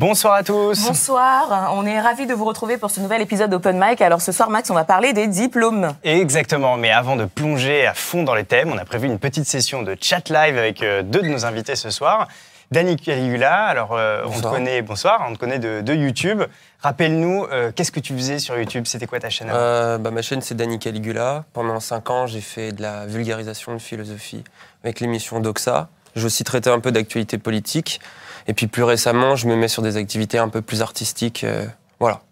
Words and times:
Bonsoir 0.00 0.32
à 0.32 0.42
tous. 0.42 0.86
Bonsoir, 0.86 1.74
on 1.76 1.84
est 1.84 2.00
ravis 2.00 2.26
de 2.26 2.32
vous 2.32 2.46
retrouver 2.46 2.78
pour 2.78 2.90
ce 2.90 3.00
nouvel 3.00 3.20
épisode 3.20 3.50
d'Open 3.50 3.78
Mic. 3.78 4.00
Alors 4.00 4.22
ce 4.22 4.32
soir, 4.32 4.48
Max, 4.48 4.70
on 4.70 4.74
va 4.74 4.84
parler 4.84 5.12
des 5.12 5.26
diplômes. 5.26 5.92
Exactement, 6.04 6.78
mais 6.78 6.90
avant 6.90 7.16
de 7.16 7.26
plonger 7.26 7.86
à 7.86 7.92
fond 7.92 8.22
dans 8.22 8.34
les 8.34 8.44
thèmes, 8.44 8.72
on 8.72 8.78
a 8.78 8.86
prévu 8.86 9.08
une 9.08 9.18
petite 9.18 9.44
session 9.44 9.82
de 9.82 9.94
chat 10.00 10.30
live 10.30 10.56
avec 10.56 10.82
euh, 10.82 11.02
deux 11.02 11.20
de 11.20 11.28
nos 11.28 11.44
invités 11.44 11.76
ce 11.76 11.90
soir. 11.90 12.28
Dani 12.70 12.96
Caligula, 12.96 13.64
alors 13.64 13.90
euh, 13.92 14.22
on 14.24 14.40
te 14.40 14.46
connaît, 14.46 14.80
bonsoir, 14.80 15.22
on 15.28 15.34
te 15.34 15.38
connaît 15.38 15.58
de, 15.58 15.82
de 15.82 15.92
YouTube. 15.92 16.44
Rappelle-nous, 16.80 17.44
euh, 17.52 17.70
qu'est-ce 17.70 17.92
que 17.92 18.00
tu 18.00 18.14
faisais 18.14 18.38
sur 18.38 18.56
YouTube? 18.56 18.84
C'était 18.86 19.06
quoi 19.06 19.20
ta 19.20 19.28
chaîne 19.28 19.50
Euh, 19.52 19.98
bah, 19.98 20.10
ma 20.10 20.22
chaîne, 20.22 20.40
c'est 20.40 20.54
Dani 20.54 20.78
Caligula. 20.78 21.44
Pendant 21.52 21.78
5 21.78 22.08
ans, 22.08 22.26
j'ai 22.26 22.40
fait 22.40 22.72
de 22.72 22.80
la 22.80 23.04
vulgarisation 23.04 23.74
de 23.74 23.78
philosophie 23.78 24.44
avec 24.82 25.00
l'émission 25.00 25.40
Doxa. 25.40 25.88
Je 26.16 26.24
aussi 26.24 26.42
traité 26.42 26.70
un 26.70 26.80
peu 26.80 26.90
d'actualité 26.90 27.36
politique. 27.36 28.00
Et 28.46 28.54
puis 28.54 28.66
plus 28.66 28.82
récemment, 28.82 29.36
je 29.36 29.46
me 29.48 29.56
mets 29.56 29.68
sur 29.68 29.82
des 29.82 29.96
activités 29.96 30.38
un 30.38 30.48
peu 30.48 30.62
plus 30.62 30.82
artistiques. 30.82 31.44
euh, 31.44 31.66
voilà. 31.98 32.22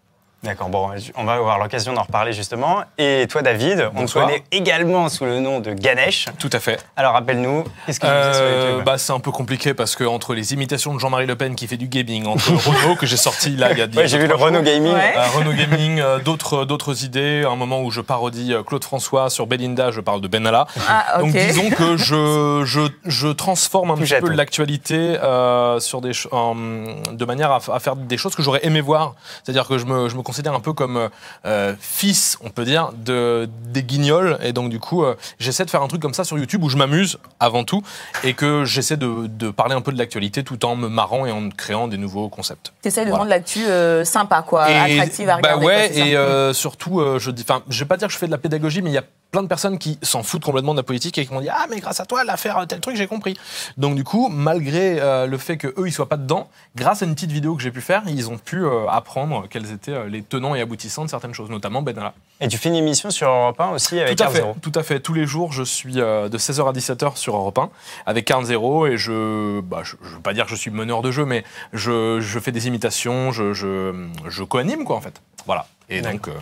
D'accord, 0.44 0.68
bon, 0.68 0.90
on 1.16 1.24
va 1.24 1.34
avoir 1.34 1.58
l'occasion 1.58 1.92
d'en 1.92 2.02
reparler 2.02 2.32
justement. 2.32 2.84
Et 2.96 3.26
toi, 3.28 3.42
David, 3.42 3.90
on 3.96 4.06
te 4.06 4.12
connaît 4.12 4.44
également 4.52 5.08
sous 5.08 5.24
le 5.24 5.40
nom 5.40 5.58
de 5.58 5.72
Ganesh. 5.72 6.26
Tout 6.38 6.48
à 6.52 6.60
fait. 6.60 6.78
Alors 6.96 7.14
rappelle-nous, 7.14 7.64
qu'est-ce 7.86 7.98
que 7.98 8.06
tu 8.06 8.12
sur 8.12 8.42
Euh, 8.44 8.70
YouTube 8.74 8.84
bah, 8.84 8.98
c'est 8.98 9.12
un 9.12 9.18
peu 9.18 9.32
compliqué 9.32 9.74
parce 9.74 9.96
que 9.96 10.04
entre 10.04 10.34
les 10.34 10.54
imitations 10.54 10.94
de 10.94 11.00
Jean-Marie 11.00 11.26
Le 11.26 11.34
Pen 11.34 11.56
qui 11.56 11.66
fait 11.66 11.76
du 11.76 11.88
gaming, 11.88 12.26
entre 12.26 12.52
le 12.52 12.56
Renault 12.56 12.94
que 12.94 13.04
j'ai 13.04 13.16
sorti 13.16 13.56
là 13.56 13.72
il 13.72 13.78
y 13.78 13.82
a 13.82 13.86
Ouais, 13.96 14.06
j'ai 14.06 14.18
vu 14.18 14.28
le 14.28 14.34
trois 14.34 14.46
Renault 14.46 14.62
Gaming. 14.62 14.92
Ouais. 14.94 15.14
euh, 15.16 15.22
Renault 15.36 15.52
Gaming, 15.54 15.98
euh, 16.00 16.20
d'autres 16.20 16.64
d'autres 16.64 17.04
idées, 17.04 17.44
un 17.44 17.56
moment 17.56 17.80
où 17.82 17.90
je 17.90 18.00
parodie 18.00 18.54
euh, 18.54 18.62
Claude 18.62 18.84
François 18.84 19.30
sur 19.30 19.48
Belinda, 19.48 19.90
je 19.90 20.00
parle 20.00 20.20
de 20.20 20.28
Benalla. 20.28 20.66
Ah. 20.88 21.18
Donc 21.18 21.32
disons 21.32 21.70
que 21.70 21.96
je, 21.96 22.62
je, 22.64 22.82
je 23.04 23.26
transforme 23.28 23.90
un 23.90 23.96
petit 23.96 24.14
peu 24.20 24.28
tout. 24.28 24.36
l'actualité 24.36 25.18
euh, 25.20 25.80
sur 25.80 26.00
des 26.00 26.12
de 26.12 27.24
manière 27.24 27.50
à, 27.50 27.58
à 27.72 27.80
faire 27.80 27.96
des 27.96 28.16
choses 28.16 28.36
que 28.36 28.42
j'aurais 28.42 28.64
aimé 28.64 28.80
voir. 28.80 29.14
C'est-à-dire 29.42 29.66
que 29.66 29.78
je 29.78 29.84
me, 29.84 30.08
je 30.08 30.14
me 30.16 30.22
considère 30.28 30.52
un 30.52 30.60
peu 30.60 30.74
comme 30.74 31.08
euh, 31.46 31.74
fils, 31.80 32.36
on 32.44 32.50
peut 32.50 32.64
dire, 32.66 32.90
de, 32.94 33.48
des 33.72 33.82
guignols. 33.82 34.38
Et 34.42 34.52
donc 34.52 34.68
du 34.68 34.78
coup, 34.78 35.02
euh, 35.04 35.16
j'essaie 35.38 35.64
de 35.64 35.70
faire 35.70 35.82
un 35.82 35.88
truc 35.88 36.02
comme 36.02 36.12
ça 36.12 36.22
sur 36.24 36.36
YouTube 36.38 36.62
où 36.62 36.68
je 36.68 36.76
m'amuse 36.76 37.16
avant 37.40 37.64
tout 37.64 37.82
et 38.24 38.34
que 38.34 38.66
j'essaie 38.66 38.98
de, 38.98 39.26
de 39.26 39.50
parler 39.50 39.74
un 39.74 39.80
peu 39.80 39.90
de 39.90 39.96
l'actualité 39.98 40.44
tout 40.44 40.62
en 40.66 40.76
me 40.76 40.88
marrant 40.88 41.24
et 41.24 41.32
en 41.32 41.48
créant 41.48 41.88
des 41.88 41.96
nouveaux 41.96 42.28
concepts. 42.28 42.72
T'essayes 42.82 43.04
de 43.04 43.08
Voilà. 43.08 43.20
rendre 43.22 43.30
l'actu 43.30 43.64
euh, 43.64 44.04
sympa, 44.04 44.42
quoi, 44.46 44.70
Et- 44.70 44.76
attractive 44.94 45.28
à 45.30 45.38
bah 45.40 45.54
regarder. 45.54 45.66
ouais, 45.66 45.74
quoi, 45.74 45.88
c'est 45.94 46.00
ça. 46.00 46.06
et 46.06 46.16
euh, 46.16 46.52
surtout, 46.52 47.00
euh, 47.00 47.18
je 47.18 47.30
dis, 47.30 47.44
enfin, 47.48 47.62
je 47.70 47.78
vais 47.80 47.88
pas 47.88 47.96
dire 47.96 48.08
que 48.08 48.12
je 48.12 48.18
fais 48.18 48.26
de 48.26 48.30
la 48.32 48.38
pédagogie, 48.38 48.82
mais 48.82 48.90
il 48.90 48.94
y 48.94 48.98
a 48.98 49.04
plein 49.30 49.42
de 49.42 49.48
personnes 49.48 49.78
qui 49.78 49.98
s'en 50.02 50.22
foutent 50.22 50.44
complètement 50.44 50.72
de 50.72 50.78
la 50.78 50.82
politique 50.82 51.18
et 51.18 51.26
qui 51.26 51.32
m'ont 51.32 51.40
dit 51.40 51.48
ah 51.50 51.66
mais 51.70 51.80
grâce 51.80 52.00
à 52.00 52.06
toi 52.06 52.24
l'affaire 52.24 52.66
tel 52.66 52.80
truc 52.80 52.96
j'ai 52.96 53.06
compris. 53.06 53.36
Donc 53.76 53.94
du 53.94 54.04
coup, 54.04 54.28
malgré 54.28 55.00
euh, 55.00 55.26
le 55.26 55.38
fait 55.38 55.56
que 55.56 55.68
eux 55.78 55.86
ils 55.86 55.92
soient 55.92 56.08
pas 56.08 56.16
dedans, 56.16 56.48
grâce 56.76 57.02
à 57.02 57.06
une 57.06 57.14
petite 57.14 57.32
vidéo 57.32 57.54
que 57.54 57.62
j'ai 57.62 57.70
pu 57.70 57.80
faire, 57.80 58.02
ils 58.06 58.30
ont 58.30 58.38
pu 58.38 58.64
euh, 58.64 58.86
apprendre 58.88 59.46
quels 59.48 59.70
étaient 59.72 59.92
euh, 59.92 60.08
les 60.08 60.22
tenants 60.22 60.54
et 60.54 60.60
aboutissants 60.60 61.04
de 61.04 61.10
certaines 61.10 61.34
choses, 61.34 61.50
notamment 61.50 61.82
Benalla. 61.82 62.14
Et 62.40 62.48
tu 62.48 62.56
fais 62.56 62.68
une 62.68 62.76
émission 62.76 63.10
sur 63.10 63.28
Europe 63.28 63.60
1 63.60 63.70
aussi 63.70 63.98
avec 64.00 64.16
Tout 64.16 64.24
à 64.24 64.28
fait, 64.28 64.42
R0. 64.42 64.60
tout 64.60 64.72
à 64.74 64.82
fait. 64.82 65.00
Tous 65.00 65.12
les 65.12 65.26
jours, 65.26 65.52
je 65.52 65.62
suis 65.62 66.00
euh, 66.00 66.28
de 66.28 66.38
16h 66.38 66.68
à 66.68 66.72
17h 66.72 67.16
sur 67.16 67.36
Europe 67.36 67.58
1 67.58 67.70
avec 68.06 68.24
Carn 68.24 68.44
Zero 68.44 68.86
et 68.86 68.96
je, 68.96 69.60
bah, 69.60 69.80
je, 69.82 69.96
je 70.02 70.14
veux 70.14 70.20
pas 70.20 70.32
dire 70.34 70.44
que 70.44 70.50
je 70.50 70.56
suis 70.56 70.70
meneur 70.70 71.02
de 71.02 71.10
jeu, 71.10 71.24
mais 71.24 71.44
je, 71.72 72.20
je 72.20 72.38
fais 72.38 72.52
des 72.52 72.66
imitations, 72.68 73.32
je, 73.32 73.52
je, 73.52 74.06
je 74.28 74.42
co-anime 74.44 74.84
quoi 74.84 74.96
en 74.96 75.00
fait. 75.00 75.20
Voilà. 75.46 75.66
Et 75.90 76.00
donc 76.02 76.28
euh, 76.28 76.32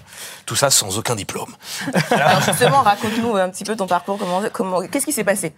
tout 0.45 0.57
ça 0.57 0.71
sans 0.71 0.99
aucun 0.99 1.15
diplôme. 1.15 1.55
Alors 2.11 2.41
justement, 2.43 2.83
raconte-nous 2.83 3.37
un 3.37 3.49
petit 3.49 3.65
peu 3.65 3.77
ton 3.77 3.87
parcours, 3.87 4.19
comment, 4.19 4.43
comment, 4.53 4.81
qu'est-ce 4.89 5.07
qui 5.07 5.13
s'est 5.13 5.25
passé? 5.25 5.53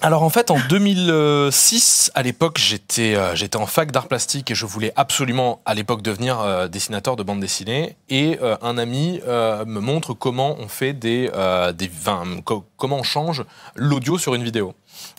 Alors 0.00 0.22
en 0.22 0.30
fait, 0.30 0.50
en 0.50 0.56
2006, 0.70 2.10
à 2.14 2.22
l'époque, 2.22 2.58
j'étais 2.58 3.14
euh, 3.14 3.34
j'étais 3.34 3.56
en 3.56 3.66
fac 3.66 3.92
d'art 3.92 4.08
plastique 4.08 4.50
et 4.50 4.54
je 4.54 4.64
voulais 4.64 4.92
absolument 4.96 5.60
à 5.66 5.74
l'époque 5.74 6.00
devenir 6.02 6.40
euh, 6.40 6.66
dessinateur 6.68 7.16
de 7.16 7.22
bande 7.22 7.40
dessinée. 7.40 7.96
Et 8.08 8.38
euh, 8.42 8.56
un 8.62 8.78
ami 8.78 9.20
me 9.26 9.80
montre 9.80 10.14
comment 10.14 10.56
on 10.58 10.68
fait 10.68 10.92
des, 10.94 11.30
des 11.74 11.90
enfin, 12.00 12.22
co- 12.44 12.64
comment 12.76 12.96
on 12.96 13.02
change 13.02 13.44
l'audio 13.74 14.18
sur 14.18 14.34
une 14.34 14.44
vidéo. 14.44 14.74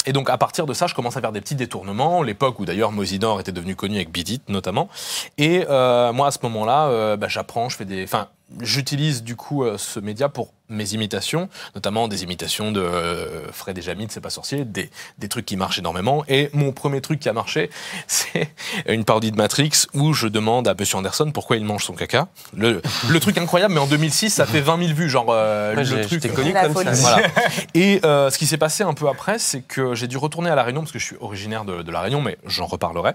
Et 0.05 0.13
donc 0.13 0.29
à 0.29 0.37
partir 0.37 0.65
de 0.65 0.73
ça, 0.73 0.87
je 0.87 0.95
commence 0.95 1.17
à 1.17 1.21
faire 1.21 1.31
des 1.31 1.41
petits 1.41 1.55
détournements. 1.55 2.23
L'époque 2.23 2.59
où 2.59 2.65
d'ailleurs 2.65 2.91
Mosidor 2.91 3.39
était 3.39 3.51
devenu 3.51 3.75
connu 3.75 3.95
avec 3.95 4.11
Bidit 4.11 4.41
notamment. 4.47 4.89
Et 5.37 5.65
euh, 5.69 6.13
moi 6.13 6.27
à 6.27 6.31
ce 6.31 6.39
moment-là, 6.43 6.87
euh, 6.87 7.17
bah, 7.17 7.27
j'apprends, 7.27 7.69
je 7.69 7.77
fais 7.77 7.85
des, 7.85 8.03
enfin 8.03 8.27
j'utilise 8.61 9.23
du 9.23 9.35
coup 9.35 9.63
euh, 9.63 9.77
ce 9.77 9.99
média 9.99 10.29
pour 10.29 10.53
mes 10.69 10.93
imitations, 10.93 11.49
notamment 11.75 12.07
des 12.07 12.23
imitations 12.23 12.71
de 12.71 12.81
euh, 12.81 13.51
Fred 13.51 13.77
et 13.77 13.81
Jamie 13.81 14.05
de 14.07 14.11
C'est 14.11 14.21
pas 14.21 14.29
sorcier, 14.29 14.65
des, 14.65 14.89
des 15.17 15.27
trucs 15.29 15.45
qui 15.45 15.55
marchent 15.57 15.79
énormément. 15.79 16.23
Et 16.27 16.49
mon 16.53 16.71
premier 16.71 17.01
truc 17.01 17.19
qui 17.19 17.29
a 17.29 17.33
marché, 17.33 17.69
c'est 18.07 18.49
une 18.87 19.05
parodie 19.05 19.31
de 19.31 19.37
Matrix 19.37 19.71
où 19.93 20.13
je 20.13 20.27
demande 20.27 20.67
à 20.67 20.75
Monsieur 20.77 20.97
Anderson 20.97 21.31
pourquoi 21.33 21.57
il 21.57 21.63
mange 21.65 21.83
son 21.83 21.93
caca. 21.93 22.27
Le, 22.55 22.81
le 23.09 23.19
truc 23.19 23.37
incroyable, 23.37 23.73
mais 23.73 23.79
en 23.79 23.87
2006, 23.87 24.29
ça 24.31 24.45
fait 24.45 24.61
20 24.61 24.77
000 24.79 24.93
vues, 24.93 25.09
genre 25.09 25.27
euh, 25.29 25.75
Ouais, 25.75 25.83
le 25.83 26.01
truc. 26.01 26.21
j'étais 26.21 26.29
connu 26.29 26.53
comme 26.53 26.73
folie. 26.73 26.95
ça. 26.95 27.11
Voilà. 27.13 27.27
Et 27.73 27.99
euh, 28.05 28.29
ce 28.29 28.37
qui 28.37 28.47
s'est 28.47 28.57
passé 28.57 28.83
un 28.83 28.93
peu 28.93 29.07
après, 29.07 29.39
c'est 29.39 29.61
que 29.61 29.95
j'ai 29.95 30.07
dû 30.07 30.17
retourner 30.17 30.49
à 30.49 30.55
La 30.55 30.63
Réunion, 30.63 30.81
parce 30.81 30.91
que 30.91 30.99
je 30.99 31.05
suis 31.05 31.15
originaire 31.19 31.63
de, 31.65 31.81
de 31.81 31.91
La 31.91 32.01
Réunion, 32.01 32.21
mais 32.21 32.37
j'en 32.45 32.65
reparlerai. 32.65 33.13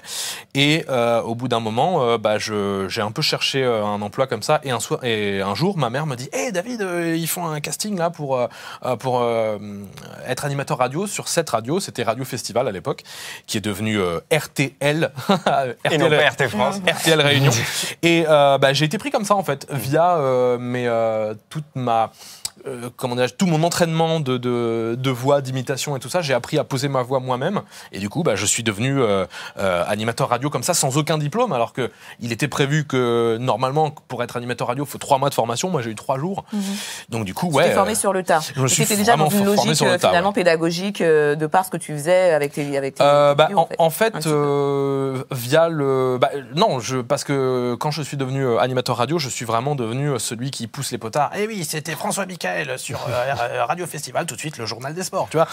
Et 0.55 0.85
euh, 0.89 1.21
au 1.23 1.35
bout 1.35 1.49
d'un 1.49 1.61
moment, 1.61 2.03
euh, 2.05 2.19
bah, 2.19 2.39
je- 2.39 2.87
j'ai 2.89 3.01
un 3.03 3.11
peu 3.11 3.23
cherché 3.23 3.63
euh, 3.63 3.85
un 3.85 4.01
emploi 4.03 4.27
comme 4.27 4.43
ça. 4.43 4.61
Et 4.65 4.71
un, 4.71 4.81
soir, 4.81 5.05
et 5.05 5.41
un 5.43 5.55
jour, 5.55 5.77
ma 5.79 5.91
mère 5.91 6.07
me 6.07 6.17
dit 6.17 6.29
Hé 6.33 6.53
David, 6.53 6.83
euh, 6.83 7.17
ils 7.17 7.27
font 7.29 7.42
un 7.51 7.61
casting 7.61 7.97
là 7.97 8.11
pour, 8.11 8.37
euh, 8.37 8.47
euh, 8.85 8.97
pour 8.97 9.21
euh, 9.21 9.59
être 10.27 10.45
animateur 10.45 10.79
radio 10.79 11.07
sur 11.07 11.29
cette 11.29 11.51
radio. 11.51 11.81
C'était 11.81 12.03
Radio 12.03 12.25
Festival 12.25 12.69
à 12.69 12.73
l'époque, 12.73 13.03
qui 13.47 13.59
est 13.59 13.63
devenu 13.63 13.99
euh, 13.99 14.21
RTL. 14.33 15.13
Et 15.91 15.99
non 15.99 16.09
pas 16.09 16.31
RT 16.31 16.49
France. 16.49 16.77
RTL 16.87 17.21
Réunion. 17.21 17.53
Et 18.03 18.25
bah, 18.27 18.73
j'ai 18.73 18.85
été 18.85 18.99
pris 18.99 19.11
comme 19.11 19.25
ça 19.25 19.35
en 19.35 19.43
fait, 19.43 19.67
via 19.71 20.17
euh, 20.17 21.35
toute 21.49 21.65
ma, 21.75 22.13
euh, 22.67 22.91
comment 22.97 23.15
dirais-je, 23.15 23.35
tout 23.35 23.47
mon 23.47 23.63
entraînement 23.63 24.21
de, 24.21 24.37
de, 24.39 24.97
de 24.99 25.11
voix, 25.11 25.41
d'imitation 25.41 25.97
et 25.97 26.01
tout 26.01 26.09
ça. 26.09 26.21
J'ai 26.23 26.35
appris 26.35 26.59
à 26.59 26.65
poser 26.65 26.89
ma 26.89 27.03
voix 27.03 27.21
moi-même. 27.21 27.63
Et 27.93 27.99
du 27.99 28.09
coup, 28.09 28.23
bah, 28.23 28.35
je 28.37 28.47
suis 28.47 28.63
devenu 28.63 29.01
euh, 29.01 29.27
euh, 29.59 29.85
animateur 29.87 30.29
radio 30.29 30.51
comme 30.51 30.63
ça, 30.63 30.75
sans 30.75 30.97
aucun 30.97 31.19
diplôme, 31.19 31.53
alors 31.53 31.73
que 31.73 31.91
il 32.21 32.33
était 32.33 32.49
prévu 32.49 32.87
que 32.87 33.37
normalement, 33.41 33.91
pour 34.09 34.23
être 34.23 34.37
animateur 34.37 34.69
radio, 34.69 34.85
il 34.85 34.91
faut 34.91 34.99
trois 34.99 35.19
mois 35.19 35.29
de 35.29 35.35
formation. 35.35 35.71
Moi, 35.71 35.83
j'ai 35.83 35.91
eu 35.91 35.95
trois 35.95 36.19
jours. 36.19 36.45
Donc 37.09 37.25
du 37.25 37.35
coup, 37.35 37.49
Tu 37.49 37.55
ouais. 37.57 37.69
t'es 37.69 37.75
formé 37.75 37.95
sur 37.95 38.13
le 38.13 38.23
tas. 38.23 38.41
je 38.55 38.61
me 38.61 38.67
suis 38.69 38.85
déjà 38.85 39.17
dans 39.17 39.29
une 39.29 39.45
logique 39.45 39.75
sur 39.77 39.87
le 39.87 39.99
tas, 39.99 40.09
finalement 40.09 40.29
ouais. 40.31 40.35
pédagogique 40.35 41.03
de 41.03 41.47
par 41.47 41.65
ce 41.65 41.71
que 41.71 41.77
tu 41.77 41.93
faisais 41.93 42.33
avec 42.33 42.53
tes, 42.53 42.77
avec 42.77 42.95
tes 42.95 43.03
bah, 43.05 43.35
vidéos, 43.49 43.61
en, 43.61 43.69
en 43.79 43.91
fait, 43.91 44.15
via 45.31 45.69
le. 45.69 46.19
bah, 46.21 46.31
non, 46.55 46.81
je, 46.81 46.99
parce 46.99 47.25
que 47.25 47.75
quand 47.79 47.91
je 47.91 48.03
suis 48.03 48.17
devenu 48.17 48.59
animateur 48.59 48.97
radio, 48.97 49.19
je 49.19 49.29
suis 49.29 49.45
vraiment 49.45 49.75
devenu 49.75 50.19
celui 50.19 50.51
qui 50.51 50.67
pousse 50.67 50.93
les 50.93 50.99
potards. 50.99 51.31
Eh 51.37 51.47
oui, 51.47 51.65
c'était 51.65 51.93
François 51.93 52.27
Sur 52.77 53.07
euh, 53.09 53.35
euh, 53.41 53.65
Radio 53.65 53.87
Festival, 53.87 54.27
tout 54.27 54.35
de 54.35 54.41
suite 54.41 54.59
le 54.59 54.67
journal 54.67 54.95
des 54.95 55.03
sports, 55.03 55.29
tu 55.31 55.37
vois. 55.37 55.49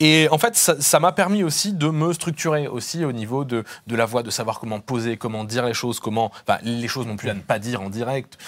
Et 0.00 0.28
en 0.30 0.38
fait, 0.38 0.56
ça 0.56 1.00
m'a 1.00 1.12
permis 1.12 1.42
aussi 1.42 1.72
de 1.72 1.88
me 1.88 2.12
structurer 2.12 2.68
aussi 2.68 3.04
au 3.04 3.12
niveau 3.12 3.44
de, 3.44 3.64
de 3.86 3.96
la 3.96 4.04
voix, 4.04 4.22
de 4.22 4.30
savoir 4.30 4.60
comment 4.60 4.80
poser, 4.80 5.16
comment 5.16 5.44
dire 5.44 5.66
les 5.66 5.74
choses, 5.74 6.00
comment. 6.00 6.30
Enfin, 6.46 6.58
les 6.62 6.88
choses 6.88 7.06
non 7.06 7.16
plus 7.16 7.30
à 7.30 7.34
ne 7.34 7.40
pas 7.40 7.58
dire 7.58 7.80
en 7.80 7.90
direct 7.90 8.38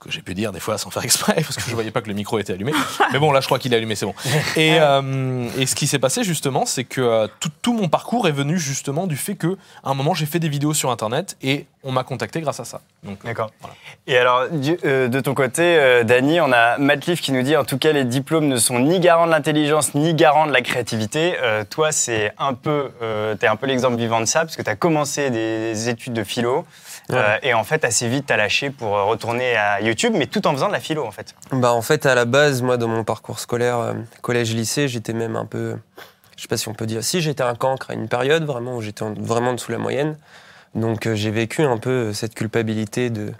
que 0.00 0.10
j'ai 0.12 0.22
pu 0.22 0.34
dire 0.34 0.52
des 0.52 0.60
fois 0.60 0.78
sans 0.78 0.90
faire 0.90 1.04
exprès 1.04 1.34
parce 1.36 1.56
que 1.56 1.62
je 1.68 1.74
voyais 1.74 1.90
pas 1.90 2.00
que 2.00 2.08
le 2.08 2.14
micro 2.14 2.38
était 2.38 2.52
allumé. 2.52 2.72
Mais 3.12 3.18
bon, 3.18 3.32
là, 3.32 3.40
je 3.40 3.46
crois 3.46 3.58
qu'il 3.58 3.72
est 3.72 3.76
allumé, 3.76 3.96
c'est 3.96 4.06
bon. 4.06 4.14
Et, 4.56 4.76
euh, 4.80 5.48
et 5.58 5.66
ce 5.66 5.74
qui 5.74 5.86
s'est 5.86 5.98
passé 5.98 6.22
justement, 6.24 6.66
c'est 6.66 6.84
que 6.84 7.00
euh, 7.00 7.26
tout, 7.40 7.50
tout 7.62 7.72
mon 7.72 7.88
parcours 7.88 8.28
est 8.28 8.32
venu 8.32 8.58
justement 8.58 9.06
du 9.06 9.16
fait 9.16 9.34
que 9.34 9.56
à 9.84 9.90
un 9.90 9.94
moment 9.94 10.14
j'ai 10.14 10.26
fait 10.26 10.38
des 10.38 10.48
vidéos 10.48 10.72
sur 10.74 10.90
internet 10.90 11.36
et 11.42 11.66
on 11.84 11.92
m'a 11.92 12.04
contacté 12.04 12.40
grâce 12.40 12.60
à 12.60 12.64
ça. 12.64 12.80
Euh, 13.06 13.10
D'accord. 13.24 13.50
Voilà. 13.60 13.74
Et 14.06 14.16
alors, 14.18 14.48
du- 14.50 14.78
euh, 14.84 15.08
de 15.08 15.20
ton 15.20 15.34
côté, 15.34 15.62
euh, 15.62 16.02
Dany, 16.04 16.40
on 16.40 16.52
a 16.52 16.76
Matt 16.78 17.06
Leaf 17.06 17.20
qui 17.20 17.32
nous 17.32 17.42
dit 17.42 17.56
en 17.56 17.64
tout 17.64 17.78
cas, 17.78 17.92
les 17.92 18.04
diplômes 18.04 18.48
ne 18.48 18.56
sont 18.56 18.78
ni 18.80 19.00
garants 19.00 19.26
de 19.26 19.30
l'intelligence 19.32 19.94
ni 19.94 20.14
garants 20.14 20.46
de 20.46 20.52
la 20.52 20.60
créativité. 20.62 21.34
Toi, 21.70 21.92
c'est 21.92 22.32
un 22.38 22.54
peu, 22.54 22.90
euh, 23.02 23.34
t'es 23.36 23.46
un 23.46 23.56
peu 23.56 23.66
l'exemple 23.66 23.96
vivant 23.96 24.20
de 24.20 24.24
ça, 24.26 24.40
parce 24.40 24.56
que 24.56 24.62
tu 24.62 24.70
as 24.70 24.76
commencé 24.76 25.30
des 25.30 25.88
études 25.88 26.12
de 26.12 26.24
philo. 26.24 26.64
Euh, 27.12 27.38
et 27.42 27.54
en 27.54 27.64
fait, 27.64 27.84
assez 27.84 28.08
vite, 28.08 28.26
tu 28.26 28.32
as 28.32 28.36
lâché 28.36 28.70
pour 28.70 28.96
euh, 28.96 29.04
retourner 29.04 29.56
à 29.56 29.80
YouTube, 29.80 30.12
mais 30.16 30.26
tout 30.26 30.46
en 30.46 30.52
faisant 30.52 30.68
de 30.68 30.72
la 30.72 30.80
philo, 30.80 31.04
en 31.06 31.10
fait. 31.10 31.34
Bah, 31.52 31.72
en 31.72 31.82
fait, 31.82 32.04
à 32.06 32.14
la 32.14 32.24
base, 32.24 32.62
moi, 32.62 32.76
dans 32.76 32.88
mon 32.88 33.04
parcours 33.04 33.38
scolaire, 33.40 33.78
euh, 33.78 33.94
collège-lycée, 34.22 34.88
j'étais 34.88 35.12
même 35.14 35.36
un 35.36 35.46
peu. 35.46 35.76
Je 36.36 36.42
sais 36.42 36.48
pas 36.48 36.56
si 36.56 36.68
on 36.68 36.74
peut 36.74 36.86
dire. 36.86 37.02
Si, 37.02 37.20
j'étais 37.20 37.42
un 37.42 37.54
cancre 37.54 37.90
à 37.90 37.94
une 37.94 38.08
période 38.08 38.44
vraiment 38.44 38.76
où 38.76 38.82
j'étais 38.82 39.02
en- 39.02 39.14
vraiment 39.14 39.52
dessous 39.54 39.72
la 39.72 39.78
moyenne. 39.78 40.16
Donc, 40.74 41.06
euh, 41.06 41.14
j'ai 41.14 41.30
vécu 41.30 41.62
un 41.62 41.78
peu 41.78 42.12
cette 42.12 42.34
culpabilité 42.34 43.10
de 43.10 43.32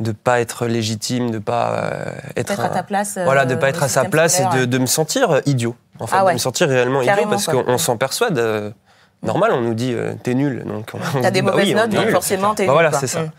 de 0.00 0.10
pas 0.10 0.40
être 0.40 0.66
légitime, 0.66 1.30
de 1.30 1.38
pas 1.38 1.74
euh, 1.76 2.12
être 2.34 2.50
Être 2.52 2.60
à 2.64 2.68
ta 2.70 2.82
place. 2.82 3.16
euh, 3.18 3.24
voilà, 3.24 3.44
de 3.46 3.54
pas 3.54 3.68
être 3.68 3.84
à 3.84 3.88
sa 3.88 4.04
place 4.04 4.40
et 4.40 4.46
de, 4.58 4.64
de 4.64 4.78
me 4.78 4.86
sentir 4.86 5.40
idiot. 5.46 5.76
En 6.00 6.08
fait, 6.08 6.16
Ah 6.18 6.24
ouais. 6.24 6.32
de 6.32 6.34
me 6.34 6.38
sentir 6.40 6.68
réellement 6.68 7.02
idiot 7.02 7.28
parce 7.30 7.46
qu'on 7.46 7.78
s'en 7.78 7.96
persuade. 7.96 8.74
Normal, 9.22 9.52
on 9.52 9.60
nous 9.60 9.74
dit 9.74 9.92
euh, 9.94 10.14
t'es 10.22 10.34
nul, 10.34 10.64
donc 10.66 10.90
on, 10.94 11.20
T'as 11.20 11.30
des 11.30 11.40
dit, 11.40 11.46
bah 11.46 11.52
mauvaises 11.52 11.68
oui, 11.68 11.74
notes, 11.74 11.90
donc 11.90 12.04
nul. 12.04 12.12
forcément 12.12 12.54
t'es 12.54 12.66
Bah 12.66 12.72
nul, 12.72 12.82
voilà, 12.82 12.92
c'est 12.98 13.06
ça. 13.06 13.22
Mm. 13.22 13.30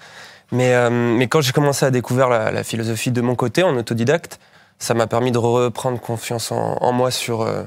Mais, 0.51 0.73
euh, 0.75 0.89
mais 0.91 1.27
quand 1.27 1.41
j'ai 1.41 1.51
commencé 1.51 1.85
à 1.85 1.91
découvrir 1.91 2.29
la, 2.29 2.51
la 2.51 2.63
philosophie 2.63 3.11
de 3.11 3.21
mon 3.21 3.35
côté, 3.35 3.63
en 3.63 3.75
autodidacte, 3.75 4.39
ça 4.79 4.93
m'a 4.93 5.07
permis 5.07 5.31
de 5.31 5.37
reprendre 5.37 5.99
confiance 5.99 6.51
en, 6.51 6.77
en 6.79 6.91
moi 6.91 7.09
sur, 7.11 7.41
euh, 7.41 7.63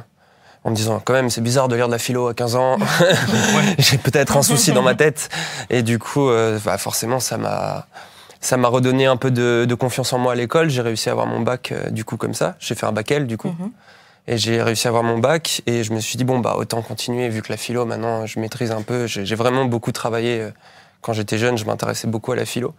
en 0.65 0.71
me 0.71 0.77
disant 0.77 1.01
quand 1.05 1.13
même 1.15 1.31
c'est 1.31 1.41
bizarre 1.41 1.69
de 1.69 1.77
lire 1.77 1.87
de 1.89 1.93
la 1.93 1.99
philo 1.99 2.29
à 2.29 2.35
15 2.35 2.57
ans, 2.57 2.77
j'ai 3.79 3.99
peut-être 3.99 4.37
un 4.37 4.43
souci 4.43 4.73
dans 4.73 4.83
ma 4.83 4.95
tête. 4.95 5.29
Et 5.71 5.83
du 5.83 5.99
coup, 5.99 6.29
euh, 6.29 6.59
bah, 6.65 6.79
forcément, 6.79 7.19
ça 7.21 7.39
m'a 7.39 7.87
ça 8.41 8.57
m'a 8.57 8.69
redonné 8.69 9.07
un 9.07 9.17
peu 9.17 9.31
de, 9.33 9.65
de 9.69 9.75
confiance 9.75 10.13
en 10.13 10.19
moi 10.19 10.33
à 10.33 10.35
l'école. 10.37 10.69
J'ai 10.69 10.83
réussi 10.83 11.09
à 11.09 11.13
avoir 11.13 11.27
mon 11.27 11.41
bac 11.41 11.73
euh, 11.73 11.91
du 11.91 12.05
coup 12.05 12.17
comme 12.17 12.35
ça. 12.35 12.55
J'ai 12.61 12.75
fait 12.77 12.87
un 12.87 12.93
bac 12.93 13.11
L 13.11 13.27
du 13.27 13.37
coup. 13.37 13.49
Mhm. 13.49 13.71
Et 14.29 14.39
j'ai 14.39 14.61
réussi 14.63 14.89
à 14.89 14.91
avoir 14.91 15.05
mon 15.05 15.19
bac 15.19 15.63
et 15.67 15.85
je 15.85 15.93
me 15.93 16.01
suis 16.01 16.17
dit 16.17 16.25
bon 16.25 16.41
bah 16.41 16.57
autant 16.59 16.83
continuer 16.83 17.29
vu 17.29 17.43
que 17.43 17.51
la 17.53 17.57
philo 17.57 17.87
maintenant 17.87 18.27
je 18.27 18.41
maîtrise 18.41 18.73
un 18.73 18.83
peu. 18.83 19.07
J'ai 19.07 19.35
vraiment 19.37 19.65
beaucoup 19.67 19.93
travaillé 19.93 20.41
euh, 20.41 20.51
quand 21.01 21.13
j'étais 21.13 21.39
jeune. 21.39 21.57
Je 21.57 21.65
m'intéressais 21.65 22.09
beaucoup 22.09 22.33
à 22.33 22.37
la 22.37 22.45
philo. 22.45 22.75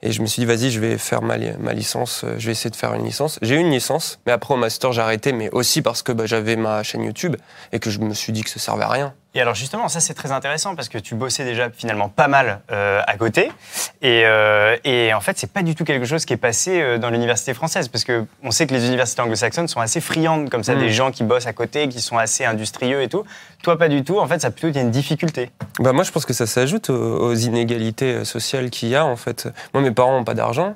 Et 0.00 0.12
je 0.12 0.22
me 0.22 0.26
suis 0.26 0.40
dit, 0.40 0.46
vas-y, 0.46 0.70
je 0.70 0.78
vais 0.78 0.96
faire 0.96 1.22
ma, 1.22 1.36
ma 1.58 1.72
licence, 1.72 2.22
euh, 2.22 2.36
je 2.38 2.46
vais 2.46 2.52
essayer 2.52 2.70
de 2.70 2.76
faire 2.76 2.94
une 2.94 3.04
licence. 3.04 3.38
J'ai 3.42 3.56
eu 3.56 3.58
une 3.58 3.70
licence, 3.70 4.20
mais 4.26 4.32
après 4.32 4.54
au 4.54 4.56
master, 4.56 4.92
j'ai 4.92 5.00
arrêté, 5.00 5.32
mais 5.32 5.50
aussi 5.50 5.82
parce 5.82 6.02
que 6.02 6.12
bah, 6.12 6.24
j'avais 6.24 6.54
ma 6.54 6.84
chaîne 6.84 7.02
YouTube 7.02 7.34
et 7.72 7.80
que 7.80 7.90
je 7.90 7.98
me 7.98 8.14
suis 8.14 8.32
dit 8.32 8.44
que 8.44 8.50
ça 8.50 8.60
servait 8.60 8.84
à 8.84 8.90
rien. 8.90 9.14
Et 9.34 9.40
alors 9.42 9.54
justement, 9.54 9.88
ça 9.88 10.00
c'est 10.00 10.14
très 10.14 10.32
intéressant 10.32 10.74
parce 10.74 10.88
que 10.88 10.98
tu 10.98 11.14
bossais 11.14 11.44
déjà 11.44 11.68
finalement 11.70 12.08
pas 12.08 12.28
mal 12.28 12.60
euh, 12.72 13.00
à 13.06 13.16
côté. 13.16 13.52
Et, 14.00 14.22
euh, 14.24 14.76
et 14.84 15.12
en 15.12 15.20
fait, 15.20 15.38
c'est 15.38 15.52
pas 15.52 15.62
du 15.62 15.74
tout 15.74 15.84
quelque 15.84 16.06
chose 16.06 16.24
qui 16.24 16.32
est 16.32 16.38
passé 16.38 16.80
euh, 16.80 16.98
dans 16.98 17.10
l'université 17.10 17.52
française 17.54 17.88
parce 17.88 18.04
que 18.04 18.24
on 18.42 18.50
sait 18.50 18.66
que 18.66 18.72
les 18.74 18.86
universités 18.86 19.20
anglo-saxonnes 19.20 19.68
sont 19.68 19.80
assez 19.80 20.00
friandes 20.00 20.48
comme 20.48 20.64
ça, 20.64 20.74
Mm. 20.74 20.78
des 20.80 20.90
gens 20.90 21.10
qui 21.10 21.24
bossent 21.24 21.46
à 21.46 21.52
côté, 21.52 21.88
qui 21.88 22.00
sont 22.00 22.16
assez 22.16 22.44
industrieux 22.46 23.02
et 23.02 23.08
tout. 23.08 23.24
Toi, 23.62 23.78
pas 23.78 23.88
du 23.88 24.02
tout. 24.02 24.18
En 24.18 24.26
fait, 24.26 24.40
ça 24.40 24.48
a 24.48 24.50
plutôt 24.50 24.68
été 24.68 24.80
une 24.80 24.90
difficulté. 24.90 25.50
Bah, 25.78 25.92
moi, 25.92 26.04
je 26.04 26.10
pense 26.10 26.24
que 26.24 26.32
ça 26.32 26.46
s'ajoute 26.46 26.88
aux, 26.90 26.94
aux 27.18 27.34
inégalités 27.34 28.24
sociales 28.24 28.70
qu'il 28.70 28.88
y 28.88 28.96
a, 28.96 29.04
en 29.04 29.16
fait. 29.16 29.48
Moi, 29.74 29.82
mes 29.82 29.90
parents 29.90 30.12
n'ont 30.18 30.24
pas 30.24 30.34
d'argent. 30.34 30.74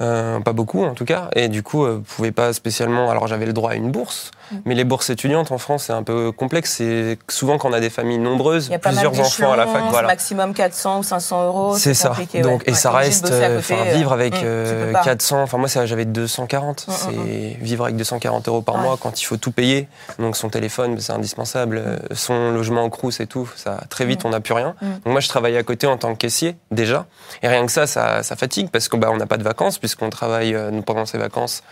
euh, 0.00 0.40
pas 0.40 0.52
beaucoup 0.52 0.82
en 0.84 0.92
tout 0.94 1.04
cas, 1.04 1.28
et 1.36 1.48
du 1.48 1.62
coup, 1.62 1.84
euh, 1.84 2.02
pouvaient 2.16 2.32
pas 2.32 2.52
spécialement. 2.52 3.10
Alors 3.12 3.28
j'avais 3.28 3.46
le 3.46 3.52
droit 3.52 3.70
à 3.70 3.74
une 3.76 3.92
bourse, 3.92 4.32
Mm. 4.50 4.56
mais 4.64 4.74
les 4.74 4.84
bourses 4.84 5.10
étudiantes 5.10 5.52
en 5.52 5.58
France 5.58 5.84
c'est 5.84 5.92
un 5.92 6.02
peu 6.02 6.32
complexe. 6.32 6.74
C'est 6.76 7.18
souvent 7.28 7.58
quand 7.58 7.70
on 7.70 7.72
a 7.72 7.80
des 7.80 7.90
familles 7.90 8.18
nombreuses, 8.18 8.66
Il 8.66 8.72
y 8.72 8.74
a 8.74 8.78
plusieurs 8.78 9.18
enfants 9.18 9.52
à 9.52 9.56
la 9.56 9.66
fac, 9.66 9.82
voilà. 9.90 10.08
maximum 10.08 10.54
400 10.54 10.98
ou 10.98 11.02
500 11.02 11.46
euros. 11.46 11.76
C'est 11.76 11.94
ça. 11.94 12.10
compliqué, 12.10 12.42
Donc, 12.42 12.60
ouais. 12.60 12.70
et 12.70 12.74
Ouais, 12.74 12.76
ça 12.76 12.90
reste 12.90 13.30
euh, 13.30 13.60
côté, 13.60 13.74
euh, 13.74 13.94
vivre 13.94 14.12
avec 14.12 14.34
hum, 14.34 14.40
tu 14.40 14.46
euh. 14.46 14.92
400. 14.92 15.42
Enfin, 15.42 15.58
moi, 15.58 15.68
j'avais 15.68 16.04
240. 16.04 16.86
Hum, 16.88 16.94
hum, 16.94 17.00
c'est 17.00 17.64
vivre 17.64 17.84
avec 17.84 17.96
240 17.96 18.48
euros 18.48 18.62
par 18.62 18.78
mois 18.78 18.96
quand 19.00 19.20
il 19.20 19.24
faut 19.24 19.36
tout 19.36 19.52
payer. 19.52 19.88
Donc, 20.18 20.36
son 20.36 20.48
téléphone, 20.48 20.98
c'est 21.00 21.12
indispensable. 21.12 22.00
Son 22.12 22.52
logement 22.52 22.82
en 22.82 22.90
crous 22.90 23.20
et 23.20 23.26
tout. 23.26 23.48
Ça, 23.56 23.80
très 23.88 24.04
vite, 24.04 24.24
on 24.24 24.30
n'a 24.30 24.40
plus 24.40 24.54
rien. 24.54 24.74
Donc, 24.82 25.06
moi, 25.06 25.20
je 25.20 25.28
travaillais 25.28 25.58
à 25.58 25.62
côté 25.62 25.86
en 25.86 25.96
tant 25.96 26.12
que 26.14 26.18
caissier, 26.18 26.56
déjà. 26.70 27.06
Et 27.42 27.48
rien 27.48 27.64
que 27.66 27.72
ça, 27.72 27.86
ça, 27.86 28.22
ça 28.22 28.36
fatigue 28.36 28.70
parce 28.70 28.88
qu'on 28.88 28.98
bah, 28.98 29.12
n'a 29.16 29.26
pas 29.26 29.36
de 29.36 29.44
vacances 29.44 29.78
puisqu'on 29.78 30.10
travaille 30.10 30.56
pendant 30.84 31.06
ses 31.06 31.18
vacances 31.18 31.62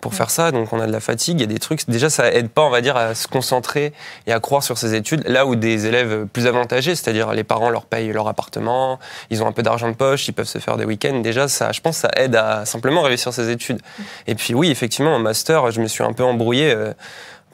pour 0.00 0.14
faire 0.14 0.30
ça, 0.30 0.52
donc 0.52 0.72
on 0.72 0.78
a 0.80 0.86
de 0.86 0.92
la 0.92 1.00
fatigue, 1.00 1.38
il 1.38 1.40
y 1.40 1.44
a 1.44 1.46
des 1.52 1.58
trucs. 1.58 1.88
Déjà, 1.88 2.10
ça 2.10 2.30
aide 2.30 2.48
pas, 2.50 2.62
on 2.62 2.70
va 2.70 2.80
dire, 2.80 2.96
à 2.96 3.14
se 3.14 3.26
concentrer 3.26 3.92
et 4.26 4.32
à 4.32 4.38
croire 4.40 4.62
sur 4.62 4.78
ses 4.78 4.94
études. 4.94 5.26
Là 5.26 5.46
où 5.46 5.56
des 5.56 5.86
élèves 5.86 6.26
plus 6.26 6.46
avantagés, 6.46 6.94
c'est-à-dire 6.94 7.32
les 7.32 7.44
parents 7.44 7.70
leur 7.70 7.86
payent 7.86 8.12
leur 8.12 8.28
appartement, 8.28 8.98
ils 9.30 9.42
ont 9.42 9.46
un 9.48 9.52
peu 9.52 9.62
d'argent 9.62 9.88
de 9.88 9.94
poche, 9.96 10.28
ils 10.28 10.32
peuvent 10.32 10.46
se 10.46 10.58
faire 10.58 10.76
des 10.76 10.84
week-ends. 10.84 11.20
Déjà, 11.20 11.48
ça, 11.48 11.72
je 11.72 11.80
pense, 11.80 11.96
ça 11.96 12.10
aide 12.16 12.36
à 12.36 12.64
simplement 12.66 13.02
réussir 13.02 13.32
ses 13.32 13.50
études. 13.50 13.80
Et 14.26 14.34
puis 14.34 14.54
oui, 14.54 14.70
effectivement, 14.70 15.14
en 15.14 15.18
master, 15.18 15.70
je 15.70 15.80
me 15.80 15.86
suis 15.88 16.04
un 16.04 16.12
peu 16.12 16.24
embrouillé. 16.24 16.72
euh, 16.72 16.92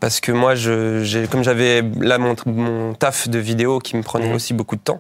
parce 0.01 0.19
que 0.19 0.33
moi, 0.33 0.57
je, 0.57 1.05
j'ai- 1.05 1.29
comme 1.29 1.45
j'avais 1.45 1.81
là 2.01 2.19
mon, 2.19 2.35
mon 2.47 2.93
taf 2.93 3.29
de 3.29 3.39
vidéo 3.39 3.79
qui 3.79 3.97
me 3.97 4.03
prenait 4.03 4.33
aussi 4.35 4.53
beaucoup 4.53 4.75
de 4.75 4.81
temps, 4.81 4.99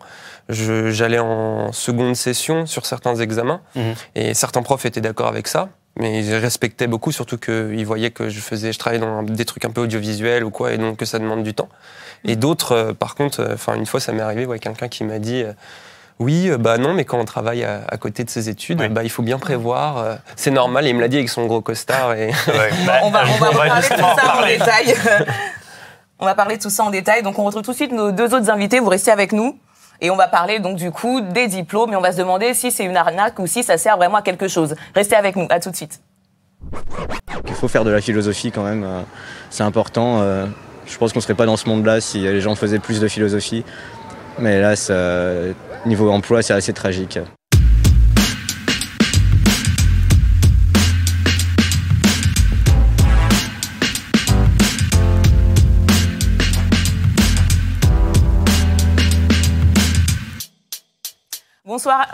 je- 0.48 0.92
j'allais 0.92 1.18
en 1.18 1.72
seconde 1.72 2.14
session 2.14 2.66
sur 2.66 2.86
certains 2.86 3.16
examens. 3.16 3.60
Mhm. 3.74 3.94
Et 4.14 4.32
certains 4.34 4.62
profs 4.62 4.86
étaient 4.86 5.00
d'accord 5.00 5.26
avec 5.26 5.48
ça, 5.48 5.70
mais 5.96 6.24
ils 6.24 6.34
respectaient 6.34 6.86
beaucoup, 6.86 7.12
surtout 7.12 7.38
qu'ils 7.38 7.84
voyaient 7.86 8.10
que 8.10 8.28
je 8.28 8.40
faisais, 8.40 8.72
je 8.72 8.78
travaillais 8.78 9.00
dans 9.00 9.22
des 9.22 9.44
trucs 9.44 9.64
un 9.64 9.70
peu 9.70 9.82
audiovisuels 9.82 10.44
ou 10.44 10.50
quoi, 10.50 10.72
et 10.72 10.78
donc 10.78 10.96
que 10.96 11.04
ça 11.04 11.18
demande 11.18 11.42
du 11.42 11.54
temps. 11.54 11.68
Et 12.24 12.36
d'autres, 12.36 12.72
euh, 12.72 12.92
par 12.94 13.14
contre, 13.14 13.40
euh, 13.40 13.54
enfin 13.54 13.74
une 13.74 13.86
fois, 13.86 14.00
ça 14.00 14.12
m'est 14.12 14.22
arrivé, 14.22 14.46
ouais, 14.46 14.58
quelqu'un 14.58 14.88
qui 14.88 15.04
m'a 15.04 15.18
dit. 15.18 15.42
euh, 15.42 15.52
oui, 16.18 16.48
euh, 16.50 16.56
bah 16.58 16.78
non, 16.78 16.94
mais 16.94 17.04
quand 17.04 17.18
on 17.18 17.24
travaille 17.24 17.64
à, 17.64 17.80
à 17.88 17.96
côté 17.96 18.22
de 18.22 18.30
ses 18.30 18.48
études, 18.48 18.80
Ouais. 18.80 18.88
bah, 18.88 19.02
il 19.02 19.10
faut 19.10 19.22
bien 19.22 19.38
prévoir. 19.38 19.98
euh, 19.98 20.14
c'est 20.36 20.50
normal. 20.52 20.86
Et 20.86 20.90
il 20.90 20.94
me 20.96 21.00
l'a 21.00 21.08
dit 21.08 21.16
avec 21.16 21.28
son 21.28 21.46
gros 21.46 21.60
costard. 21.62 22.12
Et... 22.14 22.28
Ouais, 22.28 22.70
bah, 22.86 23.00
on 23.02 23.10
va, 23.10 23.24
on 23.26 23.38
va 23.38 23.48
reparler 23.48 23.70
de 23.80 23.88
tout 23.88 24.00
ça 24.00 24.06
en 24.12 24.14
parler. 24.16 24.58
détail. 24.58 24.94
on 26.20 26.24
va 26.26 26.34
parler 26.36 26.58
de 26.58 26.62
tout 26.62 26.70
ça 26.70 26.84
en 26.84 26.90
détail. 26.90 27.22
Donc, 27.24 27.38
on 27.38 27.44
retrouve 27.44 27.62
tout 27.62 27.72
de 27.72 27.76
suite 27.76 27.92
nos 27.92 28.12
deux 28.12 28.32
autres 28.34 28.50
invités. 28.50 28.78
Vous 28.78 28.88
restez 28.90 29.10
avec 29.10 29.32
nous. 29.32 29.58
Et 30.04 30.10
on 30.10 30.16
va 30.16 30.26
parler 30.28 30.58
donc 30.58 30.76
du 30.76 30.90
coup 30.90 31.20
des 31.22 31.46
diplômes 31.46 31.92
et 31.92 31.96
on 31.96 32.00
va 32.00 32.12
se 32.12 32.18
demander 32.18 32.52
si 32.54 32.70
c'est 32.70 32.84
une 32.84 32.96
arnaque 32.96 33.38
ou 33.38 33.46
si 33.46 33.62
ça 33.62 33.78
sert 33.78 33.96
vraiment 33.96 34.16
à 34.18 34.22
quelque 34.22 34.48
chose. 34.48 34.74
Restez 34.94 35.14
avec 35.16 35.36
nous. 35.36 35.46
À 35.48 35.60
tout 35.60 35.70
de 35.70 35.76
suite. 35.76 36.00
Il 37.46 37.54
faut 37.54 37.68
faire 37.68 37.84
de 37.84 37.90
la 37.90 38.00
philosophie 38.00 38.50
quand 38.50 38.64
même, 38.64 38.82
euh, 38.84 39.02
c'est 39.50 39.62
important. 39.62 40.20
euh, 40.20 40.46
Je 40.86 40.98
pense 40.98 41.12
qu'on 41.12 41.20
serait 41.20 41.34
pas 41.34 41.46
dans 41.46 41.56
ce 41.56 41.68
monde-là 41.68 42.00
si 42.00 42.18
les 42.20 42.40
gens 42.40 42.54
faisaient 42.56 42.80
plus 42.80 43.00
de 43.00 43.06
philosophie. 43.08 43.64
Mais 44.38 44.60
là, 44.60 44.74
ça- 44.74 45.32
niveau 45.86 46.10
emploi, 46.10 46.42
c'est 46.42 46.52
assez 46.54 46.72
tragique. 46.72 47.18
Bonsoir. 61.72 62.06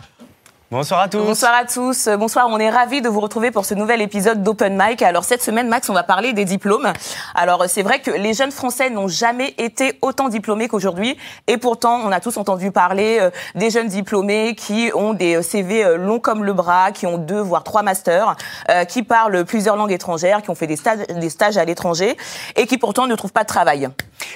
Bonsoir 0.70 1.00
à 1.00 1.08
tous. 1.08 1.18
Bonsoir 1.18 1.52
à 1.52 1.64
tous. 1.64 2.08
Bonsoir. 2.16 2.46
On 2.48 2.60
est 2.60 2.70
ravis 2.70 3.02
de 3.02 3.08
vous 3.08 3.18
retrouver 3.18 3.50
pour 3.50 3.64
ce 3.64 3.74
nouvel 3.74 4.00
épisode 4.00 4.44
d'Open 4.44 4.80
Mic. 4.80 5.02
Alors 5.02 5.24
cette 5.24 5.42
semaine, 5.42 5.66
Max, 5.66 5.90
on 5.90 5.94
va 5.94 6.04
parler 6.04 6.32
des 6.32 6.44
diplômes. 6.44 6.92
Alors 7.34 7.64
c'est 7.66 7.82
vrai 7.82 7.98
que 7.98 8.12
les 8.12 8.34
jeunes 8.34 8.52
Français 8.52 8.88
n'ont 8.88 9.08
jamais 9.08 9.56
été 9.58 9.98
autant 10.00 10.28
diplômés 10.28 10.68
qu'aujourd'hui, 10.68 11.16
et 11.48 11.56
pourtant 11.56 12.02
on 12.04 12.12
a 12.12 12.20
tous 12.20 12.36
entendu 12.36 12.70
parler 12.70 13.18
euh, 13.20 13.30
des 13.56 13.70
jeunes 13.70 13.88
diplômés 13.88 14.54
qui 14.54 14.92
ont 14.94 15.12
des 15.12 15.38
euh, 15.38 15.42
CV 15.42 15.84
euh, 15.84 15.96
longs 15.96 16.20
comme 16.20 16.44
le 16.44 16.52
bras, 16.52 16.92
qui 16.92 17.06
ont 17.06 17.18
deux 17.18 17.40
voire 17.40 17.64
trois 17.64 17.82
masters, 17.82 18.36
qui 18.88 19.02
parlent 19.02 19.44
plusieurs 19.44 19.74
langues 19.74 19.90
étrangères, 19.90 20.42
qui 20.42 20.50
ont 20.50 20.54
fait 20.54 20.68
des 20.68 20.76
stages, 20.76 21.04
des 21.08 21.30
stages 21.30 21.56
à 21.56 21.64
l'étranger, 21.64 22.16
et 22.54 22.68
qui 22.68 22.78
pourtant 22.78 23.08
ne 23.08 23.16
trouvent 23.16 23.32
pas 23.32 23.42
de 23.42 23.48
travail. 23.48 23.88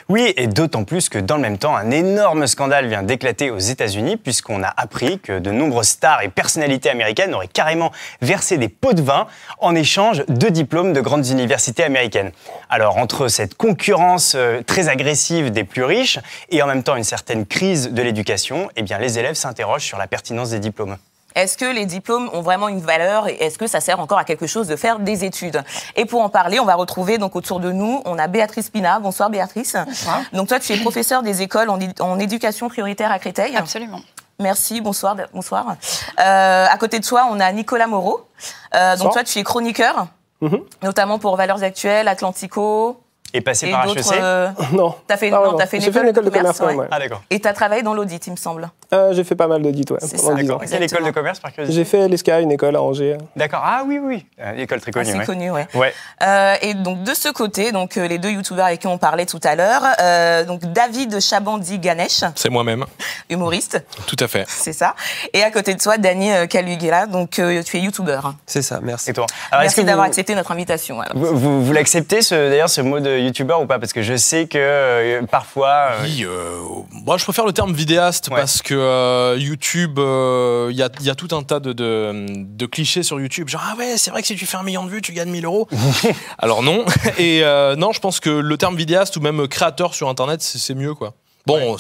Oui, 0.08 0.32
et 0.36 0.46
d'autant 0.46 0.84
plus 0.84 1.08
que 1.08 1.18
dans 1.18 1.36
le 1.36 1.42
même 1.42 1.58
temps, 1.58 1.76
un 1.76 1.90
énorme 1.90 2.46
scandale 2.46 2.86
vient 2.86 3.02
d'éclater 3.02 3.50
aux 3.50 3.58
États-Unis, 3.58 4.16
puisqu'on 4.16 4.62
a 4.62 4.72
appris 4.76 5.18
que 5.18 5.38
de 5.38 5.50
nombreuses 5.50 5.88
stars 5.88 6.22
et 6.22 6.28
personnalités 6.28 6.90
américaines 6.90 7.34
auraient 7.34 7.48
carrément 7.48 7.92
versé 8.20 8.58
des 8.58 8.68
pots 8.68 8.92
de 8.92 9.02
vin 9.02 9.26
en 9.58 9.74
échange 9.74 10.24
de 10.28 10.48
diplômes 10.48 10.92
de 10.92 11.00
grandes 11.00 11.26
universités 11.26 11.84
américaines. 11.84 12.32
Alors, 12.70 12.98
entre 12.98 13.28
cette 13.28 13.54
concurrence 13.54 14.34
euh, 14.36 14.62
très 14.62 14.88
agressive 14.88 15.50
des 15.50 15.64
plus 15.64 15.84
riches 15.84 16.18
et 16.50 16.62
en 16.62 16.66
même 16.66 16.82
temps 16.82 16.96
une 16.96 17.04
certaine 17.04 17.46
crise 17.46 17.90
de 17.90 18.02
l'éducation, 18.02 18.68
eh 18.76 18.82
les 19.00 19.18
élèves 19.18 19.34
s'interrogent 19.34 19.84
sur 19.84 19.98
la 19.98 20.06
pertinence 20.06 20.50
des 20.50 20.58
diplômes. 20.58 20.96
Est-ce 21.34 21.56
que 21.56 21.64
les 21.64 21.86
diplômes 21.86 22.28
ont 22.32 22.40
vraiment 22.42 22.68
une 22.68 22.80
valeur 22.80 23.28
et 23.28 23.34
est-ce 23.40 23.58
que 23.58 23.66
ça 23.66 23.80
sert 23.80 24.00
encore 24.00 24.18
à 24.18 24.24
quelque 24.24 24.46
chose 24.46 24.68
de 24.68 24.76
faire 24.76 24.98
des 24.98 25.24
études? 25.24 25.62
Et 25.96 26.04
pour 26.04 26.22
en 26.22 26.28
parler, 26.28 26.60
on 26.60 26.64
va 26.64 26.74
retrouver 26.74 27.18
donc 27.18 27.36
autour 27.36 27.60
de 27.60 27.72
nous, 27.72 28.02
on 28.04 28.18
a 28.18 28.26
Béatrice 28.28 28.70
Pina. 28.70 28.98
Bonsoir 29.00 29.30
Béatrice. 29.30 29.76
Bonsoir. 29.86 30.20
Donc 30.32 30.48
toi, 30.48 30.58
tu 30.60 30.72
es 30.72 30.76
professeure 30.78 31.22
des 31.22 31.42
écoles 31.42 31.70
en, 31.70 32.18
éducation 32.18 32.68
prioritaire 32.68 33.10
à 33.10 33.18
Créteil. 33.18 33.56
Absolument. 33.56 34.00
Merci, 34.38 34.80
bonsoir. 34.80 35.16
Bonsoir. 35.32 35.76
Euh, 36.20 36.66
à 36.68 36.76
côté 36.78 36.98
de 36.98 37.04
toi, 37.04 37.28
on 37.30 37.38
a 37.40 37.50
Nicolas 37.52 37.86
Moreau. 37.86 38.26
Euh, 38.74 38.96
donc 38.96 39.12
toi, 39.12 39.24
tu 39.24 39.38
es 39.38 39.42
chroniqueur, 39.42 40.06
Mhm. 40.40 40.60
notamment 40.82 41.18
pour 41.18 41.36
Valeurs 41.36 41.62
Actuelles, 41.62 42.08
Atlantico 42.08 43.00
Et 43.32 43.40
passer 43.40 43.68
et 43.68 43.70
par. 43.70 43.86
HEC 43.86 44.12
euh, 44.12 44.50
Non. 44.72 44.94
T'as 45.06 45.16
fait, 45.16 45.30
Ah 45.32 45.38
ouais, 45.40 45.46
non, 45.46 45.52
non. 45.52 45.58
t'as 45.58 45.66
fait 45.66 45.76
une 45.78 45.92
fait 45.92 46.00
une 46.02 46.08
école 46.08 46.24
de 46.24 46.30
commerce, 46.30 46.58
ouais. 46.60 46.74
ouais. 46.74 46.88
Ah 46.90 46.98
d'accord. 46.98 47.22
Et 47.30 47.40
tu 47.40 47.46
as 47.46 47.52
travaillé 47.52 47.82
dans 47.82 47.94
l'audit, 47.94 48.26
il 48.26 48.32
me 48.32 48.36
semble. 48.36 48.68
Euh, 48.92 49.12
j'ai 49.14 49.24
fait 49.24 49.34
pas 49.34 49.46
mal 49.46 49.62
d'audits, 49.62 49.84
ouais, 49.90 49.98
C'est 50.02 50.16
pendant 50.18 50.36
ça, 50.36 50.42
10 50.42 50.50
ans. 50.50 50.54
d'accord. 50.58 50.70
Quelle 50.70 50.82
école 50.82 51.04
de 51.04 51.10
commerce 51.10 51.40
par 51.40 51.52
curiosité 51.52 51.78
J'ai 51.78 51.84
fait 51.84 52.08
l'ESCA, 52.08 52.40
une 52.40 52.52
école 52.52 52.76
à 52.76 52.82
Angers. 52.82 53.16
D'accord. 53.36 53.62
Ah 53.64 53.82
oui, 53.86 53.98
oui. 54.02 54.26
Euh, 54.40 54.52
école 54.56 54.80
très 54.80 54.90
connue. 54.92 55.08
Assez 55.08 55.18
ouais. 55.18 55.24
connu, 55.24 55.50
ouais. 55.50 55.66
Ouais. 55.74 55.94
Euh, 56.22 56.54
et 56.60 56.74
donc 56.74 57.02
de 57.02 57.14
ce 57.14 57.30
côté, 57.30 57.72
donc 57.72 57.96
les 57.96 58.18
deux 58.18 58.30
youtubeurs 58.30 58.66
avec 58.66 58.80
qui 58.80 58.86
on 58.86 58.98
parlait 58.98 59.26
tout 59.26 59.40
à 59.44 59.54
l'heure, 59.54 59.82
euh, 60.00 60.44
donc 60.44 60.60
David 60.72 61.20
Chabandi 61.20 61.78
Ganesh, 61.78 62.20
C'est 62.34 62.50
moi-même, 62.50 62.84
humoriste, 63.30 63.82
tout 64.06 64.16
à 64.20 64.28
fait. 64.28 64.44
c'est 64.48 64.72
ça. 64.72 64.94
Et 65.32 65.42
à 65.42 65.50
côté 65.50 65.74
de 65.74 65.80
toi, 65.80 65.96
Dany 65.98 66.30
Calugela, 66.48 67.06
donc 67.06 67.38
euh, 67.38 67.62
tu 67.62 67.76
es 67.78 67.80
youtubeur. 67.80 68.34
C'est 68.46 68.62
ça, 68.62 68.80
merci. 68.82 69.10
Et 69.10 69.12
toi 69.14 69.26
Alors, 69.50 69.62
Merci 69.62 69.84
d'avoir 69.84 70.06
vous- 70.06 70.10
accepté 70.10 70.34
notre 70.34 70.50
invitation. 70.52 71.00
alors. 71.00 71.16
Vous, 71.16 71.36
vous, 71.36 71.64
vous 71.64 71.72
l'acceptez, 71.72 72.20
ce, 72.22 72.34
d'ailleurs, 72.50 72.68
ce 72.68 72.80
mot 72.82 73.00
de 73.00 73.18
youtubeur 73.18 73.60
ou 73.62 73.66
pas? 73.66 73.78
Parce 73.78 73.92
que 73.92 74.02
je 74.02 74.16
sais 74.16 74.46
que 74.46 74.58
euh, 74.58 75.22
parfois. 75.30 75.92
euh, 75.92 76.02
Oui, 76.04 76.24
euh, 76.24 76.58
moi 76.90 77.16
je 77.16 77.24
préfère 77.24 77.46
le 77.46 77.52
terme 77.52 77.72
vidéaste 77.72 78.28
Ouais. 78.28 78.36
parce 78.36 78.60
que 78.62 78.74
euh, 78.82 79.36
YouTube, 79.38 79.98
euh, 79.98 80.68
il 80.70 80.76
y, 80.76 80.82
a, 80.82 80.90
il 81.00 81.06
y 81.06 81.10
a 81.10 81.14
tout 81.14 81.34
un 81.34 81.42
tas 81.42 81.60
de, 81.60 81.72
de, 81.72 82.26
de 82.28 82.66
clichés 82.66 83.02
sur 83.02 83.20
YouTube. 83.20 83.48
Genre, 83.48 83.62
ah 83.64 83.76
ouais, 83.76 83.96
c'est 83.96 84.10
vrai 84.10 84.20
que 84.20 84.28
si 84.28 84.36
tu 84.36 84.46
fais 84.46 84.56
un 84.56 84.62
million 84.62 84.84
de 84.84 84.90
vues, 84.90 85.02
tu 85.02 85.12
gagnes 85.12 85.30
1000 85.30 85.44
euros. 85.44 85.68
Alors 86.38 86.62
non. 86.62 86.84
Et 87.18 87.42
euh, 87.42 87.76
non, 87.76 87.92
je 87.92 88.00
pense 88.00 88.20
que 88.20 88.30
le 88.30 88.56
terme 88.56 88.76
vidéaste 88.76 89.16
ou 89.16 89.20
même 89.20 89.48
créateur 89.48 89.94
sur 89.94 90.08
Internet, 90.08 90.42
c'est 90.42 90.74
mieux 90.74 90.94
quoi. 90.94 91.14
Bon, 91.44 91.76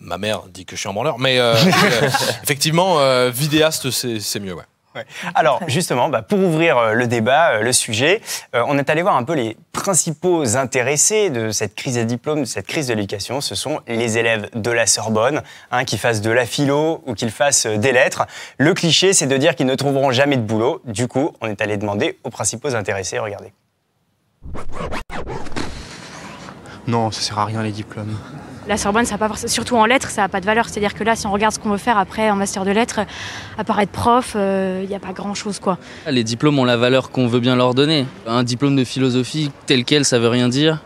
ma 0.00 0.16
mère 0.16 0.42
dit 0.48 0.64
que 0.64 0.76
je 0.76 0.80
suis 0.80 0.88
un 0.88 0.92
branleur, 0.92 1.18
mais 1.18 1.36
effectivement, 2.44 2.98
vidéaste, 3.30 3.90
c'est 3.90 4.20
c'est 4.20 4.38
mieux, 4.38 4.54
ouais. 4.54 4.62
Alors 5.34 5.60
justement, 5.66 6.08
bah, 6.08 6.22
pour 6.22 6.38
ouvrir 6.38 6.76
euh, 6.76 6.92
le 6.92 7.06
débat, 7.06 7.52
euh, 7.52 7.62
le 7.62 7.72
sujet, 7.72 8.20
euh, 8.54 8.62
on 8.66 8.78
est 8.78 8.90
allé 8.90 9.02
voir 9.02 9.16
un 9.16 9.24
peu 9.24 9.34
les 9.34 9.56
principaux 9.72 10.56
intéressés 10.56 11.30
de 11.30 11.50
cette 11.50 11.74
crise 11.74 11.94
des 11.94 12.04
diplômes, 12.04 12.40
de 12.40 12.46
cette 12.46 12.66
crise 12.66 12.88
de 12.88 12.94
l'éducation. 12.94 13.40
Ce 13.40 13.54
sont 13.54 13.80
les 13.86 14.18
élèves 14.18 14.48
de 14.54 14.70
la 14.70 14.86
Sorbonne, 14.86 15.42
hein, 15.70 15.84
qui 15.84 15.98
fassent 15.98 16.20
de 16.20 16.30
la 16.30 16.46
philo 16.46 17.02
ou 17.06 17.14
qu'ils 17.14 17.30
fassent 17.30 17.66
des 17.66 17.92
lettres. 17.92 18.26
Le 18.58 18.74
cliché, 18.74 19.12
c'est 19.12 19.26
de 19.26 19.36
dire 19.36 19.54
qu'ils 19.54 19.66
ne 19.66 19.74
trouveront 19.74 20.10
jamais 20.10 20.36
de 20.36 20.42
boulot. 20.42 20.80
Du 20.84 21.08
coup, 21.08 21.32
on 21.40 21.48
est 21.48 21.60
allé 21.60 21.76
demander 21.76 22.18
aux 22.24 22.30
principaux 22.30 22.74
intéressés. 22.74 23.18
Regardez. 23.18 23.52
Non, 26.86 27.10
ça 27.10 27.20
sert 27.20 27.38
à 27.38 27.44
rien 27.44 27.62
les 27.62 27.72
diplômes. 27.72 28.16
La 28.68 28.76
Sorbonne, 28.76 29.04
ça 29.04 29.16
a 29.16 29.18
pas, 29.18 29.30
surtout 29.46 29.76
en 29.76 29.86
lettres, 29.86 30.10
ça 30.10 30.22
n'a 30.22 30.28
pas 30.28 30.40
de 30.40 30.46
valeur. 30.46 30.68
C'est-à-dire 30.68 30.94
que 30.94 31.02
là, 31.02 31.16
si 31.16 31.26
on 31.26 31.32
regarde 31.32 31.52
ce 31.54 31.58
qu'on 31.58 31.70
veut 31.70 31.78
faire 31.78 31.98
après 31.98 32.30
en 32.30 32.36
master 32.36 32.64
de 32.64 32.70
lettres, 32.70 33.00
à 33.58 33.64
part 33.64 33.80
être 33.80 33.90
prof, 33.90 34.36
il 34.36 34.88
n'y 34.88 34.94
a 34.94 35.00
pas 35.00 35.12
grand-chose. 35.12 35.58
quoi. 35.58 35.78
Les 36.08 36.22
diplômes 36.24 36.58
ont 36.58 36.64
la 36.64 36.76
valeur 36.76 37.10
qu'on 37.10 37.26
veut 37.26 37.40
bien 37.40 37.56
leur 37.56 37.74
donner. 37.74 38.06
Un 38.26 38.44
diplôme 38.44 38.76
de 38.76 38.84
philosophie 38.84 39.50
tel 39.66 39.84
quel, 39.84 40.04
ça 40.04 40.18
veut 40.18 40.28
rien 40.28 40.48
dire. 40.48 40.78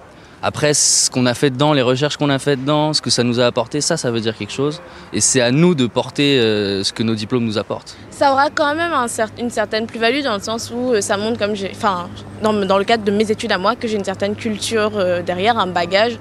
Après, 0.43 0.75
ce 0.75 1.11
qu'on 1.11 1.27
a 1.27 1.35
fait 1.35 1.51
dedans, 1.51 1.73
les 1.73 1.83
recherches 1.83 2.17
qu'on 2.19 2.31
a 2.31 2.39
fait 2.39 2.57
dedans, 2.57 2.93
ce 2.93 3.01
que 3.01 3.11
ça 3.11 3.25
nous 3.25 3.41
a 3.41 3.47
apporté, 3.47 3.81
ça, 3.81 3.97
ça 3.97 4.11
veut 4.11 4.21
dire 4.21 4.37
quelque 4.37 4.53
chose. 4.53 4.81
Et 5.13 5.21
c'est 5.21 5.41
à 5.41 5.51
nous 5.51 5.75
de 5.75 5.87
porter 5.87 6.39
euh, 6.39 6.85
ce 6.85 6.93
que 6.93 7.03
nos 7.03 7.15
diplômes 7.15 7.45
nous 7.45 7.59
apportent. 7.59 7.97
Ça 8.11 8.33
aura 8.33 8.49
quand 8.51 8.75
même 8.75 8.93
un 8.93 9.07
cer- 9.07 9.29
une 9.41 9.51
certaine 9.51 9.87
plus-value 9.87 10.23
dans 10.23 10.35
le 10.35 10.41
sens 10.43 10.71
où 10.75 10.93
euh, 10.93 11.01
ça 11.01 11.17
montre, 11.17 11.39
comme 11.39 11.55
j'ai, 11.57 11.71
enfin, 11.75 12.09
dans, 12.43 12.53
dans 12.53 12.79
le 12.79 12.85
cadre 12.85 13.03
de 13.03 13.11
mes 13.11 13.31
études 13.31 13.51
à 13.51 13.59
moi, 13.59 13.77
que 13.77 13.89
j'ai 13.89 13.97
une 13.97 14.05
certaine 14.05 14.37
culture 14.37 14.93
euh, 14.97 15.21
derrière, 15.23 15.59
un 15.59 15.67
bagage 15.67 16.17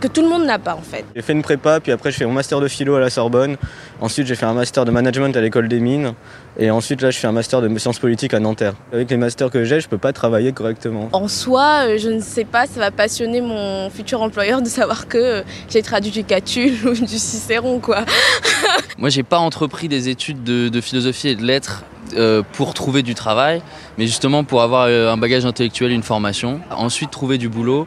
que 0.00 0.08
tout 0.08 0.22
le 0.22 0.28
monde 0.28 0.44
n'a 0.44 0.58
pas 0.58 0.74
en 0.74 0.82
fait. 0.82 1.04
J'ai 1.14 1.22
fait 1.22 1.32
une 1.32 1.42
prépa, 1.42 1.80
puis 1.80 1.92
après 1.92 2.10
je 2.10 2.16
fais 2.16 2.26
mon 2.26 2.32
master 2.32 2.60
de 2.60 2.68
philo 2.68 2.94
à 2.94 3.00
la 3.00 3.10
Sorbonne. 3.10 3.56
Ensuite 4.00 4.26
j'ai 4.26 4.34
fait 4.34 4.46
un 4.46 4.54
master 4.54 4.84
de 4.84 4.90
management 4.90 5.36
à 5.36 5.40
l'école 5.40 5.68
des 5.68 5.80
mines. 5.80 6.14
Et 6.58 6.70
ensuite 6.70 7.02
là 7.02 7.10
je 7.10 7.18
fais 7.18 7.26
un 7.26 7.32
master 7.32 7.60
de 7.62 7.78
sciences 7.78 7.98
politiques 7.98 8.34
à 8.34 8.40
Nanterre. 8.40 8.74
Avec 8.92 9.10
les 9.10 9.16
masters 9.16 9.50
que 9.50 9.64
j'ai, 9.64 9.80
je 9.80 9.88
peux 9.88 9.98
pas 9.98 10.12
travailler 10.12 10.52
correctement. 10.52 11.08
En 11.12 11.28
soi, 11.28 11.86
euh, 11.86 11.98
je 11.98 12.08
ne 12.08 12.20
sais 12.20 12.44
pas, 12.44 12.66
ça 12.66 12.80
va 12.80 12.90
passionner 12.90 13.40
mon 13.40 13.90
futur 13.90 14.22
employeur 14.22 14.62
de 14.62 14.68
savoir 14.68 15.08
que 15.08 15.18
euh, 15.18 15.42
j'ai 15.68 15.82
traduit 15.82 16.10
du 16.10 16.24
Catulle 16.24 16.74
ou 16.86 16.92
du 16.92 17.18
Cicéron, 17.18 17.78
quoi. 17.78 18.04
Moi, 18.98 19.10
j'ai 19.10 19.22
pas 19.22 19.38
entrepris 19.38 19.88
des 19.88 20.08
études 20.08 20.42
de, 20.44 20.68
de 20.68 20.80
philosophie 20.80 21.28
et 21.28 21.36
de 21.36 21.44
lettres 21.44 21.84
euh, 22.14 22.42
pour 22.52 22.72
trouver 22.74 23.02
du 23.02 23.14
travail, 23.14 23.62
mais 23.98 24.06
justement 24.06 24.44
pour 24.44 24.62
avoir 24.62 24.84
euh, 24.84 25.12
un 25.12 25.16
bagage 25.16 25.44
intellectuel, 25.44 25.90
une 25.90 26.04
formation. 26.04 26.60
Ensuite, 26.70 27.10
trouver 27.10 27.36
du 27.36 27.48
boulot. 27.48 27.86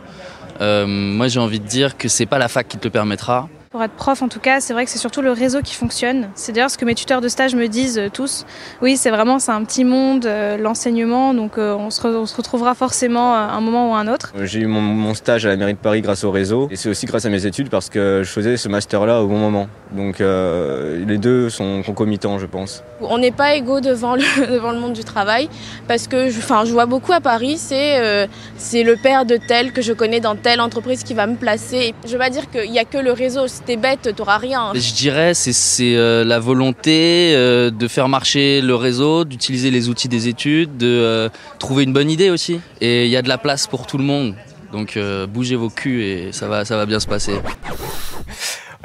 Euh, 0.62 0.86
moi, 0.88 1.28
j'ai 1.28 1.40
envie 1.40 1.60
de 1.60 1.68
dire 1.68 1.98
que 1.98 2.08
c'est 2.08 2.26
pas 2.26 2.38
la 2.38 2.48
fac 2.48 2.68
qui 2.68 2.78
te 2.78 2.86
le 2.86 2.92
permettra. 2.92 3.48
Pour 3.72 3.84
être 3.84 3.94
prof, 3.94 4.24
en 4.24 4.30
tout 4.30 4.40
cas, 4.40 4.62
c'est 4.62 4.74
vrai 4.74 4.84
que 4.86 4.90
c'est 4.90 4.98
surtout 4.98 5.22
le 5.22 5.32
réseau 5.32 5.62
qui 5.62 5.76
fonctionne. 5.76 6.30
C'est 6.34 6.54
d'ailleurs 6.54 6.72
ce 6.72 6.78
que 6.80 6.86
mes 6.86 6.96
tuteurs 6.96 7.22
de 7.22 7.28
stage 7.28 7.54
me 7.54 7.68
disent 7.68 8.00
euh, 8.00 8.10
tous. 8.12 8.48
Oui, 8.82 8.98
c'est 8.98 9.12
vraiment 9.12 9.38
c'est 9.38 9.52
un 9.52 9.64
petit 9.64 9.84
monde, 9.84 10.26
euh, 10.26 10.58
l'enseignement, 10.58 11.36
donc 11.36 11.60
euh, 11.60 11.76
on, 11.76 11.92
se 11.92 12.02
re- 12.02 12.16
on 12.16 12.26
se 12.26 12.36
retrouvera 12.36 12.74
forcément 12.74 13.36
à 13.36 13.52
un 13.54 13.62
moment 13.62 13.92
ou 13.92 13.94
à 13.94 14.00
un 14.00 14.08
autre. 14.08 14.34
J'ai 14.42 14.62
eu 14.62 14.66
mon, 14.66 14.82
mon 14.82 15.14
stage 15.14 15.46
à 15.46 15.50
la 15.50 15.56
mairie 15.56 15.76
de 15.76 15.78
Paris 15.78 16.02
grâce 16.02 16.24
au 16.24 16.32
réseau. 16.32 16.68
Et 16.72 16.76
c'est 16.78 16.90
aussi 16.90 17.06
grâce 17.06 17.26
à 17.26 17.30
mes 17.30 17.46
études 17.46 17.70
parce 17.70 17.90
que 17.92 18.24
je 18.26 18.30
faisais 18.32 18.58
ce 18.58 18.70
master-là 18.70 19.22
au 19.22 19.28
bon 19.28 19.38
moment. 19.38 19.68
Donc 19.92 20.20
euh, 20.20 21.06
les 21.06 21.20
deux 21.20 21.52
sont 21.52 21.84
concomitants 21.84 22.40
je 22.40 22.48
pense. 22.48 22.84
On 23.02 23.20
n'est 23.20 23.30
pas 23.32 23.54
égaux 23.54 23.82
devant 23.82 24.16
le, 24.16 24.48
devant 24.52 24.72
le 24.72 24.80
monde 24.80 24.94
du 24.94 25.04
travail 25.04 25.48
parce 25.88 26.08
que 26.08 26.30
je, 26.32 26.40
enfin, 26.40 26.66
je 26.66 26.72
vois 26.72 26.88
beaucoup 26.88 27.14
à 27.14 27.22
Paris, 27.22 27.60
c'est 27.60 28.00
euh, 28.00 28.26
c'est 28.58 28.82
le 28.82 28.96
père 28.96 29.26
de 29.26 29.38
tel 29.38 29.74
que 29.74 29.84
je 29.84 29.94
connais 29.94 30.20
dans 30.22 30.36
telle 30.36 30.60
entreprise 30.60 31.04
qui 31.04 31.14
va 31.14 31.28
me 31.28 31.36
placer. 31.36 31.94
Je 32.08 32.14
veux 32.14 32.18
pas 32.18 32.32
dire 32.32 32.50
qu'il 32.50 32.72
n'y 32.72 32.80
a 32.80 32.86
que 32.86 32.98
le 32.98 33.12
réseau, 33.12 33.46
si 33.60 33.66
t'es 33.66 33.78
bête, 33.78 34.16
t'auras 34.16 34.38
rien. 34.38 34.72
Je 34.74 34.94
dirais 34.94 35.34
c'est 35.34 35.96
euh, 35.96 36.24
la 36.24 36.40
volonté 36.40 37.34
euh, 37.36 37.70
de 37.70 37.88
faire 37.88 38.08
marcher 38.08 38.62
le 38.62 38.76
réseau, 38.76 39.26
d'utiliser 39.26 39.70
les 39.70 39.90
outils 39.90 40.08
des 40.08 40.28
études, 40.28 40.78
de 40.78 40.88
euh, 40.88 41.30
trouver 41.60 41.84
une 41.84 41.94
bonne 41.94 42.10
idée 42.10 42.30
aussi. 42.30 42.62
Et 42.80 43.06
il 43.06 43.12
y 43.12 43.18
a 43.18 43.22
de 43.22 43.30
la 43.30 43.38
place 43.38 43.68
pour 43.68 43.86
tout 43.86 43.98
le 43.98 44.04
monde. 44.04 44.36
Donc 44.72 45.00
bougez 45.34 45.56
vos 45.56 45.70
culs 45.70 46.04
et 46.04 46.32
ça 46.32 46.48
va 46.48 46.64
ça 46.64 46.78
va 46.78 46.86
bien 46.86 47.00
se 47.00 47.08
passer. 47.08 47.34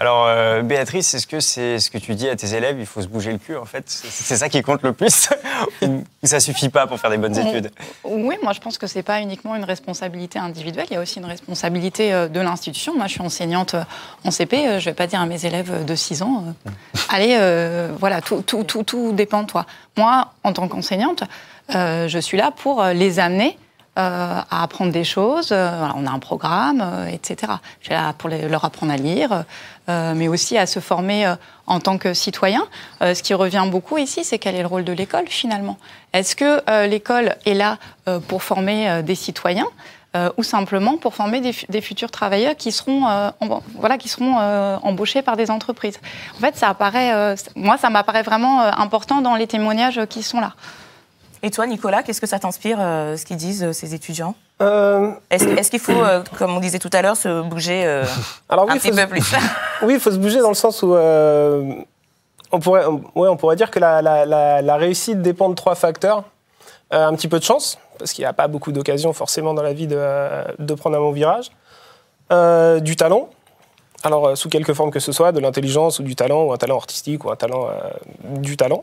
Alors, 0.05 0.27
euh, 0.27 0.61
Béatrice, 0.61 1.15
est-ce 1.15 1.27
que 1.27 1.41
c'est 1.41 1.79
ce 1.79 1.91
que 1.91 1.97
tu 1.97 2.15
dis 2.15 2.29
à 2.29 2.37
tes 2.37 2.55
élèves 2.55 2.77
Il 2.79 2.85
faut 2.85 3.01
se 3.01 3.07
bouger 3.07 3.33
le 3.33 3.39
cul, 3.39 3.57
en 3.57 3.65
fait? 3.65 3.85
C'est 3.87 4.37
ça 4.37 4.51
qui 4.51 4.61
compte 4.61 4.83
le 4.83 4.93
plus? 4.93 5.31
Ou 5.83 6.05
ça 6.25 6.41
suffit 6.41 6.69
pas 6.69 6.87
pour 6.87 7.01
faire 7.01 7.09
des 7.09 7.17
bonnes 7.17 7.39
études? 7.39 7.71
Oui, 8.05 8.35
moi 8.43 8.53
je 8.53 8.61
pense 8.61 8.77
que 8.77 8.87
c'est 8.87 9.03
pas 9.03 9.23
uniquement 9.23 9.57
une 9.57 9.65
responsabilité 9.65 10.39
individuelle, 10.39 10.85
il 10.91 10.95
y 10.95 10.97
a 10.99 11.01
aussi 11.01 11.21
une 11.21 11.25
responsabilité 11.25 12.13
euh, 12.13 12.29
de 12.29 12.39
l'institution. 12.39 12.95
Moi 12.95 13.07
je 13.07 13.13
suis 13.13 13.23
enseignante 13.23 13.73
euh, 13.73 13.85
en 14.25 14.31
CP, 14.31 14.79
je 14.79 14.85
vais 14.85 14.95
pas 14.95 15.07
dire 15.07 15.23
à 15.23 15.27
mes 15.27 15.47
élèves 15.47 15.87
de 15.87 15.95
6 15.95 16.21
ans, 16.21 16.45
euh, 16.67 16.71
allez, 17.09 17.39
euh, 17.41 17.89
voilà, 17.99 18.21
tout, 18.21 18.43
tout, 18.43 18.63
tout, 18.65 18.83
tout 18.83 19.13
dépend 19.13 19.45
de 19.45 19.47
toi. 19.47 19.65
Moi, 19.97 20.33
en 20.43 20.53
tant 20.53 20.69
qu'enseignante, 20.69 21.25
euh, 21.75 22.09
je 22.09 22.19
suis 22.19 22.37
là 22.37 22.51
pour 22.51 22.85
les 22.85 23.21
amener 23.21 23.57
à 23.97 24.63
apprendre 24.63 24.93
des 24.93 25.05
choses. 25.05 25.51
Euh, 25.53 25.87
on 25.95 26.07
a 26.07 26.11
un 26.11 26.19
programme, 26.19 26.81
euh, 26.83 27.07
etc. 27.07 27.53
Je 27.81 27.87
suis 27.87 27.95
là 27.95 28.13
pour 28.13 28.29
leur 28.29 28.65
apprendre 28.65 28.93
à 28.93 28.97
lire, 28.97 29.45
euh, 29.89 30.15
mais 30.17 30.29
aussi 30.29 30.59
à 30.59 30.67
se 30.67 30.81
former 30.81 31.27
euh, 31.27 31.37
en 31.67 31.79
tant 31.81 31.97
que 31.99 32.13
citoyen. 32.13 32.63
Euh, 33.03 33.15
ce 33.15 33.23
qui 33.23 33.35
revient 33.35 33.65
beaucoup 33.71 33.97
ici, 33.99 34.25
c'est 34.25 34.39
quel 34.39 34.55
est 34.57 34.63
le 34.63 34.67
rôle 34.69 34.85
de 34.85 34.93
l'école 34.93 35.27
finalement. 35.29 35.79
Est-ce 36.13 36.35
que 36.35 36.63
euh, 36.69 36.87
l'école 36.87 37.37
est 37.47 37.55
là 37.55 37.79
euh, 38.09 38.19
pour 38.19 38.43
former 38.43 38.91
euh, 38.91 39.03
des 39.03 39.15
citoyens 39.15 39.67
euh, 40.17 40.31
ou 40.37 40.43
simplement 40.43 40.97
pour 40.97 41.15
former 41.15 41.41
des, 41.41 41.53
fu- 41.53 41.67
des 41.69 41.81
futurs 41.81 42.11
travailleurs 42.11 42.57
qui 42.57 42.73
seront, 42.73 43.09
euh, 43.09 43.31
voilà, 43.77 43.99
qui 43.99 44.09
seront 44.09 44.37
euh, 44.41 44.77
embauchés 44.83 45.23
par 45.23 45.37
des 45.37 45.51
entreprises? 45.51 45.99
En 46.37 46.41
fait, 46.41 46.57
ça 46.57 46.69
apparaît, 46.69 47.13
euh, 47.13 47.37
moi, 47.57 47.79
ça 47.79 47.91
m'apparaît 47.91 48.23
vraiment 48.23 48.63
euh, 48.63 48.71
important 48.77 49.21
dans 49.23 49.35
les 49.37 49.47
témoignages 49.47 49.99
euh, 49.99 50.07
qui 50.07 50.23
sont 50.23 50.41
là. 50.41 50.53
Et 51.45 51.51
toi, 51.51 51.67
Nicolas, 51.67 52.03
qu'est-ce 52.03 52.23
que 52.23 52.27
ça 52.27 52.39
t'inspire, 52.39 52.79
euh, 52.81 53.19
ce 53.19 53.27
qu'ils 53.27 53.37
disent, 53.37 53.63
euh, 53.65 53.73
ces 53.75 53.95
étudiants 53.95 54.35
Euh, 54.63 55.11
Est-ce 55.29 55.71
qu'il 55.71 55.79
faut, 55.79 55.93
euh, 55.93 56.23
comme 56.39 56.57
on 56.57 56.59
disait 56.61 56.79
tout 56.79 56.89
à 56.95 57.03
l'heure, 57.03 57.19
se 57.19 57.43
bouger 57.43 57.85
alors 58.49 58.65
oui, 58.65 58.73
un 58.73 58.79
petit 58.79 58.91
peu 58.91 58.97
se, 58.97 59.05
plus 59.05 59.35
oui, 59.83 59.95
il 59.95 60.01
faut 60.01 60.11
se 60.11 60.17
bouger 60.17 60.41
dans 60.41 60.49
le 60.49 60.55
sens 60.55 60.83
où 60.83 60.95
on, 60.95 62.61
pourrait, 62.61 62.87
on- 62.87 63.03
ouais, 63.15 63.29
on 63.29 63.37
pourrait 63.37 63.57
dire 63.57 63.71
que 63.71 63.79
la, 63.79 64.01
la- 64.01 64.25
la- 64.25 64.63
la 64.63 64.77
réussite 64.77 65.21
dépend 65.21 65.51
de 65.51 65.55
trois 65.55 65.75
facteurs. 65.75 66.25
Un 66.91 67.15
petit 67.15 67.29
peu 67.29 67.39
de 67.41 67.45
chance, 67.45 67.79
parce 67.99 68.13
qu'il 68.13 68.23
n'y 68.23 68.27
a 68.29 68.33
pas 68.33 68.47
beaucoup 68.49 68.71
d'occasions 68.73 69.13
forcément 69.13 69.53
dans 69.53 69.63
la 69.63 69.73
vie 69.75 69.87
de, 69.89 70.01
de 70.59 70.75
prendre 70.75 70.97
un 70.97 71.01
bon 71.01 71.13
virage. 71.13 71.51
Du 72.83 72.97
talent, 72.97 73.29
alors 74.03 74.37
sous 74.39 74.49
quelque 74.49 74.73
forme 74.73 74.91
que 74.93 75.01
ce 75.01 75.13
soit, 75.13 75.33
de 75.33 75.41
l'intelligence 75.41 75.99
ou 75.99 76.05
du 76.05 76.15
talent, 76.17 76.45
ou 76.45 76.53
un 76.53 76.57
talent 76.57 76.77
artistique 76.77 77.25
ou 77.25 77.31
un 77.31 77.37
talent 77.37 77.69
du 78.23 78.57
talent. 78.57 78.83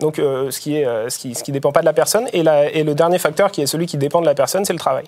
Donc 0.00 0.18
euh, 0.18 0.50
ce 0.50 0.60
qui 0.60 0.76
est 0.76 0.86
euh, 0.86 1.08
ce 1.08 1.18
qui, 1.18 1.34
ce 1.34 1.42
qui 1.42 1.52
dépend 1.52 1.72
pas 1.72 1.80
de 1.80 1.86
la 1.86 1.92
personne. 1.92 2.26
Et, 2.32 2.42
la- 2.42 2.70
et 2.70 2.84
le 2.84 2.94
dernier 2.94 3.18
facteur 3.18 3.50
qui 3.50 3.62
est 3.62 3.66
celui 3.66 3.86
qui 3.86 3.96
dépend 3.96 4.20
de 4.20 4.26
la 4.26 4.34
personne, 4.34 4.64
c'est 4.64 4.72
le 4.74 4.78
travail. 4.78 5.04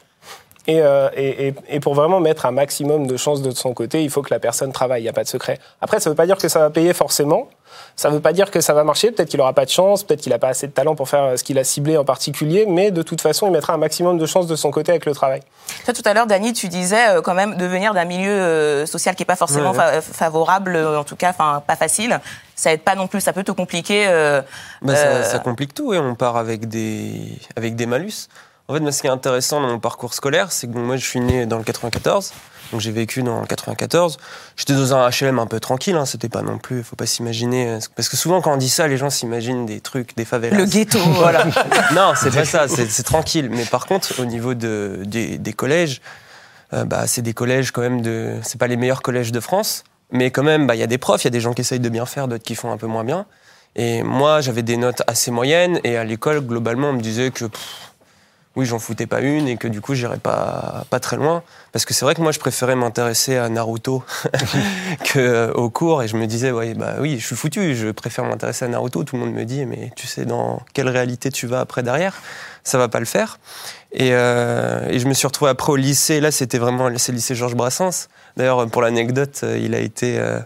Et, 0.67 0.83
euh, 0.83 1.09
et, 1.15 1.49
et- 1.49 1.55
et 1.71 1.81
pour 1.81 1.95
vraiment 1.95 2.21
mettre 2.21 2.45
un 2.45 2.51
maximum 2.51 3.07
de 3.07 3.17
chances 3.17 3.41
de 3.41 3.51
son 3.53 3.73
côté, 3.73 4.03
il 4.05 4.11
faut 4.11 4.21
que 4.21 4.33
la 4.33 4.39
personne 4.39 4.71
travaille, 4.71 5.01
il 5.01 5.05
n'y 5.05 5.09
a 5.09 5.15
pas 5.15 5.25
de 5.25 5.29
secret. 5.29 5.59
Après, 5.81 5.99
ça 5.99 6.11
ne 6.11 6.13
veut 6.13 6.17
pas 6.17 6.27
dire 6.27 6.37
que 6.37 6.49
ça 6.49 6.59
va 6.59 6.69
payer 6.69 6.93
forcément, 6.93 7.49
ça 7.97 8.11
ne 8.11 8.15
veut 8.17 8.21
pas 8.21 8.35
dire 8.35 8.51
que 8.51 8.61
ça 8.61 8.75
va 8.75 8.85
marcher, 8.85 9.11
peut-être 9.11 9.31
qu'il 9.31 9.39
n'aura 9.39 9.55
pas 9.55 9.65
de 9.65 9.71
chance, 9.71 10.05
peut-être 10.05 10.21
qu'il 10.21 10.31
n'a 10.31 10.39
pas 10.39 10.49
assez 10.49 10.67
de 10.67 10.73
talent 10.73 10.95
pour 10.95 11.09
faire 11.09 11.39
ce 11.39 11.43
qu'il 11.45 11.59
a 11.59 11.65
ciblé 11.65 11.97
en 11.97 12.05
particulier, 12.05 12.67
mais 12.69 12.91
de 12.91 13.01
toute 13.01 13.23
façon, 13.23 13.47
il 13.47 13.53
mettra 13.53 13.73
un 13.73 13.79
maximum 13.79 14.19
de 14.19 14.27
chances 14.27 14.47
de 14.47 14.57
son 14.57 14.71
côté 14.71 14.93
avec 14.93 15.07
le 15.07 15.15
travail. 15.15 15.41
Toi, 15.87 15.95
tout 15.95 16.03
à 16.05 16.13
l'heure, 16.13 16.27
Dani, 16.27 16.53
tu 16.53 16.69
disais 16.69 17.09
euh, 17.17 17.23
quand 17.23 17.35
même 17.35 17.57
de 17.57 17.65
venir 17.65 17.95
d'un 17.95 18.05
milieu 18.05 18.31
euh, 18.31 18.85
social 18.85 19.15
qui 19.15 19.23
n'est 19.23 19.27
pas 19.27 19.37
forcément 19.37 19.71
Ouais. 19.71 19.77
fa- 19.77 20.01
favorable, 20.03 20.77
en 20.77 21.05
tout 21.05 21.17
cas, 21.17 21.31
enfin, 21.31 21.63
pas 21.67 21.77
facile. 21.77 22.21
Ça 22.59 22.73
aide 22.73 22.81
pas 22.83 22.97
non 22.97 23.07
plus, 23.07 23.21
ça 23.21 23.33
peut 23.33 23.45
te 23.45 23.53
compliquer. 23.53 24.07
euh, 24.09 24.43
Bah, 24.83 24.97
ça, 24.97 25.03
Euh, 25.07 25.23
ça 25.23 25.39
complique 25.39 25.75
tout 25.75 25.95
et 25.95 25.99
on 25.99 26.17
part 26.17 26.37
avec 26.37 26.69
des, 26.69 27.39
avec 27.57 27.77
des 27.77 27.87
malus. 27.87 28.27
En 28.67 28.75
fait, 28.75 28.81
moi, 28.81 28.91
ce 28.91 29.01
qui 29.01 29.07
est 29.07 29.11
intéressant 29.11 29.61
dans 29.61 29.69
mon 29.69 29.79
parcours 29.79 30.13
scolaire, 30.13 30.51
c'est 30.51 30.67
que 30.67 30.73
bon, 30.73 30.81
moi, 30.81 30.97
je 30.97 31.07
suis 31.07 31.21
né 31.21 31.47
dans 31.47 31.57
le 31.57 31.63
94, 31.65 32.33
donc 32.73 32.81
j'ai 32.81 32.91
vécu 32.91 33.23
dans 33.23 33.41
le 33.41 33.47
94. 33.47 34.19
J'étais 34.57 34.75
dans 34.75 34.93
un 34.95 35.09
HLM 35.09 35.39
un 35.39 35.47
peu 35.47 35.61
tranquille, 35.61 35.95
hein, 35.97 36.05
c'était 36.05 36.29
pas 36.29 36.43
non 36.43 36.59
plus, 36.59 36.83
faut 36.83 36.97
pas 36.97 37.07
s'imaginer. 37.07 37.69
euh, 37.69 37.79
Parce 37.97 38.09
que 38.11 38.17
souvent, 38.17 38.43
quand 38.43 38.53
on 38.53 38.57
dit 38.59 38.69
ça, 38.69 38.89
les 38.89 38.97
gens 38.99 39.09
s'imaginent 39.09 39.65
des 39.65 39.81
trucs, 39.81 40.17
des 40.17 40.25
favelas. 40.27 40.57
le 40.59 40.65
ghetto, 40.67 40.99
voilà. 40.99 41.47
non, 41.95 42.13
c'est 42.17 42.35
pas 42.35 42.45
ça, 42.45 42.67
c'est 42.69 42.91
c'est 42.91 43.05
tranquille. 43.05 43.49
Mais 43.51 43.65
par 43.65 43.87
contre, 43.87 44.21
au 44.21 44.25
niveau 44.27 44.53
de, 44.55 45.01
des, 45.07 45.39
des 45.39 45.53
collèges, 45.55 46.03
euh, 46.75 46.85
bah, 46.85 47.07
c'est 47.07 47.23
des 47.23 47.33
collèges 47.35 47.71
quand 47.71 47.81
même 47.83 48.03
de. 48.03 48.35
C'est 48.43 48.59
pas 48.59 48.67
les 48.67 48.77
meilleurs 48.77 49.01
collèges 49.01 49.33
de 49.33 49.41
France, 49.41 49.85
mais 50.11 50.31
quand 50.31 50.43
même, 50.43 50.67
bah, 50.67 50.75
il 50.75 50.79
y 50.79 50.83
a 50.83 50.87
des 50.87 50.99
profs, 50.99 51.25
il 51.25 51.27
y 51.27 51.29
a 51.29 51.31
des 51.31 51.41
gens 51.41 51.53
qui 51.53 51.61
essayent 51.61 51.81
de 51.81 51.89
bien 51.89 52.07
faire, 52.07 52.29
d'autres 52.29 52.45
qui 52.45 52.55
font 52.55 52.71
un 52.71 52.77
peu 52.77 52.87
moins 52.87 53.05
bien. 53.05 53.27
Et 53.77 54.03
moi, 54.03 54.41
j'avais 54.41 54.63
des 54.63 54.77
notes 54.77 55.03
assez 55.07 55.31
moyennes, 55.31 55.81
et 55.85 55.97
à 55.97 56.05
l'école, 56.05 56.41
globalement, 56.41 56.91
on 56.91 56.95
me 56.95 57.01
disait 57.01 57.31
que. 57.31 57.45
Oui, 58.59 58.67
j'en 58.67 58.81
foutais 58.81 59.07
pas 59.07 59.21
une 59.21 59.47
et 59.47 59.57
que 59.57 59.69
du 59.69 59.81
coup, 59.81 59.95
j'irais 59.95 60.19
pas, 60.19 60.85
pas 60.91 60.99
très 60.99 61.17
loin. 61.17 61.45
Parce 61.71 61.85
que 61.85 61.95
c'est 61.95 62.05
vrai 62.05 62.17
que 62.17 62.21
moi, 62.21 62.33
je 62.33 62.41
préférais 62.41 62.75
m'intéresser 62.75 63.37
à 63.37 63.49
Naruto 63.49 64.03
qu'au 65.13 65.71
cours. 65.71 66.03
Et 66.03 66.09
je 66.09 66.17
me 66.17 66.27
disais, 66.27 66.51
ouais, 66.51 66.75
bah 66.75 66.97
oui, 66.99 67.21
je 67.21 67.25
suis 67.25 67.37
foutu, 67.37 67.77
je 67.77 67.91
préfère 67.91 68.25
m'intéresser 68.25 68.65
à 68.65 68.69
Naruto. 68.69 69.05
Tout 69.05 69.15
le 69.15 69.23
monde 69.23 69.33
me 69.33 69.45
dit, 69.45 69.65
mais 69.65 69.93
tu 69.95 70.09
sais 70.09 70.25
dans 70.25 70.61
quelle 70.75 70.89
réalité 70.89 71.31
tu 71.31 71.47
vas 71.47 71.61
après 71.61 71.85
derrière 71.85 72.21
Ça 72.65 72.79
va 72.79 72.89
pas 72.89 72.99
le 72.99 73.07
faire. 73.07 73.39
Et, 73.93 74.11
euh, 74.11 74.89
et 74.89 74.99
je 74.99 75.07
me 75.07 75.15
suis 75.15 75.29
retrouvé 75.29 75.53
après 75.53 75.71
au 75.71 75.77
lycée. 75.77 76.21
Là, 76.21 76.33
c'était 76.33 76.59
vraiment 76.59 76.89
le 76.89 76.97
lycée 76.97 77.37
Georges 77.37 77.55
Brassens. 77.55 78.09
D'ailleurs, 78.37 78.69
pour 78.69 78.83
l'anecdote, 78.83 79.39
euh, 79.45 79.57
il 79.57 79.77
a 79.77 79.79
été 79.79 80.19
euh, 80.19 80.41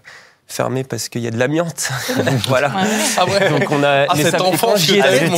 fermé 0.53 0.85
parce 0.85 1.09
qu'il 1.09 1.23
y 1.23 1.27
a 1.27 1.31
de 1.31 1.39
l'amiante. 1.39 1.91
voilà. 2.47 2.71
Ah 3.17 3.25
ouais. 3.27 3.49
Donc 3.51 3.71
on 3.71 3.83
a. 3.83 4.07
Ah, 4.09 4.15
mais 4.17 4.31
ça- 4.31 4.39
quand 4.39 4.51
que 4.75 4.79
j'y 4.79 4.99
étais- 4.99 5.31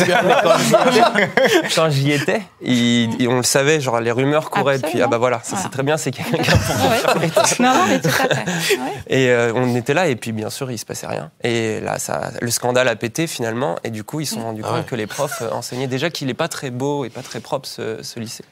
quand 1.74 1.90
j'y 1.90 2.12
étais- 2.12 2.42
il- 2.62 3.20
et 3.22 3.28
on 3.28 3.36
le 3.38 3.42
savait, 3.42 3.80
genre 3.80 4.00
les 4.00 4.10
rumeurs 4.12 4.50
couraient. 4.50 4.78
Puis 4.78 5.00
ah 5.02 5.06
bah 5.06 5.18
voilà, 5.18 5.38
ça 5.38 5.50
Voilà. 5.50 5.62
c'est 5.62 5.68
très 5.70 5.82
bien, 5.82 5.96
c'est 5.96 6.10
quelqu'un 6.10 6.38
qui 6.42 6.50
a 6.50 6.56
pour 6.56 6.90
Ouais. 6.90 7.30
Non, 7.60 7.74
non, 7.74 7.84
mais 7.88 8.00
tout 8.00 8.08
à 8.08 8.34
fait. 8.34 8.76
Ouais. 8.76 8.92
Et 9.06 9.28
euh, 9.30 9.52
on 9.54 9.74
était 9.76 9.94
là, 9.94 10.08
et 10.08 10.16
puis 10.16 10.32
bien 10.32 10.50
sûr, 10.50 10.70
il 10.70 10.78
se 10.78 10.84
passait 10.84 11.06
rien. 11.06 11.30
Et 11.42 11.80
là, 11.80 11.98
ça, 11.98 12.30
le 12.40 12.50
scandale 12.50 12.88
a 12.88 12.96
pété 12.96 13.26
finalement, 13.26 13.76
et 13.84 13.90
du 13.90 14.04
coup, 14.04 14.20
ils 14.20 14.26
se 14.26 14.34
sont 14.34 14.42
rendus 14.42 14.62
Ah 14.64 14.68
compte 14.70 14.86
que 14.86 14.94
les 14.96 15.06
profs 15.06 15.42
euh, 15.42 15.50
enseignaient 15.52 15.86
déjà 15.86 16.10
qu'il 16.10 16.26
n'est 16.26 16.34
pas 16.34 16.48
très 16.48 16.70
beau 16.70 17.04
et 17.04 17.10
pas 17.10 17.22
très 17.22 17.40
propre 17.40 17.68
ce, 17.68 18.02
ce 18.02 18.18
lycée. 18.18 18.44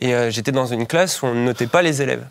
Et 0.00 0.14
euh, 0.14 0.30
j'étais 0.30 0.52
dans 0.52 0.66
une 0.66 0.86
classe 0.86 1.22
où 1.22 1.26
on 1.26 1.34
ne 1.34 1.44
notait 1.44 1.66
pas 1.68 1.82
les 1.82 2.02
élèves. 2.02 2.24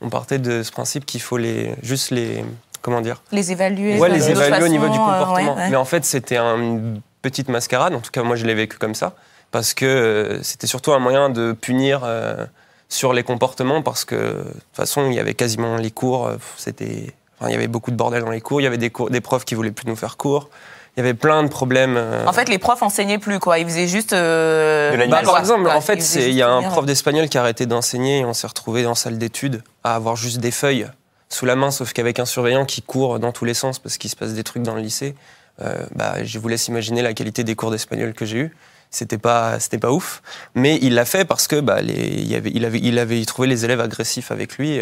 On 0.00 0.08
partait 0.08 0.38
de 0.38 0.62
ce 0.62 0.72
principe 0.72 1.04
qu'il 1.06 1.20
faut 1.20 1.36
les, 1.36 1.74
juste 1.82 2.10
les. 2.10 2.44
Comment 2.82 3.00
dire 3.00 3.22
Les 3.32 3.52
évaluer. 3.52 3.98
Ouais, 3.98 4.08
les 4.08 4.30
évaluer 4.30 4.64
au 4.64 4.68
niveau 4.68 4.88
du 4.88 4.98
euh, 4.98 5.00
comportement. 5.00 5.54
ouais, 5.54 5.60
ouais. 5.62 5.70
Mais 5.70 5.76
en 5.76 5.84
fait, 5.84 6.04
c'était 6.04 6.36
un- 6.36 6.56
une 6.58 7.00
petite 7.22 7.48
mascarade. 7.48 7.94
En 7.94 8.00
tout 8.00 8.10
cas, 8.10 8.22
moi, 8.24 8.36
je 8.36 8.44
l'ai 8.44 8.54
vécu 8.54 8.76
comme 8.78 8.94
ça. 8.94 9.14
Parce 9.52 9.72
que 9.74 9.84
euh, 9.86 10.42
c'était 10.42 10.66
surtout 10.66 10.92
un 10.92 10.98
moyen 10.98 11.30
de 11.30 11.52
punir 11.52 12.00
euh, 12.04 12.44
sur 12.88 13.12
les 13.12 13.22
comportements. 13.22 13.82
Parce 13.82 14.04
que, 14.04 14.14
de 14.16 14.42
toute 14.42 14.76
façon, 14.76 15.06
il 15.06 15.14
y 15.14 15.20
avait 15.20 15.34
quasiment 15.34 15.76
les 15.76 15.90
cours. 15.92 16.30
C'était. 16.56 17.14
Enfin, 17.38 17.50
il 17.50 17.52
y 17.52 17.56
avait 17.56 17.68
beaucoup 17.68 17.90
de 17.92 17.96
bordel 17.96 18.24
dans 18.24 18.30
les 18.30 18.40
cours. 18.40 18.60
Il 18.60 18.64
y 18.64 18.66
avait 18.66 18.78
des, 18.78 18.90
cours- 18.90 19.10
des 19.10 19.20
profs 19.20 19.44
qui 19.44 19.54
voulaient 19.54 19.70
plus 19.72 19.86
nous 19.86 19.96
faire 19.96 20.16
cours. 20.16 20.48
Il 20.96 21.00
y 21.00 21.02
avait 21.02 21.14
plein 21.14 21.42
de 21.42 21.48
problèmes. 21.48 21.98
En 22.26 22.32
fait, 22.34 22.48
les 22.50 22.58
profs 22.58 22.82
enseignaient 22.82 23.18
plus, 23.18 23.38
quoi. 23.38 23.58
Ils 23.58 23.66
faisaient 23.66 23.86
juste. 23.88 24.12
euh, 24.12 24.92
De 24.96 25.10
bah, 25.10 25.22
par 25.24 25.38
exemple, 25.38 25.66
en 25.70 25.80
fait, 25.80 25.96
il 26.16 26.32
y 26.34 26.42
a 26.42 26.50
un 26.50 26.62
prof 26.62 26.84
d'espagnol 26.84 27.28
qui 27.28 27.38
a 27.38 27.40
arrêté 27.42 27.64
d'enseigner 27.64 28.18
et 28.20 28.24
on 28.26 28.34
s'est 28.34 28.46
retrouvé 28.46 28.86
en 28.86 28.94
salle 28.94 29.16
d'études 29.18 29.62
à 29.84 29.94
avoir 29.94 30.16
juste 30.16 30.38
des 30.38 30.50
feuilles 30.50 30.86
sous 31.32 31.46
la 31.46 31.56
main, 31.56 31.70
sauf 31.70 31.92
qu'avec 31.92 32.18
un 32.18 32.24
surveillant 32.24 32.64
qui 32.64 32.82
court 32.82 33.18
dans 33.18 33.32
tous 33.32 33.44
les 33.44 33.54
sens 33.54 33.78
parce 33.78 33.98
qu'il 33.98 34.10
se 34.10 34.16
passe 34.16 34.34
des 34.34 34.44
trucs 34.44 34.62
dans 34.62 34.74
le 34.74 34.82
lycée. 34.82 35.14
euh, 35.60 35.84
bah, 35.94 36.24
je 36.24 36.38
vous 36.38 36.48
laisse 36.48 36.68
imaginer 36.68 37.02
la 37.02 37.14
qualité 37.14 37.44
des 37.44 37.54
cours 37.54 37.70
d'espagnol 37.70 38.14
que 38.14 38.24
j'ai 38.24 38.38
eu. 38.38 38.56
C'était 38.90 39.18
pas, 39.18 39.58
c'était 39.58 39.78
pas 39.78 39.90
ouf, 39.90 40.22
mais 40.54 40.78
il 40.82 40.94
l'a 40.94 41.04
fait 41.06 41.24
parce 41.24 41.46
que 41.46 41.60
bah, 41.60 41.80
les, 41.80 41.94
il, 41.94 42.34
avait, 42.34 42.50
il, 42.54 42.64
avait, 42.64 42.78
il 42.78 42.98
avait 42.98 43.24
trouvé 43.24 43.48
les 43.48 43.64
élèves 43.64 43.80
agressifs 43.80 44.30
avec 44.30 44.58
lui. 44.58 44.80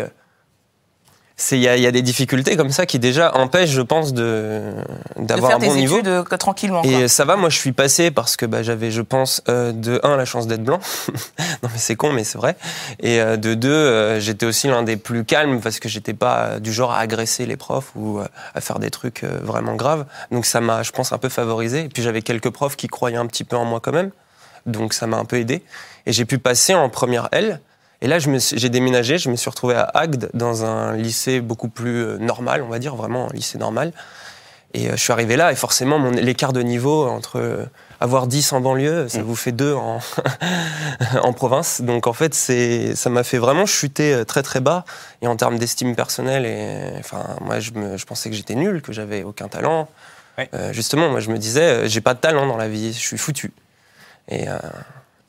Il 1.50 1.58
y, 1.58 1.62
y 1.62 1.86
a 1.86 1.90
des 1.90 2.02
difficultés 2.02 2.56
comme 2.56 2.70
ça 2.70 2.86
qui 2.86 2.98
déjà 2.98 3.36
empêchent, 3.36 3.70
je 3.70 3.80
pense, 3.82 4.12
de 4.12 4.74
de 5.16 5.24
d'avoir 5.24 5.52
un 5.52 5.58
bon 5.58 5.74
niveau. 5.74 5.96
études 5.96 6.08
euh, 6.08 6.22
tranquillement. 6.36 6.82
quoi. 6.82 6.90
Et 6.90 7.08
ça 7.08 7.24
va, 7.24 7.36
moi 7.36 7.48
je 7.48 7.56
suis 7.56 7.72
passé 7.72 8.10
parce 8.10 8.36
que 8.36 8.46
bah, 8.46 8.62
j'avais, 8.62 8.90
je 8.90 9.02
pense, 9.02 9.42
euh, 9.48 9.72
de 9.72 10.00
un 10.02 10.16
la 10.16 10.24
chance 10.24 10.46
d'être 10.46 10.62
blanc. 10.62 10.80
non 11.62 11.68
mais 11.72 11.78
c'est 11.78 11.96
con, 11.96 12.12
mais 12.12 12.24
c'est 12.24 12.38
vrai. 12.38 12.56
Et 13.00 13.20
euh, 13.20 13.36
de 13.36 13.54
deux, 13.54 13.70
euh, 13.70 14.20
j'étais 14.20 14.46
aussi 14.46 14.68
l'un 14.68 14.82
des 14.82 14.96
plus 14.96 15.24
calmes 15.24 15.60
parce 15.60 15.80
que 15.80 15.88
j'étais 15.88 16.14
pas 16.14 16.44
euh, 16.44 16.58
du 16.58 16.72
genre 16.72 16.92
à 16.92 16.98
agresser 16.98 17.46
les 17.46 17.56
profs 17.56 17.92
ou 17.96 18.20
à 18.54 18.60
faire 18.60 18.78
des 18.78 18.90
trucs 18.90 19.24
vraiment 19.24 19.74
graves. 19.74 20.06
Donc 20.30 20.46
ça 20.46 20.60
m'a, 20.60 20.82
je 20.82 20.90
pense, 20.90 21.12
un 21.12 21.18
peu 21.18 21.28
favorisé. 21.28 21.84
Et 21.84 21.88
puis 21.88 22.02
j'avais 22.02 22.22
quelques 22.22 22.50
profs 22.50 22.76
qui 22.76 22.86
croyaient 22.88 23.16
un 23.16 23.26
petit 23.26 23.44
peu 23.44 23.56
en 23.56 23.64
moi 23.64 23.80
quand 23.80 23.92
même. 23.92 24.10
Donc 24.66 24.92
ça 24.92 25.06
m'a 25.06 25.16
un 25.16 25.24
peu 25.24 25.36
aidé. 25.36 25.62
Et 26.06 26.12
j'ai 26.12 26.24
pu 26.24 26.38
passer 26.38 26.74
en 26.74 26.88
première 26.88 27.28
L. 27.32 27.60
Et 28.02 28.06
là, 28.08 28.18
j'ai 28.18 28.68
déménagé, 28.70 29.18
je 29.18 29.28
me 29.30 29.36
suis 29.36 29.50
retrouvé 29.50 29.74
à 29.74 29.82
Agde, 29.94 30.30
dans 30.32 30.64
un 30.64 30.96
lycée 30.96 31.40
beaucoup 31.40 31.68
plus 31.68 32.02
euh, 32.04 32.18
normal, 32.18 32.62
on 32.62 32.68
va 32.68 32.78
dire, 32.78 32.96
vraiment 32.96 33.28
un 33.30 33.32
lycée 33.34 33.58
normal. 33.58 33.92
Et 34.72 34.88
euh, 34.88 34.92
je 34.92 34.96
suis 35.02 35.12
arrivé 35.12 35.36
là, 35.36 35.52
et 35.52 35.54
forcément, 35.56 35.98
mon- 35.98 36.10
l'écart 36.10 36.52
de 36.54 36.62
niveau 36.62 37.06
entre 37.06 37.38
euh, 37.38 37.66
avoir 38.00 38.26
10 38.26 38.52
en 38.54 38.60
banlieue, 38.62 39.08
ça 39.08 39.22
vous 39.22 39.36
fait 39.36 39.52
2 39.52 39.74
en, 39.74 40.00
en 41.22 41.32
province. 41.34 41.82
Donc 41.82 42.06
en 42.06 42.14
fait, 42.14 42.34
c'est, 42.34 42.94
ça 42.94 43.10
m'a 43.10 43.22
fait 43.24 43.36
vraiment 43.38 43.66
chuter 43.66 44.24
très 44.26 44.42
très 44.42 44.60
bas. 44.60 44.84
Et 45.20 45.26
en 45.26 45.36
termes 45.36 45.58
d'estime 45.58 45.94
personnelle, 45.94 46.46
et, 46.46 46.98
enfin, 46.98 47.24
moi, 47.42 47.60
je, 47.60 47.72
me- 47.72 47.96
je 47.98 48.06
pensais 48.06 48.30
que 48.30 48.36
j'étais 48.36 48.54
nul, 48.54 48.80
que 48.80 48.92
j'avais 48.94 49.22
aucun 49.24 49.48
talent. 49.48 49.88
Ouais. 50.38 50.48
Euh, 50.54 50.72
justement, 50.72 51.10
moi, 51.10 51.20
je 51.20 51.28
me 51.30 51.36
disais, 51.36 51.86
j'ai 51.88 52.00
pas 52.00 52.14
de 52.14 52.20
talent 52.20 52.46
dans 52.46 52.56
la 52.56 52.68
vie, 52.68 52.94
je 52.94 52.98
suis 52.98 53.18
foutu. 53.18 53.52
Et, 54.28 54.48
euh, 54.48 54.56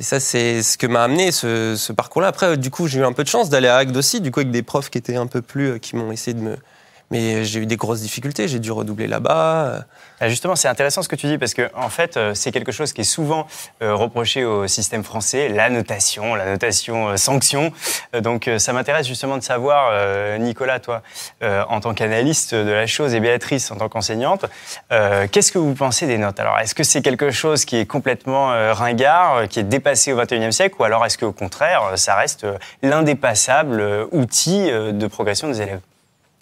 et 0.02 0.04
ça, 0.04 0.20
c'est 0.20 0.64
ce 0.64 0.80
que 0.80 0.88
m'a 0.88 1.04
amené 1.04 1.32
ce, 1.32 1.92
parcours-là. 1.92 2.30
Après, 2.30 2.48
euh, 2.48 2.56
du 2.56 2.72
coup, 2.72 2.88
j'ai 2.88 3.02
eu 3.02 3.06
un 3.06 3.14
peu 3.14 3.24
de 3.24 3.30
chance 3.30 3.52
d'aller 3.52 3.68
à 3.68 3.76
Agde 3.78 3.96
aussi, 3.96 4.20
du 4.20 4.32
coup, 4.32 4.40
avec 4.40 4.50
des 4.50 4.64
profs 4.64 4.90
qui 4.90 4.98
étaient 4.98 5.16
un 5.16 5.28
peu 5.28 5.44
plus, 5.44 5.74
euh, 5.74 5.78
qui 5.78 5.96
m'ont 5.96 6.12
essayé 6.12 6.34
de 6.34 6.42
me. 6.42 6.58
Mais 7.12 7.44
j'ai 7.44 7.60
eu 7.60 7.66
des 7.66 7.76
grosses 7.76 8.02
difficultés, 8.02 8.48
j'ai 8.48 8.60
dû 8.60 8.72
redoubler 8.72 9.06
là-bas. 9.08 9.66
euh, 9.68 9.80
Ah, 10.22 10.30
Justement, 10.30 10.56
c'est 10.56 10.68
intéressant 10.70 11.02
ce 11.04 11.10
que 11.10 11.16
tu 11.18 11.28
dis 11.28 11.38
parce 11.38 11.54
que 11.54 11.70
en 11.76 11.90
fait, 11.90 12.16
euh, 12.16 12.34
c'est 12.34 12.52
quelque 12.52 12.72
chose 12.72 12.94
qui 12.94 13.02
est 13.02 13.04
souvent 13.04 13.48
euh, 13.82 13.94
reproché 13.94 14.46
au 14.46 14.66
système 14.68 15.04
français, 15.04 15.50
la 15.50 15.70
notation, 15.70 16.36
la 16.36 16.46
notation 16.46 17.18
sanction. 17.18 17.74
Donc, 18.14 18.50
ça 18.58 18.72
m'intéresse 18.74 19.08
justement 19.08 19.38
de 19.38 19.44
savoir, 19.44 19.92
Nicolas, 20.40 20.80
toi, 20.80 21.02
en 21.42 21.80
tant 21.82 21.94
qu'analyste 21.94 22.56
de 22.56 22.72
la 22.72 22.88
chose 22.88 23.14
et 23.14 23.20
Béatrice 23.20 23.72
en 23.72 23.76
tant 23.78 23.90
qu'enseignante, 23.90 24.46
qu'est-ce 24.90 25.52
que 25.52 25.58
vous 25.60 25.74
pensez 25.74 26.08
des 26.08 26.18
notes? 26.18 26.40
Alors, 26.40 26.60
est-ce 26.60 26.76
que 26.76 26.84
c'est 26.84 27.02
quelque 27.02 27.32
chose 27.32 27.66
qui 27.66 27.78
est 27.78 27.86
complètement 27.86 28.48
ringard, 28.74 29.48
qui 29.50 29.60
est 29.60 29.64
dépassé 29.64 30.14
au 30.14 30.18
XXIe 30.18 30.54
siècle, 30.54 30.76
ou 30.80 30.84
alors 30.84 31.06
est-ce 31.06 31.18
qu'au 31.18 31.32
contraire, 31.34 31.94
ça 31.96 32.16
reste 32.16 32.46
l'indépassable 32.82 34.08
outil 34.12 34.70
de 34.72 35.08
progression 35.08 35.48
des 35.48 35.62
élèves? 35.62 35.82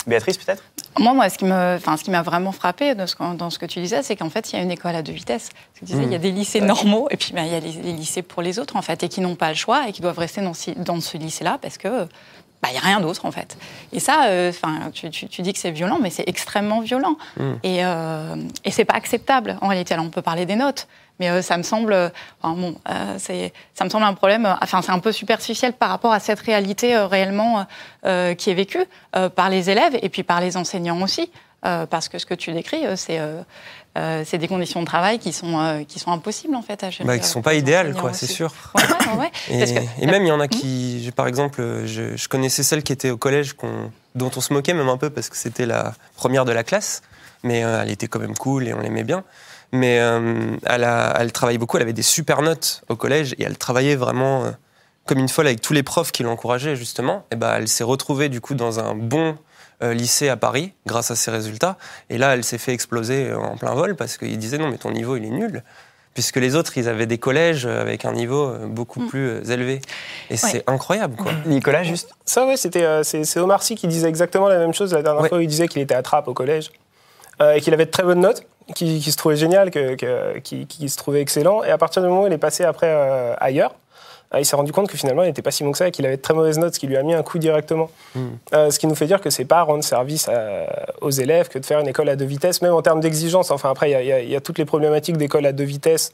Béatrice, 0.08 0.38
peut-être? 0.38 0.64
Moi, 0.98 1.14
moi, 1.14 1.30
ce 1.30 1.38
qui 1.38 1.46
me, 1.46 1.76
enfin, 1.76 1.98
ce 1.98 2.04
qui 2.04 2.10
m'a 2.12 2.22
vraiment 2.24 2.52
frappé 2.52 2.96
dans 2.96 3.06
ce, 3.08 3.16
que- 3.16 3.36
dans 3.36 3.50
ce 3.50 3.60
que 3.60 3.66
tu 3.66 3.80
disais, 3.80 4.02
c'est 4.02 4.16
qu'en 4.16 4.30
fait, 4.30 4.52
il 4.52 4.56
y 4.56 4.60
a 4.60 4.64
une 4.64 4.72
école 4.72 4.96
à 4.96 5.02
deux 5.02 5.12
vitesses. 5.14 5.50
Tu 5.76 5.86
disais, 5.86 6.04
il 6.04 6.12
y 6.12 6.16
a 6.16 6.20
des 6.20 6.32
lycées 6.32 6.62
normaux 6.62 7.08
et 7.12 7.18
puis 7.18 7.32
ben, 7.34 7.44
il 7.44 7.52
y 7.52 7.56
a 7.56 7.60
les, 7.60 7.72
les 7.74 7.94
lycées 7.94 8.22
pour 8.22 8.42
les 8.42 8.60
autres, 8.60 8.76
en 8.76 8.82
fait, 8.82 9.04
et 9.04 9.10
qui 9.10 9.22
n'ont 9.22 9.36
pas 9.36 9.50
le 9.50 9.56
choix 9.56 9.88
et 9.88 9.92
qui 9.92 10.02
doivent 10.02 10.18
rester 10.18 10.42
dans, 10.42 10.54
ce- 10.54 10.72
dans 10.72 11.00
ce 11.00 11.18
lycée-là 11.18 11.60
parce 11.62 11.78
que 11.78 12.06
bah, 12.62 12.68
il 12.70 12.72
n'y 12.74 12.78
a 12.78 12.82
rien 12.82 13.00
d'autre, 13.02 13.26
en 13.26 13.32
fait. 13.32 13.56
Et 13.94 14.00
ça, 14.00 14.26
euh, 14.28 14.52
tu, 14.94 15.10
tu- 15.12 15.28
tu 15.28 15.42
dis 15.42 15.54
que 15.54 15.60
c'est 15.60 15.72
violent, 15.72 16.00
mais 16.02 16.10
c'est 16.10 16.28
extrêmement 16.28 16.82
violent. 16.82 17.16
Et, 17.64 17.86
euh, 17.86 18.36
et 18.66 18.72
c'est 18.72 18.86
pas 18.86 18.96
acceptable. 18.96 19.58
En 19.62 19.68
réalité, 19.68 19.94
alors 19.94 20.06
on 20.06 20.10
peut 20.10 20.22
parler 20.22 20.46
des 20.46 20.56
notes, 20.56 20.88
mais 21.20 21.30
euh, 21.30 21.42
ça 21.42 21.58
me 21.58 21.64
semble, 21.64 21.94
euh, 21.94 22.10
enfin, 22.42 22.56
bon, 22.60 22.76
euh, 22.90 23.18
ça 23.74 23.84
me 23.86 23.90
semble 23.90 24.06
un 24.06 24.14
problème. 24.14 24.58
Enfin, 24.62 24.82
c'est 24.82 24.92
un 24.92 25.00
peu 25.00 25.12
superficiel 25.12 25.74
par 25.74 25.90
rapport 25.90 26.14
à 26.14 26.20
cette 26.20 26.40
réalité 26.40 26.98
réellement 26.98 27.66
qui 28.04 28.50
est 28.50 28.54
vécue 28.54 28.84
par 29.36 29.50
les 29.50 29.70
élèves 29.70 29.98
et 30.02 30.10
puis 30.10 30.24
par 30.24 30.42
les 30.42 30.58
enseignants 30.58 31.02
aussi, 31.02 31.30
parce 31.62 32.08
que 32.10 32.18
ce 32.20 32.26
que 32.26 32.34
tu 32.34 32.52
décris, 32.54 32.84
c'est 32.96 33.20
euh, 33.98 34.24
c'est 34.24 34.38
des 34.38 34.48
conditions 34.48 34.80
de 34.82 34.86
travail 34.86 35.18
qui 35.18 35.34
sont 35.34 35.60
euh, 35.60 35.84
qui 35.84 35.98
sont 36.00 36.12
impossibles 36.12 36.56
en 36.56 36.62
fait 36.62 36.84
à 36.84 36.92
gérer. 36.92 37.06
bah, 37.08 37.18
qui 37.18 37.24
euh, 37.24 37.28
sont 37.28 37.42
pas 37.42 37.54
les 37.54 37.60
idéales, 37.60 37.96
quoi, 37.96 38.14
c'est 38.14 38.28
sûr. 38.28 38.54
Ouais, 38.76 38.84
ouais, 38.84 39.18
ouais. 39.20 39.32
Et, 39.50 39.60
Parce 39.60 39.72
que- 39.72 40.02
et 40.04 40.06
même, 40.06 40.24
il 40.24 40.28
y 40.28 40.32
en 40.32 40.40
a 40.40 40.48
qui, 40.48 41.04
j'ai- 41.04 41.12
par 41.12 41.26
exemple, 41.28 41.62
je, 41.86 42.16
je 42.16 42.28
connaissais 42.30 42.62
celle 42.64 42.84
qui 42.84 42.94
était 42.94 43.10
au 43.10 43.18
collège, 43.18 43.56
dont 44.16 44.32
on 44.38 44.42
se 44.42 44.54
moquait 44.54 44.76
même 44.76 44.90
un 44.90 44.98
peu 44.98 45.10
parce 45.10 45.28
que 45.30 45.36
c'était 45.36 45.66
la 45.66 45.94
première 46.16 46.46
de 46.46 46.52
la 46.52 46.64
classe, 46.64 47.02
mais 47.44 47.64
euh, 47.64 47.82
elle 47.82 47.90
était 47.92 48.08
quand 48.08 48.20
même 48.20 48.38
cool 48.38 48.68
et 48.68 48.74
on 48.76 48.80
l'aimait 48.80 49.04
bien. 49.04 49.24
Mais 49.72 50.00
euh, 50.00 50.56
elle, 50.66 50.84
a- 50.84 51.16
elle 51.20 51.32
travaillait 51.32 51.60
beaucoup, 51.60 51.78
elle 51.78 51.84
avait 51.84 51.94
des 51.94 52.02
super 52.02 52.42
notes 52.42 52.82
au 52.90 52.96
collège 52.96 53.34
et 53.38 53.44
elle 53.44 53.58
travaillait 53.58 53.96
vraiment 53.96 54.46
euh, 54.46 54.52
comme 55.06 55.20
une 55.20 55.30
folle 55.30 55.48
avec 55.48 55.62
tous 55.62 55.74
les 55.74 55.84
profs 55.84 56.12
qui 56.12 56.24
l'encourageaient 56.24 56.76
justement. 56.76 57.26
Et 57.32 57.36
ben, 57.36 57.54
elle 57.56 57.68
s'est 57.68 57.84
retrouvée 57.84 58.30
du 58.30 58.42
coup 58.42 58.56
dans 58.56 58.80
un 58.80 58.96
bon 58.96 59.38
euh, 59.84 59.94
lycée 59.94 60.28
à 60.30 60.38
Paris 60.38 60.74
grâce 60.88 61.12
à 61.12 61.16
ses 61.16 61.32
résultats. 61.32 61.78
Et 62.10 62.18
là, 62.18 62.34
elle 62.34 62.44
s'est 62.44 62.58
fait 62.58 62.74
exploser 62.74 63.32
en 63.34 63.58
plein 63.58 63.74
vol 63.76 63.96
parce 63.96 64.18
qu'ils 64.18 64.38
disaient 64.40 64.58
non 64.58 64.70
mais 64.70 64.78
ton 64.78 64.92
niveau 64.92 65.16
il 65.16 65.26
est 65.26 65.30
nul 65.30 65.64
puisque 66.16 66.38
les 66.38 66.56
autres, 66.56 66.78
ils 66.78 66.90
avaient 66.90 67.06
des 67.06 67.20
collèges 67.20 67.66
avec 67.68 68.04
un 68.04 68.12
niveau 68.12 68.52
beaucoup 68.68 69.06
plus 69.06 69.30
euh, 69.30 69.44
élevé. 69.44 69.80
Et 70.32 70.36
c'est 70.36 70.64
incroyable, 70.68 71.16
quoi. 71.16 71.32
Nicolas, 71.46 71.84
juste 71.84 72.10
Ça, 72.26 72.46
ouais, 72.46 72.58
c'était, 72.58 72.84
euh, 72.84 73.04
c'est, 73.04 73.24
c'est 73.24 73.40
Omar 73.40 73.62
Sy 73.64 73.76
qui 73.76 73.88
disait 73.88 74.10
exactement 74.10 74.50
la 74.50 74.58
même 74.58 74.74
chose 74.74 74.92
la 74.94 75.02
dernière 75.04 75.22
Ouais. 75.22 75.30
fois 75.30 75.38
où 75.38 75.42
il 75.42 75.48
disait 75.48 75.68
qu'il 75.70 75.82
était 75.82 75.94
à 75.94 76.02
Trappes 76.02 76.28
au 76.28 76.34
collège 76.34 76.72
euh, 77.42 77.54
et 77.54 77.62
qu'il 77.62 77.74
avait 77.74 77.86
de 77.86 77.92
très 77.92 78.04
bonnes 78.04 78.20
notes, 78.20 78.44
qu'il 78.74 79.02
se 79.04 79.18
trouvait 79.18 79.36
génial, 79.36 79.72
que, 79.72 79.96
que- 79.96 80.40
qu'il, 80.40 80.68
qu'il 80.68 80.90
se 80.90 80.98
trouvait 80.98 81.22
excellent. 81.22 81.64
Et 81.64 81.72
à 81.72 81.78
partir 81.78 82.02
du 82.02 82.08
moment 82.08 82.24
où 82.24 82.28
il 82.28 82.34
est 82.34 82.38
passé 82.38 82.64
après 82.64 82.88
euh, 82.90 83.34
ailleurs, 83.40 83.74
euh, 84.34 84.40
il 84.40 84.46
s'est 84.46 84.56
rendu 84.56 84.72
compte 84.72 84.88
que 84.90 84.98
finalement, 84.98 85.24
il 85.24 85.28
n'était 85.28 85.42
pas 85.42 85.50
si 85.52 85.64
bon 85.64 85.72
que 85.72 85.78
ça 85.78 85.88
et 85.88 85.92
qu'il 85.92 86.06
avait 86.06 86.18
de 86.18 86.22
très 86.22 86.34
mauvaises 86.36 86.60
notes, 86.60 86.76
ce 86.76 86.80
qui 86.80 86.86
lui 86.88 86.98
a 86.98 87.04
mis 87.04 87.14
un 87.16 87.24
coup 87.24 87.40
directement. 87.40 87.90
Euh, 88.54 88.70
ce 88.70 88.78
qui 88.78 88.86
nous 88.88 88.94
fait 88.96 89.08
dire 89.08 89.22
que 89.22 89.30
c'est 89.32 89.46
pas 89.46 89.64
rendre 89.64 89.84
service 89.84 90.30
à- 90.30 90.68
aux 91.02 91.10
élèves 91.10 91.48
que 91.50 91.58
de 91.60 91.66
faire 91.66 91.80
une 91.80 91.88
école 91.88 92.10
à 92.10 92.16
deux 92.16 92.26
vitesses, 92.26 92.62
même 92.62 92.74
en 92.74 92.82
termes 92.84 93.00
d'exigence. 93.00 93.50
Enfin, 93.52 93.72
après, 93.72 93.90
il 93.90 93.94
y 93.94 94.12
a- 94.12 94.22
y, 94.22 94.34
y 94.36 94.42
toutes 94.42 94.60
les 94.60 94.66
problématiques 94.66 95.18
d'école 95.18 95.46
à 95.48 95.52
deux 95.52 95.64
vitesses 95.64 96.12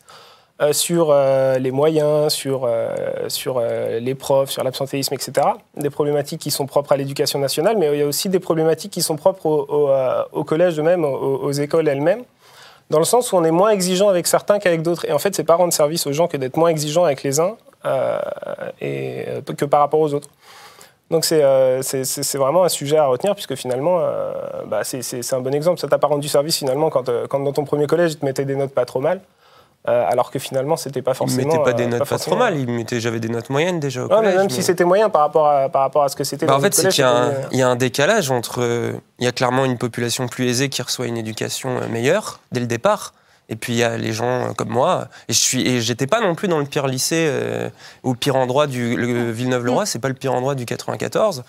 euh, 0.61 0.71
sur 0.71 1.09
euh, 1.11 1.57
les 1.59 1.71
moyens, 1.71 2.31
sur, 2.31 2.61
euh, 2.63 2.87
sur 3.27 3.59
les 3.59 4.15
profs, 4.15 4.49
sur 4.51 4.63
l'absentéisme, 4.63 5.13
etc. 5.13 5.45
Des 5.75 5.89
problématiques 5.89 6.39
qui 6.39 6.51
sont 6.51 6.65
propres 6.67 6.93
à 6.93 6.95
l'éducation 6.95 7.39
nationale, 7.39 7.75
mais 7.77 7.91
il 7.91 7.99
y 7.99 8.01
a 8.01 8.05
aussi 8.07 8.29
des 8.29 8.39
problématiques 8.39 8.93
qui 8.93 9.01
sont 9.01 9.17
propres 9.17 9.45
au, 9.47 9.65
au, 9.67 9.89
euh, 9.89 10.23
au 10.31 10.45
collège 10.45 10.79
eux-mêmes, 10.79 11.03
aux, 11.03 11.09
aux 11.43 11.51
écoles 11.51 11.89
elles-mêmes, 11.89 12.23
dans 12.89 12.99
le 12.99 13.05
sens 13.05 13.31
où 13.31 13.37
on 13.37 13.43
est 13.43 13.51
moins 13.51 13.69
exigeant 13.71 14.09
avec 14.09 14.27
certains 14.27 14.59
qu'avec 14.59 14.81
d'autres. 14.81 15.05
Et 15.05 15.11
en 15.11 15.19
fait, 15.19 15.35
c'est 15.35 15.43
pas 15.43 15.55
rendre 15.55 15.73
service 15.73 16.05
aux 16.07 16.13
gens 16.13 16.27
que 16.27 16.37
d'être 16.37 16.57
moins 16.57 16.69
exigeant 16.69 17.03
avec 17.03 17.23
les 17.23 17.39
uns 17.39 17.55
euh, 17.85 18.19
et, 18.81 19.25
euh, 19.27 19.41
que 19.41 19.65
par 19.65 19.79
rapport 19.79 19.99
aux 19.99 20.13
autres. 20.13 20.29
Donc 21.11 21.23
c'est 21.23 21.43
euh, 21.43 21.81
vraiment 22.33 22.63
un 22.63 22.69
sujet 22.69 22.97
à 22.97 23.05
retenir 23.05 23.35
puisque 23.35 23.55
finalement, 23.55 23.97
euh, 23.99 24.33
bah, 24.65 24.83
c'est- 24.83 25.33
un 25.33 25.39
bon 25.39 25.53
exemple. 25.53 25.79
Ça 25.79 25.87
t'a 25.87 25.99
pas 25.99 26.07
rendu 26.07 26.27
service 26.27 26.57
finalement 26.57 26.89
quand, 26.89 27.09
quand 27.29 27.39
dans 27.39 27.53
ton 27.53 27.63
premier 27.63 27.85
collège, 27.87 28.13
ils 28.13 28.17
te 28.19 28.25
mettaient 28.25 28.45
des 28.45 28.55
notes 28.55 28.73
pas 28.73 28.85
trop 28.85 28.99
mal. 29.01 29.21
Euh, 29.87 30.05
alors 30.09 30.31
que 30.31 30.39
finalement, 30.39 30.75
c'était 30.77 31.01
pas 31.01 31.11
Il 31.11 31.15
forcément. 31.15 31.47
mettait 31.53 31.63
pas 31.63 31.73
des 31.73 31.83
euh, 31.83 31.87
notes 31.87 32.07
pas, 32.09 32.17
trop 32.17 32.35
mal. 32.35 32.55
J'avais 32.93 33.19
des 33.19 33.29
notes 33.29 33.49
moyennes 33.49 33.79
déjà 33.79 34.01
au 34.01 34.03
Ouais, 34.03 34.09
mais 34.09 34.15
collège. 34.17 34.35
même 34.37 34.47
mais- 34.47 34.53
si 34.53 34.63
c'était 34.63 34.83
moyen 34.85 35.09
par 35.09 35.21
rapport 35.21 35.47
à, 35.47 35.69
par 35.69 35.81
rapport 35.83 36.03
à 36.03 36.09
ce 36.09 36.15
que 36.15 36.23
c'était 36.23 36.45
Bah, 36.45 36.55
en 36.55 36.59
fait, 36.59 36.73
c'est 36.73 36.81
collège, 36.83 36.95
qu'il 36.95 37.01
y, 37.03 37.07
a 37.07 37.11
un- 37.11 37.31
c'était, 37.33 37.55
euh, 37.55 37.57
y 37.57 37.61
a 37.61 37.67
un 37.69 37.75
décalage 37.75 38.31
entre. 38.31 38.93
Il 39.19 39.25
y 39.25 39.27
a 39.27 39.31
clairement 39.31 39.65
une 39.65 39.77
population 39.77 40.27
plus 40.27 40.47
aisée 40.47 40.69
qui 40.69 40.81
reçoit 40.81 41.05
une 41.07 41.17
éducation 41.17 41.87
meilleure 41.89 42.39
dès 42.51 42.59
le 42.59 42.67
départ. 42.67 43.13
Et 43.47 43.55
puis 43.55 43.73
il 43.73 43.77
y 43.77 43.83
a 43.83 43.95
les 43.95 44.11
gens 44.11 44.55
comme 44.55 44.69
moi. 44.69 45.07
Et 45.29 45.33
je 45.33 45.37
suis 45.37 45.67
et 45.67 45.79
j'étais 45.79 46.07
pas 46.07 46.19
non 46.19 46.33
plus 46.33 46.47
dans 46.47 46.57
le 46.57 46.65
pire 46.65 46.87
lycée 46.87 47.27
euh, 47.29 47.69
ou 48.01 48.15
pire 48.15 48.35
endroit 48.37 48.65
du 48.65 48.95
le 48.95 49.29
Villeneuve-le-Roi. 49.29 49.85
C'est 49.85 49.99
pas 49.99 50.07
le 50.07 50.15
pire 50.15 50.33
endroit 50.33 50.55
du 50.55 50.65
94. 50.65 51.43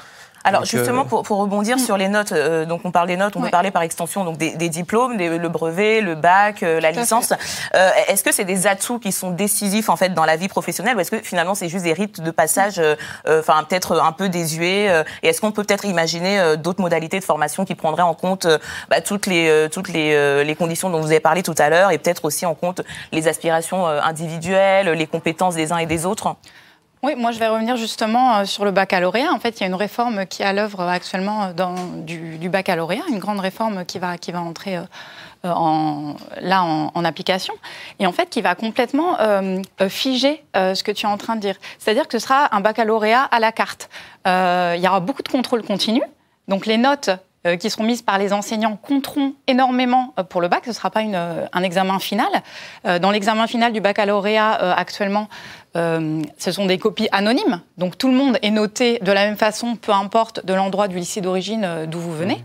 Alors 0.46 0.60
Donc, 0.62 0.70
justement, 0.70 1.02
euh, 1.02 1.04
pour, 1.04 1.22
pour 1.24 1.38
rebondir 1.38 1.78
sur 1.78 1.96
les 1.96 2.08
notes, 2.08 2.30
euh, 2.32 2.64
donc 2.64 2.82
on 2.84 2.90
parle 2.92 3.08
des 3.08 3.16
notes, 3.16 3.34
on 3.36 3.40
peut 3.42 3.50
parler 3.50 3.70
par 3.72 3.82
extension 3.82 4.24
donc 4.24 4.38
des, 4.38 4.50
des 4.56 4.68
diplômes, 4.68 5.16
des- 5.16 5.36
le 5.38 5.48
brevet, 5.48 6.00
le 6.00 6.14
bac, 6.14 6.62
euh, 6.62 6.80
la 6.80 6.92
Tout 6.92 7.00
licence. 7.00 7.32
Euh, 7.74 7.90
est-ce 8.06 8.22
que 8.22 8.32
c'est 8.32 8.44
des 8.44 8.66
atouts 8.68 9.00
qui 9.00 9.10
sont 9.10 9.30
décisifs 9.32 9.88
en 9.88 9.96
fait 9.96 10.14
dans 10.14 10.24
la 10.24 10.36
vie 10.36 10.48
professionnelle 10.48 10.96
ou 10.96 11.00
est-ce 11.00 11.10
que 11.10 11.18
finalement 11.20 11.54
c'est 11.56 11.68
juste 11.68 11.84
des 11.84 11.92
rites 11.92 12.20
de 12.20 12.30
passage, 12.30 12.78
euh, 12.78 12.94
euh, 13.26 13.40
enfin 13.40 13.62
peut-être 13.68 14.00
un 14.00 14.12
peu 14.12 14.28
désuets 14.28 14.88
euh, 14.88 15.02
Et 15.24 15.28
est-ce 15.28 15.40
qu'on 15.40 15.50
peut 15.52 15.64
peut-être 15.64 15.84
imaginer 15.84 16.38
euh, 16.38 16.54
d'autres 16.56 16.80
modalités 16.80 17.18
de 17.18 17.24
formation 17.24 17.64
qui 17.64 17.74
prendraient 17.74 18.02
en 18.02 18.14
compte 18.14 18.46
euh, 18.46 18.58
bah, 18.88 19.00
toutes 19.00 19.26
les 19.26 19.48
euh, 19.48 19.68
toutes 19.68 19.88
les, 19.88 20.14
euh, 20.14 20.44
les 20.44 20.54
conditions 20.54 20.90
dont 20.90 21.00
vous 21.00 21.06
avez 21.10 21.20
parlé 21.20 21.42
tout 21.42 21.54
à 21.58 21.68
l'heure 21.70 21.90
et 21.90 21.98
peut-être 21.98 22.24
aussi 22.24 22.46
en 22.46 22.54
compte 22.54 22.82
les 23.10 23.26
aspirations 23.26 23.88
euh, 23.88 24.00
individuelles, 24.02 24.88
les 24.90 25.06
compétences 25.08 25.56
des 25.56 25.72
uns 25.72 25.78
et 25.78 25.86
des 25.86 26.06
autres? 26.06 26.36
Oui, 27.02 27.14
moi 27.14 27.30
je 27.30 27.38
vais 27.38 27.46
revenir 27.46 27.76
justement 27.76 28.36
euh, 28.36 28.44
sur 28.46 28.64
le 28.64 28.70
baccalauréat. 28.70 29.30
En 29.30 29.38
fait, 29.38 29.58
il 29.58 29.60
y 29.60 29.64
a 29.64 29.66
une 29.66 29.74
réforme 29.74 30.26
qui 30.26 30.42
est 30.42 30.46
à 30.46 30.52
l'œuvre 30.52 30.82
actuellement 30.82 31.52
euh, 31.58 31.98
du, 31.98 32.48
baccalauréat, 32.48 33.02
une 33.10 33.18
grande 33.18 33.40
réforme 33.40 33.84
qui 33.84 33.98
va, 33.98 34.16
qui 34.16 34.32
va 34.32 34.40
entrer 34.40 34.76
euh, 34.76 34.82
en, 35.44 36.16
là 36.40 36.64
en, 36.64 37.04
application, 37.04 37.54
et 37.98 38.06
en 38.06 38.12
fait 38.12 38.30
qui 38.30 38.40
va 38.40 38.54
complètement 38.54 39.16
figer 39.88 40.42
ce 40.54 40.82
que 40.82 40.90
tu 40.90 41.06
es 41.06 41.08
en 41.08 41.18
train 41.18 41.36
de 41.36 41.40
dire. 41.40 41.54
C'est-à-dire 41.78 42.08
que 42.08 42.18
ce 42.18 42.26
sera 42.26 42.52
un 42.56 42.60
baccalauréat 42.60 43.22
à 43.22 43.38
la 43.38 43.52
carte. 43.52 43.88
Il 44.24 44.80
y 44.80 44.88
aura 44.88 44.98
beaucoup 44.98 45.22
de 45.22 45.28
contrôle 45.28 45.62
continu, 45.62 46.02
donc 46.48 46.66
les 46.66 46.78
notes 46.78 47.10
qui 47.54 47.70
seront 47.70 47.84
mises 47.84 48.02
par 48.02 48.18
les 48.18 48.32
enseignants 48.32 48.76
compteront 48.76 49.34
énormément 49.46 50.12
euh, 50.18 50.24
pour 50.24 50.40
le 50.40 50.48
bac. 50.48 50.62
Ce 50.64 50.70
ne 50.70 50.74
sera 50.74 50.90
pas 50.90 51.02
une, 51.02 51.14
euh, 51.14 51.46
un 51.52 51.62
examen 51.62 52.00
final. 52.00 52.26
Euh, 52.86 52.98
Dans 52.98 53.12
l'examen 53.12 53.46
final 53.46 53.72
du 53.72 53.80
baccalauréat 53.80 54.58
euh, 54.62 54.74
actuellement, 54.76 55.28
euh, 55.76 56.22
ce 56.38 56.50
sont 56.50 56.66
des 56.66 56.78
copies 56.78 57.08
anonymes. 57.12 57.60
Donc 57.78 57.96
tout 57.98 58.08
le 58.08 58.14
monde 58.14 58.38
est 58.42 58.50
noté 58.50 58.98
de 59.02 59.12
la 59.12 59.26
même 59.26 59.36
façon, 59.36 59.76
peu 59.76 59.92
importe 59.92 60.44
de 60.44 60.54
l'endroit 60.54 60.88
du 60.88 60.96
lycée 60.96 61.20
d'origine 61.20 61.64
euh, 61.64 61.86
d'où 61.86 62.00
vous 62.00 62.14
venez. 62.16 62.42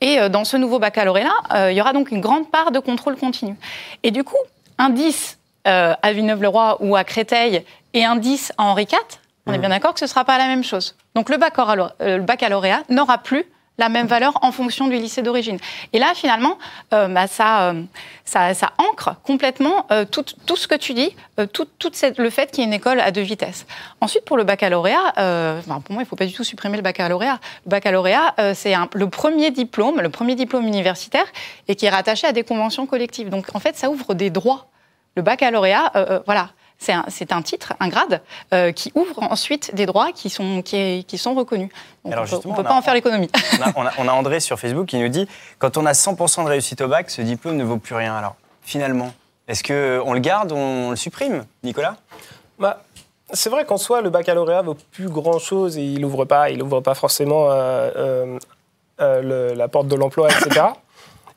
Et 0.00 0.18
euh, 0.18 0.28
dans 0.28 0.44
ce 0.44 0.56
nouveau 0.56 0.78
baccalauréat, 0.78 1.28
euh, 1.54 1.70
il 1.70 1.76
y 1.76 1.80
aura 1.80 1.92
donc 1.92 2.10
une 2.10 2.20
grande 2.20 2.50
part 2.50 2.72
de 2.72 2.78
contrôle 2.80 3.16
continu. 3.16 3.54
Et 4.02 4.10
du 4.10 4.24
coup, 4.24 4.38
un 4.78 4.90
10 4.90 5.38
euh, 5.68 5.94
à 6.02 6.12
Villeneuve-le-Roi 6.12 6.78
ou 6.80 6.96
à 6.96 7.04
Créteil 7.04 7.64
et 7.92 8.04
un 8.04 8.16
10 8.16 8.52
à 8.56 8.64
Henri 8.64 8.84
IV, 8.84 8.98
on 9.46 9.52
est 9.52 9.58
bien 9.58 9.68
d'accord 9.68 9.92
que 9.92 9.98
ce 10.00 10.04
ne 10.04 10.08
sera 10.08 10.24
pas 10.24 10.38
la 10.38 10.46
même 10.46 10.64
chose. 10.64 10.96
Donc 11.14 11.30
euh, 11.30 12.16
le 12.16 12.22
baccalauréat 12.22 12.82
n'aura 12.88 13.18
plus 13.18 13.44
la 13.80 13.88
même 13.88 14.06
valeur 14.06 14.34
en 14.42 14.52
fonction 14.52 14.86
du 14.86 14.96
lycée 14.96 15.22
d'origine. 15.22 15.58
Et 15.92 15.98
là, 15.98 16.12
finalement, 16.14 16.58
euh, 16.92 17.08
bah, 17.08 17.26
ça, 17.26 17.70
euh, 17.70 17.82
ça, 18.24 18.54
ça 18.54 18.70
ancre 18.78 19.16
complètement 19.24 19.86
euh, 19.90 20.04
tout, 20.04 20.24
tout 20.46 20.54
ce 20.56 20.68
que 20.68 20.76
tu 20.76 20.94
dis, 20.94 21.16
tout, 21.52 21.66
cette- 21.92 22.18
le 22.18 22.30
fait 22.30 22.50
qu'il 22.52 22.60
y 22.60 22.62
ait 22.64 22.66
une 22.68 22.74
école 22.74 23.00
à 23.00 23.10
deux 23.10 23.22
vitesses. 23.22 23.66
Ensuite, 24.00 24.24
pour 24.24 24.36
le 24.36 24.44
baccalauréat, 24.44 25.12
pour 25.16 25.92
moi, 25.94 26.00
il 26.00 26.00
ne 26.00 26.04
faut 26.04 26.16
pas 26.16 26.26
du 26.26 26.32
tout 26.34 26.44
supprimer 26.44 26.76
le 26.76 26.82
baccalauréat. 26.82 27.40
Le 27.64 27.70
baccalauréat, 27.70 28.34
c'est 28.54 28.74
le 28.94 29.08
premier 29.08 29.50
diplôme, 29.50 30.00
le 30.00 30.10
premier 30.10 30.34
diplôme 30.34 30.66
universitaire, 30.66 31.24
et 31.66 31.74
qui 31.74 31.86
est 31.86 31.90
rattaché 31.90 32.26
à 32.26 32.32
des 32.32 32.44
conventions 32.44 32.86
collectives. 32.86 33.30
Donc, 33.30 33.46
en 33.54 33.58
fait, 33.58 33.76
ça 33.76 33.88
ouvre 33.90 34.12
des 34.14 34.28
droits. 34.30 34.66
Le 35.16 35.22
baccalauréat, 35.22 35.92
voilà. 36.26 36.50
C'est 36.82 37.30
un, 37.32 37.42
titre, 37.42 37.74
un 37.78 37.88
grade, 37.88 38.22
euh, 38.54 38.72
qui 38.72 38.90
ouvre 38.94 39.22
ensuite 39.22 39.74
des 39.74 39.84
droits 39.84 40.12
qui 40.12 40.30
sont, 40.30 40.62
qui, 40.62 41.04
qui 41.04 41.18
sont 41.18 41.34
reconnus. 41.34 41.68
Donc 42.04 42.14
Alors 42.14 42.24
on 42.32 42.36
ne 42.36 42.40
peut 42.42 42.48
on 42.48 42.64
pas 42.64 42.70
a- 42.70 42.78
en 42.78 42.80
faire 42.82 42.94
l'économie. 42.94 43.28
On 43.58 43.62
a, 43.62 43.72
on 43.76 43.86
a- 43.86 43.92
on 43.98 44.08
a 44.08 44.12
André 44.12 44.40
sur 44.40 44.58
Facebook 44.58 44.86
qui 44.86 44.96
nous 44.98 45.08
dit 45.08 45.28
quand 45.58 45.76
on 45.76 45.84
a 45.84 45.92
100% 45.92 46.44
de 46.44 46.48
réussite 46.48 46.80
au 46.80 46.88
bac, 46.88 47.10
ce 47.10 47.20
diplôme 47.20 47.56
ne 47.58 47.64
vaut 47.64 47.76
plus 47.76 47.94
rien. 47.94 48.16
Alors, 48.16 48.34
finalement, 48.62 49.12
est-ce 49.46 49.62
qu'on 49.62 50.12
le 50.14 50.20
garde 50.20 50.52
ou 50.52 50.56
on 50.56 50.90
le 50.90 50.96
supprime, 50.96 51.44
Nicolas? 51.62 51.96
Bah, 52.58 52.82
c'est 53.32 53.50
vrai 53.50 53.66
qu'en 53.66 53.76
soi, 53.76 54.00
le 54.00 54.08
baccalauréat 54.08 54.62
vaut 54.62 54.76
plus 54.90 55.08
grand 55.10 55.38
chose 55.38 55.76
et 55.76 55.82
il 55.84 56.02
ouvre 56.04 56.24
pas, 56.24 56.48
il 56.50 56.62
ouvre 56.62 56.80
pas 56.80 56.94
forcément 56.94 57.50
euh, 57.50 57.90
euh, 57.94 58.38
euh, 59.02 59.20
le- 59.50 59.54
la 59.54 59.68
porte 59.68 59.86
de 59.88 59.96
l'emploi, 59.96 60.28
etc. 60.30 60.62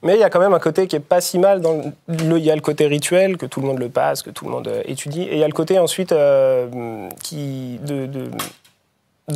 Mais 0.03 0.15
il 0.15 0.19
y 0.19 0.23
a 0.23 0.29
quand 0.29 0.39
même 0.39 0.53
un 0.53 0.59
côté 0.59 0.85
qui 0.87 0.97
est 0.97 0.99
pas 0.99 1.21
si 1.21 1.39
mal. 1.39 1.61
Dans 1.61 1.93
le, 2.07 2.37
il 2.37 2.43
y 2.43 2.51
a 2.51 2.55
le 2.55 2.61
côté 2.61 2.87
rituel, 2.87 3.37
que 3.37 3.45
tout 3.45 3.61
le 3.61 3.67
monde 3.67 3.79
le 3.79 3.87
passe, 3.87 4.21
que 4.21 4.29
tout 4.29 4.45
le 4.45 4.51
monde 4.51 4.67
euh, 4.67 4.81
étudie. 4.85 5.23
Et 5.23 5.33
il 5.33 5.39
y 5.39 5.43
a 5.43 5.47
le 5.47 5.53
côté 5.53 5.79
ensuite 5.79 6.11
euh, 6.11 6.67
de, 7.29 8.29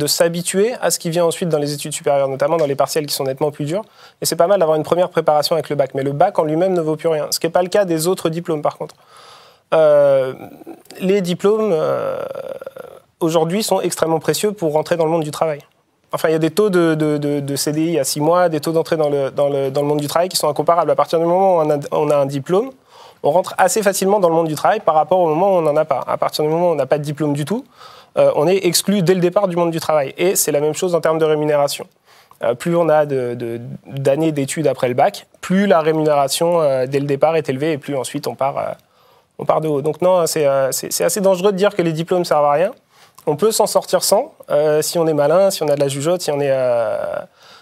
s'habituer 0.06 0.74
à 0.82 0.90
ce 0.90 0.98
qui 0.98 1.08
vient 1.08 1.24
ensuite 1.24 1.48
dans 1.48 1.58
les 1.58 1.72
études 1.72 1.94
supérieures, 1.94 2.28
notamment 2.28 2.58
dans 2.58 2.66
les 2.66 2.74
partiels 2.74 3.06
qui 3.06 3.14
sont 3.14 3.24
nettement 3.24 3.50
plus 3.50 3.64
durs. 3.64 3.82
Et 4.20 4.26
c'est 4.26 4.36
pas 4.36 4.46
mal 4.46 4.60
d'avoir 4.60 4.76
une 4.76 4.84
première 4.84 5.08
préparation 5.08 5.54
avec 5.54 5.70
le 5.70 5.76
bac. 5.76 5.92
Mais 5.94 6.02
le 6.02 6.12
bac 6.12 6.38
en 6.38 6.44
lui-même 6.44 6.74
ne 6.74 6.82
vaut 6.82 6.96
plus 6.96 7.08
rien. 7.08 7.28
Ce 7.30 7.40
qui 7.40 7.46
n'est 7.46 7.52
pas 7.52 7.62
le 7.62 7.70
cas 7.70 7.86
des 7.86 8.06
autres 8.06 8.28
diplômes, 8.28 8.60
par 8.60 8.76
contre. 8.76 8.94
Euh, 9.72 10.34
les 11.00 11.22
diplômes, 11.22 11.74
aujourd'hui, 13.20 13.62
sont 13.62 13.80
extrêmement 13.80 14.20
précieux 14.20 14.52
pour 14.52 14.74
rentrer 14.74 14.96
dans 14.98 15.06
le 15.06 15.10
monde 15.10 15.24
du 15.24 15.30
travail. 15.30 15.60
Enfin, 16.12 16.28
il 16.28 16.32
y 16.32 16.34
a 16.34 16.38
des 16.38 16.50
taux 16.50 16.70
de, 16.70 16.94
de- 16.94 17.56
CDI 17.56 17.98
à 17.98 18.04
6 18.04 18.20
mois, 18.20 18.48
des 18.48 18.60
taux 18.60 18.72
d'entrée 18.72 18.96
dans 18.96 19.10
le, 19.10 19.30
dans, 19.30 19.48
le, 19.48 19.70
dans 19.70 19.82
le 19.82 19.86
monde 19.86 20.00
du 20.00 20.06
travail 20.06 20.28
qui 20.28 20.36
sont 20.36 20.48
incomparables. 20.48 20.90
À 20.90 20.94
partir 20.94 21.18
du 21.18 21.26
moment 21.26 21.58
où 21.58 21.78
on 21.92 22.10
a, 22.10 22.16
un 22.16 22.26
diplôme, 22.26 22.70
on 23.22 23.30
rentre 23.30 23.54
assez 23.58 23.82
facilement 23.82 24.18
dans 24.20 24.28
le 24.30 24.34
monde 24.34 24.48
du 24.48 24.54
travail 24.54 24.80
par 24.80 24.94
rapport 24.94 25.18
au 25.18 25.28
moment 25.28 25.50
où 25.50 25.58
on 25.58 25.62
n'en 25.62 25.76
a 25.76 25.84
pas. 25.84 26.02
À 26.06 26.16
partir 26.16 26.44
du 26.44 26.50
moment 26.50 26.70
où 26.70 26.72
on 26.72 26.76
n'a 26.76 26.86
pas 26.86 26.98
de 26.98 27.02
diplôme 27.02 27.34
du 27.34 27.44
tout, 27.44 27.64
euh, 28.16 28.32
on 28.36 28.46
est 28.48 28.64
exclu 28.64 29.02
dès 29.02 29.14
le 29.14 29.20
départ 29.20 29.48
du 29.48 29.56
monde 29.56 29.70
du 29.70 29.80
travail. 29.80 30.14
Et 30.16 30.34
c'est 30.34 30.52
la 30.52 30.60
même 30.60 30.74
chose 30.74 30.94
en 30.94 31.00
termes 31.00 31.18
de 31.18 31.24
rémunération. 31.26 31.86
Euh, 32.42 32.54
plus 32.54 32.74
on 32.76 32.88
a 32.88 33.04
d'années 33.04 34.32
d'études 34.32 34.66
après 34.66 34.88
le 34.88 34.94
bac, 34.94 35.26
plus 35.40 35.66
la 35.66 35.80
rémunération 35.80 36.62
euh, 36.62 36.86
dès 36.86 37.00
le 37.00 37.06
départ 37.06 37.36
est 37.36 37.48
élevée 37.48 37.72
et 37.72 37.78
plus 37.78 37.96
ensuite 37.96 38.26
on 38.28 38.34
part, 38.34 38.76
on 39.38 39.44
part 39.44 39.60
de 39.60 39.68
haut. 39.68 39.82
Donc 39.82 40.00
non, 40.00 40.26
c'est 40.26 40.46
assez 40.46 41.20
dangereux 41.20 41.52
de 41.52 41.56
dire 41.56 41.74
que 41.74 41.82
les 41.82 41.92
diplômes 41.92 42.24
servent 42.24 42.46
à 42.46 42.52
rien. 42.52 42.70
On 43.28 43.36
peut 43.36 43.52
s'en 43.52 43.66
sortir 43.66 44.02
sans, 44.02 44.32
euh, 44.50 44.80
si 44.82 44.98
on 44.98 45.06
est 45.06 45.12
malin, 45.12 45.50
si 45.50 45.62
on 45.62 45.68
a 45.68 45.74
de 45.74 45.80
la 45.80 45.88
jugeote, 45.88 46.22
si 46.22 46.30
on, 46.30 46.40
est, 46.40 46.50
euh, 46.50 46.96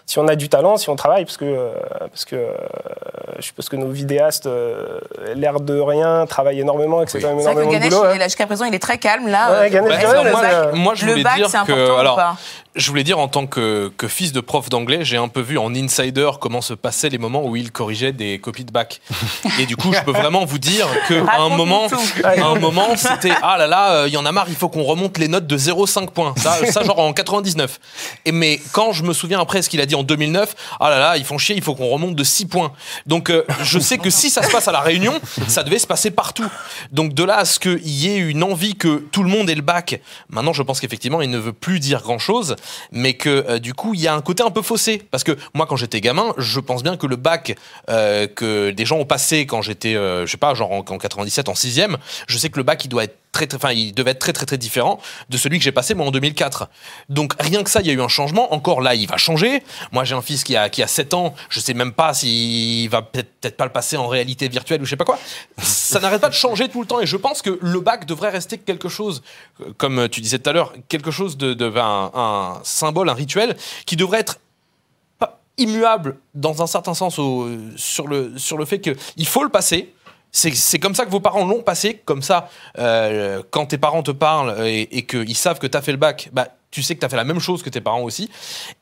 si 0.07 0.19
on 0.21 0.29
a 0.29 0.37
du 0.37 0.49
talent, 0.49 0.77
si 0.77 0.89
on 0.89 0.95
travaille, 0.97 1.25
parce 1.25 1.37
que, 1.37 1.45
euh, 1.45 1.73
parce 1.99 2.25
que 2.25 2.37
euh, 2.37 2.53
je 3.39 3.43
suppose 3.43 3.69
que 3.69 3.75
nos 3.77 3.89
vidéastes, 3.89 4.47
euh, 4.47 5.01
l'air 5.35 5.59
de 5.61 5.79
rien, 5.81 6.25
travaillent 6.27 6.61
énormément 6.61 7.03
et 7.03 7.07
que 7.07 7.11
c'est 7.11 7.21
quand 7.21 7.29
même 7.29 7.39
C'est 7.41 7.45
vrai 7.47 7.55
que 7.55 7.61
énormément 7.63 7.79
de 7.79 7.83
Ganesh, 7.85 7.99
boulot. 7.99 8.05
il 8.05 8.13
hein. 8.13 8.15
est 8.15 8.19
là 8.21 8.25
jusqu'à 8.27 8.47
présent, 8.47 8.65
il 8.65 8.75
est 8.75 8.79
très 8.79 8.99
calme 8.99 9.27
là. 9.29 9.51
Ouais, 9.51 9.67
Euh, 9.67 9.71
Ganesh, 9.71 9.91
est-ce 9.95 10.01
je 10.01 10.07
que 10.07 10.11
dirais, 10.13 10.25
le 10.25 10.31
mais 10.31 10.37
bac- 10.37 10.69
c'est- 10.73 10.79
Moi, 10.79 10.95
je 10.95 11.05
le 11.07 11.11
voulais 11.13 11.25
bac, 11.25 11.35
dire 11.37 11.49
c'est 11.51 11.57
que, 11.59 11.73
important 11.73 11.95
ou 11.95 11.99
alors, 11.99 12.17
pas? 12.17 12.37
Je 12.77 12.89
voulais 12.89 13.05
dire 13.05 13.19
en 13.19 13.29
tant 13.29 13.47
que, 13.47 13.91
que 13.97 14.09
fils 14.09 14.33
de 14.33 14.41
prof 14.41 14.69
d'anglais, 14.69 15.05
j'ai 15.05 15.17
un 15.17 15.29
peu 15.29 15.41
vu 15.41 15.59
en 15.59 15.75
insider 15.75 16.31
comment 16.41 16.61
se 16.61 16.75
passaient 16.75 17.09
les 17.09 17.19
moments 17.19 17.45
où 17.45 17.57
il 17.57 17.73
corrigeait 17.73 18.13
des 18.13 18.39
copies 18.39 18.65
de 18.65 18.71
bac. 18.71 19.01
Et 19.59 19.67
du 19.67 19.77
coup, 19.77 19.93
je 19.93 20.01
peux 20.03 20.13
vraiment 20.13 20.45
vous 20.45 20.59
dire 20.59 20.87
que 21.09 21.27
à 21.27 21.41
un 21.41 21.49
moment, 21.49 21.89
à 22.23 22.45
un 22.45 22.59
moment, 22.59 22.97
c'était 22.97 23.33
ah 23.43 23.57
là 23.59 23.67
là, 23.67 23.93
euh, 23.93 24.09
il 24.09 24.15
y 24.15 24.17
en 24.17 24.27
a 24.27 24.33
marre, 24.33 24.47
il 24.49 24.55
faut 24.55 24.69
qu'on 24.69 24.83
remonte 24.83 25.19
les 25.19 25.29
notes 25.29 25.47
de 25.47 25.59
0,5 25.59 26.11
points. 26.11 26.35
Ça, 26.37 26.65
ça 26.71 26.83
genre 26.83 26.99
en 26.99 27.13
99. 27.13 27.81
Et 28.25 28.33
mais 28.33 28.61
quand 28.73 28.93
je 28.93 29.03
me 29.03 29.13
souviens 29.13 29.41
après 29.41 29.63
ce 29.63 29.71
qu'il 29.71 29.81
a 29.81 29.87
dit 29.87 29.95
en 29.95 30.03
2009, 30.03 30.55
ah 30.81 30.91
là 30.91 30.99
là, 30.99 31.17
ils 31.17 31.25
font 31.25 31.39
chier, 31.39 31.57
il 31.57 31.63
faut 31.63 31.75
qu'on 31.75 31.89
remonte 31.89 32.15
de 32.15 32.25
6 32.25 32.47
points. 32.47 32.73
Donc 33.07 33.31
euh, 33.31 33.45
je 33.63 33.79
sais 33.79 33.99
que 33.99 34.11
si 34.11 34.31
ça 34.31 34.43
se 34.43 34.51
passe 34.51 34.69
à 34.69 34.73
la 34.73 34.81
Réunion, 34.81 35.19
ça 35.49 35.63
devait 35.63 35.79
se 35.79 35.87
passer 35.87 36.11
partout. 36.11 36.49
Donc 36.93 37.15
de 37.15 37.25
là 37.25 37.39
à 37.39 37.45
ce 37.45 37.59
qu'il 37.59 37.89
y 37.89 38.09
ait 38.09 38.19
une 38.19 38.43
envie 38.43 38.75
que 38.75 39.05
tout 39.13 39.23
le 39.23 39.31
monde 39.31 39.49
ait 39.49 39.55
le 39.55 39.63
bac, 39.63 40.01
maintenant 40.29 40.53
je 40.53 40.63
pense 40.63 40.81
qu'effectivement 40.81 41.23
il 41.23 41.31
ne 41.31 41.39
veut 41.39 41.53
plus 41.53 41.81
dire 41.81 42.03
grand 42.03 42.19
chose, 42.19 42.57
mais 42.93 43.15
que 43.15 43.45
euh, 43.49 43.59
du 43.59 43.75
coup 43.75 43.95
il 43.95 44.01
y 44.01 44.09
a 44.09 44.15
un 44.15 44.23
côté 44.23 44.43
un 44.43 44.51
peu 44.51 44.63
faussé. 44.63 45.03
Parce 45.11 45.25
que 45.25 45.37
moi 45.55 45.67
quand 45.67 45.77
j'étais 45.77 46.01
gamin, 46.01 46.35
je 46.39 46.61
pense 46.61 46.83
bien 46.83 46.97
que 46.97 47.07
le 47.07 47.17
bac 47.17 47.57
euh, 47.91 48.27
que 48.27 48.71
des 48.71 48.85
gens 48.85 48.99
ont 48.99 49.05
passé 49.05 49.47
quand 49.47 49.63
j'étais, 49.63 49.95
euh, 49.95 50.27
je 50.27 50.31
sais 50.31 50.37
pas, 50.37 50.55
genre 50.55 50.73
en, 50.73 50.79
en 50.79 50.99
97, 50.99 51.49
en 51.49 51.55
6ème, 51.55 51.97
je 52.27 52.39
sais 52.39 52.51
que 52.51 52.59
le 52.59 52.63
bac 52.63 52.85
il 52.85 52.89
doit 52.89 53.05
être 53.05 53.17
très, 53.37 53.47
très, 53.47 53.57
enfin, 53.57 53.73
il 53.73 53.93
devait 53.93 54.13
être 54.13 54.19
très, 54.19 54.33
très, 54.33 54.47
très 54.47 54.57
différent 54.57 54.99
de 55.29 55.37
celui 55.37 55.59
que 55.59 55.65
j'ai 55.65 55.73
passé 55.73 55.93
moi 55.95 56.07
en 56.07 56.11
2004. 56.11 56.69
Donc 57.11 57.35
rien 57.39 57.63
que 57.63 57.69
ça, 57.71 57.81
il 57.83 57.87
y 57.87 57.91
a 57.91 57.93
eu 57.93 58.01
un 58.01 58.09
changement. 58.09 58.55
Encore 58.55 58.81
là, 58.81 58.95
il 58.95 59.07
va 59.07 59.19
changer. 59.19 59.63
Moi, 59.93 60.05
j'ai 60.05 60.15
un 60.15 60.23
fils 60.23 60.43
qui 60.43 60.57
a, 60.57 60.71
qui 60.71 60.83
a 60.83 60.87
7 60.87 61.13
ans. 61.15 61.35
Je 61.51 61.61
sais 61.61 61.75
même 61.75 61.93
pas 61.93 62.15
s'il 62.15 62.89
va 62.89 63.03
peut-être 63.03 63.57
pas 63.59 63.67
le 63.67 63.73
passer 63.73 63.97
en 63.99 64.07
réalité 64.09 64.49
virtuelle 64.49 64.81
ou 64.81 64.85
je 64.87 64.91
sais 64.91 64.97
pas 64.97 65.05
quoi. 65.05 65.19
Ça 65.59 66.01
n'arrête 66.01 66.21
pas 66.23 66.31
de 66.31 66.35
changer 66.35 66.69
tout 66.71 66.81
le 66.81 66.87
temps. 66.87 67.01
Et 67.01 67.07
je 67.07 67.17
pense 67.19 67.43
que 67.43 67.59
le 67.61 67.81
bac 67.81 68.07
devrait 68.07 68.31
rester 68.31 68.57
quelque 68.57 68.89
chose, 68.89 69.23
comme 69.77 70.09
tu 70.09 70.21
disais 70.23 70.39
tout 70.39 70.49
à 70.49 70.53
l'heure, 70.55 70.73
quelque 70.89 71.11
chose 71.11 71.37
de, 71.37 71.53
de 71.53 71.71
un, 71.77 72.59
symbole, 72.65 73.11
un 73.11 73.15
rituel 73.15 73.55
qui 73.85 73.97
devrait 73.97 74.21
être 74.21 74.39
immuable 75.59 76.19
dans 76.35 76.63
un 76.63 76.67
certain 76.67 76.93
sens 76.95 77.19
au- 77.19 77.49
sur, 77.77 78.09
le, 78.09 78.37
sur 78.39 78.59
le 78.59 78.65
fait 78.67 78.81
qu'il 78.81 79.27
faut 79.27 79.43
le 79.43 79.49
passer. 79.49 79.93
C'est 80.37 80.79
comme 80.79 80.95
ça 80.95 81.07
que 81.07 81.11
vos 81.11 81.21
parents 81.21 81.47
l'ont 81.47 81.63
passé, 81.63 82.03
comme 82.05 82.21
ça, 82.21 82.51
euh, 82.79 83.43
quand 83.51 83.65
tes 83.65 83.79
parents 83.79 84.03
te 84.03 84.11
parlent 84.11 84.67
et, 84.67 85.07
qu'ils 85.07 85.37
savent 85.37 85.59
que 85.59 85.67
tu 85.67 85.79
as 85.79 85.81
fait 85.81 85.93
le 85.93 85.99
bac, 85.99 86.29
bah, 86.31 86.49
tu 86.71 86.83
sais 86.83 86.95
que 86.95 87.01
tu 87.01 87.07
as 87.07 87.09
fait 87.09 87.17
la 87.17 87.25
même 87.25 87.41
chose 87.41 87.63
que 87.63 87.71
tes 87.71 87.81
parents 87.81 88.03
aussi. 88.03 88.29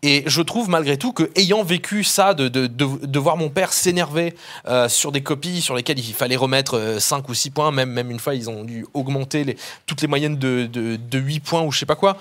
Et 0.02 0.24
je 0.26 0.42
trouve 0.42 0.68
malgré 0.68 0.96
tout 0.96 1.12
que 1.12 1.30
ayant 1.36 1.62
vécu 1.62 2.02
ça, 2.02 2.34
de, 2.34 3.18
voir 3.18 3.36
mon 3.36 3.50
père 3.50 3.72
s'énerver 3.72 4.34
euh, 4.66 4.88
sur 4.88 5.12
des 5.12 5.22
copies 5.22 5.62
sur 5.62 5.76
lesquelles 5.76 6.00
il 6.00 6.12
fallait 6.12 6.34
remettre 6.34 6.96
5 6.98 7.28
ou 7.28 7.34
6 7.34 7.50
points, 7.50 7.70
même, 7.70 7.90
même 7.90 8.10
une 8.10 8.18
fois 8.18 8.34
ils 8.34 8.50
ont 8.50 8.64
dû 8.64 8.84
augmenter 8.92 9.56
toutes 9.86 10.02
les 10.02 10.08
moyennes 10.08 10.36
de, 10.36 10.66
de, 10.66 10.96
de 10.96 11.18
8 11.18 11.38
points 11.38 11.62
ou 11.62 11.70
je 11.70 11.78
sais 11.78 11.86
pas 11.86 11.96
quoi 11.96 12.18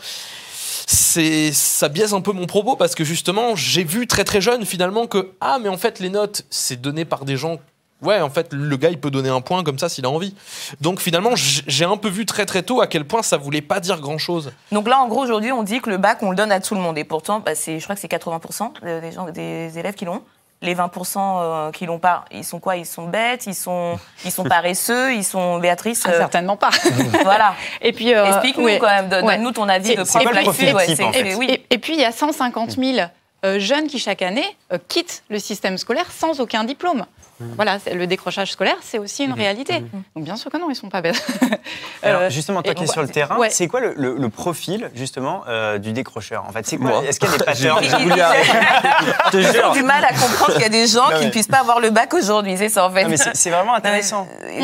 c'est 0.86 1.54
ça 1.54 1.88
biaise 1.88 2.14
un 2.14 2.20
peu 2.20 2.34
mon 2.34 2.46
propos 2.46 2.76
parce 2.76 2.94
que 2.94 3.06
justement 3.06 3.56
j'ai 3.56 3.86
vu 3.86 4.06
très 4.06 4.26
très 4.26 4.42
jeune 4.42 4.66
finalement 4.66 5.08
que 5.08 5.32
ah 5.40 5.58
mais 5.62 5.70
en 5.70 5.78
fait 5.78 6.00
les 6.00 6.10
notes 6.10 6.46
c'est 6.50 6.82
donné 6.82 7.06
par 7.06 7.24
des 7.24 7.38
gens 7.38 7.60
ouais 8.04 8.22
en 8.22 8.30
fait 8.30 8.54
le 8.54 8.76
gars 8.78 8.90
il 8.90 9.00
peut 9.00 9.12
donner 9.12 9.30
un 9.30 9.42
point 9.42 9.64
comme 9.64 9.80
ça 9.80 9.90
s'il 9.90 10.06
a 10.06 10.10
envie 10.10 10.36
donc 10.82 11.00
finalement 11.00 11.32
j'ai 11.36 11.86
un 11.86 11.98
peu 11.98 12.10
vu 12.10 12.26
très 12.26 12.46
très 12.46 12.64
tôt 12.64 12.82
à 12.82 12.88
quel 12.88 13.06
point 13.06 13.22
ça 13.24 13.38
voulait 13.38 13.62
pas 13.62 13.80
dire 13.80 14.00
grand 14.00 14.18
chose 14.18 14.52
Donc 14.72 14.88
là, 14.88 15.00
en 15.00 15.08
gros, 15.08 15.22
aujourd'hui, 15.24 15.52
on 15.52 15.64
dit 15.64 15.80
que 15.82 15.90
le 15.90 15.98
bac, 15.98 16.20
on 16.22 16.30
le 16.30 16.36
donne 16.36 16.52
à 16.52 16.60
tout 16.60 16.76
le 16.76 16.82
monde. 16.82 16.98
Et 16.98 17.04
pourtant, 17.04 17.40
bah, 17.40 17.56
c'est, 17.56 17.80
je 17.80 17.84
crois 17.84 17.96
que 17.96 18.02
c'est 18.02 18.12
80% 18.12 19.02
des, 19.02 19.12
gens, 19.12 19.26
des 19.30 19.78
élèves 19.78 19.94
qui 19.96 20.06
l'ont. 20.06 20.22
Les 20.62 20.76
20% 20.76 21.18
euh, 21.18 21.72
qui 21.72 21.86
l'ont 21.86 22.00
pas, 22.00 22.26
ils 22.32 22.44
sont 22.46 22.60
quoi? 22.60 22.78
Ils 22.78 22.86
sont 22.86 23.08
bêtes, 23.08 23.46
ils 23.48 23.56
sont, 23.56 24.00
ils 24.24 24.32
sont 24.32 24.44
paresseux, 24.46 25.14
ils 25.14 25.24
sont 25.24 25.60
Béatrice. 25.60 26.04
Ah, 26.06 26.14
certainement 26.14 26.56
pas. 26.58 26.70
voilà. 27.24 27.54
Et 27.82 27.92
puis, 27.92 28.14
euh, 28.14 28.26
Explique-nous 28.28 28.64
ouais. 28.66 28.80
quand 28.80 28.88
même, 28.88 29.10
donne- 29.10 29.26
Ouais. 29.26 29.36
donne-nous 29.36 29.52
ton 29.52 29.68
avis 29.68 29.96
de 29.96 30.04
prof 30.04 30.24
là-dessus. 30.24 30.44
profil 30.44 30.74
ouais, 30.76 30.96
c'est- 30.96 31.36
oui. 31.36 31.48
et, 31.50 31.66
et 31.70 31.78
puis, 31.78 31.94
il 31.94 32.00
y 32.00 32.06
a 32.06 32.12
150 32.12 32.72
000 32.78 33.08
euh, 33.46 33.60
jeunes 33.60 33.88
qui, 33.88 34.00
chaque 34.00 34.22
année, 34.22 34.46
euh, 34.72 34.78
quittent 34.88 35.24
le 35.30 35.40
système 35.40 35.78
scolaire 35.78 36.10
sans 36.12 36.40
aucun 36.40 36.64
diplôme. 36.64 37.06
Voilà, 37.40 37.80
c'est- 37.80 37.94
le 37.94 38.08
décrochage 38.08 38.52
scolaire, 38.52 38.76
c'est 38.82 39.00
aussi 39.00 39.24
une 39.26 39.34
réalité. 39.34 39.80
Donc, 40.16 40.24
bien 40.24 40.36
sûr 40.36 40.50
que 40.52 40.58
non, 40.58 40.70
ils 40.70 40.76
sont 40.76 40.90
pas 40.90 41.02
bêtes. 41.02 41.26
Alors, 42.04 42.22
Euh, 42.22 42.30
justement, 42.30 42.62
toi 42.62 42.74
qui 42.74 42.84
es 42.84 42.90
on 42.90 42.92
sur 42.92 43.02
le 43.02 43.08
terrain, 43.10 43.38
ouais. 43.38 43.50
c'est 43.50 43.68
quoi 43.68 43.80
le, 43.80 43.94
le- 43.98 44.16
le 44.18 44.30
profil, 44.30 44.90
justement, 44.96 45.44
euh, 45.48 45.78
du 45.78 45.92
décrocheur 45.94 46.46
En 46.48 46.52
fait, 46.52 46.66
c'est 46.66 46.78
quoi. 46.78 47.04
Est-ce 47.06 47.20
qu'il 47.20 47.30
y 47.30 47.34
a 47.34 47.38
des 47.38 47.44
patterns? 47.46 47.84
j'ai 47.84 47.90
te 49.32 49.42
J'ai 49.42 49.72
du 49.80 49.84
mal 49.84 50.04
à 50.06 50.10
comprendre 50.14 50.54
qu'il 50.54 50.62
y 50.62 50.66
a 50.66 50.70
des 50.70 50.88
gens 50.88 51.10
Non, 51.10 51.16
qui 51.16 51.20
mais- 51.22 51.26
ne 51.26 51.32
puissent 51.32 51.48
pas 51.48 51.60
avoir 51.60 51.80
le 51.80 51.90
bac 51.90 52.14
aujourd'hui, 52.14 52.58
c'est 52.58 52.70
ça 52.70 52.86
en 52.86 52.92
fait. 52.92 53.04
Non, 53.04 53.10
mais 53.10 53.18
c'est- 53.18 53.36
c'est 53.36 53.50
vraiment 53.50 53.74
intéressant. 53.74 54.28
euh, 54.44 54.60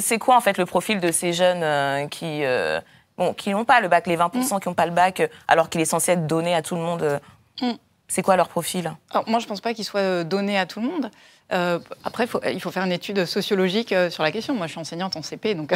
C'est 0.00 0.18
quoi 0.18 0.36
en 0.36 0.40
fait 0.40 0.58
le 0.58 0.66
profil 0.66 1.00
de 1.00 1.12
ces 1.12 1.32
jeunes 1.32 1.62
euh, 1.62 2.06
qui 2.08 2.44
euh, 2.44 2.80
bon, 3.18 3.32
qui 3.34 3.50
n'ont 3.50 3.64
pas 3.64 3.80
le 3.80 3.88
bac, 3.88 4.06
les 4.06 4.16
20% 4.16 4.60
qui 4.60 4.68
n'ont 4.68 4.74
pas 4.74 4.86
le 4.86 4.92
bac, 4.92 5.22
alors 5.48 5.68
qu'il 5.68 5.80
est 5.80 5.84
censé 5.86 6.12
être 6.12 6.26
donné 6.26 6.54
à 6.54 6.62
tout 6.62 6.74
le 6.74 6.82
monde 6.82 7.20
Mm. 7.62 7.72
C'est 8.08 8.22
quoi 8.22 8.34
leur 8.36 8.48
profil? 8.48 8.90
Alors, 9.12 9.28
moi, 9.28 9.38
je 9.38 9.44
ne 9.44 9.48
pense 9.50 9.60
pas 9.60 9.72
qu'il 9.74 9.84
soit 9.84 10.24
donné 10.24 10.58
à 10.58 10.64
tout 10.66 10.80
le 10.80 10.86
monde. 10.88 11.10
Euh, 11.52 11.78
après, 12.04 12.26
faut- 12.26 12.40
il 12.52 12.60
faut 12.60 12.70
faire 12.70 12.84
une 12.84 12.92
étude 12.92 13.24
sociologique 13.24 13.92
euh, 13.92 14.08
sur 14.10 14.22
la 14.22 14.30
question. 14.30 14.54
Moi, 14.54 14.66
je 14.66 14.72
suis 14.72 14.80
enseignante 14.80 15.16
en 15.16 15.22
CP, 15.22 15.54
donc 15.54 15.72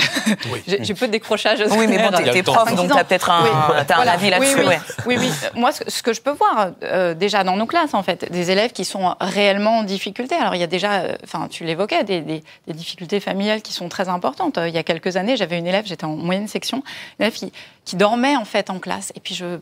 j'ai 0.66 0.82
j'ai 0.84 0.94
peu 0.94 1.06
de 1.06 1.12
décrochage. 1.12 1.60
Oui, 1.70 1.87
mais 1.88 1.98
bon, 1.98 2.10
t'es- 2.32 2.42
prof, 2.42 2.74
donc 2.74 2.90
t'as 2.90 3.04
peut-être 3.04 3.30
un, 3.30 3.84
t'as 3.87 3.98
un 3.98 4.06
avis 4.06 4.30
là-dessus. 4.30 4.54
Oui, 4.56 4.62
oui. 4.62 4.68
ouais. 4.68 4.78
Oui, 5.06 5.16
oui. 5.18 5.30
Euh, 5.44 5.48
Moi, 5.54 5.72
ce, 5.72 5.82
ce 5.88 6.02
que 6.02 6.12
je 6.12 6.20
peux 6.20 6.30
voir 6.32 6.68
euh, 6.82 7.14
déjà 7.14 7.44
dans 7.44 7.56
nos 7.56 7.66
classes, 7.66 7.94
en 7.94 8.02
fait, 8.02 8.30
des 8.30 8.50
élèves 8.50 8.72
qui 8.72 8.84
sont 8.84 9.14
réellement 9.20 9.78
en 9.78 9.82
difficulté. 9.82 10.34
Alors, 10.34 10.54
il 10.54 10.60
y 10.60 10.64
a 10.64 10.68
déjà, 10.68 10.92
euh, 11.02 11.16
enfin, 11.24 11.48
tu 11.50 11.64
l'évoquais, 11.64 12.04
des, 12.04 12.20
des- 12.20 12.44
des 12.66 12.72
difficultés 12.72 13.20
familiales 13.20 13.62
qui 13.62 13.72
sont 13.72 13.88
très 13.88 14.08
importantes. 14.08 14.58
Euh, 14.58 14.68
Il 14.68 14.74
y 14.74 14.78
a 14.78 14.82
quelques 14.82 15.16
années, 15.16 15.37
j'avais 15.37 15.58
une 15.58 15.66
élève, 15.66 15.84
j'étais 15.87 16.04
en 16.04 16.16
moyenne 16.16 16.48
section, 16.48 16.82
une 17.18 17.24
élève 17.26 17.34
qui, 17.34 17.52
qui 17.84 17.96
dormait 17.96 18.36
en 18.36 18.44
fait 18.46 18.70
en 18.70 18.78
classe. 18.78 19.12
Et 19.14 19.20
puis, 19.20 19.34
je, 19.34 19.44
euh, 19.44 19.58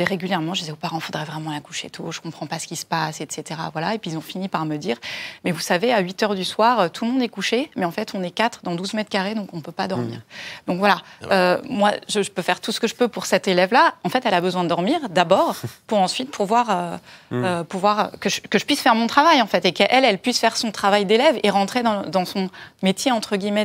régulièrement, 0.00 0.52
je 0.52 0.60
disais 0.60 0.72
aux 0.72 0.76
parents, 0.76 0.98
il 0.98 1.02
faudrait 1.02 1.24
vraiment 1.24 1.50
la 1.50 1.60
coucher 1.60 1.88
tôt. 1.88 2.12
Je 2.12 2.20
comprends 2.20 2.46
pas 2.46 2.58
ce 2.58 2.66
qui 2.66 2.76
se 2.76 2.84
passe, 2.84 3.22
etc. 3.22 3.58
Voilà. 3.72 3.94
Et 3.94 3.98
puis, 3.98 4.10
ils 4.10 4.16
ont 4.18 4.20
fini 4.22 4.48
par 4.48 4.66
me 4.66 4.76
dire, 4.76 4.98
mais 5.44 5.52
vous 5.52 5.60
savez, 5.60 5.90
à 5.90 6.00
8 6.00 6.22
heures 6.22 6.34
du 6.34 6.44
soir, 6.44 6.80
euh, 6.80 6.88
tout 6.88 7.06
le 7.06 7.12
monde 7.12 7.22
est 7.22 7.30
couché, 7.30 7.70
mais 7.76 7.86
en 7.86 7.90
fait, 7.90 8.12
on 8.14 8.22
est 8.22 8.30
quatre 8.30 8.60
dans 8.62 8.74
12 8.74 8.92
mètres 8.92 9.08
carrés, 9.08 9.34
donc 9.34 9.48
on 9.54 9.62
peut 9.62 9.72
pas 9.72 9.88
dormir. 9.88 10.20
Donc 10.66 10.78
voilà, 10.78 10.98
Euh, 11.30 11.62
moi, 11.68 11.92
je, 12.08 12.22
je 12.22 12.30
peux 12.30 12.42
faire 12.42 12.60
tout 12.60 12.72
ce 12.72 12.80
que 12.80 12.86
je 12.86 12.94
peux 12.94 13.08
pour 13.08 13.24
cette 13.24 13.48
élève-là. 13.48 13.94
En 14.04 14.10
fait, 14.10 14.26
elle 14.26 14.34
a 14.34 14.42
besoin 14.42 14.64
de 14.64 14.68
dormir 14.68 15.08
d'abord 15.08 15.56
pour 15.86 15.98
ensuite 15.98 16.30
pouvoir, 16.30 16.66
euh, 16.70 16.96
Mm. 17.30 17.44
euh, 17.44 17.64
pouvoir 17.64 18.10
que, 18.20 18.28
je, 18.28 18.42
que 18.42 18.58
je 18.58 18.66
puisse 18.66 18.80
faire 18.80 18.94
mon 18.94 19.06
travail, 19.06 19.40
en 19.40 19.46
fait, 19.46 19.64
et 19.64 19.72
qu'elle, 19.72 20.04
elle 20.04 20.18
puisse 20.18 20.38
faire 20.38 20.58
son 20.58 20.70
travail 20.70 21.06
d'élève 21.06 21.40
et 21.42 21.48
rentrer 21.48 21.82
dans, 21.82 22.02
dans 22.02 22.26
son 22.26 22.50
métier, 22.82 23.10
entre 23.10 23.36
guillemets, 23.36 23.64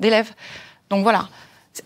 d'élève. 0.00 0.30
Donc 0.88 1.02
voilà. 1.02 1.28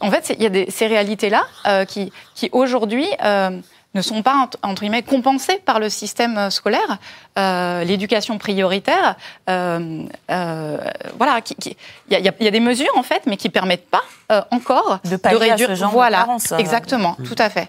En 0.01 0.11
fait, 0.11 0.35
il 0.37 0.43
y 0.43 0.47
a 0.47 0.51
des, 0.51 0.71
ces 0.71 0.87
réalités-là 0.87 1.45
euh, 1.67 1.85
qui, 1.85 2.13
qui 2.35 2.49
aujourd'hui, 2.53 3.07
euh, 3.25 3.51
ne 3.95 4.03
sont 4.03 4.23
pas 4.23 4.49
entre- 4.63 4.81
guillemets 4.83 5.03
compensées 5.03 5.57
par 5.65 5.79
le 5.81 5.89
système 5.89 6.37
euh, 6.39 6.51
scolaire, 6.51 6.99
Euh, 7.39 7.85
l'éducation 7.85 8.39
prioritaire, 8.39 9.15
euh, 9.51 10.03
euh, 10.31 10.79
voilà, 11.19 11.43
qui- 11.43 11.55
qui- 11.55 11.77
il 12.09 12.13
y, 12.15 12.17
a- 12.17 12.19
il 12.21 12.25
y 12.25 12.29
a- 12.31 12.35
il 12.41 12.45
y 12.45 12.49
a 12.49 12.51
des 12.51 12.61
mesures 12.61 12.97
en 12.97 13.03
fait, 13.03 13.23
mais 13.27 13.37
qui 13.37 13.51
permettent 13.51 13.91
pas 13.91 14.03
euh, 14.33 14.41
encore 14.51 15.01
De 15.05 15.17
pallier 15.17 15.51
à 15.51 15.59
ce 15.59 15.75
genre 15.75 15.91
de 15.91 15.95
voilà, 15.95 16.27
euh. 16.53 16.57
exactement, 16.57 17.15
tout 17.27 17.35
à 17.39 17.51
fait. 17.51 17.69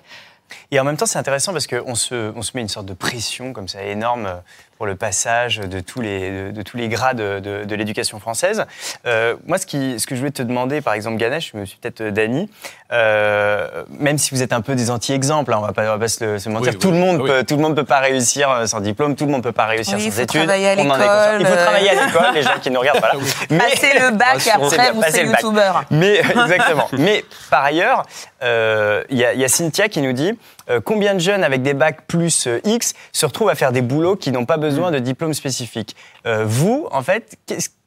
Et 0.71 0.79
en 0.79 0.85
même 0.85 0.95
temps, 0.95 1.05
c'est 1.05 1.19
intéressant 1.19 1.51
parce 1.51 1.67
qu'on 1.67 1.95
se, 1.95 2.31
on 2.33 2.41
se 2.41 2.51
met 2.55 2.61
une 2.61 2.69
sorte 2.69 2.85
de 2.85 2.93
pression 2.93 3.51
comme 3.51 3.67
ça 3.67 3.83
énorme 3.83 4.25
euh, 4.27 4.35
pour 4.77 4.85
le 4.85 4.95
passage 4.95 5.57
de 5.57 5.79
tous 5.79 6.01
les, 6.01 6.29
de, 6.29 6.51
de 6.51 6.61
tous 6.61 6.77
les 6.77 6.87
grades 6.87 7.17
de, 7.17 7.39
de- 7.39 7.63
de 7.65 7.75
l'éducation 7.75 8.19
française. 8.19 8.65
Euh, 9.05 9.35
moi, 9.47 9.57
ce, 9.57 9.65
qui, 9.65 9.99
ce 9.99 10.05
que 10.05 10.13
je 10.15 10.19
voulais 10.19 10.31
te 10.31 10.43
demander, 10.43 10.81
par 10.81 10.93
exemple, 10.93 11.17
Ganesh, 11.17 11.51
je 11.53 11.57
me 11.57 11.65
suis 11.65 11.77
peut-être 11.77 12.01
euh, 12.01 12.11
Dany, 12.11 12.49
euh, 12.91 13.83
même 13.99 14.17
si 14.17 14.31
vous 14.33 14.41
êtes 14.43 14.53
un 14.53 14.61
peu 14.61 14.75
des 14.75 14.91
anti-exemples, 14.91 15.53
hein, 15.53 15.57
on 15.59 15.65
va 15.65 15.73
pas, 15.73 15.83
on 15.83 15.85
va 15.93 15.97
pas 15.99 16.07
se, 16.07 16.23
le- 16.23 16.39
se 16.39 16.49
mentir, 16.49 16.73
Oui, 16.73 16.79
tout, 16.79 16.89
oui, 16.89 16.93
le 16.93 16.99
monde 16.99 17.21
oui. 17.21 17.27
peut, 17.29 17.43
tout 17.43 17.55
le 17.55 17.61
monde 17.61 17.75
peut 17.75 17.83
pas 17.83 17.99
réussir 17.99 18.49
euh, 18.51 18.65
sans 18.65 18.79
diplôme, 18.79 19.15
tout 19.15 19.25
le 19.25 19.31
monde 19.31 19.43
peut 19.43 19.51
pas 19.51 19.65
réussir 19.65 19.95
Oui, 19.97 20.05
il 20.05 20.11
sans 20.11 20.17
faut 20.17 20.23
études. 20.23 20.41
travailler 20.45 20.69
à 20.69 20.73
On 20.73 20.75
en 20.75 20.79
est 20.79 20.83
l'école, 20.83 20.97
conscient. 20.99 21.39
Il 21.39 21.45
faut 21.47 21.53
euh. 21.53 21.63
travailler 21.65 21.89
à 21.89 22.05
l'école, 22.05 22.33
les 22.35 22.41
gens 22.43 22.59
qui 22.61 22.71
nous 22.71 22.79
regardent, 22.79 22.99
voilà. 22.99 23.15
Mais- 23.49 23.57
Passez 23.57 23.99
le 23.99 24.11
bac 24.11 24.45
et 24.45 24.51
après, 24.51 24.77
bien, 24.77 24.91
vous 24.93 25.01
passer 25.01 25.25
bac. 25.25 25.41
youtubeur. 25.41 25.83
Mais 25.91 26.17
exactement. 26.29 26.87
Mais 26.97 27.25
par 27.49 27.63
ailleurs, 27.63 28.05
euh, 28.43 29.03
il 29.09 29.17
y, 29.17 29.25
a- 29.25 29.33
il 29.33 29.39
y 29.39 29.45
a 29.45 29.47
Cynthia 29.49 29.89
qui 29.89 30.01
nous 30.01 30.13
dit 30.13 30.37
euh, 30.69 30.81
combien 30.81 31.13
de 31.13 31.19
jeunes 31.19 31.43
avec 31.43 31.61
des 31.61 31.73
bacs 31.73 32.05
plus 32.07 32.47
euh, 32.47 32.59
X 32.65 32.93
se 33.13 33.25
retrouvent 33.25 33.49
à 33.49 33.55
faire 33.55 33.71
des 33.71 33.81
boulots 33.81 34.15
qui 34.15 34.31
n'ont 34.31 34.45
pas 34.45 34.57
besoin 34.57 34.91
de 34.91 34.99
diplôme 34.99 35.33
spécifique. 35.33 35.95
Euh, 36.25 36.43
vous, 36.45 36.87
en 36.91 37.01
fait, 37.01 37.37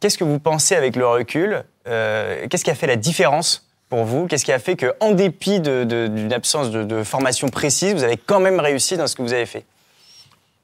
qu'est-ce 0.01 0.19
que 0.19 0.25
vous 0.25 0.39
pensez 0.39 0.75
avec 0.77 0.97
le 0.97 1.07
recul 1.07 1.65
Qu'est-ce 1.85 2.63
qui 2.65 2.71
a 2.71 2.75
fait 2.75 2.87
la 2.87 2.97
différence 2.97 3.67
pour 3.89 4.05
vous? 4.05 4.27
Qu'est-ce 4.29 4.45
qui 4.45 4.53
a 4.53 4.59
fait 4.61 4.77
que, 4.77 4.95
en 5.01 5.11
dépit 5.13 5.59
d'une 5.59 6.33
absence 6.33 6.71
de, 6.71 6.85
de 6.85 7.03
formation 7.03 7.49
précise, 7.49 7.95
vous 7.95 8.05
avez 8.05 8.17
quand 8.17 8.39
même 8.39 8.61
réussi 8.61 8.97
dans 8.97 9.07
ce 9.09 9.17
que 9.17 9.23
vous 9.23 9.33
avez 9.33 9.47
fait? 9.47 9.65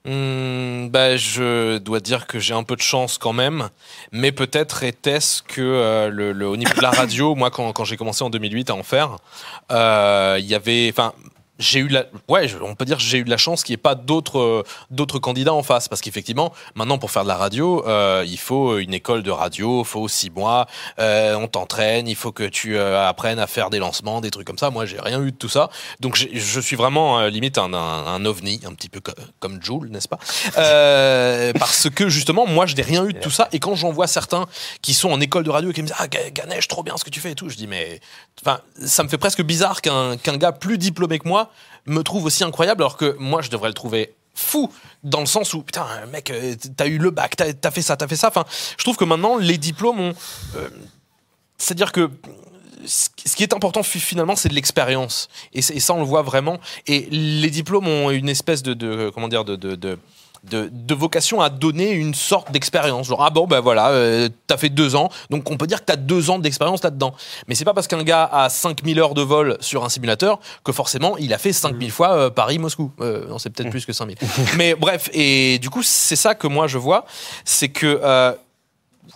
Hmm, 0.04 0.86
bah, 0.88 1.16
je 1.16 1.78
dois 1.78 1.98
dire 1.98 2.28
que 2.28 2.38
j'ai 2.38 2.54
un 2.54 2.62
peu 2.62 2.76
de 2.76 2.80
chance 2.80 3.18
quand 3.18 3.32
même, 3.32 3.70
mais 4.12 4.30
peut-être 4.30 4.84
était-ce 4.84 5.42
que 5.42 5.60
euh, 5.60 6.08
le, 6.10 6.30
le- 6.32 6.46
au 6.46 6.56
niveau 6.56 6.72
de 6.74 6.82
la 6.82 6.90
radio, 6.90 7.34
moi 7.34 7.50
quand, 7.50 7.72
quand 7.72 7.84
j'ai 7.84 7.96
commencé 7.96 8.22
en 8.22 8.30
2008 8.30 8.70
à 8.70 8.74
en 8.76 8.84
faire, 8.84 9.16
euh, 9.72 10.36
il 10.38 10.46
y 10.46 10.54
avait, 10.54 10.88
enfin, 10.92 11.12
j'ai 11.58 11.80
eu 11.80 11.88
la, 11.88 12.04
ouais, 12.28 12.48
on 12.62 12.74
peut 12.74 12.84
dire 12.84 12.98
j'ai 12.98 13.18
eu 13.18 13.24
de 13.24 13.30
la 13.30 13.36
chance 13.36 13.62
qu'il 13.62 13.72
n'y 13.72 13.74
ait 13.74 13.78
pas 13.78 13.94
d'autres 13.94 14.38
euh, 14.38 14.62
d'autres 14.90 15.18
candidats 15.18 15.54
en 15.54 15.62
face, 15.62 15.88
parce 15.88 16.00
qu'effectivement, 16.00 16.52
maintenant 16.74 16.98
pour 16.98 17.10
faire 17.10 17.22
de 17.22 17.28
la 17.28 17.36
radio, 17.36 17.86
euh, 17.86 18.24
il 18.26 18.38
faut 18.38 18.78
une 18.78 18.94
école 18.94 19.22
de 19.22 19.30
radio, 19.30 19.82
il 19.82 19.86
faut 19.86 20.08
six 20.08 20.30
mois, 20.30 20.66
euh, 20.98 21.34
on 21.36 21.48
t'entraîne, 21.48 22.08
il 22.08 22.16
faut 22.16 22.32
que 22.32 22.44
tu 22.44 22.76
euh, 22.76 23.08
apprennes 23.08 23.38
à 23.38 23.46
faire 23.46 23.70
des 23.70 23.78
lancements, 23.78 24.20
des 24.20 24.30
trucs 24.30 24.46
comme 24.46 24.58
ça. 24.58 24.70
Moi, 24.70 24.86
j'ai 24.86 25.00
rien 25.00 25.22
eu 25.22 25.32
de 25.32 25.36
tout 25.36 25.48
ça, 25.48 25.70
donc 26.00 26.16
je 26.16 26.60
suis 26.60 26.76
vraiment 26.76 27.20
euh, 27.20 27.28
limite 27.28 27.58
un, 27.58 27.72
un, 27.72 28.06
un 28.06 28.24
ovni, 28.24 28.60
un 28.66 28.74
petit 28.74 28.88
peu 28.88 29.00
co- 29.00 29.12
comme 29.38 29.62
Joule, 29.62 29.88
n'est-ce 29.88 30.08
pas? 30.08 30.18
Parce 31.58 31.88
que 31.90 32.08
justement, 32.08 32.46
moi, 32.46 32.66
je 32.66 32.74
n'ai 32.74 32.82
rien 32.82 33.04
eu 33.06 33.12
de 33.12 33.18
tout 33.20 33.30
ça, 33.30 33.48
et 33.52 33.58
quand 33.58 33.74
j'en 33.74 33.90
vois 33.92 34.06
certains 34.06 34.46
qui 34.82 34.94
sont 34.94 35.10
en 35.10 35.20
école 35.20 35.44
de 35.44 35.50
radio 35.50 35.70
et 35.70 35.72
qui 35.72 35.82
me 35.82 35.86
disent 35.86 35.96
ah 35.98 36.08
Ga- 36.08 36.30
Ganesh, 36.30 36.68
trop 36.68 36.82
bien 36.82 36.96
ce 36.96 37.04
que 37.04 37.10
tu 37.10 37.20
fais 37.20 37.32
et 37.32 37.34
tout, 37.34 37.48
je 37.48 37.56
dis 37.56 37.66
mais, 37.66 38.00
enfin, 38.42 38.60
ça 38.84 39.02
me 39.02 39.08
fait 39.08 39.18
presque 39.18 39.42
bizarre 39.42 39.80
qu'un 39.80 40.16
qu'un 40.16 40.36
gars 40.36 40.52
plus 40.52 40.78
diplômé 40.78 41.18
que 41.18 41.28
moi 41.28 41.45
me 41.86 42.02
trouve 42.02 42.24
aussi 42.24 42.44
incroyable, 42.44 42.82
alors 42.82 42.96
que 42.96 43.16
moi, 43.18 43.42
je 43.42 43.50
devrais 43.50 43.68
le 43.68 43.74
trouver 43.74 44.14
fou 44.34 44.70
dans 45.02 45.20
le 45.20 45.26
sens 45.26 45.54
où 45.54 45.62
putain 45.62 45.86
mec 46.12 46.30
euh, 46.30 46.54
t'as 46.76 46.86
eu 46.86 46.98
le 46.98 47.10
bac 47.10 47.36
t'as 47.36 47.46
as 47.64 47.70
fait 47.70 47.80
ça 47.80 47.96
t'as 47.96 48.06
fait 48.06 48.16
ça. 48.16 48.28
Enfin 48.28 48.44
je 48.76 48.84
trouve 48.84 48.96
que 48.98 49.04
maintenant 49.06 49.38
les 49.38 49.56
diplômes 49.56 49.98
ont 49.98 50.14
euh, 50.56 50.68
c'est 51.56 51.72
à 51.72 51.74
dire 51.74 51.90
que 51.90 52.10
ce 52.84 53.08
qui 53.34 53.42
est 53.42 53.54
important 53.54 53.82
fi- 53.82 53.98
finalement 53.98 54.36
c'est 54.36 54.50
de 54.50 54.54
l'expérience. 54.54 55.28
Et, 55.54 55.62
ça 55.62 55.94
on 55.94 56.00
le 56.00 56.04
voit 56.04 56.20
vraiment. 56.20 56.60
Et 56.86 57.08
les 57.10 57.48
diplômes 57.48 57.88
ont 57.88 58.10
une 58.10 58.28
espèce 58.28 58.62
de, 58.62 59.10
comment 59.14 59.28
dire 59.28 59.46
de 59.46 59.98
de, 60.44 60.68
de 60.72 60.94
vocation 60.94 61.40
à 61.40 61.50
donner 61.50 61.90
une 61.92 62.14
sorte 62.14 62.50
d'expérience. 62.52 63.08
Genre, 63.08 63.22
ah 63.22 63.30
bon, 63.30 63.46
ben 63.46 63.60
voilà, 63.60 63.88
euh, 63.90 64.28
t'as 64.46 64.56
fait 64.56 64.68
deux 64.68 64.96
ans, 64.96 65.10
donc 65.30 65.50
on 65.50 65.56
peut 65.56 65.66
dire 65.66 65.80
que 65.80 65.86
t'as 65.86 65.96
deux 65.96 66.30
ans 66.30 66.38
d'expérience 66.38 66.82
là-dedans. 66.82 67.14
Mais 67.48 67.54
c'est 67.54 67.64
pas 67.64 67.74
parce 67.74 67.86
qu'un 67.86 68.02
gars 68.02 68.28
a 68.30 68.48
5000 68.48 68.98
heures 69.00 69.14
de 69.14 69.22
vol 69.22 69.56
sur 69.60 69.84
un 69.84 69.88
simulateur 69.88 70.38
que 70.64 70.72
forcément 70.72 71.16
il 71.18 71.32
a 71.32 71.38
fait 71.38 71.52
5000 71.52 71.90
fois 71.90 72.16
euh, 72.16 72.30
Paris-Moscou. 72.30 72.92
Euh, 73.00 73.26
non, 73.28 73.38
c'est 73.38 73.50
peut-être 73.50 73.70
plus 73.70 73.86
que 73.86 73.92
5000. 73.92 74.16
Mais 74.56 74.74
bref, 74.74 75.10
et 75.12 75.58
du 75.58 75.70
coup, 75.70 75.82
c'est 75.82 76.16
ça 76.16 76.34
que 76.34 76.46
moi 76.46 76.66
je 76.66 76.78
vois, 76.78 77.04
c'est 77.44 77.68
que. 77.68 78.36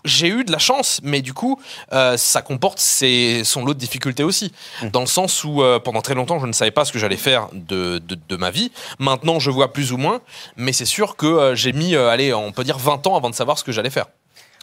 J'ai 0.05 0.29
eu 0.29 0.45
de 0.45 0.53
la 0.53 0.59
chance, 0.59 1.01
mais 1.03 1.23
du 1.23 1.35
coup, 1.35 1.61
euh, 1.93 2.17
ça 2.17 2.43
comporte 2.43 2.79
ses, 2.79 3.43
son 3.45 3.65
lot 3.65 3.75
de 3.75 3.79
difficultés 3.79 4.25
aussi. 4.25 4.53
Dans 4.93 5.01
le 5.01 5.07
sens 5.07 5.45
où, 5.45 5.63
euh, 5.63 5.79
pendant 5.79 6.03
très 6.03 6.15
longtemps, 6.15 6.39
je 6.39 6.47
ne 6.47 6.53
savais 6.53 6.71
pas 6.71 6.85
ce 6.85 6.93
que 6.93 6.99
j'allais 6.99 7.17
faire 7.17 7.49
de, 7.53 7.99
de, 7.99 8.19
de 8.29 8.37
ma 8.37 8.51
vie. 8.51 8.73
Maintenant, 8.99 9.39
je 9.39 9.51
vois 9.51 9.73
plus 9.73 9.93
ou 9.93 9.97
moins, 9.97 10.21
mais 10.57 10.73
c'est 10.73 10.85
sûr 10.85 11.17
que 11.17 11.27
euh, 11.27 11.55
j'ai 11.55 11.73
mis, 11.73 11.95
euh, 11.95 12.09
allez, 12.09 12.33
on 12.35 12.53
peut 12.53 12.65
dire 12.65 12.79
20 12.79 13.07
ans 13.07 13.17
avant 13.17 13.31
de 13.31 13.35
savoir 13.35 13.59
ce 13.59 13.65
que 13.65 13.73
j'allais 13.73 13.91
faire. 13.91 14.07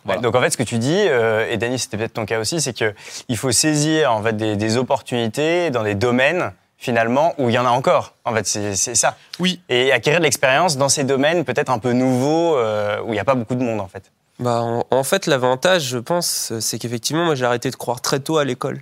Voilà. 0.05 0.21
Donc 0.21 0.35
en 0.35 0.41
fait, 0.41 0.49
ce 0.51 0.57
que 0.57 0.63
tu 0.63 0.77
dis, 0.77 0.95
euh, 0.95 1.49
et 1.49 1.57
Dany, 1.57 1.77
c'était 1.77 1.97
peut-être 1.97 2.13
ton 2.13 2.25
cas 2.25 2.39
aussi, 2.39 2.61
c'est 2.61 2.73
qu'il 2.73 3.37
faut 3.37 3.51
saisir 3.51 4.13
en 4.13 4.23
fait 4.23 4.35
des, 4.37 4.55
des 4.55 4.77
opportunités 4.77 5.69
dans 5.69 5.83
des 5.83 5.95
domaines 5.95 6.53
finalement 6.77 7.33
où 7.37 7.49
il 7.49 7.55
y 7.55 7.59
en 7.59 7.65
a 7.65 7.69
encore. 7.69 8.13
En 8.23 8.33
fait, 8.33 8.47
c'est 8.47 8.75
c'est 8.75 8.95
ça. 8.95 9.17
Oui. 9.39 9.61
Et 9.67 9.91
acquérir 9.91 10.19
de 10.19 10.23
l'expérience 10.23 10.77
dans 10.77 10.89
ces 10.89 11.03
domaines 11.03 11.43
peut-être 11.43 11.71
un 11.71 11.79
peu 11.79 11.91
nouveaux 11.91 12.55
euh, 12.55 13.01
où 13.01 13.09
il 13.09 13.13
n'y 13.13 13.19
a 13.19 13.25
pas 13.25 13.35
beaucoup 13.35 13.55
de 13.55 13.63
monde 13.63 13.81
en 13.81 13.87
fait. 13.87 14.11
Bah, 14.39 14.61
en, 14.61 14.85
en 14.91 15.03
fait, 15.03 15.25
l'avantage, 15.25 15.83
je 15.87 15.97
pense, 15.97 16.53
c'est 16.59 16.77
qu'effectivement, 16.77 17.25
moi, 17.25 17.35
j'ai 17.35 17.45
arrêté 17.45 17.71
de 17.71 17.75
croire 17.75 18.01
très 18.01 18.19
tôt 18.19 18.37
à 18.37 18.45
l'école. 18.45 18.81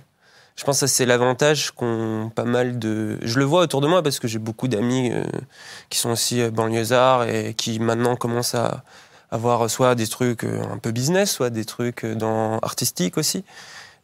Je 0.56 0.64
pense 0.64 0.80
que 0.80 0.86
c'est 0.86 1.06
l'avantage 1.06 1.70
qu'ont 1.72 2.30
pas 2.34 2.44
mal 2.44 2.78
de. 2.78 3.18
Je 3.22 3.38
le 3.38 3.44
vois 3.44 3.62
autour 3.62 3.80
de 3.82 3.86
moi 3.88 4.02
parce 4.02 4.18
que 4.20 4.28
j'ai 4.28 4.38
beaucoup 4.38 4.68
d'amis 4.68 5.10
euh, 5.12 5.24
qui 5.90 5.98
sont 5.98 6.10
aussi 6.10 6.40
euh, 6.42 6.50
banlieusards 6.50 7.24
et 7.28 7.54
qui 7.54 7.78
maintenant 7.78 8.16
commencent 8.16 8.54
à 8.54 8.82
avoir 9.30 9.68
soit 9.70 9.94
des 9.94 10.06
trucs 10.06 10.44
euh, 10.44 10.62
un 10.72 10.78
peu 10.78 10.92
business, 10.92 11.30
soit 11.32 11.50
des 11.50 11.64
trucs 11.66 12.06
dans 12.06 12.58
artistique 12.60 13.18
aussi. 13.18 13.44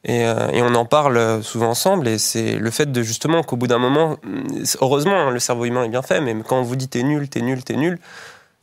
Et, 0.04 0.26
euh, 0.26 0.48
et 0.50 0.62
on 0.62 0.74
en 0.74 0.84
parle 0.84 1.42
souvent 1.44 1.70
ensemble. 1.70 2.08
Et 2.08 2.18
c'est 2.18 2.56
le 2.56 2.70
fait 2.70 2.90
de 2.92 3.02
justement 3.02 3.42
qu'au 3.42 3.56
bout 3.56 3.68
d'un 3.68 3.78
moment, 3.78 4.18
hum, 4.24 4.64
heureusement, 4.80 5.28
hein, 5.28 5.30
le 5.30 5.38
cerveau 5.40 5.64
humain 5.66 5.84
est 5.84 5.88
bien 5.88 6.02
fait, 6.02 6.20
mais 6.20 6.36
quand 6.46 6.58
on 6.58 6.62
vous 6.62 6.76
dit 6.76 6.88
t'es 6.88 7.02
nul, 7.02 7.28
t'es 7.28 7.40
nul, 7.42 7.64
t'es 7.64 7.76
nul, 7.76 7.98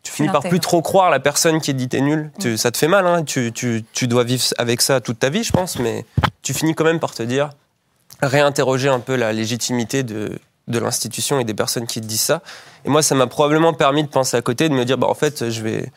tu 0.04 0.12
finis 0.12 0.30
par 0.30 0.42
plus 0.44 0.60
trop 0.60 0.82
croire 0.82 1.10
la 1.10 1.20
personne 1.20 1.60
qui 1.62 1.74
dit 1.74 1.88
t'es 1.90 2.02
nul. 2.02 2.32
Tu- 2.40 2.58
ça 2.58 2.72
te 2.72 2.78
fait 2.78 2.88
mal, 2.88 3.06
hein. 3.06 3.24
tu, 3.24 3.52
tu, 3.52 3.84
tu 3.94 4.08
dois 4.08 4.24
vivre 4.24 4.44
avec 4.58 4.82
ça 4.82 5.02
toute 5.02 5.20
ta 5.20 5.30
vie, 5.30 5.44
je 5.44 5.52
pense, 5.52 5.78
mais 5.80 6.06
tu 6.42 6.54
finis 6.54 6.74
quand 6.76 6.86
même 6.86 7.00
par 7.00 7.14
te 7.14 7.22
dire, 7.24 7.50
réinterroger 8.22 8.90
un 8.90 9.00
peu 9.00 9.16
la 9.16 9.34
légitimité 9.34 10.04
de, 10.04 10.40
de 10.68 10.80
l'institution 10.80 11.40
et 11.40 11.44
des 11.44 11.54
personnes 11.54 11.88
qui 11.88 12.02
te 12.02 12.06
disent 12.06 12.22
ça. 12.22 12.42
Et 12.86 12.90
moi, 12.90 13.02
ça 13.02 13.16
m'a 13.16 13.28
probablement 13.28 13.74
permis 13.74 14.04
de 14.04 14.10
penser 14.10 14.38
à 14.38 14.42
côté, 14.42 14.70
de 14.70 14.74
me 14.74 14.86
dire, 14.86 14.98
bah, 14.98 15.08
en 15.08 15.14
fait, 15.14 15.50
je 15.50 15.62
vais, 15.62 15.92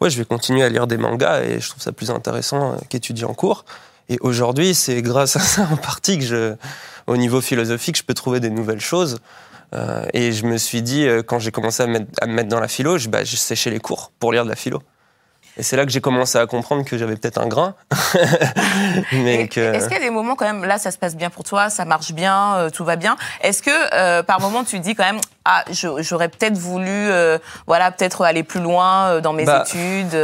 ouais, 0.00 0.10
je 0.10 0.18
vais 0.18 0.24
continuer 0.24 0.62
à 0.62 0.68
lire 0.68 0.86
des 0.86 0.96
mangas 0.98 1.42
et 1.42 1.60
je 1.60 1.68
trouve 1.70 1.82
ça 1.82 1.92
plus 1.92 2.10
intéressant 2.10 2.72
euh, 2.72 2.76
qu'étudier 2.88 3.24
en 3.24 3.34
cours. 3.34 3.64
Et 4.08 4.18
aujourd'hui, 4.20 4.74
c'est 4.74 5.02
grâce 5.02 5.36
à 5.36 5.40
ça 5.40 5.66
en 5.72 5.76
partie 5.76 6.18
que 6.18 6.24
je, 6.24 6.54
au 7.06 7.16
niveau 7.16 7.40
philosophique, 7.40 7.96
je 7.96 8.02
peux 8.04 8.14
trouver 8.14 8.38
des 8.40 8.50
nouvelles 8.50 8.80
choses. 8.80 9.18
Euh, 9.74 10.06
et 10.12 10.32
je 10.32 10.44
me 10.46 10.56
suis 10.58 10.82
dit, 10.82 11.06
euh, 11.06 11.22
quand 11.22 11.38
j'ai 11.38 11.50
commencé 11.50 11.82
à, 11.82 11.86
mettre- 11.86 12.06
à 12.20 12.26
me 12.26 12.32
mettre 12.32 12.48
dans 12.48 12.60
la 12.60 12.68
philo, 12.68 12.98
je, 12.98 13.08
bah, 13.08 13.24
je 13.24 13.36
séchais 13.36 13.70
les 13.70 13.80
cours 13.80 14.12
pour 14.20 14.32
lire 14.32 14.44
de 14.44 14.50
la 14.50 14.56
philo. 14.56 14.80
Et 15.58 15.62
c'est 15.62 15.76
là 15.76 15.86
que 15.86 15.90
j'ai 15.90 16.02
commencé 16.02 16.36
à 16.36 16.46
comprendre 16.46 16.84
que 16.84 16.98
j'avais 16.98 17.16
peut-être 17.16 17.38
un 17.38 17.46
grain. 17.46 17.74
Mais 19.12 19.42
Et 19.42 19.48
que... 19.48 19.60
Est-ce 19.60 19.86
qu'il 19.88 19.94
y 19.96 20.00
a 20.00 20.02
des 20.04 20.10
moments 20.10 20.34
quand 20.34 20.44
même, 20.44 20.64
là 20.64 20.78
ça 20.78 20.90
se 20.90 20.98
passe 20.98 21.16
bien 21.16 21.30
pour 21.30 21.44
toi, 21.44 21.70
ça 21.70 21.84
marche 21.84 22.12
bien, 22.12 22.56
euh, 22.56 22.70
tout 22.70 22.84
va 22.84 22.96
bien. 22.96 23.16
Est-ce 23.40 23.62
que 23.62 23.70
euh, 23.94 24.22
par 24.22 24.40
moment 24.40 24.64
tu 24.64 24.78
dis 24.80 24.94
quand 24.94 25.04
même, 25.04 25.20
ah 25.44 25.64
j'aurais 25.70 26.28
peut-être 26.28 26.58
voulu, 26.58 26.86
euh, 26.90 27.38
voilà, 27.66 27.90
peut-être 27.90 28.22
aller 28.24 28.42
plus 28.42 28.60
loin 28.60 29.20
dans 29.20 29.32
mes 29.32 29.44
Bah, 29.44 29.64
études. 29.66 30.14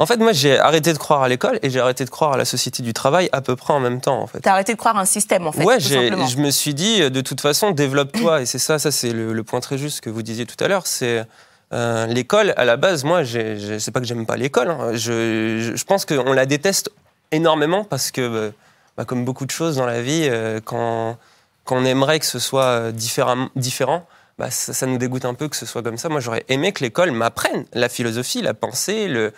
En 0.00 0.06
fait, 0.06 0.16
moi, 0.18 0.32
j'ai 0.32 0.58
arrêté 0.58 0.92
de 0.92 0.98
croire 0.98 1.22
à 1.22 1.28
l'école 1.28 1.58
et 1.62 1.70
j'ai 1.70 1.80
arrêté 1.80 2.04
de 2.04 2.10
croire 2.10 2.32
à 2.34 2.36
la 2.36 2.44
société 2.44 2.82
du 2.84 2.92
travail 2.92 3.28
à 3.32 3.40
peu 3.40 3.56
près 3.56 3.72
en 3.74 3.80
même 3.80 4.00
temps, 4.00 4.20
en 4.20 4.26
fait. 4.28 4.40
T'as 4.40 4.52
arrêté 4.52 4.72
de 4.74 4.78
croire 4.78 4.96
à 4.96 5.00
un 5.00 5.04
système 5.04 5.46
en 5.46 5.52
fait. 5.52 5.64
ouais, 5.64 5.78
tout 5.78 5.88
j'ai- 5.88 6.04
simplement. 6.08 6.26
je 6.26 6.36
me 6.38 6.50
suis 6.50 6.72
dit, 6.74 7.10
de 7.10 7.20
toute 7.20 7.40
façon, 7.40 7.72
développe-toi. 7.72 8.42
et 8.42 8.46
c'est 8.46 8.58
ça, 8.60 8.78
ça 8.78 8.92
c'est 8.92 9.10
le, 9.12 9.32
le 9.32 9.42
point 9.44 9.58
très 9.60 9.76
juste 9.76 10.00
que 10.00 10.10
vous 10.10 10.22
disiez 10.22 10.46
tout 10.46 10.62
à 10.62 10.68
l'heure. 10.68 10.86
C'est 10.86 11.24
euh, 11.72 12.06
l'école, 12.06 12.54
à 12.56 12.64
la 12.64 12.76
base, 12.76 13.02
moi, 13.04 13.22
c'est 13.24 13.90
pas 13.90 14.00
que 14.00 14.06
j'aime 14.06 14.24
pas 14.24 14.36
l'école. 14.36 14.70
hein. 14.70 14.90
Je, 14.92 15.58
je, 15.60 15.72
je 15.76 15.84
pense 15.84 16.04
qu'on 16.04 16.32
la 16.32 16.46
déteste 16.46 16.90
énormément 17.32 17.82
parce 17.84 18.10
que, 18.12 18.20
euh, 18.20 18.50
bah, 18.96 19.04
comme 19.04 19.24
beaucoup 19.24 19.46
de 19.46 19.50
choses 19.50 19.76
dans 19.76 19.86
la 19.86 20.00
vie, 20.00 20.28
euh, 20.30 20.60
quand, 20.64 21.16
quand 21.64 21.76
on 21.76 21.84
aimerait 21.84 22.20
que 22.20 22.26
ce 22.26 22.38
soit 22.38 22.62
euh, 22.64 22.92
différem- 22.92 23.48
différent, 23.56 24.06
bah, 24.38 24.50
ça, 24.52 24.72
ça 24.72 24.86
nous 24.86 24.98
dégoûte 24.98 25.24
un 25.24 25.34
peu 25.34 25.48
que 25.48 25.56
ce 25.56 25.66
soit 25.66 25.82
comme 25.82 25.98
ça. 25.98 26.08
Moi, 26.08 26.20
j'aurais 26.20 26.44
aimé 26.48 26.72
que 26.72 26.82
l'école 26.84 27.10
m'apprenne 27.10 27.64
la 27.74 27.88
philosophie, 27.88 28.40
la 28.40 28.54
pensée, 28.54 29.08
le, 29.08 29.32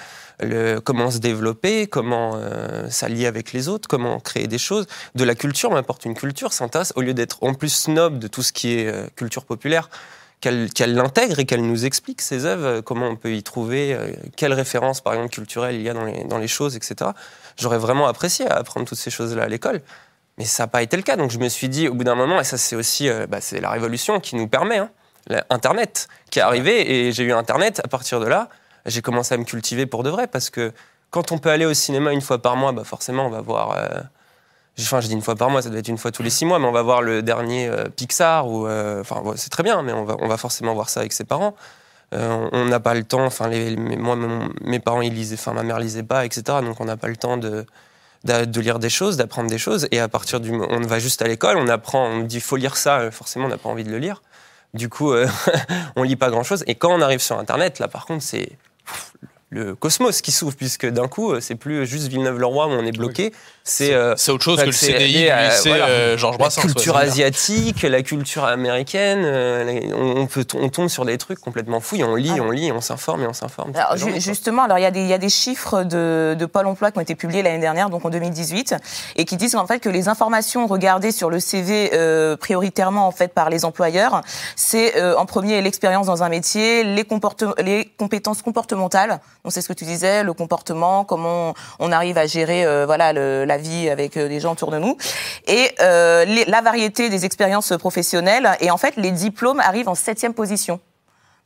comment 0.84 1.10
se 1.10 1.18
développer, 1.18 1.86
comment 1.86 2.32
euh, 2.34 2.88
s'allier 2.88 3.26
avec 3.26 3.52
les 3.52 3.68
autres, 3.68 3.88
comment 3.88 4.20
créer 4.20 4.46
des 4.46 4.58
choses. 4.58 4.86
De 5.14 5.24
la 5.24 5.34
culture, 5.34 5.70
m'apporte 5.70 6.04
une 6.04 6.14
culture, 6.14 6.52
s'intéresse, 6.52 6.92
au 6.96 7.02
lieu 7.02 7.14
d'être 7.14 7.42
en 7.42 7.54
plus 7.54 7.68
snob 7.68 8.18
de 8.18 8.28
tout 8.28 8.42
ce 8.42 8.52
qui 8.52 8.78
est 8.78 8.86
euh, 8.86 9.06
culture 9.16 9.44
populaire, 9.44 9.90
qu'elle 10.40 10.70
l'intègre 10.94 11.38
et 11.38 11.44
qu'elle 11.44 11.66
nous 11.66 11.84
explique 11.84 12.22
ses 12.22 12.46
œuvres, 12.46 12.64
euh, 12.64 12.82
comment 12.82 13.08
on 13.08 13.16
peut 13.16 13.32
y 13.32 13.42
trouver, 13.42 13.96
quelles 14.36 14.54
références, 14.54 15.00
par 15.00 15.12
exemple, 15.14 15.30
culturelles 15.30 15.76
il 15.76 15.82
y 15.82 15.90
a 15.90 15.94
dans 15.94 16.38
les, 16.38 16.48
choses, 16.48 16.76
etc. 16.76 17.10
J'aurais 17.58 17.78
vraiment 17.78 18.06
apprécié 18.06 18.48
apprendre 18.48 18.86
toutes 18.86 18.98
ces 18.98 19.10
choses-là 19.10 19.44
à 19.44 19.48
l'école. 19.48 19.82
Mais 20.38 20.46
ça 20.46 20.62
n'a 20.62 20.68
pas 20.68 20.82
été 20.82 20.96
le 20.96 21.02
cas. 21.02 21.16
Donc 21.16 21.30
je 21.30 21.38
me 21.38 21.48
suis 21.50 21.68
dit, 21.68 21.88
au 21.88 21.94
bout 21.94 22.04
d'un 22.04 22.14
moment, 22.14 22.40
et 22.40 22.44
ça 22.44 22.56
c'est 22.56 22.76
aussi 22.76 23.10
bah, 23.28 23.42
c'est 23.42 23.60
la 23.60 23.70
révolution 23.70 24.20
qui 24.20 24.36
nous 24.36 24.48
permet, 24.48 24.78
hein, 24.78 24.90
Internet 25.50 26.08
qui 26.30 26.38
est 26.38 26.42
arrivé, 26.42 27.08
et 27.08 27.12
j'ai 27.12 27.24
eu 27.24 27.32
Internet, 27.32 27.82
à 27.84 27.88
partir 27.88 28.20
de 28.20 28.26
là, 28.26 28.48
j'ai 28.86 29.02
commencé 29.02 29.34
à 29.34 29.38
me 29.38 29.44
cultiver 29.44 29.86
pour 29.86 30.02
de 30.02 30.10
vrai, 30.10 30.26
parce 30.26 30.50
que 30.50 30.72
quand 31.10 31.32
on 31.32 31.38
peut 31.38 31.50
aller 31.50 31.66
au 31.66 31.74
cinéma 31.74 32.12
une 32.12 32.20
fois 32.20 32.40
par 32.40 32.56
mois, 32.56 32.72
bah 32.72 32.84
forcément 32.84 33.26
on 33.26 33.30
va 33.30 33.40
voir... 33.40 33.72
euh, 33.76 34.00
Enfin, 34.78 35.00
je 35.00 35.08
dis 35.08 35.14
une 35.14 35.22
fois 35.22 35.34
par 35.34 35.50
mois, 35.50 35.62
ça 35.62 35.68
doit 35.68 35.78
être 35.78 35.88
une 35.88 35.98
fois 35.98 36.10
tous 36.10 36.22
les 36.22 36.30
six 36.30 36.44
mois, 36.44 36.58
mais 36.58 36.66
on 36.66 36.72
va 36.72 36.82
voir 36.82 37.02
le 37.02 37.22
dernier 37.22 37.68
euh, 37.68 37.84
Pixar, 37.94 38.48
ou, 38.48 38.66
euh, 38.66 39.00
enfin, 39.00 39.22
c'est 39.36 39.50
très 39.50 39.62
bien, 39.62 39.82
mais 39.82 39.92
on 39.92 40.04
va, 40.04 40.36
forcément 40.36 40.74
voir 40.74 40.88
ça 40.88 41.00
avec 41.00 41.12
ses 41.12 41.24
parents. 41.24 41.54
On 42.12 42.64
n'a 42.64 42.80
pas 42.80 42.94
le 42.94 43.04
temps, 43.04 43.24
enfin, 43.24 43.50
moi, 43.76 44.16
mes 44.62 44.80
parents, 44.80 45.02
ils 45.02 45.12
lisaient, 45.12 45.36
enfin, 45.36 45.52
ma 45.52 45.62
mère 45.62 45.78
lisait 45.78 46.02
pas, 46.02 46.24
etc. 46.24 46.42
Donc, 46.62 46.80
on 46.80 46.84
n'a 46.84 46.96
pas 46.96 47.08
le 47.08 47.16
temps 47.16 47.36
de, 47.36 47.66
de, 48.24 48.60
lire 48.60 48.78
des 48.78 48.88
choses, 48.88 49.16
d'apprendre 49.16 49.50
des 49.50 49.58
choses. 49.58 49.86
Et 49.90 50.00
à 50.00 50.08
partir 50.08 50.40
du, 50.40 50.52
on 50.52 50.80
va 50.80 50.98
juste 50.98 51.22
à 51.22 51.28
l'école, 51.28 51.56
on 51.56 51.68
apprend, 51.68 52.06
on 52.06 52.20
dit, 52.20 52.40
faut 52.40 52.56
lire 52.56 52.76
ça, 52.76 53.10
forcément, 53.10 53.46
on 53.46 53.48
n'a 53.48 53.58
pas 53.58 53.68
envie 53.68 53.84
de 53.84 53.90
le 53.90 53.98
lire. 53.98 54.22
Du 54.72 54.88
coup, 54.88 55.12
on 55.96 56.02
lit 56.02 56.16
pas 56.16 56.30
grand 56.30 56.42
chose. 56.42 56.64
Et 56.66 56.74
quand 56.74 56.92
on 56.92 57.00
arrive 57.00 57.20
sur 57.20 57.38
Internet, 57.38 57.78
là, 57.78 57.88
par 57.88 58.06
contre, 58.06 58.24
c'est 58.24 58.58
le 58.86 59.28
le 59.52 59.74
cosmos 59.74 60.20
qui 60.22 60.30
s'ouvre, 60.30 60.54
puisque 60.56 60.86
d'un 60.86 61.08
coup, 61.08 61.32
euh, 61.32 61.40
c'est 61.40 61.56
plus 61.56 61.84
juste 61.86 62.06
Villeneuve-le-Roi 62.06 62.66
où 62.68 62.70
on 62.70 62.84
est 62.86 62.96
bloqué. 62.96 63.32
C'est 63.64 63.92
euh, 63.94 64.14
C'est 64.16 64.30
autre 64.32 64.44
chose 64.44 64.60
que 64.60 64.66
le 64.66 64.72
CDI 64.72 65.12
du 65.12 65.18
lycée 65.24 65.68
voilà. 65.68 65.86
euh, 65.88 66.16
Georges 66.16 66.34
la 66.34 66.38
Brassens. 66.38 66.60
culture 66.62 66.94
ouais, 66.94 67.00
c'est 67.02 67.08
asiatique, 67.08 67.82
la 67.82 68.02
culture 68.02 68.44
américaine, 68.44 69.22
euh, 69.24 69.80
on, 69.96 70.20
on 70.22 70.26
peut, 70.26 70.46
on 70.54 70.68
tombe 70.68 70.88
sur 70.88 71.04
des 71.04 71.18
trucs 71.18 71.40
complètement 71.40 71.80
fous 71.80 71.96
et 71.96 72.04
on 72.04 72.14
lit, 72.14 72.30
Ah. 72.38 72.42
on 72.42 72.50
lit, 72.50 72.70
on 72.72 72.80
s'informe 72.80 73.22
et 73.22 73.26
on 73.26 73.32
s'informe. 73.32 73.72
La 73.74 73.94
justement, 74.18 74.62
alors 74.62 74.78
il 74.78 74.82
y, 74.82 74.86
a 74.86 74.90
des- 74.92 75.00
il 75.02 75.08
y 75.08 75.12
a 75.12 75.18
des 75.18 75.28
chiffres 75.28 75.82
de, 75.82 76.36
de 76.38 76.46
Pôle 76.46 76.66
Emploi 76.66 76.90
qui 76.92 76.98
ont 76.98 77.02
été 77.02 77.14
publiés 77.16 77.42
l'année 77.42 77.58
dernière, 77.60 77.90
donc 77.90 78.04
en 78.04 78.10
2018, 78.10 78.76
et 79.16 79.24
qui 79.24 79.36
disent 79.36 79.56
en 79.56 79.66
fait 79.66 79.80
que 79.80 79.88
les 79.88 80.08
informations 80.08 80.66
regardées 80.68 81.12
sur 81.12 81.28
le 81.28 81.40
CV 81.40 81.90
euh, 81.92 82.36
prioritairement 82.36 83.06
en 83.06 83.12
fait 83.12 83.34
par 83.34 83.50
les 83.50 83.64
employeurs, 83.64 84.22
c'est 84.56 84.96
euh, 84.96 85.16
en 85.16 85.26
premier 85.26 85.60
l'expérience 85.60 86.06
dans 86.06 86.22
un 86.22 86.28
métier, 86.28 86.84
les, 86.84 87.04
comporte- 87.04 87.44
les 87.60 87.90
compétences 87.98 88.42
comportementales. 88.42 89.20
Donc 89.44 89.52
c'est 89.52 89.62
ce 89.62 89.68
que 89.68 89.72
tu 89.72 89.84
disais, 89.84 90.22
le 90.22 90.32
comportement, 90.32 91.04
comment 91.04 91.50
on, 91.78 91.88
on 91.88 91.92
arrive 91.92 92.18
à 92.18 92.26
gérer 92.26 92.64
euh, 92.64 92.84
voilà 92.86 93.12
le- 93.12 93.44
la 93.44 93.56
vie 93.56 93.88
avec 93.88 94.16
euh, 94.16 94.28
les 94.28 94.38
gens 94.40 94.52
autour 94.52 94.70
de 94.70 94.78
nous, 94.78 94.96
et 95.46 95.70
euh, 95.80 96.24
la 96.46 96.60
variété 96.60 97.08
des 97.08 97.24
expériences 97.24 97.72
professionnelles. 97.78 98.50
Et 98.60 98.70
en 98.70 98.76
fait, 98.76 98.96
les 98.96 99.10
diplômes 99.12 99.60
arrivent 99.60 99.88
en 99.88 99.94
septième 99.94 100.34
position. 100.34 100.80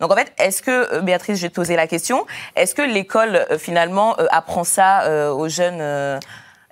Donc 0.00 0.12
en 0.12 0.16
fait, 0.16 0.32
est-ce 0.38 0.60
que, 0.60 0.94
euh, 0.94 1.00
Béatrice, 1.02 1.40
te 1.40 1.46
poser 1.46 1.76
la 1.76 1.86
question, 1.86 2.26
est-ce 2.56 2.74
que 2.74 2.82
l'école 2.82 3.46
euh, 3.50 3.58
finalement 3.58 4.16
euh, 4.18 4.26
apprend 4.32 4.64
ça 4.64 5.02
euh, 5.02 5.30
aux 5.30 5.48
jeunes 5.48 5.78
euh, 5.80 6.18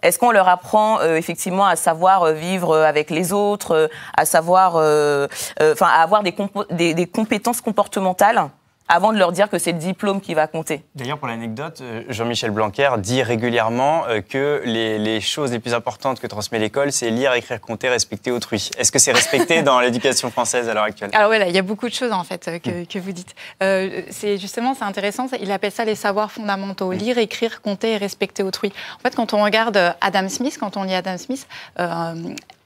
Est-ce 0.03 0.19
qu'on 0.19 0.33
leur 0.33 0.49
apprend 0.49 0.99
euh, 0.99 1.15
effectivement 1.15 1.65
à 1.67 1.77
savoir 1.77 2.25
euh, 2.25 2.33
vivre 2.33 2.73
euh, 2.73 2.85
avec 2.85 3.11
les 3.11 3.33
autres, 3.33 3.71
euh, 3.77 3.89
à 4.17 4.25
savoir, 4.25 4.75
euh, 4.75 5.29
euh, 5.61 5.73
enfin, 5.73 5.87
à 5.87 6.03
avoir 6.03 6.25
des, 6.25 6.35
des, 6.71 6.95
des 6.95 7.07
compétences 7.07 7.61
comportementales? 7.61 8.49
Avant 8.93 9.13
de 9.13 9.19
leur 9.19 9.33
dire 9.33 9.49
que 9.49 9.59
c'est 9.59 9.73
le 9.73 9.79
diplôme 9.79 10.21
qui 10.21 10.35
va 10.35 10.47
compter 10.47 10.85
D'ailleurs, 10.95 11.19
pour 11.19 11.27
l'anecdote, 11.27 11.79
euh, 11.81 12.03
Jean-Michel 12.11 12.51
Blanquer 12.51 12.91
dit 12.99 13.23
régulièrement 13.23 14.05
euh, 14.07 14.21
que 14.21 14.61
les, 14.67 14.99
les 14.99 15.21
choses 15.23 15.51
les 15.51 15.59
plus 15.59 15.73
importantes 15.73 16.21
que 16.21 16.27
transmet 16.27 16.59
l'école, 16.59 16.93
c'est 16.93 17.09
lire, 17.09 17.33
écrire, 17.33 17.59
compter, 17.61 17.89
respecter 17.89 18.31
autrui. 18.31 18.69
Est-ce 18.77 18.93
que 18.93 18.99
c'est 18.99 19.13
respecté 19.13 19.63
dans 19.69 19.81
l'éducation 19.81 20.31
française 20.31 20.69
à 20.69 20.75
l'heure 20.75 20.85
actuelle? 20.85 21.09
Alors 21.15 21.29
voilà, 21.29 21.49
il 21.49 21.55
y 21.55 21.59
a 21.59 21.63
beaucoup 21.63 21.89
de 21.89 21.95
choses 21.95 22.13
en 22.13 22.23
fait 22.23 22.49
euh, 22.49 22.59
que, 22.59 22.85
que 22.85 22.99
vous 22.99 23.13
dites. 23.13 23.35
Euh, 23.63 24.03
c'est 24.11 24.37
justement 24.37 24.75
c'est 24.75 24.85
intéressant. 24.85 25.27
Il 25.41 25.51
appelle 25.51 25.73
ça 25.73 25.87
les 25.87 25.95
savoirs 25.95 26.31
fondamentaux 26.31 26.93
lire, 26.93 27.17
écrire, 27.17 27.63
compter 27.63 27.93
et 27.93 27.97
respecter 27.97 28.43
autrui. 28.43 28.73
En 28.99 29.01
fait, 29.01 29.17
quand 29.17 29.33
on 29.33 29.43
regarde 29.43 29.95
Adam 30.03 30.29
Smith, 30.29 30.59
quand 30.61 30.77
on 30.77 30.83
lit 30.83 30.95
Adam 30.95 31.17
Smith. 31.17 31.47
euh, 31.79 32.15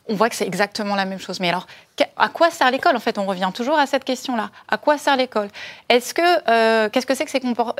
on 0.09 0.14
voit 0.14 0.28
que 0.28 0.36
c'est 0.36 0.46
exactement 0.46 0.94
la 0.94 1.04
même 1.04 1.18
chose. 1.18 1.40
Mais 1.40 1.48
alors, 1.48 1.66
à 2.16 2.28
quoi 2.28 2.50
sert 2.50 2.70
l'école 2.70 2.96
En 2.96 3.00
fait, 3.00 3.18
on 3.18 3.26
revient 3.26 3.50
toujours 3.52 3.78
à 3.78 3.86
cette 3.86 4.04
question-là. 4.04 4.50
À 4.68 4.76
quoi 4.76 4.98
sert 4.98 5.16
l'école? 5.16 5.48
Est-ce 5.88 6.14
que 6.14 6.22
euh, 6.48 6.88
qu'est-ce 6.90 7.07
que 7.07 7.14
c'est 7.14 7.24
que 7.24 7.30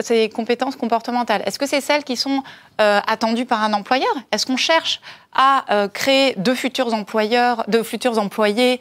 ces, 0.01 0.29
compétences 0.29 0.77
comportementales? 0.77 1.43
Est-ce 1.47 1.59
que 1.59 1.67
c'est 1.67 1.81
celles 1.81 2.05
qui 2.05 2.17
sont 2.17 2.43
euh, 2.81 3.01
attendues 3.07 3.47
par 3.47 3.63
un 3.63 3.73
employeur? 3.73 4.13
Est-ce 4.33 4.47
qu'on 4.47 4.57
cherche 4.57 5.01
à 5.35 5.65
euh, 5.71 5.89
créer 5.89 6.35
de 6.37 6.55
futurs 6.55 6.93
employeurs, 6.95 7.65
de 7.69 7.83
futurs 7.83 8.19
employés 8.19 8.81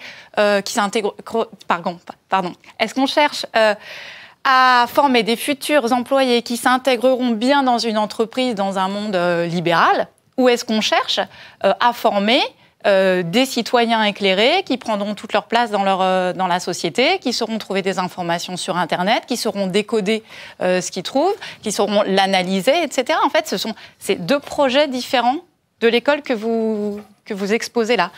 qui 0.63 0.73
s'intègrent 0.73 1.15
Pardon, 1.67 1.99
pa- 2.05 2.15
pardon. 2.29 2.53
Est-ce 2.79 2.93
qu'on 2.93 3.05
cherche 3.07 3.45
à 4.43 4.85
former 4.87 5.23
des 5.23 5.35
futurs 5.35 5.91
employés 5.93 6.41
qui 6.41 6.57
s'intégreront 6.57 7.31
bien 7.31 7.63
dans 7.63 7.77
une 7.77 7.97
entreprise, 7.97 8.55
dans 8.55 8.79
un 8.79 8.87
monde 8.87 9.15
libéral? 9.51 10.07
Ou 10.37 10.49
est-ce 10.49 10.65
qu'on 10.65 10.81
cherche 10.81 11.19
à 11.61 11.93
former 11.93 12.41
euh, 12.85 13.23
des 13.23 13.45
citoyens 13.45 14.03
éclairés 14.03 14.63
qui 14.63 14.77
prendront 14.77 15.15
toute 15.15 15.33
leur 15.33 15.45
place 15.45 15.71
dans, 15.71 15.83
leur, 15.83 16.01
euh, 16.01 16.33
dans 16.33 16.47
la 16.47 16.59
société, 16.59 17.19
qui 17.19 17.33
sauront 17.33 17.57
trouver 17.57 17.81
des 17.81 17.97
informations 17.97 18.57
sur 18.57 18.77
Internet, 18.77 19.23
qui 19.27 19.37
sauront 19.37 19.67
décoder 19.67 20.23
euh, 20.61 20.81
ce 20.81 20.91
qu'ils 20.91 21.03
trouvent, 21.03 21.35
qui 21.63 21.71
sauront 21.71 22.03
l'analyser, 22.05 22.83
etc. 22.83 23.17
En 23.23 23.29
fait, 23.29 23.47
ce 23.47 23.57
sont 23.57 23.73
ces 23.97 24.15
deux 24.15 24.39
projets 24.39 24.87
différents 24.87 25.37
de 25.81 25.87
l'école 25.87 26.21
que 26.21 26.33
vous, 26.33 27.01
que 27.25 27.33
vous 27.33 27.53
exposez 27.53 27.95
là. 27.97 28.11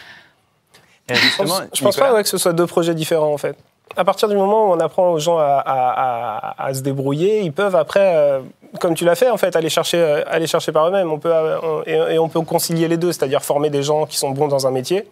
Je 1.10 1.38
pense, 1.38 1.62
je 1.74 1.82
pense 1.82 1.96
pas 1.96 2.14
ouais, 2.14 2.24
que 2.24 2.30
ce 2.30 2.38
soit 2.38 2.52
deux 2.52 2.68
projets 2.68 2.94
différents 2.94 3.34
en 3.34 3.38
fait. 3.38 3.56
À 3.96 4.04
partir 4.04 4.28
du 4.28 4.36
moment 4.36 4.70
où 4.70 4.74
on 4.74 4.80
apprend 4.80 5.10
aux 5.10 5.20
gens 5.20 5.38
à, 5.40 6.70
se 6.74 6.82
débrouiller, 6.82 7.42
ils 7.42 7.54
peuvent 7.54 7.76
après, 7.76 8.16
euh, 8.16 8.40
comme 8.80 8.94
tu 8.94 9.06
l'as 9.06 9.16
fait 9.16 9.30
en 9.30 9.38
fait, 9.38 9.56
aller 9.56 9.70
chercher, 9.70 9.98
euh, 9.98 10.24
aller 10.28 10.46
chercher 10.46 10.72
par 10.72 10.88
eux-mêmes. 10.88 11.10
Euh, 11.26 11.84
et 11.86 12.20
on 12.20 12.30
peut 12.30 12.42
concilier 12.42 12.88
les 12.88 12.98
deux, 12.98 13.12
c'est-à-dire 13.12 13.42
former 13.42 13.70
des 13.70 13.84
gens 13.84 14.06
qui 14.06 14.18
sont 14.18 14.32
bons 14.32 14.48
dans 14.48 14.68
un 14.68 14.72
métier, 14.72 15.08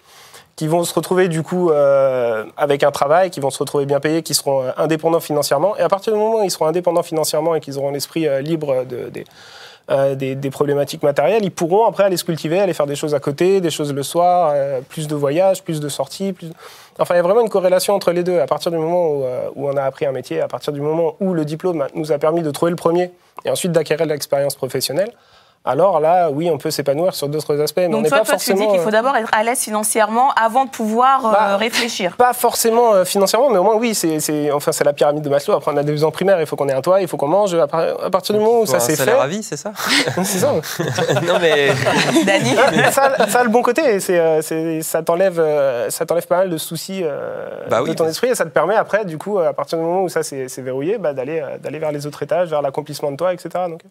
qui 0.55 0.67
vont 0.67 0.83
se 0.85 0.93
retrouver 0.93 1.27
du 1.27 1.43
coup 1.43 1.69
euh, 1.69 2.45
avec 2.55 2.83
un 2.83 2.91
travail, 2.91 3.29
qui 3.29 3.41
vont 3.41 3.49
se 3.49 3.59
retrouver 3.59 3.85
bien 3.85 3.99
payés, 3.99 4.23
qui 4.23 4.33
seront 4.33 4.63
euh, 4.63 4.71
indépendants 4.77 5.19
financièrement. 5.19 5.75
Et 5.77 5.81
à 5.81 5.89
partir 5.89 6.13
du 6.13 6.19
moment 6.19 6.39
où 6.39 6.43
ils 6.43 6.51
seront 6.51 6.67
indépendants 6.67 7.03
financièrement 7.03 7.55
et 7.55 7.59
qu'ils 7.59 7.77
auront 7.77 7.91
l'esprit 7.91 8.27
euh, 8.27 8.39
libre 8.41 8.85
de, 8.85 9.09
des- 9.09 9.25
euh, 9.91 10.15
des, 10.15 10.33
des 10.33 10.49
problématiques 10.49 11.03
matérielles, 11.03 11.43
ils 11.43 11.51
pourront 11.51 11.85
après 11.85 12.05
aller 12.05 12.17
se 12.17 12.23
cultiver, 12.23 12.59
aller 12.59 12.73
faire 12.73 12.87
des 12.87 12.95
choses 12.95 13.13
à 13.13 13.19
côté, 13.19 13.61
des 13.61 13.69
choses 13.69 13.93
le 13.93 14.01
soir, 14.01 14.55
plus 14.89 15.07
de 15.07 15.13
voyages, 15.13 15.61
plus 15.61 15.79
de 15.79 15.89
sorties. 15.89 16.33
Plus... 16.33 16.49
Enfin, 16.97 17.13
il 17.13 17.17
y 17.17 17.19
a 17.19 17.23
vraiment 17.23 17.41
une 17.41 17.49
corrélation 17.49 17.93
entre 17.93 18.11
les 18.11 18.23
deux. 18.23 18.39
À 18.39 18.47
partir 18.47 18.71
du 18.71 18.77
moment 18.77 19.09
où, 19.09 19.23
où 19.55 19.69
on 19.69 19.77
a 19.77 19.83
appris 19.83 20.07
un 20.07 20.11
métier, 20.11 20.41
à 20.41 20.47
partir 20.47 20.73
du 20.73 20.81
moment 20.81 21.17
où 21.19 21.35
le 21.35 21.45
diplôme 21.45 21.85
nous 21.93 22.11
a 22.11 22.17
permis 22.17 22.41
de 22.41 22.49
trouver 22.49 22.71
le 22.71 22.77
premier 22.77 23.11
et 23.43 23.51
ensuite 23.51 23.73
d'acquérir 23.73 24.07
l'expérience 24.07 24.55
professionnelle, 24.55 25.11
alors 25.65 25.99
là, 25.99 26.29
oui, 26.31 26.49
on 26.51 26.57
peut 26.57 26.71
s'épanouir 26.71 27.13
sur 27.15 27.27
d'autres 27.27 27.59
aspects. 27.61 27.77
Mais 27.77 27.87
on 27.87 28.01
Donc 28.01 28.07
toi, 28.07 28.19
pas 28.19 28.23
toi 28.25 28.35
tu 28.37 28.45
dis 28.45 28.45
forcément. 28.51 28.71
qu'il 28.71 28.81
faut 28.81 28.87
euh, 28.89 28.91
d'abord 28.91 29.15
être 29.17 29.29
à 29.33 29.43
l'aise 29.43 29.59
financièrement 29.59 30.31
avant 30.33 30.65
de 30.65 30.69
pouvoir 30.69 31.25
euh, 31.25 31.31
Bah, 31.31 31.57
réfléchir. 31.57 32.15
Pas 32.17 32.33
forcément 32.33 32.93
euh, 32.93 33.05
financièrement, 33.05 33.49
mais 33.49 33.57
au 33.57 33.63
moins 33.63 33.75
oui, 33.75 33.95
c'est 33.95 34.19
c'est- 34.19 34.51
enfin, 34.51 34.71
c'est 34.71 34.83
la 34.83 34.93
pyramide 34.93 35.23
de 35.23 35.29
Maslow. 35.29 35.55
Après, 35.55 35.71
on 35.73 35.77
a 35.77 35.83
des 35.83 35.91
besoins 35.91 36.11
primaires, 36.11 36.39
il 36.39 36.45
faut 36.47 36.55
qu'on 36.55 36.69
ait 36.69 36.73
un 36.73 36.81
toit, 36.81 37.01
il 37.01 37.07
faut 37.07 37.17
qu'on 37.17 37.27
mange. 37.27 37.53
À, 37.55 37.67
par- 37.67 37.81
à 38.03 38.09
partir 38.09 38.35
du 38.35 38.41
moment 38.41 38.59
où 38.61 38.65
ça 38.65 38.79
s'est 38.79 38.95
fait. 38.95 39.27
vie, 39.27 39.43
c'est 39.43 39.57
ça 39.57 39.71
c'est 40.23 40.39
ça. 40.39 40.53
Non 41.23 41.39
mais 41.41 41.69
Dani 42.25 42.55
ça, 42.91 43.27
ça 43.27 43.39
a 43.39 43.43
le 43.43 43.49
bon 43.49 43.61
côté, 43.61 43.99
c'est, 43.99 44.19
euh, 44.19 44.41
c'est- 44.41 44.81
ça 44.81 45.01
t'enlève, 45.01 45.39
euh, 45.39 45.89
ça 45.89 46.05
t'enlève 46.05 46.27
pas 46.27 46.37
mal 46.37 46.49
de 46.49 46.57
soucis 46.57 47.01
euh, 47.03 47.47
Bah 47.69 47.79
de 47.79 47.83
oui, 47.89 47.95
ton 47.95 48.07
esprit 48.07 48.27
et 48.29 48.35
ça 48.35 48.45
te 48.45 48.49
permet 48.49 48.75
après, 48.75 49.05
du 49.05 49.17
coup, 49.17 49.39
à 49.39 49.53
partir 49.53 49.77
du 49.77 49.83
moment 49.83 50.03
où 50.03 50.09
ça 50.09 50.23
c'est, 50.23 50.47
c'est 50.47 50.61
verrouillé, 50.61 50.97
bah, 50.97 51.13
d'aller, 51.13 51.43
d'aller 51.61 51.79
vers 51.79 51.91
les 51.91 52.05
autres 52.05 52.21
étages, 52.23 52.49
vers 52.49 52.61
l'accomplissement 52.61 53.11
de 53.11 53.17
toi, 53.17 53.33
etc. 53.33 53.49
Donc, 53.69 53.81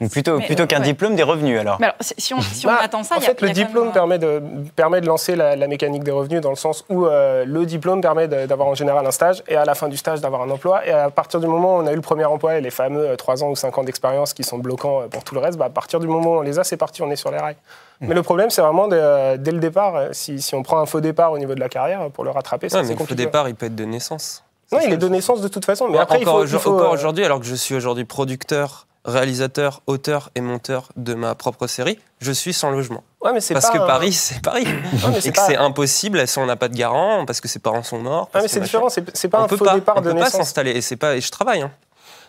donc 0.00 0.10
plutôt, 0.10 0.38
Mais, 0.38 0.46
plutôt 0.46 0.66
qu'un 0.66 0.78
ouais. 0.78 0.84
diplôme, 0.84 1.14
des 1.14 1.22
revenus 1.22 1.58
alors. 1.60 1.76
Mais 1.80 1.86
alors, 1.86 1.96
si 2.00 2.14
si 2.18 2.34
on, 2.34 2.40
si 2.40 2.66
on 2.66 2.70
bah, 2.70 2.78
attend 2.82 3.02
ça, 3.04 3.16
en 3.16 3.20
y 3.20 3.22
a- 3.22 3.26
fait, 3.26 3.40
y 3.40 3.44
le 3.44 3.50
a 3.50 3.52
diplôme 3.52 3.84
même, 3.84 3.90
euh, 3.90 3.94
permet 3.94 4.18
de, 4.18 4.42
permet 4.74 5.00
de 5.00 5.06
lancer 5.06 5.36
la, 5.36 5.54
la 5.56 5.66
mécanique 5.68 6.02
des 6.04 6.10
revenus 6.10 6.40
dans 6.40 6.50
le 6.50 6.56
sens 6.56 6.84
où 6.88 7.06
euh, 7.06 7.44
le 7.46 7.64
diplôme 7.66 8.00
permet 8.00 8.26
d'avoir 8.28 8.68
en 8.68 8.74
général 8.74 9.06
un 9.06 9.10
stage 9.10 9.42
et 9.48 9.56
à 9.56 9.64
la 9.64 9.74
fin 9.74 9.88
du 9.88 9.96
stage 9.96 10.20
d'avoir 10.20 10.42
un 10.42 10.50
emploi. 10.50 10.86
Et 10.86 10.90
à 10.90 11.10
partir 11.10 11.40
du 11.40 11.46
moment 11.46 11.76
où 11.76 11.80
on 11.82 11.86
a 11.86 11.92
eu 11.92 11.96
le 11.96 12.00
premier 12.00 12.24
emploi 12.24 12.56
et 12.56 12.60
les 12.60 12.70
fameux 12.70 13.16
3 13.16 13.44
ans 13.44 13.50
ou 13.50 13.56
5 13.56 13.76
ans 13.78 13.84
d'expérience 13.84 14.34
qui 14.34 14.42
sont 14.44 14.58
bloquants 14.58 15.02
euh, 15.02 15.06
pour 15.08 15.22
tout 15.24 15.34
le 15.34 15.40
reste, 15.40 15.58
bah, 15.58 15.66
à 15.66 15.70
partir 15.70 16.00
du 16.00 16.06
moment 16.08 16.32
où 16.32 16.38
on 16.38 16.42
les 16.42 16.58
a, 16.58 16.64
c'est 16.64 16.76
parti, 16.76 17.02
on 17.02 17.10
est 17.10 17.16
sur 17.16 17.30
les 17.30 17.38
rails. 17.38 17.56
Mmh. 18.00 18.06
Mais 18.08 18.14
le 18.14 18.22
problème, 18.24 18.50
c'est 18.50 18.62
vraiment 18.62 18.88
de- 18.88 18.96
euh, 18.98 19.36
dès 19.36 19.52
le 19.52 19.60
départ, 19.60 19.94
euh, 19.94 20.08
si, 20.12 20.42
si 20.42 20.54
on 20.56 20.62
prend 20.64 20.78
un 20.80 20.86
faux 20.86 21.00
départ 21.00 21.30
au 21.30 21.38
niveau 21.38 21.54
de 21.54 21.60
la 21.60 21.68
carrière, 21.68 22.10
pour 22.10 22.24
le 22.24 22.30
rattraper, 22.30 22.68
c'est 22.68 22.76
mais 22.78 22.82
le 22.82 22.88
faux 22.88 22.94
compliqué. 22.98 23.24
départ, 23.24 23.48
il 23.48 23.54
peut 23.54 23.66
être 23.66 23.74
de 23.76 23.84
naissance. 23.84 24.42
Non, 24.74 24.80
il 24.86 24.92
est 24.92 24.96
de 24.96 25.08
naissance 25.08 25.40
de 25.40 25.48
toute 25.48 25.64
façon. 25.64 25.88
Mais 25.88 25.96
Ouais, 25.96 26.02
après, 26.02 26.18
il 26.20 26.22
encore, 26.22 26.34
faut, 26.34 26.40
il 26.40 26.44
aujourd- 26.44 26.62
faut, 26.62 26.74
encore 26.74 26.90
euh, 26.90 26.94
aujourd'hui, 26.94 27.24
alors 27.24 27.40
que 27.40 27.46
je 27.46 27.54
suis 27.54 27.74
aujourd'hui 27.74 28.04
producteur, 28.04 28.86
réalisateur, 29.04 29.82
auteur 29.86 30.30
et 30.34 30.40
monteur 30.40 30.88
de 30.96 31.14
ma 31.14 31.34
propre 31.34 31.66
série, 31.66 31.98
je 32.20 32.32
suis 32.32 32.52
sans 32.54 32.70
logement. 32.70 33.02
ouais, 33.22 33.32
mais 33.32 33.40
c'est 33.40 33.54
Parce 33.54 33.66
pas 33.70 33.72
que 33.78 33.82
un- 33.82 33.86
Paris, 33.86 34.12
c'est 34.12 34.40
Paris. 34.42 34.66
Mais 34.66 35.20
c'est 35.20 35.28
et 35.28 35.32
que 35.32 35.36
pas- 35.36 35.46
c'est 35.46 35.56
impossible 35.56 36.26
si 36.26 36.38
on 36.38 36.46
n'a 36.46 36.56
pas 36.56 36.68
de 36.68 36.76
garant, 36.76 37.24
parce 37.26 37.40
que 37.40 37.48
ses 37.48 37.58
parents 37.58 37.82
sont 37.82 37.98
morts. 37.98 38.28
Ah, 38.34 38.40
mais 38.42 38.48
c'est 38.48 38.60
différent, 38.60 38.88
c'est 38.88 39.28
pas 39.28 39.40
on 39.40 39.44
un 39.44 39.48
peut 39.48 39.56
faux 39.56 39.64
pas, 39.64 39.74
départ 39.74 39.96
on 39.98 40.00
de 40.00 40.10
peut 40.12 40.18
pas 40.18 40.30
s'installer. 40.30 40.70
Et, 40.72 40.80
c'est 40.80 40.96
pas, 40.96 41.16
et 41.16 41.20
je 41.20 41.30
travaille. 41.30 41.62
hein. 41.62 41.70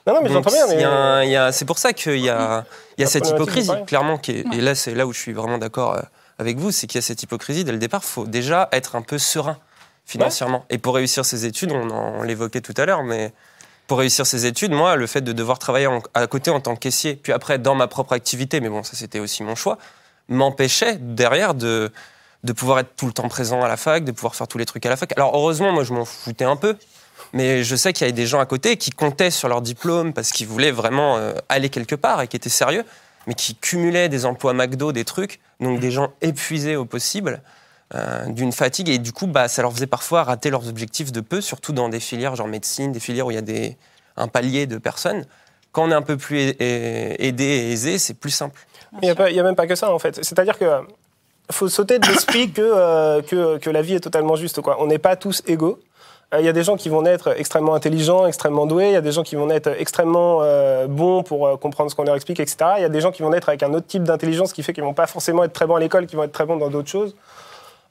Non, 0.08 0.14
non, 0.16 0.20
mais 0.22 0.30
j'entends 0.30 0.52
bien, 0.52 0.68
mais. 0.68 0.84
a 0.84 1.46
a- 1.48 1.52
c'est 1.52 1.66
pour 1.66 1.80
ça 1.80 1.92
qu'il 1.94 2.18
y 2.20 2.30
a, 2.30 2.64
il 2.98 3.02
y 3.02 3.04
a 3.04 3.08
cette 3.08 3.28
hypocrisie, 3.28 3.72
clairement. 3.88 4.18
Qui 4.18 4.32
est- 4.32 4.46
et 4.54 4.62
là, 4.62 4.76
c'est 4.76 4.94
là 4.94 5.08
où 5.08 5.14
je 5.14 5.20
suis 5.20 5.34
vraiment 5.34 5.58
d'accord 5.58 5.96
euh, 5.96 6.02
avec 6.38 6.58
vous, 6.60 6.70
c'est 6.72 6.86
qu'il 6.86 6.98
y 6.98 7.04
a 7.04 7.08
cette 7.08 7.24
hypocrisie. 7.24 7.64
Dès 7.64 7.72
le 7.72 7.80
départ, 7.80 8.02
il 8.04 8.08
faut 8.08 8.26
déjà 8.28 8.70
être 8.72 8.96
un 8.96 9.02
peu 9.02 9.18
serein 9.18 9.58
financièrement. 10.06 10.66
Et 10.70 10.78
pour 10.78 10.96
réussir 10.96 11.26
ses 11.26 11.46
études, 11.46 11.72
on, 11.72 11.90
en- 11.90 12.20
on 12.20 12.24
l'évoquait 12.24 12.62
tout 12.62 12.74
à 12.78 12.86
l'heure, 12.86 13.04
mais 13.04 13.34
pour 13.88 14.00
réussir 14.00 14.26
ses 14.26 14.46
études, 14.46 14.72
moi, 14.72 14.96
le 14.96 15.08
fait 15.08 15.22
de 15.22 15.32
devoir 15.34 15.60
travailler 15.60 15.88
en- 15.88 16.02
à 16.14 16.28
côté 16.28 16.50
en 16.52 16.60
tant 16.60 16.76
que 16.76 16.80
caissier, 16.80 17.16
puis 17.16 17.34
après 17.34 17.60
dans 17.60 17.76
ma 17.76 17.88
propre 17.88 18.14
activité, 18.14 18.60
mais 18.60 18.70
bon, 18.70 18.84
ça 18.84 18.94
c'était 18.96 19.20
aussi 19.20 19.44
mon 19.44 19.56
choix, 19.56 19.78
m'empêchait 20.30 20.98
derrière 21.00 21.54
de, 21.54 21.92
de 22.44 22.54
pouvoir 22.54 22.80
être 22.80 22.96
tout 22.96 23.06
le 23.06 23.14
temps 23.14 23.28
présent 23.30 23.62
à 23.62 23.68
la 23.68 23.78
fac, 23.78 24.04
de 24.04 24.12
pouvoir 24.12 24.36
faire 24.36 24.48
tous 24.48 24.58
les 24.58 24.66
trucs 24.66 24.86
à 24.86 24.90
la 24.90 24.98
fac. 24.98 25.12
Alors 25.18 25.36
heureusement, 25.36 25.72
moi 25.72 25.84
je 25.84 25.94
m'en 25.94 26.06
foutais 26.06 26.46
un 26.46 26.56
peu, 26.56 26.78
mais 27.34 27.64
je 27.64 27.76
sais 27.76 27.94
qu'il 27.94 28.06
y 28.06 28.10
avait 28.10 28.14
des 28.14 28.26
gens 28.26 28.40
à 28.40 28.46
côté 28.46 28.78
qui 28.78 28.92
comptaient 28.92 29.32
sur 29.32 29.50
leur 29.50 29.62
diplôme 29.62 30.14
parce 30.14 30.32
qu'ils 30.32 30.48
voulaient 30.48 30.72
vraiment 30.72 31.18
euh, 31.18 31.34
aller 31.50 31.70
quelque 31.70 31.96
part 31.96 32.22
et 32.22 32.28
qui 32.28 32.36
étaient 32.38 32.50
sérieux, 32.50 32.84
mais 33.28 33.34
qui 33.36 33.56
cumulaient 33.56 34.10
des 34.10 34.26
emplois 34.26 34.54
McDo, 34.54 34.92
des 34.92 35.06
trucs, 35.06 35.40
donc 35.60 35.80
des 35.80 35.92
gens 35.92 36.12
épuisés 36.22 36.76
au 36.76 36.86
possible. 36.86 37.42
Euh, 37.96 38.26
d'une 38.28 38.52
fatigue 38.52 38.90
et 38.90 38.98
du 38.98 39.12
coup 39.12 39.28
bah, 39.28 39.48
ça 39.48 39.62
leur 39.62 39.72
faisait 39.74 39.88
parfois 39.88 40.24
rater 40.24 40.50
leurs 40.50 40.68
objectifs 40.68 41.12
de 41.12 41.22
peu 41.22 41.42
surtout 41.42 41.72
dans 41.72 41.90
des 41.90 42.00
filières 42.00 42.36
genre 42.36 42.48
médecine 42.48 42.92
des 42.92 43.00
filières 43.00 43.28
où 43.28 43.32
il 43.32 43.36
y 43.36 43.38
a 43.38 43.42
des, 43.42 43.78
un 44.18 44.28
palier 44.28 44.68
de 44.68 44.78
personnes 44.78 45.26
quand 45.76 45.84
on 45.84 45.92
est 45.92 45.96
un 45.96 46.02
peu 46.02 46.16
plus 46.16 46.56
aidé 46.60 47.44
et 47.44 47.72
aisé 47.72 47.98
c'est 47.98 48.14
plus 48.14 48.32
simple 48.32 48.66
Il 49.02 49.14
n'y 49.14 49.40
a, 49.40 49.44
même 49.44 49.58
pas 49.58 49.68
que 49.68 49.76
ça, 49.76 49.92
en 49.92 50.00
fait. 50.00 50.24
C'est-à-dire 50.24 50.58
que 50.58 50.66
faut 51.52 51.68
sauter 51.68 52.00
de 52.00 52.08
l'esprit 52.08 52.50
que, 52.50 52.62
euh, 52.62 53.22
que, 53.22 53.70
la 53.70 53.82
vie 53.82 53.96
est 53.96 54.00
totalement 54.00 54.36
juste. 54.36 54.62
Quoi. 54.62 54.78
On 54.80 54.88
n'est 54.88 55.00
pas 55.00 55.18
tous 55.18 55.44
égaux. 55.48 55.80
Euh, 56.34 56.40
Il 56.40 56.46
y 56.46 56.50
a 56.50 56.54
des 56.54 56.64
gens 56.64 56.78
qui 56.78 56.88
vont 56.88 57.02
naître 57.02 57.36
extrêmement 57.38 57.76
intelligents, 57.76 58.26
extrêmement 58.26 58.66
doués. 58.66 58.88
Il 58.88 58.94
y 58.94 58.96
a 58.96 59.02
des 59.02 59.12
gens 59.12 59.24
qui 59.24 59.36
vont 59.36 59.48
naître 59.48 59.70
extrêmement 59.78 60.40
bons 60.88 61.24
pour 61.24 61.60
comprendre 61.60 61.92
ce 61.92 61.96
qu'on 61.96 62.06
leur 62.06 62.16
explique, 62.16 62.40
etc. 62.40 62.58
Il 62.78 62.82
y 62.82 62.86
a 62.86 62.90
des 62.90 63.02
gens 63.02 63.12
qui 63.12 63.22
vont 63.22 63.30
naître 63.30 63.50
avec 63.50 63.62
un 63.62 63.74
autre 63.74 63.86
type 63.86 64.04
d'intelligence 64.04 64.54
qui 64.54 64.64
fait 64.64 64.74
qu'ils 64.74 64.84
vont 64.84 64.94
pas 64.94 65.08
forcément 65.08 65.44
être 65.44 65.54
très 65.54 65.68
bons 65.68 65.76
à 65.76 65.80
l'école, 65.82 66.08
qui 66.08 66.16
vont 66.16 66.24
être 66.24 66.32
très 66.32 66.46
bons 66.46 66.58
dans 66.58 66.70
d'autres 66.70 66.90
choses. 66.90 67.16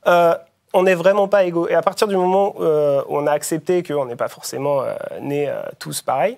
Euh, 0.07 0.35
on 0.75 0.83
n'est 0.83 0.95
vraiment 0.95 1.29
pas 1.29 1.45
égaux. 1.45 1.69
Et 1.69 1.75
à 1.75 1.83
partir 1.83 2.09
du 2.09 2.17
moment 2.17 2.55
euh, 2.61 3.03
où 3.09 3.17
on 3.17 3.27
a 3.27 3.31
accepté 3.31 3.83
qu'on 3.83 4.05
n'est 4.05 4.17
pas 4.17 4.29
forcément 4.29 4.83
euh, 4.83 4.95
nés 5.21 5.49
euh, 5.49 5.63
tous 5.79 6.03
pareils, 6.03 6.37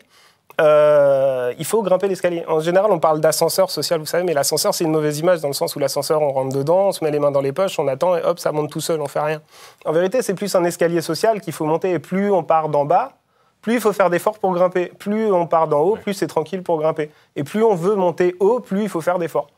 il 0.59 1.65
faut 1.65 1.83
grimper 1.83 2.07
l'escalier. 2.07 2.45
En 2.47 2.61
général, 2.61 2.91
on 2.91 2.99
parle 2.99 3.21
d'ascenseur 3.21 3.71
social, 3.71 3.99
vous 3.99 4.07
savez, 4.07 4.25
mais 4.25 4.35
l'ascenseur, 4.35 4.75
c'est 4.75 4.85
une 4.85 4.91
mauvaise 4.91 5.19
image 5.19 5.41
dans 5.41 5.49
le 5.49 5.55
sens 5.55 5.75
où 5.75 5.79
l'ascenseur, 5.79 6.23
on 6.23 6.33
rentre 6.33 6.57
dedans, 6.57 6.89
on 6.89 6.93
se 6.93 7.05
met 7.05 7.11
les 7.11 7.19
mains 7.19 7.31
dans 7.31 7.43
les 7.43 7.53
poches, 7.53 7.79
on 7.79 7.89
attend 7.89 8.17
et 8.17 8.23
hop, 8.23 8.39
ça 8.39 8.53
monte 8.53 8.71
tout 8.71 8.81
seul, 8.81 9.01
on 9.01 9.07
fait 9.07 9.21
rien. 9.21 9.43
En 9.85 9.93
vérité, 9.93 10.23
c'est 10.23 10.35
plus 10.35 10.55
un 10.55 10.65
escalier 10.65 11.03
social 11.03 11.41
qu'il 11.41 11.53
faut 11.53 11.67
monter 11.67 11.93
et 11.93 11.99
plus 11.99 12.31
on 12.31 12.43
part 12.43 12.69
d'en 12.71 12.87
bas, 12.87 13.13
plus 13.61 13.75
il 13.75 13.81
faut 13.81 13.93
faire 13.93 14.09
d'efforts 14.09 14.39
pour 14.39 14.55
grimper. 14.55 14.93
Plus 14.99 15.31
on 15.31 15.47
part 15.47 15.69
d'en 15.69 15.81
haut, 15.81 15.97
plus 15.97 16.15
c'est 16.15 16.27
tranquille 16.27 16.63
pour 16.63 16.79
grimper. 16.79 17.11
Et 17.37 17.45
plus 17.45 17.63
on 17.63 17.75
veut 17.75 17.95
monter 17.95 18.35
haut, 18.41 18.61
plus 18.61 18.85
il 18.85 18.89
faut 18.89 19.01
faire 19.01 19.19
d'efforts. 19.19 19.49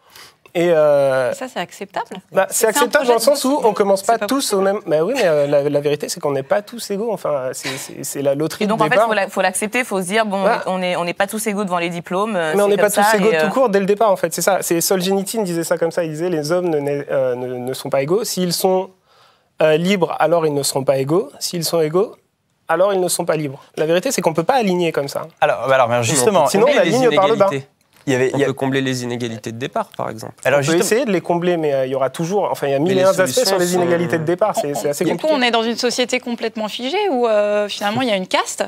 Et 0.58 0.72
euh, 0.72 1.32
Ça, 1.34 1.46
c'est 1.46 1.60
acceptable. 1.60 2.16
bah, 2.32 2.48
c'est 2.50 2.66
acceptable 2.66 3.06
dans 3.06 3.12
le 3.14 3.18
sens 3.20 3.44
où 3.44 3.60
on 3.62 3.72
commence 3.72 4.02
pas, 4.02 4.18
tous 4.18 4.52
au 4.54 4.60
même. 4.60 4.80
Bah 4.86 5.04
oui, 5.04 5.12
mais 5.14 5.22
euh, 5.24 5.46
la, 5.46 5.68
la 5.68 5.80
vérité, 5.80 6.08
c'est 6.08 6.18
qu'on 6.18 6.32
n'est 6.32 6.42
pas 6.42 6.62
tous 6.62 6.90
égaux. 6.90 7.12
Enfin, 7.12 7.50
c'est- 7.52 8.22
la 8.22 8.34
loterie 8.34 8.64
Et 8.64 8.66
donc 8.66 8.78
de 8.80 8.84
en 8.84 8.88
fait, 8.88 9.24
il 9.26 9.30
faut 9.30 9.40
l'accepter, 9.40 9.78
il 9.80 9.84
faut 9.84 10.02
se 10.02 10.06
dire, 10.08 10.26
bon, 10.26 10.42
on 10.66 10.78
n'est 10.78 10.96
on 10.96 11.04
n'est 11.04 11.14
pas 11.14 11.28
tous 11.28 11.46
égaux 11.46 11.62
devant 11.62 11.78
les 11.78 11.90
diplômes. 11.90 12.34
euh, 12.34 12.54
Mais 12.56 12.62
on 12.62 12.66
n'est 12.68 12.76
pas 12.76 12.90
tous 12.90 13.04
égaux 13.14 13.30
et, 13.30 13.36
euh, 13.36 13.44
tout 13.44 13.50
court 13.50 13.68
dès 13.68 13.78
le 13.78 13.86
départ, 13.86 14.10
en 14.10 14.16
fait. 14.16 14.34
C'est 14.34 14.42
ça. 14.42 14.58
C'est 14.62 14.80
Solzhenitsyn 14.80 15.42
disait 15.44 15.62
ça 15.62 15.78
comme 15.78 15.92
ça. 15.92 16.02
Il 16.02 16.10
disait 16.10 16.28
les 16.28 16.50
hommes 16.50 16.68
ne, 16.70 17.04
euh, 17.08 17.36
ne, 17.36 17.46
ne 17.58 17.72
sont 17.72 17.88
pas 17.88 18.02
égaux. 18.02 18.24
S'ils 18.24 18.52
sont 18.52 18.90
euh, 19.62 19.76
libres, 19.76 20.16
alors 20.18 20.44
ils 20.44 20.54
ne 20.54 20.62
seront 20.64 20.82
pas 20.82 20.96
égaux. 20.98 21.30
S'ils 21.38 21.62
sont 21.64 21.80
égaux, 21.80 22.16
alors 22.66 22.92
ils 22.92 23.00
ne 23.00 23.08
sont 23.08 23.24
pas 23.24 23.36
libres. 23.36 23.62
La 23.76 23.86
vérité, 23.86 24.10
c'est 24.10 24.22
qu'on 24.22 24.34
peut 24.34 24.42
pas 24.42 24.54
aligner 24.56 24.90
comme 24.90 25.06
ça. 25.08 25.22
Alors, 25.40 25.68
bah 25.68 25.76
alors, 25.76 25.88
mais 25.88 26.02
justement, 26.02 26.46
Sinon, 26.48 26.66
les 26.66 26.90
ligne 26.90 27.14
par 27.14 27.28
le 27.28 27.36
bas. 27.36 27.48
Il 28.08 28.12
y 28.12 28.14
avait, 28.16 28.30
on 28.34 28.36
il 28.36 28.40
y 28.40 28.44
a- 28.44 28.46
peut 28.46 28.52
combler 28.54 28.80
les 28.80 29.04
inégalités 29.04 29.52
de 29.52 29.58
départ 29.58 29.90
par 29.96 30.10
exemple 30.10 30.34
alors 30.44 30.60
on 30.62 30.66
peut 30.66 30.76
essayer 30.76 31.04
de 31.04 31.12
les 31.12 31.20
combler, 31.20 31.56
mais 31.56 31.72
euh, 31.74 31.86
il 31.86 31.92
y 31.92 31.94
aura 31.94 32.10
toujours. 32.10 32.48
Enfin, 32.50 32.66
il 32.66 32.70
y 32.70 32.74
a 32.74 32.78
mille 32.78 32.98
et 32.98 33.02
un 33.02 33.08
aspects 33.10 33.44
sur 33.46 33.58
les 33.58 33.66
sont- 33.66 33.80
inégalités 33.82 34.18
de 34.18 34.24
départ. 34.24 34.54
C'est 34.56 34.70
assez 34.88 35.04
Du 35.04 35.10
coup, 35.12 35.16
compliqué. 35.18 35.34
on 35.34 35.42
est 35.42 35.50
dans 35.50 35.62
une 35.62 35.76
société 35.76 36.18
complètement 36.20 36.68
figée 36.68 37.08
où 37.10 37.26
euh, 37.26 37.68
finalement 37.68 38.02
il 38.02 38.08
y 38.08 38.10
a 38.10 38.16
une 38.16 38.26
caste, 38.26 38.64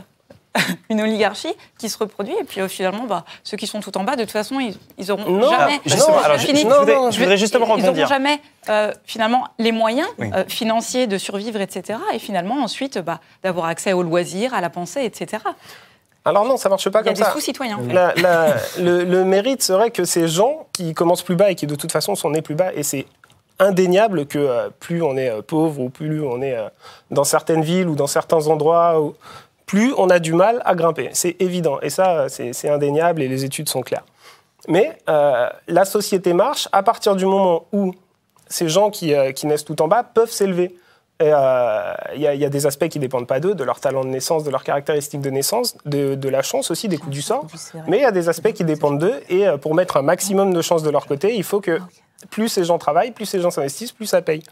une 0.90 1.00
oligarchie 1.00 1.54
qui 1.78 1.88
se 1.88 1.96
reproduit 1.96 2.34
et 2.40 2.44
puis 2.44 2.60
euh, 2.60 2.66
finalement, 2.68 3.04
bah, 3.04 3.24
ceux 3.44 3.56
qui 3.56 3.66
sont 3.68 3.80
tout 3.80 3.96
en 3.96 4.02
bas, 4.04 4.16
de 4.16 4.22
toute 4.22 4.32
façon, 4.32 4.58
ils, 4.60 4.74
ils 4.98 5.10
auront 5.12 5.30
Non, 5.30 5.48
jamais. 5.48 5.62
alors, 5.74 5.80
justement, 5.86 6.16
Non, 6.16 6.22
alors, 6.24 6.36
je 6.38 6.42
je- 6.42 6.46
finis. 6.48 6.60
je 6.62 6.66
voudrais- 6.66 6.94
Non, 6.94 7.04
non, 7.04 7.10
je 7.12 7.18
voudrais 7.20 7.36
justement 7.36 7.66
Ils 7.66 7.70
rebondir. 7.82 7.92
n'auront 7.94 8.06
jamais 8.08 8.40
euh, 8.68 8.92
finalement 9.04 9.44
les 9.58 9.70
moyens 9.72 10.08
Oui. 10.18 10.28
euh, 10.34 10.44
financiers 10.48 11.06
de 11.06 11.18
survivre, 11.18 11.60
etc. 11.60 11.98
Et 12.14 12.18
finalement 12.18 12.56
ensuite 12.62 12.98
bah, 12.98 13.20
d'avoir 13.44 13.66
accès 13.66 13.92
aux 13.92 14.02
loisirs, 14.02 14.52
à 14.54 14.60
la 14.60 14.70
pensée, 14.70 15.04
etc. 15.04 15.42
Alors 16.24 16.44
non, 16.44 16.56
ça 16.56 16.68
marche 16.68 16.88
pas 16.90 17.00
Il 17.00 17.06
y 17.06 17.08
a 17.08 17.12
comme 17.12 17.18
des 17.18 17.22
ça. 17.24 17.32
sous-citoyens. 17.32 17.78
La- 17.90 18.12
la- 18.16 18.54
le, 18.78 19.04
le 19.04 19.24
mérite 19.24 19.62
serait 19.62 19.90
que 19.90 20.04
ces 20.04 20.28
gens 20.28 20.66
qui 20.72 20.92
commencent 20.94 21.22
plus 21.22 21.36
bas 21.36 21.50
et 21.50 21.54
qui 21.54 21.66
de 21.66 21.74
toute 21.74 21.92
façon 21.92 22.14
sont 22.14 22.30
nés 22.30 22.42
plus 22.42 22.54
bas, 22.54 22.72
et 22.74 22.82
c'est 22.82 23.06
indéniable 23.58 24.26
que 24.26 24.38
euh, 24.38 24.68
plus 24.80 25.02
on 25.02 25.16
est 25.16 25.30
euh, 25.30 25.42
pauvre 25.42 25.80
ou 25.80 25.88
plus 25.90 26.22
on 26.24 26.40
est 26.42 26.56
euh, 26.56 26.68
dans 27.10 27.24
certaines 27.24 27.62
villes 27.62 27.88
ou 27.88 27.94
dans 27.94 28.06
certains 28.06 28.46
endroits, 28.48 29.00
ou- 29.00 29.14
plus 29.66 29.92
on 29.98 30.10
a 30.10 30.18
du 30.18 30.32
mal 30.32 30.60
à 30.64 30.74
grimper. 30.74 31.10
C'est 31.12 31.36
évident. 31.40 31.78
Et 31.80 31.90
ça, 31.90 32.28
c'est 32.28 32.68
indéniable 32.68 33.22
et 33.22 33.28
les 33.28 33.44
études 33.44 33.68
sont 33.68 33.82
claires. 33.82 34.04
Mais 34.66 34.98
la 35.06 35.84
société 35.84 36.32
marche 36.32 36.68
à 36.72 36.82
partir 36.82 37.14
du 37.14 37.24
moment 37.24 37.66
où 37.72 37.94
ces 38.48 38.68
gens 38.68 38.90
qui, 38.90 39.14
qui 39.36 39.46
naissent 39.46 39.64
tout 39.64 39.80
en 39.80 39.86
bas 39.86 40.02
peuvent 40.02 40.30
s'élever. 40.32 40.74
Et, 41.20 41.24
euh, 41.32 41.92
Il 42.14 42.22
y, 42.22 42.26
a- 42.26 42.34
il 42.34 42.40
y 42.40 42.44
a 42.44 42.48
des 42.48 42.66
aspects 42.66 42.88
qui 42.88 42.98
dépendent 42.98 43.26
pas 43.26 43.38
d'eux, 43.40 43.54
de 43.54 43.62
leur 43.62 43.78
talent 43.78 44.02
de 44.04 44.08
naissance, 44.08 44.42
de 44.42 44.50
leurs 44.50 44.64
caractéristiques 44.64 45.20
de 45.20 45.30
naissance, 45.30 45.76
de, 45.84 46.14
de 46.14 46.28
la 46.28 46.42
chance 46.42 46.70
aussi, 46.70 46.88
des 46.88 46.96
coups 46.98 47.12
du 47.12 47.22
sort. 47.22 47.46
Mais 47.88 47.98
il 47.98 48.02
y 48.02 48.06
a 48.06 48.10
des 48.10 48.28
aspects 48.28 48.52
qui 48.52 48.64
dépendent 48.64 48.98
d'eux. 48.98 49.20
Et 49.28 49.46
euh, 49.46 49.56
pour 49.58 49.74
mettre 49.74 49.96
un 49.98 50.02
maximum 50.02 50.52
de 50.54 50.62
chances 50.62 50.82
de 50.82 50.90
leur 50.90 51.06
côté, 51.06 51.36
il 51.36 51.44
faut 51.44 51.60
que 51.60 51.78
plus 52.30 52.48
ces 52.48 52.64
gens 52.64 52.78
travaillent, 52.78 53.12
plus 53.12 53.26
ces 53.26 53.40
gens 53.40 53.50
s'investissent, 53.50 53.92
plus 53.92 54.06
ça 54.06 54.22
paye. 54.22 54.42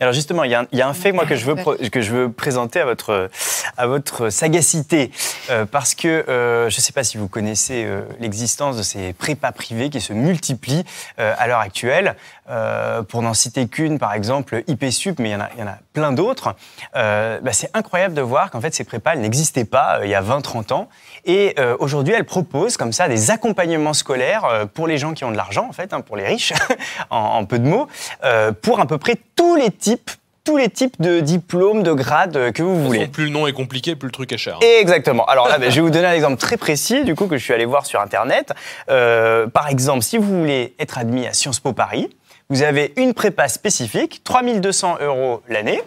Alors 0.00 0.12
justement, 0.12 0.42
il 0.44 0.50
y, 0.50 0.54
a 0.54 0.60
un- 0.62 0.66
il 0.72 0.78
y 0.78 0.82
a 0.82 0.88
un 0.88 0.94
fait 0.94 1.12
moi 1.12 1.24
que 1.24 1.36
je 1.36 1.44
veux 1.46 1.54
que 1.88 2.00
je 2.00 2.10
veux 2.12 2.32
présenter 2.32 2.80
à 2.80 2.84
votre 2.84 3.30
à 3.76 3.86
votre 3.86 4.28
sagacité 4.28 5.10
euh, 5.50 5.66
parce 5.66 5.94
que 5.94 6.08
euh, 6.28 6.68
je 6.68 6.76
ne 6.76 6.80
sais 6.80 6.92
pas 6.92 7.04
si 7.04 7.16
vous 7.16 7.28
connaissez 7.28 7.84
euh, 7.84 8.02
l'existence 8.18 8.76
de 8.76 8.82
ces 8.82 9.12
prépas 9.12 9.52
privés 9.52 9.90
qui 9.90 10.00
se 10.00 10.12
multiplient 10.12 10.84
euh, 11.20 11.32
à 11.38 11.46
l'heure 11.46 11.60
actuelle. 11.60 12.16
Euh, 12.50 13.02
pour 13.02 13.22
n'en 13.22 13.32
citer 13.32 13.68
qu'une, 13.68 13.98
par 13.98 14.12
exemple, 14.12 14.64
IPSUP, 14.68 15.18
mais 15.18 15.30
il 15.30 15.32
y 15.32 15.34
en 15.34 15.40
a, 15.40 15.48
il 15.54 15.60
y 15.60 15.62
en 15.62 15.66
a 15.66 15.78
plein 15.94 16.12
d'autres. 16.12 16.54
Euh, 16.94 17.40
bah, 17.40 17.54
c'est 17.54 17.70
incroyable 17.72 18.12
de 18.12 18.20
voir 18.20 18.50
qu'en 18.50 18.60
fait 18.60 18.74
ces 18.74 18.84
prépas 18.84 19.16
n'existaient 19.16 19.64
pas 19.64 20.00
euh, 20.00 20.04
il 20.04 20.10
y 20.10 20.14
a 20.14 20.20
20-30 20.20 20.74
ans 20.74 20.90
et 21.26 21.54
euh, 21.58 21.76
aujourd'hui 21.78 22.14
elles 22.14 22.24
proposent 22.24 22.76
comme 22.76 22.92
ça 22.92 23.08
des 23.08 23.30
accompagnements 23.30 23.92
scolaires 23.94 24.44
euh, 24.44 24.66
pour 24.66 24.86
les 24.86 24.98
gens 24.98 25.14
qui 25.14 25.24
ont 25.24 25.30
de 25.30 25.36
l'argent 25.36 25.66
en 25.68 25.72
fait, 25.72 25.92
hein, 25.92 26.00
pour 26.00 26.16
les 26.16 26.24
riches, 26.24 26.52
en, 27.10 27.18
en 27.18 27.44
peu 27.44 27.58
de 27.58 27.68
mots, 27.68 27.88
euh, 28.24 28.52
pour 28.52 28.80
à 28.80 28.86
peu 28.86 28.98
près 28.98 29.16
tous 29.36 29.56
les 29.56 29.70
types 29.70 30.10
tous 30.44 30.58
les 30.58 30.68
types 30.68 31.00
de 31.00 31.20
diplômes, 31.20 31.82
de 31.82 31.92
grades 31.92 32.52
que 32.52 32.62
vous 32.62 32.84
voulez. 32.84 32.98
façon, 33.00 33.10
Plus 33.12 33.24
le 33.24 33.30
nom 33.30 33.46
est 33.46 33.54
compliqué, 33.54 33.96
plus 33.96 34.08
le 34.08 34.12
truc 34.12 34.30
est 34.30 34.36
cher. 34.36 34.58
Exactement. 34.60 35.24
Alors 35.24 35.48
là, 35.48 35.58
ben, 35.58 35.70
je 35.70 35.76
vais 35.76 35.80
vous 35.80 35.90
donner 35.90 36.06
un 36.06 36.12
exemple 36.12 36.36
très 36.36 36.58
précis, 36.58 37.02
du 37.02 37.14
coup, 37.14 37.26
que 37.28 37.38
je 37.38 37.42
suis 37.42 37.54
allé 37.54 37.64
voir 37.64 37.86
sur 37.86 38.00
Internet. 38.00 38.52
Euh, 38.90 39.46
par 39.46 39.70
exemple, 39.70 40.02
si 40.02 40.18
vous 40.18 40.40
voulez 40.40 40.74
être 40.78 40.98
admis 40.98 41.26
à 41.26 41.32
Sciences 41.32 41.60
Po 41.60 41.72
Paris, 41.72 42.10
vous 42.50 42.62
avez 42.62 42.92
une 42.98 43.14
prépa 43.14 43.48
spécifique, 43.48 44.20
3200 44.22 44.98
euros 45.00 45.40
l'année. 45.48 45.82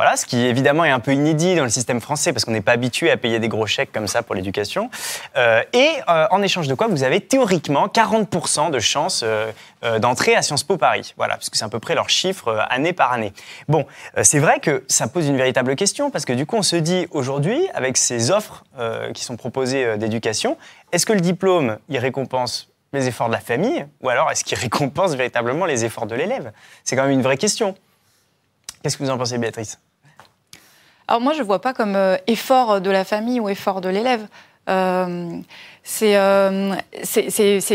Voilà, 0.00 0.16
ce 0.16 0.24
qui 0.24 0.38
évidemment 0.46 0.86
est 0.86 0.90
un 0.90 0.98
peu 0.98 1.12
inédit 1.12 1.56
dans 1.56 1.64
le 1.64 1.68
système 1.68 2.00
français 2.00 2.32
parce 2.32 2.46
qu'on 2.46 2.52
n'est 2.52 2.62
pas 2.62 2.72
habitué 2.72 3.10
à 3.10 3.18
payer 3.18 3.38
des 3.38 3.48
gros 3.48 3.66
chèques 3.66 3.92
comme 3.92 4.08
ça 4.08 4.22
pour 4.22 4.34
l'éducation. 4.34 4.88
Euh, 5.36 5.62
et 5.74 5.90
euh, 6.08 6.26
en 6.30 6.40
échange 6.40 6.68
de 6.68 6.74
quoi, 6.74 6.86
vous 6.86 7.02
avez 7.02 7.20
théoriquement 7.20 7.86
40% 7.86 8.70
de 8.70 8.78
chances 8.78 9.22
euh, 9.22 9.52
d'entrer 9.98 10.34
à 10.34 10.40
Sciences 10.40 10.64
Po 10.64 10.78
Paris. 10.78 11.12
Voilà, 11.18 11.36
puisque 11.36 11.56
c'est 11.56 11.66
à 11.66 11.68
peu 11.68 11.80
près 11.80 11.94
leur 11.94 12.08
chiffre 12.08 12.64
année 12.70 12.94
par 12.94 13.12
année. 13.12 13.34
Bon, 13.68 13.84
c'est 14.22 14.38
vrai 14.38 14.58
que 14.60 14.84
ça 14.88 15.06
pose 15.06 15.26
une 15.26 15.36
véritable 15.36 15.76
question 15.76 16.10
parce 16.10 16.24
que 16.24 16.32
du 16.32 16.46
coup, 16.46 16.56
on 16.56 16.62
se 16.62 16.76
dit 16.76 17.06
aujourd'hui, 17.10 17.60
avec 17.74 17.98
ces 17.98 18.30
offres 18.30 18.64
qui 19.12 19.22
sont 19.22 19.36
proposées 19.36 19.98
d'éducation, 19.98 20.56
est-ce 20.92 21.04
que 21.04 21.12
le 21.12 21.20
diplôme, 21.20 21.76
il 21.90 21.98
récompense 21.98 22.70
les 22.94 23.06
efforts 23.06 23.28
de 23.28 23.34
la 23.34 23.40
famille 23.40 23.84
ou 24.00 24.08
alors 24.08 24.30
est-ce 24.30 24.44
qu'il 24.44 24.56
récompense 24.56 25.12
véritablement 25.14 25.66
les 25.66 25.84
efforts 25.84 26.06
de 26.06 26.14
l'élève? 26.14 26.52
C'est 26.84 26.96
quand 26.96 27.02
même 27.02 27.12
une 27.12 27.22
vraie 27.22 27.36
question. 27.36 27.74
Qu'est-ce 28.82 28.96
que 28.96 29.04
vous 29.04 29.10
en 29.10 29.18
pensez, 29.18 29.36
Béatrice? 29.36 29.78
Alors 31.10 31.20
moi, 31.20 31.32
je 31.32 31.40
ne 31.40 31.44
vois 31.44 31.60
pas 31.60 31.74
comme 31.74 31.96
euh, 31.96 32.16
effort 32.28 32.80
de 32.80 32.88
la 32.88 33.04
famille 33.04 33.40
ou 33.40 33.48
effort 33.48 33.80
de 33.80 33.88
l'élève. 33.88 34.26
Euh, 34.68 35.32
c'est 35.82 36.16
euh, 36.16 36.76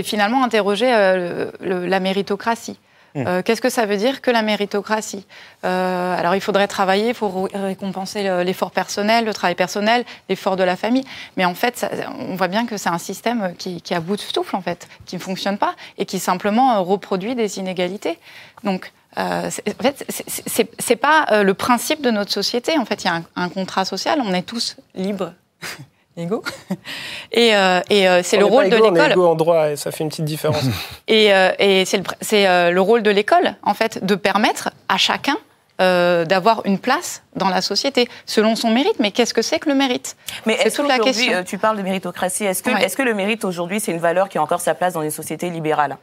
finalement 0.04 0.42
interroger 0.46 0.88
euh, 0.94 1.52
le- 1.60 1.68
le- 1.82 1.86
la 1.86 2.00
méritocratie. 2.00 2.80
Euh, 3.18 3.42
Qu'est-ce 3.42 3.62
que 3.62 3.70
ça 3.70 3.86
veut 3.86 3.96
dire 3.98 4.22
que 4.22 4.30
la 4.32 4.42
méritocratie? 4.42 5.26
Euh, 5.66 6.18
Alors 6.20 6.36
il 6.36 6.42
faudrait 6.42 6.68
travailler 6.68 7.14
pour 7.14 7.46
ré- 7.46 7.58
récompenser 7.58 8.24
le- 8.24 8.44
l'effort 8.44 8.72
personnel, 8.72 9.24
le 9.26 9.34
travail 9.34 9.56
personnel, 9.56 10.04
l'effort 10.30 10.56
de 10.58 10.64
la 10.64 10.76
famille. 10.78 11.06
Mais 11.38 11.44
en 11.46 11.56
fait, 11.56 11.78
ça- 11.78 11.90
on 12.20 12.36
voit 12.36 12.48
bien 12.50 12.66
que 12.66 12.76
c'est 12.78 12.90
un 12.90 12.98
système 12.98 13.54
qui, 13.58 13.82
qui 13.82 13.94
à 13.94 14.00
bout 14.02 14.16
de 14.18 14.22
souffle, 14.22 14.56
en 14.56 14.62
fait, 14.62 14.88
qui 15.06 15.16
ne 15.16 15.22
fonctionne 15.22 15.58
pas 15.58 15.76
et 15.98 16.06
qui 16.06 16.20
simplement 16.20 16.76
euh, 16.76 16.80
reproduit 16.80 17.36
des 17.36 17.58
inégalités. 17.58 18.18
Donc, 18.64 18.82
euh, 18.88 18.90
en 19.18 19.50
fait, 19.84 20.06
c'est- 20.10 20.24
c'est- 20.30 20.44
c'est 20.48 20.70
c'est 20.80 20.96
pas 20.96 21.26
euh, 21.32 21.44
le 21.44 21.54
principe 21.54 22.02
de 22.02 22.12
notre 22.12 22.32
société. 22.32 22.78
En 22.78 22.86
fait, 22.86 23.04
il 23.04 23.08
y 23.08 23.10
a 23.10 23.16
un, 23.16 23.24
un 23.36 23.50
contrat 23.50 23.86
social. 23.86 24.20
On 24.24 24.34
est 24.34 24.42
tous 24.44 24.76
libres, 24.96 25.34
égaux. 26.18 26.44
Et, 27.32 27.56
euh, 27.56 27.82
et 27.90 28.08
euh, 28.08 28.22
c'est 28.24 28.38
le 28.38 28.46
rôle 28.46 28.70
de 28.70 28.76
égaux, 28.78 28.86
On 28.88 28.96
est 28.96 29.00
l'école. 29.00 29.12
égaux 29.12 29.28
en 29.28 29.36
droit 29.36 29.70
et 29.72 29.76
ça 29.76 29.92
fait 29.92 30.04
une 30.04 30.10
petite 30.10 30.26
différence. 30.26 30.64
Et, 31.08 31.34
euh, 31.34 31.52
et 31.60 31.84
c'est 31.86 31.98
le, 31.98 32.04
euh, 32.34 32.72
le 32.72 32.82
rôle 32.82 33.04
de 33.04 33.10
l'école, 33.12 33.56
en 33.64 33.74
fait, 33.74 34.04
de 34.06 34.16
permettre 34.16 34.70
à 34.90 34.98
chacun 34.98 35.36
euh, 35.82 36.24
d'avoir 36.24 36.62
une 36.66 36.80
place 36.80 37.22
dans 37.36 37.50
la 37.50 37.62
société 37.62 38.08
selon 38.26 38.56
son 38.56 38.70
mérite. 38.70 38.96
Mais 39.00 39.12
qu'est-ce 39.12 39.34
que 39.34 39.42
c'est 39.42 39.60
que 39.60 39.68
le 39.68 39.76
mérite? 39.76 40.16
Mais 40.46 40.56
C'est 40.58 40.68
est-ce 40.68 40.78
toute 40.78 40.88
la 40.88 41.00
question. 41.00 41.34
euh, 41.34 41.44
tu 41.44 41.58
parles 41.58 41.76
de 41.76 41.82
méritocratie, 41.82 42.46
est-ce 42.46 42.64
que, 42.64 42.70
Ouais. 42.70 42.82
est-ce 42.86 42.96
que 42.96 43.02
le 43.04 43.14
mérite 43.14 43.44
aujourd'hui, 43.44 43.82
c'est 43.82 43.92
une 43.92 44.00
valeur 44.00 44.30
qui 44.30 44.38
a 44.38 44.42
encore 44.42 44.62
sa 44.62 44.74
place 44.74 44.94
dans 44.94 45.02
les 45.02 45.10
sociétés 45.12 45.50
libérales? 45.50 45.98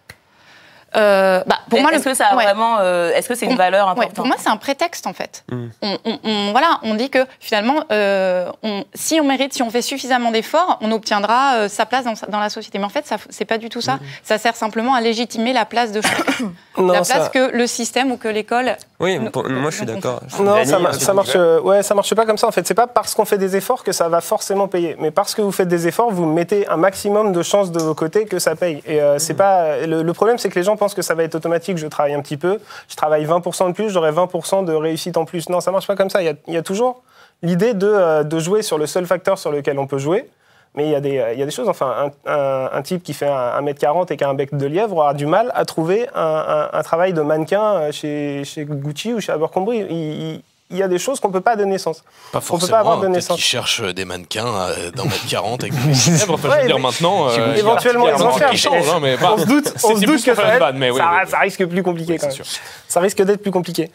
Euh, 0.96 1.42
bah, 1.46 1.56
pour 1.70 1.80
moi, 1.80 1.90
est-ce 1.92 2.04
le- 2.04 2.10
que 2.10 2.16
ça 2.16 2.26
a 2.28 2.36
ouais. 2.36 2.44
vraiment, 2.44 2.76
euh, 2.80 3.12
est-ce 3.14 3.28
que 3.28 3.34
c'est 3.34 3.46
une 3.46 3.52
Pour- 3.52 3.58
valeur 3.58 3.86
ouais, 3.86 3.92
importante 3.92 4.14
Pour 4.14 4.26
moi, 4.26 4.36
c'est 4.38 4.50
un 4.50 4.56
prétexte 4.56 5.06
en 5.06 5.12
fait. 5.12 5.44
Mm. 5.50 5.66
On, 5.82 5.98
on- 6.04 6.18
on- 6.24 6.50
voilà, 6.52 6.78
on 6.82 6.94
dit 6.94 7.08
que 7.10 7.26
finalement, 7.40 7.84
euh, 7.90 8.46
on- 8.62 8.84
si 8.94 9.18
on 9.20 9.24
mérite, 9.24 9.52
si 9.54 9.62
on 9.62 9.70
fait 9.70 9.82
suffisamment 9.82 10.30
d'efforts, 10.30 10.78
on 10.82 10.92
obtiendra 10.92 11.54
euh, 11.56 11.68
sa 11.68 11.86
place 11.86 12.04
dans, 12.04 12.12
dans 12.28 12.40
la 12.40 12.50
société. 12.50 12.78
Mais 12.78 12.84
en 12.84 12.88
fait, 12.90 13.06
ça, 13.06 13.16
c'est 13.30 13.44
pas 13.44 13.58
du 13.58 13.68
tout 13.68 13.80
ça. 13.80 13.98
Ça 14.22 14.38
sert 14.38 14.54
simplement 14.56 14.94
à 14.94 15.00
légitimer 15.00 15.52
la 15.52 15.64
place 15.64 15.92
de 15.92 16.00
chacun, 16.00 16.52
Non, 16.78 16.92
la 16.92 17.04
ça- 17.04 17.14
place 17.14 17.28
que 17.30 17.50
le 17.56 17.66
système 17.66 18.10
ou 18.12 18.16
que 18.16 18.28
l'école. 18.28 18.76
Oui, 19.00 19.18
nous- 19.18 19.30
pour- 19.30 19.48
moi 19.48 19.70
je 19.70 19.76
suis 19.78 19.86
d'accord. 19.86 20.20
Non, 20.38 20.54
Dany, 20.54 20.66
ça, 20.66 20.78
ma- 20.78 20.92
ça 20.92 21.12
marche. 21.14 21.32
euh, 21.36 21.60
ouais, 21.60 21.82
ça 21.82 21.94
marche 21.94 22.14
pas 22.14 22.24
comme 22.26 22.38
ça. 22.38 22.46
En 22.46 22.52
fait, 22.52 22.66
c'est 22.66 22.74
pas 22.74 22.86
parce 22.86 23.14
qu'on 23.14 23.24
fait 23.24 23.38
des 23.38 23.56
efforts 23.56 23.82
que 23.82 23.92
ça 23.92 24.08
va 24.08 24.20
forcément 24.20 24.68
payer. 24.68 24.96
Mais 24.98 25.10
parce 25.10 25.34
que 25.34 25.42
vous 25.42 25.52
faites 25.52 25.68
des 25.68 25.88
efforts, 25.88 26.10
vous 26.10 26.26
mettez 26.26 26.68
un 26.68 26.76
maximum 26.76 27.32
de 27.32 27.42
chances 27.42 27.72
de 27.72 27.80
vos 27.80 27.94
côtés 27.94 28.26
que 28.26 28.38
ça 28.38 28.54
paye. 28.56 28.82
Et 28.86 29.00
euh, 29.00 29.18
c'est 29.18 29.34
pas. 29.34 29.78
Le, 29.86 30.02
le 30.02 30.12
problème, 30.12 30.38
c'est 30.38 30.48
que 30.48 30.54
les 30.58 30.62
gens 30.64 30.76
que 30.88 31.02
ça 31.02 31.14
va 31.14 31.22
être 31.22 31.34
automatique. 31.34 31.78
Je 31.78 31.86
travaille 31.86 32.14
un 32.14 32.20
petit 32.20 32.36
peu, 32.36 32.58
je 32.88 32.96
travaille 32.96 33.24
20% 33.24 33.68
de 33.68 33.72
plus, 33.72 33.90
j'aurai 33.90 34.10
20% 34.10 34.64
de 34.64 34.72
réussite 34.72 35.16
en 35.16 35.24
plus. 35.24 35.48
Non, 35.48 35.60
ça 35.60 35.70
marche 35.70 35.86
pas 35.86 35.96
comme 35.96 36.10
ça. 36.10 36.22
Il 36.22 36.36
y 36.48 36.56
a, 36.56 36.62
toujours 36.62 37.02
l'idée 37.42 37.74
de, 37.74 37.86
euh, 37.86 38.22
de 38.24 38.38
jouer 38.38 38.62
sur 38.62 38.78
le 38.78 38.86
seul 38.86 39.06
facteur 39.06 39.38
sur 39.38 39.52
lequel 39.52 39.78
on 39.78 39.86
peut 39.86 39.98
jouer. 39.98 40.28
Mais 40.74 40.86
il 40.86 40.90
y, 40.90 40.94
a 40.94 41.00
des, 41.00 41.22
il 41.34 41.38
y 41.38 41.42
a 41.42 41.44
des 41.44 41.50
choses, 41.50 41.68
enfin, 41.68 42.10
un, 42.24 42.82
type 42.82 43.02
qui 43.02 43.12
fait 43.12 43.28
un, 43.28 43.60
1m40 43.60 44.10
et 44.10 44.16
qui 44.16 44.24
a 44.24 44.28
un 44.30 44.34
bec 44.34 44.54
de 44.56 44.66
lièvre 44.66 44.96
aura 44.96 45.12
du 45.12 45.26
mal 45.26 45.52
à 45.54 45.66
trouver 45.66 46.08
un, 46.14 46.70
un- 46.72 46.82
travail 46.82 47.12
de 47.12 47.20
mannequin 47.20 47.62
euh, 47.74 47.92
chez, 47.92 48.42
chez 48.44 48.64
Gucci 48.64 49.12
ou 49.12 49.20
chez 49.20 49.32
Abercrombie. 49.32 50.42
Il 50.72 50.78
y 50.78 50.82
a 50.82 50.88
des 50.88 50.98
choses 50.98 51.20
qu'on 51.20 51.28
ne 51.28 51.32
peut 51.32 51.40
pas 51.40 51.54
donner 51.56 51.72
naissance. 51.72 52.02
Pas 52.32 52.38
On 52.38 52.40
forcément. 52.40 52.66
peut 52.66 52.70
pas 52.72 52.78
avoir 52.80 52.96
de 52.96 53.02
peut-être 53.02 53.12
naissance. 53.14 53.36
qu'ils 53.36 53.44
cherchent 53.44 53.82
des 53.82 54.04
mannequins 54.04 54.46
euh, 54.46 54.90
d'un 54.90 55.04
mètre 55.04 55.26
40 55.28 55.62
avec 55.62 55.74
des 55.84 56.10
lèvres. 56.10 56.34
Enfin, 56.34 56.48
je 56.56 56.60
veux 56.62 56.66
dire, 56.66 56.78
maintenant. 56.78 57.28
euh, 57.28 57.54
Éventuellement, 57.54 58.08
ils 58.08 58.14
en 58.22 58.36
cherchent. 58.36 58.50
qui 58.50 58.58
changent, 58.58 58.88
hein, 58.88 58.98
mais 59.00 59.16
pas- 59.16 59.34
on 59.34 59.38
se 59.38 59.44
doute, 59.46 59.72
C'est- 59.76 59.86
on 59.86 59.96
se 59.96 60.00
doute 60.04 60.24
que 60.24 60.34
ça, 60.34 60.42
va 60.42 60.52
oui, 60.52 60.58
ça, 60.58 60.70
oui, 60.72 60.90
oui. 60.90 61.30
ça 61.30 61.38
risque 61.38 61.64
plus 61.66 61.82
compliqué 61.82 62.14
quand 62.18 62.30
C'est 62.30 62.38
même. 62.38 62.44
sûr. 62.44 62.60
Ça 62.88 63.00
risque 63.00 63.22
d'être 63.22 63.42
plus 63.42 63.50
compliqué. 63.52 63.90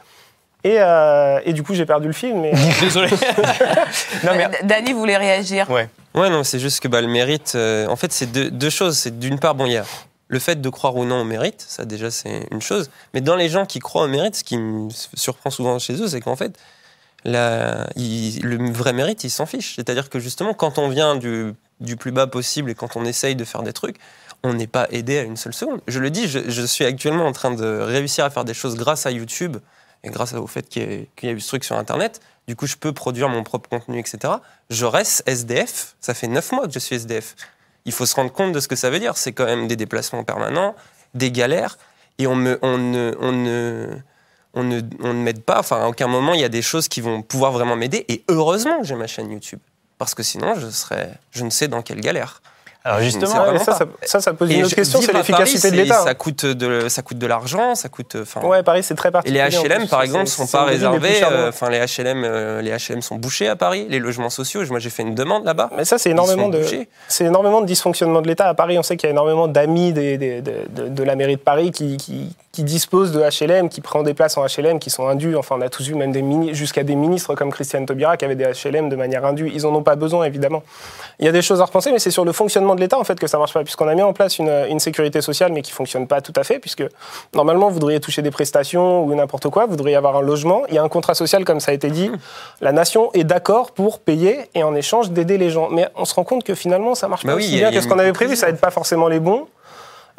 Et, 0.63 0.77
euh, 0.79 1.39
et 1.45 1.53
du 1.53 1.61
coup, 1.63 1.73
j'ai 1.75 1.85
perdu 1.85 2.07
le 2.07 2.13
film. 2.13 2.41
Mais... 2.41 2.51
Désolé. 2.81 3.09
Non, 4.23 4.31
mais 4.35 4.45
Euh, 4.45 4.49
Dany 4.63 4.93
voulait 4.93 5.17
réagir. 5.17 5.69
ouais. 5.69 5.87
Ouais, 6.15 6.29
non, 6.31 6.43
c'est 6.43 6.59
juste 6.59 6.79
que 6.79 6.87
bah, 6.87 6.99
le 7.01 7.07
mérite, 7.07 7.53
euh, 7.55 7.85
en 7.87 7.95
fait, 7.95 8.11
c'est 8.11 8.25
deux, 8.25 8.49
deux 8.49 8.71
choses. 8.71 8.97
C'est 8.97 9.19
d'une 9.19 9.37
part, 9.39 9.53
bon, 9.53 9.65
il 9.67 9.73
y 9.73 9.77
a 9.77 9.85
le 10.27 10.39
fait 10.39 10.61
de 10.61 10.69
croire 10.69 10.95
ou 10.95 11.05
non 11.05 11.21
au 11.21 11.23
mérite, 11.23 11.63
ça 11.67 11.85
déjà, 11.85 12.11
c'est 12.11 12.47
une 12.51 12.61
chose. 12.61 12.89
Mais 13.13 13.21
dans 13.21 13.35
les 13.35 13.49
gens 13.49 13.65
qui 13.65 13.79
croient 13.79 14.03
au 14.03 14.07
mérite, 14.07 14.35
ce 14.35 14.43
qui 14.43 14.57
me 14.57 14.89
surprend 15.13 15.49
souvent 15.49 15.79
chez 15.79 15.93
eux, 16.01 16.07
c'est 16.07 16.21
qu'en 16.21 16.35
fait, 16.35 16.57
le 17.23 18.71
vrai 18.71 18.93
mérite, 18.93 19.23
ils 19.23 19.29
s'en 19.29 19.45
fichent. 19.45 19.75
C'est-à-dire 19.75 20.09
que 20.09 20.19
justement, 20.19 20.53
quand 20.53 20.77
on 20.77 20.89
vient 20.89 21.15
du, 21.15 21.55
plus 21.97 22.11
bas 22.11 22.27
possible 22.27 22.69
et 22.69 22.75
quand 22.75 22.95
on 22.95 23.05
essaye 23.05 23.35
de 23.35 23.45
faire 23.45 23.63
des 23.63 23.73
trucs, 23.73 23.97
on 24.43 24.53
n'est 24.53 24.67
pas 24.67 24.87
aidé 24.91 25.17
à 25.17 25.23
une 25.23 25.37
seule 25.37 25.53
seconde. 25.53 25.81
Je 25.87 25.99
le 25.99 26.09
dis, 26.09 26.27
je, 26.27 26.65
suis 26.65 26.85
actuellement 26.85 27.25
en 27.25 27.31
train 27.31 27.51
de 27.51 27.79
réussir 27.81 28.25
à 28.25 28.29
faire 28.29 28.45
des 28.45 28.53
choses 28.53 28.75
grâce 28.75 29.05
à 29.05 29.11
YouTube 29.11 29.57
et 30.03 30.09
grâce 30.09 30.33
au 30.33 30.47
fait 30.47 30.67
qu'il 30.69 30.83
y, 30.83 31.07
qu'il 31.15 31.29
y 31.29 31.31
a 31.31 31.35
eu 31.35 31.39
ce 31.39 31.47
truc 31.47 31.63
sur 31.63 31.77
Internet. 31.77 32.21
Du 32.47 32.55
coup, 32.55 32.67
je 32.67 32.75
peux 32.75 32.93
produire 32.93 33.29
mon 33.29 33.43
propre 33.43 33.69
contenu, 33.69 33.99
etc. 33.99 34.35
Je 34.69 34.85
reste 34.85 35.23
SDF. 35.25 35.95
Ça 35.99 36.13
fait 36.13 36.27
neuf 36.27 36.51
mois 36.51 36.67
que 36.67 36.73
je 36.73 36.79
suis 36.79 36.95
SDF. 36.95 37.35
Il 37.87 37.93
faut 37.93 38.05
se 38.05 38.13
rendre 38.15 38.31
compte 38.31 38.51
de 38.51 38.59
ce 38.59 38.67
que 38.67 38.75
ça 38.75 38.91
veut 38.91 38.99
dire. 38.99 39.17
C'est 39.17 39.31
quand 39.31 39.45
même 39.45 39.67
des 39.67 39.75
déplacements 39.75 40.23
permanents, 40.23 40.75
des 41.15 41.31
galères, 41.31 41.79
et 42.19 42.27
on, 42.27 42.35
ne 42.35 43.13
m'aide 45.13 45.41
pas. 45.41 45.59
Enfin, 45.59 45.81
à 45.83 45.87
aucun 45.87 46.07
moment, 46.07 46.33
il 46.33 46.41
y 46.41 46.43
a 46.43 46.49
des 46.49 46.61
choses 46.61 46.87
qui 46.87 47.01
vont 47.01 47.21
pouvoir 47.21 47.51
vraiment 47.53 47.75
m'aider. 47.75 48.05
Et 48.09 48.23
heureusement 48.27 48.81
que 48.81 48.85
j'ai 48.85 48.95
ma 48.95 49.07
chaîne 49.07 49.31
YouTube. 49.31 49.59
Parce 49.97 50.13
que 50.13 50.21
sinon, 50.21 50.55
je 50.59 50.67
serais, 50.69 51.13
je 51.31 51.43
ne 51.43 51.49
sais 51.49 51.67
dans 51.67 51.81
quelle 51.81 52.01
galère. 52.01 52.41
Alors 52.83 53.01
justement, 53.01 53.31
Ouais, 53.51 53.59
ça, 53.59 53.73
ça, 53.73 53.85
ça, 54.03 54.21
ça 54.21 54.33
pose 54.33 54.49
Et 54.49 54.55
une 54.55 54.63
autre 54.65 54.73
question, 54.75 55.01
c'est 55.01 55.11
l'efficacité 55.11 55.71
de 55.71 55.75
l'État. 55.75 56.03
Ça 56.03 56.13
coûte 56.13 56.45
de, 56.45 56.87
ça 56.87 57.01
coûte 57.01 57.17
de 57.17 57.27
l'argent, 57.27 57.75
ça 57.75 57.89
coûte. 57.89 58.15
Enfin, 58.21 58.41
Ouais, 58.47 58.63
Paris, 58.63 58.81
c'est 58.83 58.95
très 58.95 59.09
et 59.09 59.11
particulier. 59.11 59.43
les 59.49 59.57
en 59.57 59.63
HLM, 59.63 59.77
plus. 59.79 59.87
par 59.87 60.01
exemple, 60.03 60.27
sont 60.27 60.47
pas 60.47 60.65
les 60.65 60.71
réservés. 60.71 61.21
euh. 61.23 61.49
Enfin, 61.49 61.69
les 61.69 61.79
HLM, 61.79 62.23
euh, 62.23 62.61
les 62.61 62.71
HLM 62.71 63.01
sont 63.01 63.15
bouchés 63.15 63.49
à 63.49 63.55
Paris. 63.57 63.87
Les 63.89 63.99
logements 63.99 64.29
sociaux, 64.29 64.61
moi, 64.69 64.79
j'ai 64.79 64.89
fait 64.89 65.03
une 65.03 65.15
demande 65.15 65.43
là-bas. 65.43 65.69
Mais 65.75 65.83
ça, 65.85 65.97
c'est 65.97 66.11
énormément 66.11 66.47
de, 66.49 66.61
c'est 67.09 67.25
énormément 67.25 67.59
de 67.61 67.65
dysfonctionnement 67.65 68.21
de 68.21 68.27
l'État. 68.27 68.47
À 68.47 68.53
Paris, 68.53 68.79
on 68.79 68.83
sait 68.83 68.95
qu'il 68.95 69.07
y 69.07 69.09
a 69.09 69.11
énormément 69.11 69.47
d'amis 69.49 69.91
des- 69.91 70.17
des- 70.17 70.41
de, 70.41 70.53
de- 70.69 70.87
de 70.87 71.03
la 71.03 71.15
mairie 71.15 71.35
de 71.35 71.41
Paris 71.41 71.71
qui, 71.71 71.97
qui, 71.97 72.35
qui 72.53 72.63
disposent 72.63 73.11
de 73.11 73.19
HLM, 73.21 73.67
qui 73.69 73.81
prennent 73.81 74.03
des 74.03 74.13
places 74.13 74.37
en 74.37 74.45
HLM, 74.45 74.79
qui 74.79 74.89
sont 74.89 75.07
indues. 75.07 75.35
Enfin, 75.35 75.55
on 75.57 75.61
a 75.61 75.69
tous 75.69 75.83
vu 75.87 75.95
même 75.95 76.11
des 76.13 76.53
jusqu'à 76.53 76.83
des 76.83 76.95
ministres 76.95 77.35
comme 77.35 77.51
Christiane 77.51 77.85
Taubira 77.85 78.15
qui 78.17 78.23
avaient 78.25 78.35
des 78.35 78.45
HLM 78.45 78.87
de 78.89 78.95
manière 78.95 79.25
indue. 79.25 79.51
Ils 79.53 79.65
en 79.65 79.75
ont 79.75 79.83
pas 79.83 79.95
besoin, 79.95 80.23
évidemment. 80.25 80.63
Il 81.19 81.25
y 81.25 81.29
a 81.29 81.31
des 81.31 81.41
choses 81.41 81.59
à 81.61 81.65
repenser, 81.65 81.91
mais 81.91 81.99
c'est 81.99 82.11
sur 82.11 82.23
le 82.25 82.31
fonctionnement 82.31 82.75
de 82.77 82.81
l'État 82.81 82.97
en 82.97 83.03
fait 83.03 83.19
que 83.19 83.27
ça 83.27 83.37
marche 83.37 83.53
pas, 83.53 83.63
puisqu'on 83.63 83.87
a 83.89 83.95
mis 83.95 84.01
en 84.01 84.13
place 84.13 84.39
une, 84.39 84.65
une 84.69 84.79
sécurité 84.79 85.21
sociale, 85.21 85.51
mais 85.51 85.61
qui 85.61 85.71
fonctionne 85.71 86.07
pas 86.07 86.21
tout 86.21 86.33
à 86.35 86.43
fait, 86.43 86.59
puisque 86.59 86.83
normalement 87.35 87.67
vous 87.67 87.73
voudriez 87.73 87.99
toucher 87.99 88.21
des 88.21 88.31
prestations 88.31 89.03
ou 89.03 89.13
n'importe 89.13 89.49
quoi, 89.49 89.65
vous 89.65 89.75
devriez 89.75 89.97
avoir 89.97 90.15
un 90.15 90.21
logement, 90.21 90.63
il 90.69 90.75
y 90.75 90.77
a 90.77 90.83
un 90.83 90.89
contrat 90.89 91.13
social 91.13 91.43
comme 91.43 91.59
ça 91.59 91.71
a 91.71 91.73
été 91.73 91.89
dit, 91.89 92.09
la 92.61 92.71
nation 92.71 93.11
est 93.13 93.23
d'accord 93.25 93.71
pour 93.71 93.99
payer 93.99 94.49
et 94.55 94.63
en 94.63 94.73
échange 94.75 95.11
d'aider 95.11 95.37
les 95.37 95.49
gens. 95.49 95.69
Mais 95.69 95.89
on 95.95 96.05
se 96.05 96.13
rend 96.13 96.23
compte 96.23 96.43
que 96.43 96.55
finalement 96.55 96.95
ça 96.95 97.07
marche 97.07 97.25
Bah 97.25 97.33
pas 97.33 97.37
oui, 97.37 97.45
aussi 97.45 97.57
bien 97.57 97.71
que 97.71 97.81
ce 97.81 97.87
qu'on 97.87 97.99
avait 97.99 98.13
prévu, 98.13 98.35
ça 98.35 98.49
aide 98.49 98.59
pas 98.59 98.71
forcément 98.71 99.07
les 99.07 99.19
bons. 99.19 99.47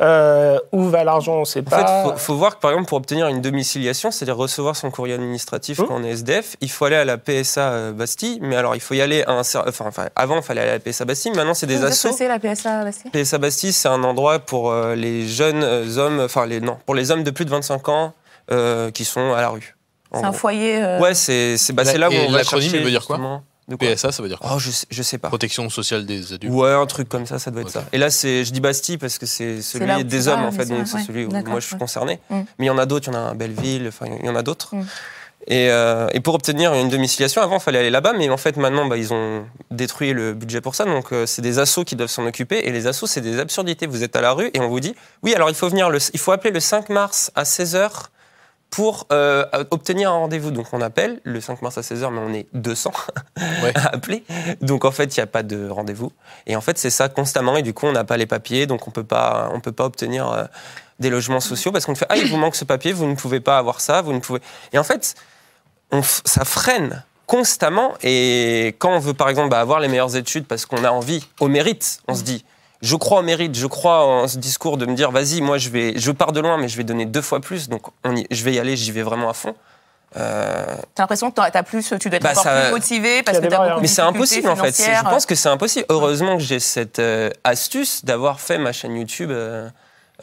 Euh, 0.01 0.59
où 0.71 0.85
va 0.85 1.03
l'argent, 1.03 1.35
on 1.39 1.45
sait 1.45 1.59
En 1.61 1.65
pas. 1.65 1.79
fait, 2.05 2.11
faut, 2.11 2.17
faut 2.17 2.35
voir 2.37 2.55
que 2.57 2.61
par 2.61 2.71
exemple, 2.71 2.89
pour 2.89 2.99
obtenir 2.99 3.27
une 3.27 3.41
domiciliation, 3.41 4.13
c'est-à-dire 4.13 4.37
recevoir 4.37 4.77
son 4.77 4.91
courrier 4.93 5.15
administratif 5.15 5.81
Mmh. 5.81 5.87
quand 5.87 5.95
on 5.97 6.05
est 6.05 6.11
SDF, 6.11 6.55
il 6.61 6.71
faut 6.71 6.85
aller 6.85 6.95
à 6.97 7.05
la 7.05 7.19
PSA 7.19 7.61
euh, 7.73 7.93
Bastille. 7.93 8.39
Mais 8.41 8.55
alors, 8.55 8.77
il 8.77 8.81
faut 8.81 8.95
y 8.95 9.01
aller 9.01 9.25
à 9.25 9.33
un. 9.33 9.41
Enfin, 9.41 9.65
enfin, 9.89 10.09
avant, 10.15 10.37
il 10.37 10.43
fallait 10.43 10.61
aller 10.61 10.71
à 10.71 10.75
la 10.75 10.79
PSA 10.81 11.05
Bastille. 11.05 11.33
Maintenant, 11.33 11.55
c'est 11.55 11.67
des 11.67 11.83
assos. 11.85 12.13
C'est 12.17 12.29
la 12.29 12.39
PSA, 12.39 12.85
Bastille 12.85 13.11
PSA 13.11 13.39
Bastille, 13.39 13.73
c'est 13.73 13.89
un 13.89 14.05
endroit 14.05 14.39
pour 14.39 14.71
euh, 14.71 14.95
les 14.95 15.27
jeunes 15.27 15.65
hommes, 15.99 16.21
enfin 16.21 16.47
les 16.47 16.61
non, 16.61 16.79
pour 16.87 16.95
les 16.95 17.11
hommes 17.11 17.25
de 17.25 17.31
plus 17.33 17.45
de 17.45 17.51
25 17.51 17.89
ans 17.89 18.13
euh, 18.53 18.91
qui 18.93 19.05
sont 19.05 19.33
à 19.33 19.41
la 19.41 19.49
rue. 19.49 19.77
C'est 20.13 20.19
un 20.25 20.29
gros. 20.31 20.39
foyer. 20.39 20.83
euh, 20.83 21.01
Ouais, 21.01 21.13
c'est 21.15 21.59
c'est 21.59 21.73
bah, 21.73 21.85
c'est 21.85 21.99
là 21.99 22.09
où 22.09 22.13
on 22.15 22.31
va 22.31 22.39
l'acronyme, 22.39 22.63
chercher. 22.71 22.79
il 22.79 22.85
veut 22.85 22.91
dire 22.91 23.05
quoi 23.05 23.17
justement, 23.17 23.43
de 23.69 23.77
quoi 23.77 23.95
PSA, 23.95 24.13
ça 24.13 24.23
veut 24.23 24.29
dire 24.29 24.39
quoi 24.39 24.53
Oh, 24.55 24.59
je 24.59 24.71
sais, 24.71 24.87
je 24.91 25.03
sais 25.03 25.19
pas. 25.19 25.29
Protection 25.29 25.69
sociale 25.69 26.07
des 26.07 26.33
adultes. 26.33 26.53
Ouais, 26.53 26.73
un 26.73 26.87
truc 26.87 27.09
comme 27.09 27.27
ça, 27.27 27.39
ça 27.39 27.51
doit 27.51 27.63
être 27.63 27.71
ça. 27.71 27.85
Et 27.93 27.99
là, 27.99 28.11
c'est, 28.11 28.45
je 28.45 28.53
dis 28.53 28.61
Bastille 28.61 28.97
parce 28.97 29.19
que 29.19 29.27
c'est 29.27 29.61
celui 29.61 30.05
des 30.05 30.21
vas, 30.21 30.35
hommes, 30.35 30.45
en 30.45 30.53
fait, 30.53 30.67
donc 30.67 30.87
c'est 30.87 30.97
ouais. 30.97 31.05
celui 31.07 31.25
où 31.27 31.31
moi 31.31 31.61
je 31.61 31.67
suis 31.67 31.77
concerné. 31.77 32.19
Mm. 32.31 32.37
Mais 32.59 32.65
il 32.65 32.69
y 32.69 32.71
en 32.71 32.79
a 32.79 32.87
d'autres, 32.87 33.09
il 33.09 33.15
y 33.15 33.17
en 33.17 33.21
a 33.21 33.23
un 33.23 33.31
à 33.31 33.35
Belleville, 33.35 33.87
enfin, 33.89 34.07
il 34.21 34.27
y 34.27 34.29
en 34.29 34.37
a 34.37 34.43
d'autres. 34.43 34.75
Mm. 34.75 34.87
Et, 35.47 35.71
euh, 35.71 36.09
et 36.13 36.21
pour 36.21 36.35
obtenir 36.35 36.75
une 36.75 36.89
domiciliation, 36.89 37.41
avant, 37.41 37.57
il 37.57 37.63
fallait 37.63 37.79
aller 37.79 37.91
là-bas, 37.91 38.13
mais 38.13 38.29
en 38.29 38.37
fait, 38.37 38.57
maintenant, 38.57 38.87
bah, 38.87 38.97
ils 38.97 39.15
ont 39.15 39.47
détruit 39.71 40.13
le 40.13 40.35
budget 40.35 40.61
pour 40.61 40.75
ça. 40.75 40.85
Donc, 40.85 41.13
euh, 41.13 41.27
c'est 41.27 41.43
des 41.43 41.59
assos 41.59 41.85
qui 41.85 41.97
doivent 41.97 42.11
s'en 42.11 42.27
occuper. 42.27 42.67
Et 42.67 42.73
les 42.73 42.87
assos, 42.87 43.07
c'est 43.07 43.21
des 43.21 43.39
absurdités. 43.39 43.87
Vous 43.87 44.03
êtes 44.03 44.17
à 44.17 44.21
la 44.21 44.33
rue 44.33 44.51
et 44.53 44.61
on 44.61 44.69
vous 44.69 44.81
dit 44.81 44.95
oui, 45.23 45.35
alors 45.35 45.49
il 45.49 45.55
faut 45.55 45.69
venir, 45.69 45.89
le, 45.91 45.99
il 46.13 46.19
faut 46.19 46.33
appeler 46.33 46.53
le 46.53 46.61
5 46.61 46.91
mars 46.91 47.31
à 47.35 47.45
16h 47.45 47.91
pour 48.71 49.07
euh, 49.13 49.45
obtenir 49.71 50.11
un 50.11 50.17
rendez-vous. 50.17 50.51
Donc, 50.51 50.67
on 50.73 50.81
appelle 50.81 51.21
le 51.25 51.41
5 51.41 51.63
mars 51.63 51.79
à 51.79 51.81
16h, 51.81 52.11
mais 52.13 52.21
on 52.21 52.33
est 52.35 52.47
200 52.53 52.93
Ouais. 53.63 53.73
à 53.75 53.95
appeler. 53.95 54.25
Donc, 54.61 54.85
en 54.85 54.91
fait, 54.91 55.17
il 55.17 55.21
n'y 55.21 55.25
a 55.25 55.27
pas 55.27 55.43
de 55.43 55.69
rendez-vous. 55.69 56.13
Et 56.47 56.57
en 56.57 56.61
fait, 56.61 56.79
c'est 56.79 56.91
ça 56.91 57.09
constamment. 57.09 57.57
Et 57.57 57.63
du 57.63 57.73
coup, 57.73 57.87
on 57.87 57.93
n'a 57.93 58.05
pas 58.05 58.17
les 58.17 58.27
papiers, 58.27 58.67
donc 58.67 58.87
on 58.87 58.91
peut 58.91 59.05
pas, 59.05 59.51
on 59.53 59.61
peut 59.61 59.73
pas 59.73 59.85
obtenir 59.85 60.31
euh, 60.31 60.45
des 60.99 61.11
logements 61.11 61.41
sociaux 61.41 61.73
parce 61.73 61.87
qu'on 61.87 61.95
fait 61.95 62.07
ah 62.09 62.17
il 62.17 62.29
vous 62.29 62.37
manque 62.37 62.57
ce 62.57 62.65
papier, 62.65 62.93
vous 62.93 63.07
ne 63.07 63.15
pouvez 63.15 63.41
pas 63.41 63.59
avoir 63.59 63.81
ça, 63.81 64.03
vous 64.03 64.13
ne 64.13 64.19
pouvez. 64.19 64.41
Et 64.73 64.79
en 64.79 64.85
fait, 64.85 65.15
on 65.91 66.03
ça 66.03 66.45
freine 66.45 67.05
constamment. 67.27 67.95
Et 68.03 68.75
quand 68.79 68.91
on 68.91 68.99
veut 68.99 69.15
par 69.15 69.29
exemple 69.29 69.51
bah, 69.51 69.61
avoir 69.61 69.81
les 69.81 69.89
meilleures 69.89 70.17
études 70.17 70.47
parce 70.47 70.67
qu'on 70.67 70.85
a 70.85 70.91
envie 70.91 71.27
au 71.41 71.49
mérite, 71.49 72.01
on 72.09 72.15
se 72.15 72.23
dit 72.23 72.45
je 72.83 72.97
crois 72.97 73.21
au 73.21 73.23
mérite, 73.23 73.55
je 73.57 73.67
crois 73.67 74.05
en 74.05 74.29
ce 74.29 74.39
discours 74.39 74.77
de 74.77 74.87
me 74.87 74.95
dire 74.95 75.11
vas-y 75.11 75.41
moi 75.41 75.59
je 75.59 75.69
vais, 75.71 75.95
je 75.97 76.11
pars 76.13 76.33
de 76.33 76.41
loin 76.41 76.57
mais 76.59 76.69
je 76.69 76.77
vais 76.77 76.85
donner 76.85 77.07
deux 77.07 77.23
fois 77.23 77.41
plus, 77.41 77.69
donc 77.69 77.83
on 78.05 78.15
y- 78.17 78.27
je 78.31 78.45
vais 78.45 78.53
y 78.55 78.59
aller, 78.59 78.77
j'y 78.77 78.93
vais 78.93 79.03
vraiment 79.03 79.29
à 79.31 79.35
fond. 79.35 79.55
Euh, 80.17 80.65
T'as 80.95 81.03
l'impression 81.03 81.31
que 81.31 81.35
t'as- 81.51 81.63
plus, 81.63 81.93
tu 82.01 82.09
dois 82.09 82.17
être 82.17 82.23
Bah, 82.23 82.31
encore 82.31 82.43
ça- 82.45 82.63
plus 82.63 82.71
motivé 82.71 83.23
parce 83.23 83.41
que 83.41 83.47
t'as 83.47 83.59
beaucoup 83.59 83.77
de 83.77 83.81
mais 83.83 83.89
c'est 83.89 84.01
impossible 84.03 84.49
en 84.49 84.57
fait. 84.57 84.75
Je 84.77 85.03
pense 85.03 85.27
que 85.27 85.35
c'est 85.35 85.51
impossible. 85.51 85.85
Heureusement 85.91 86.37
que 86.39 86.43
j'ai 86.43 86.61
cette 86.61 86.99
euh, 86.99 87.31
astuce 87.45 88.05
d'avoir 88.07 88.41
fait 88.41 88.57
ma 88.59 88.73
chaîne 88.73 88.97
YouTube 88.97 89.31
euh, 89.31 89.69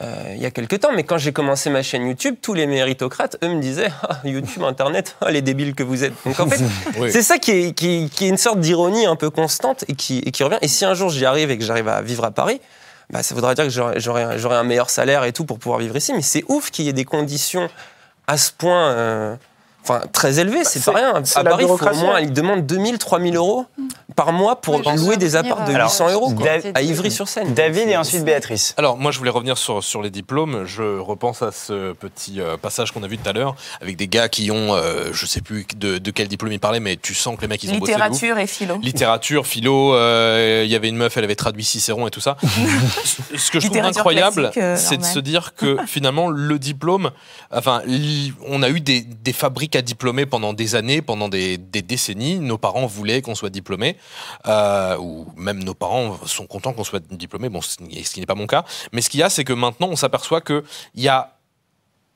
euh, 0.02 0.32
il 0.34 0.42
y 0.42 0.46
a 0.46 0.50
quelques 0.50 0.80
temps. 0.80 0.92
Mais 0.94 1.04
quand 1.04 1.18
j'ai 1.18 1.32
commencé 1.32 1.70
ma 1.70 1.82
chaîne 1.82 2.06
YouTube, 2.06 2.36
tous 2.42 2.54
les 2.54 2.66
méritocrates, 2.66 3.36
eux, 3.42 3.48
me 3.48 3.60
disaient 3.60 3.90
Ah, 4.08 4.18
YouTube, 4.24 4.62
Internet, 4.64 5.16
ah, 5.20 5.30
les 5.30 5.42
débiles 5.42 5.74
que 5.74 5.82
vous 5.82 6.04
êtes. 6.04 6.12
Donc 6.24 6.38
en 6.40 6.48
fait, 6.48 6.62
Oui. 6.98 7.10
c'est 7.12 7.22
ça 7.22 7.38
qui 7.38 7.50
est, 7.52 7.72
qui, 7.72 8.10
qui 8.14 8.26
est 8.26 8.28
une 8.28 8.36
sorte 8.36 8.60
d'ironie 8.60 9.06
un 9.06 9.16
peu 9.16 9.30
constante 9.30 9.84
et 9.88 9.94
qui, 9.94 10.18
et 10.26 10.30
qui 10.30 10.44
revient. 10.44 10.58
Et 10.62 10.68
si 10.68 10.84
un 10.84 10.94
jour 10.94 11.08
j'y 11.10 11.24
arrive 11.24 11.50
et 11.50 11.58
que 11.58 11.64
j'arrive 11.64 11.88
à 11.88 12.02
vivre 12.02 12.24
à 12.24 12.30
Paris, 12.30 12.60
bah, 13.10 13.22
ça 13.22 13.34
voudra 13.34 13.54
dire 13.54 13.64
que 13.64 13.70
j'aurai 13.70 14.56
un 14.56 14.64
meilleur 14.64 14.90
salaire 14.90 15.24
et 15.24 15.32
tout 15.32 15.44
pour 15.44 15.58
pouvoir 15.58 15.78
vivre 15.80 15.96
ici. 15.96 16.12
Mais 16.12 16.22
c'est 16.22 16.44
ouf 16.48 16.70
qu'il 16.70 16.84
y 16.84 16.88
ait 16.88 16.92
des 16.92 17.04
conditions 17.04 17.68
à 18.26 18.36
ce 18.36 18.50
point. 18.52 18.90
euh, 18.90 19.36
Enfin, 19.88 20.02
très 20.12 20.40
élevées, 20.40 20.64
c'est 20.64 20.80
c'est- 20.80 20.90
pas 20.90 20.96
rien. 20.98 21.22
À 21.36 21.44
Paris, 21.44 21.64
il 21.64 21.76
faut 21.76 21.86
au 21.86 21.94
moins, 21.96 22.20
ils 22.20 22.32
demandent 22.32 22.66
2000, 22.66 22.98
3000 22.98 23.36
euros 23.36 23.66
par 24.16 24.32
mois 24.32 24.60
pour 24.60 24.76
Oui, 24.84 24.96
louer 24.96 25.16
des 25.16 25.36
apparts 25.36 25.64
de 25.64 25.72
euh, 25.74 25.82
800 25.84 26.10
euros 26.10 26.32
quoi, 26.32 26.44
David- 26.46 26.72
à 26.74 26.82
Ivry-sur-Seine. 26.82 27.54
David 27.54 27.88
et 27.88 27.96
ensuite 27.96 28.24
Béatrice. 28.24 28.74
Alors, 28.78 28.96
moi, 28.96 29.12
je 29.12 29.18
voulais 29.18 29.30
revenir 29.30 29.58
sur, 29.58 29.84
sur 29.84 30.02
les 30.02 30.10
diplômes. 30.10 30.64
Je 30.64 30.98
repense 30.98 31.42
à 31.42 31.52
ce 31.52 31.92
petit 31.92 32.40
euh, 32.40 32.56
passage 32.56 32.90
qu'on 32.92 33.02
a 33.02 33.06
vu 33.06 33.16
tout 33.18 33.28
à 33.28 33.32
l'heure, 33.32 33.54
avec 33.80 33.96
des 33.96 34.08
gars 34.08 34.28
qui 34.28 34.50
ont, 34.50 34.74
euh, 34.74 35.10
je 35.12 35.24
sais 35.26 35.40
plus 35.40 35.66
de, 35.76 35.98
de 35.98 36.10
quel 36.10 36.26
diplôme 36.28 36.52
ils 36.52 36.58
parlaient, 36.60 36.80
mais 36.80 36.96
tu 36.96 37.14
sens 37.14 37.36
que 37.36 37.42
les 37.42 37.48
mecs, 37.48 37.62
ils 37.62 37.70
ont 37.70 37.78
bossé. 37.78 37.92
Littérature 37.92 38.38
et 38.38 38.46
philo. 38.46 38.78
Littérature, 38.82 39.46
philo, 39.46 39.94
euh, 39.94 40.62
il 40.64 40.70
y 40.70 40.74
avait 40.74 40.88
une 40.88 40.96
meuf, 40.96 41.16
elle 41.16 41.24
avait 41.24 41.36
traduit 41.36 41.62
Cicéron 41.64 42.06
et 42.08 42.10
tout 42.10 42.20
ça. 42.20 42.36
Ce 43.36 43.50
que 43.50 43.60
je 43.60 43.66
trouve 43.68 43.78
incroyable, 43.84 44.50
euh, 44.56 44.76
c'est 44.76 44.96
de 44.96 45.04
se 45.04 45.18
dire 45.18 45.54
que 45.54 45.76
finalement, 45.86 46.28
le 46.28 46.58
diplôme, 46.58 47.10
enfin, 47.52 47.82
on 48.48 48.62
a 48.62 48.68
eu 48.70 48.80
des, 48.80 49.02
des 49.02 49.32
fabriques 49.32 49.75
à 49.76 49.82
diplômer 49.82 50.26
pendant 50.26 50.52
des 50.52 50.74
années, 50.74 51.02
pendant 51.02 51.28
des, 51.28 51.58
décennies. 51.58 52.38
Nos 52.38 52.58
parents 52.58 52.86
voulaient 52.86 53.22
qu'on 53.22 53.34
soit 53.34 53.50
diplômé, 53.50 53.96
euh, 54.46 54.96
ou 54.98 55.26
même 55.36 55.62
nos 55.62 55.74
parents 55.74 56.18
sont 56.26 56.46
contents 56.46 56.72
qu'on 56.72 56.84
soit 56.84 57.02
diplômé, 57.10 57.48
bon, 57.48 57.60
ce 57.60 57.76
qui 57.76 58.04
ce 58.04 58.14
qui 58.14 58.20
n'est 58.20 58.26
pas 58.26 58.34
mon 58.34 58.46
cas. 58.46 58.64
Mais 58.92 59.02
ce 59.02 59.10
qu'il 59.10 59.20
y 59.20 59.22
a, 59.22 59.30
c'est 59.30 59.44
que 59.44 59.52
maintenant, 59.52 59.88
on 59.88 59.96
s'aperçoit 59.96 60.40
qu'il 60.40 60.62
y 60.94 61.08
a 61.08 61.36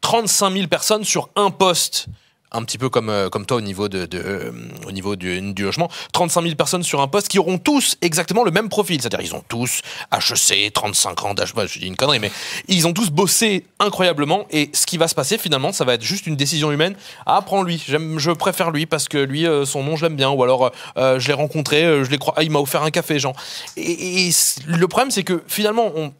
35 0.00 0.52
000 0.52 0.66
personnes 0.68 1.04
sur 1.04 1.28
un 1.36 1.50
poste. 1.50 2.06
Un 2.52 2.64
petit 2.64 2.78
peu 2.78 2.88
comme, 2.88 3.10
euh, 3.10 3.28
comme 3.28 3.46
toi 3.46 3.58
au 3.58 3.60
niveau, 3.60 3.88
de, 3.88 4.08
euh, 4.14 4.50
au 4.86 4.90
niveau 4.90 5.14
du, 5.14 5.40
du 5.52 5.62
logement. 5.62 5.88
35 6.12 6.42
000 6.42 6.54
personnes 6.56 6.82
sur 6.82 7.00
un 7.00 7.06
poste 7.06 7.28
qui 7.28 7.38
auront 7.38 7.58
tous 7.58 7.96
exactement 8.02 8.42
le 8.42 8.50
même 8.50 8.68
profil. 8.68 9.00
C'est-à-dire 9.00 9.20
ils 9.20 9.34
ont 9.36 9.44
tous 9.48 9.82
HEC, 10.12 10.72
35 10.72 11.24
ans 11.24 11.34
d'âge. 11.34 11.52
Je 11.68 11.78
dis 11.78 11.86
une 11.86 11.94
connerie, 11.96 12.18
mais 12.18 12.32
ils 12.66 12.88
ont 12.88 12.92
tous 12.92 13.10
bossé 13.10 13.64
incroyablement. 13.78 14.46
Et 14.50 14.70
ce 14.72 14.84
qui 14.86 14.98
va 14.98 15.06
se 15.06 15.14
passer 15.14 15.38
finalement, 15.38 15.72
ça 15.72 15.84
va 15.84 15.94
être 15.94 16.02
juste 16.02 16.26
une 16.26 16.34
décision 16.36 16.72
humaine. 16.72 16.96
Ah, 17.24 17.40
prends 17.44 17.62
lui. 17.62 17.80
Je 17.86 18.30
préfère 18.32 18.72
lui 18.72 18.86
parce 18.86 19.06
que 19.08 19.18
lui, 19.18 19.46
euh, 19.46 19.64
son 19.64 19.84
nom, 19.84 19.94
je 19.94 20.04
l'aime 20.06 20.16
bien. 20.16 20.30
Ou 20.30 20.42
alors, 20.42 20.72
je 20.96 21.26
l'ai 21.28 21.34
rencontré, 21.34 21.82
je 22.04 22.10
l'ai 22.10 22.18
cro- 22.18 22.32
ah, 22.36 22.42
il 22.42 22.50
m'a 22.50 22.58
offert 22.58 22.82
un 22.82 22.90
café, 22.90 23.18
genre. 23.20 23.36
Et, 23.76 24.26
et 24.28 24.30
le 24.66 24.88
problème, 24.88 25.12
c'est 25.12 25.22
que 25.24 25.42
finalement, 25.46 25.92
on, 25.94 26.12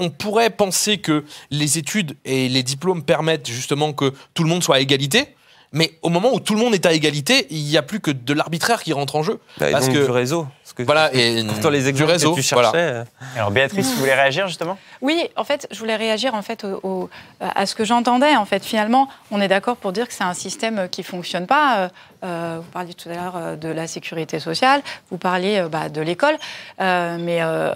on 0.00 0.10
pourrait 0.10 0.50
penser 0.50 0.98
que 0.98 1.24
les 1.50 1.78
études 1.78 2.16
et 2.24 2.48
les 2.48 2.62
diplômes 2.64 3.02
permettent 3.04 3.48
justement 3.48 3.92
que 3.92 4.12
tout 4.34 4.42
le 4.42 4.48
monde 4.48 4.62
soit 4.64 4.76
à 4.76 4.80
égalité. 4.80 5.26
Mais 5.72 5.92
au 6.02 6.08
moment 6.08 6.32
où 6.32 6.40
tout 6.40 6.54
le 6.54 6.60
monde 6.60 6.74
est 6.74 6.86
à 6.86 6.92
égalité, 6.92 7.46
il 7.50 7.62
n'y 7.64 7.76
a 7.76 7.82
plus 7.82 8.00
que 8.00 8.10
de 8.10 8.32
l'arbitraire 8.32 8.82
qui 8.82 8.92
rentre 8.92 9.16
en 9.16 9.22
jeu. 9.22 9.38
Bah, 9.58 9.70
parce 9.70 9.86
donc 9.86 9.96
que- 9.96 10.04
du 10.04 10.10
réseau. 10.10 10.46
Parce 10.68 10.74
que 10.76 10.82
Voilà, 10.82 11.10
et 11.14 11.42
pourtant 11.44 11.70
les 11.70 11.90
du 11.92 12.04
réseau, 12.04 12.32
que 12.32 12.36
tu 12.36 12.42
cherchais. 12.42 12.70
euh, 12.76 13.04
Alors 13.36 13.50
Béatrice, 13.50 13.90
tu 13.90 13.96
voulais 13.96 14.14
réagir 14.14 14.48
justement? 14.48 14.76
Oui, 15.00 15.26
en 15.36 15.44
fait, 15.44 15.66
je 15.70 15.78
voulais 15.78 15.96
réagir 15.96 16.34
en 16.34 16.42
fait 16.42 16.62
au- 16.64 16.80
au- 16.82 17.10
à 17.40 17.64
ce 17.64 17.74
que 17.74 17.86
j'entendais. 17.86 18.36
En 18.36 18.44
fait, 18.44 18.62
finalement, 18.62 19.08
on 19.30 19.40
est 19.40 19.48
d'accord 19.48 19.76
pour 19.78 19.92
dire 19.92 20.06
que 20.06 20.12
c'est 20.12 20.24
un 20.24 20.34
système 20.34 20.88
qui 20.90 21.02
fonctionne 21.02 21.46
pas. 21.46 21.78
Euh, 21.78 21.88
euh, 22.24 22.56
vous 22.60 22.70
parliez 22.72 22.92
tout 22.94 23.08
à 23.08 23.14
l'heure 23.14 23.56
de 23.56 23.68
la 23.68 23.86
sécurité 23.86 24.40
sociale, 24.40 24.82
vous 25.10 25.18
parliez 25.18 25.64
bah, 25.70 25.88
de 25.88 26.02
l'école, 26.02 26.36
Euh, 26.80 27.16
mais 27.18 27.38
euh, 27.40 27.72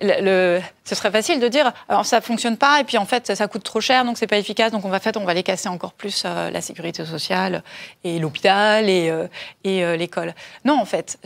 le, 0.00 0.22
le- 0.22 0.60
ce 0.84 0.94
serait 0.96 1.10
facile 1.12 1.38
de 1.38 1.46
dire 1.48 1.72
alors 1.88 2.04
ça 2.06 2.20
fonctionne 2.20 2.56
pas 2.56 2.80
et 2.80 2.84
puis 2.84 2.98
en 2.98 3.06
fait 3.06 3.24
ça, 3.28 3.36
ça 3.36 3.46
coûte 3.46 3.62
trop 3.62 3.80
cher 3.80 4.04
donc 4.04 4.18
c'est 4.18 4.26
pas 4.26 4.36
efficace 4.36 4.72
donc 4.72 4.84
on 4.84 4.88
va 4.88 4.98
faire 4.98 5.12
on 5.16 5.24
va 5.24 5.32
les 5.32 5.44
casser 5.44 5.68
encore 5.68 5.92
plus 5.92 6.24
euh, 6.26 6.50
la 6.50 6.60
sécurité 6.60 7.04
sociale 7.04 7.62
et 8.02 8.18
l'hôpital 8.18 8.88
et, 8.88 9.08
euh, 9.10 9.26
et 9.64 9.84
euh, 9.84 9.96
l'école. 9.96 10.34
Non, 10.64 10.78
en 10.80 10.84
fait, 10.84 11.18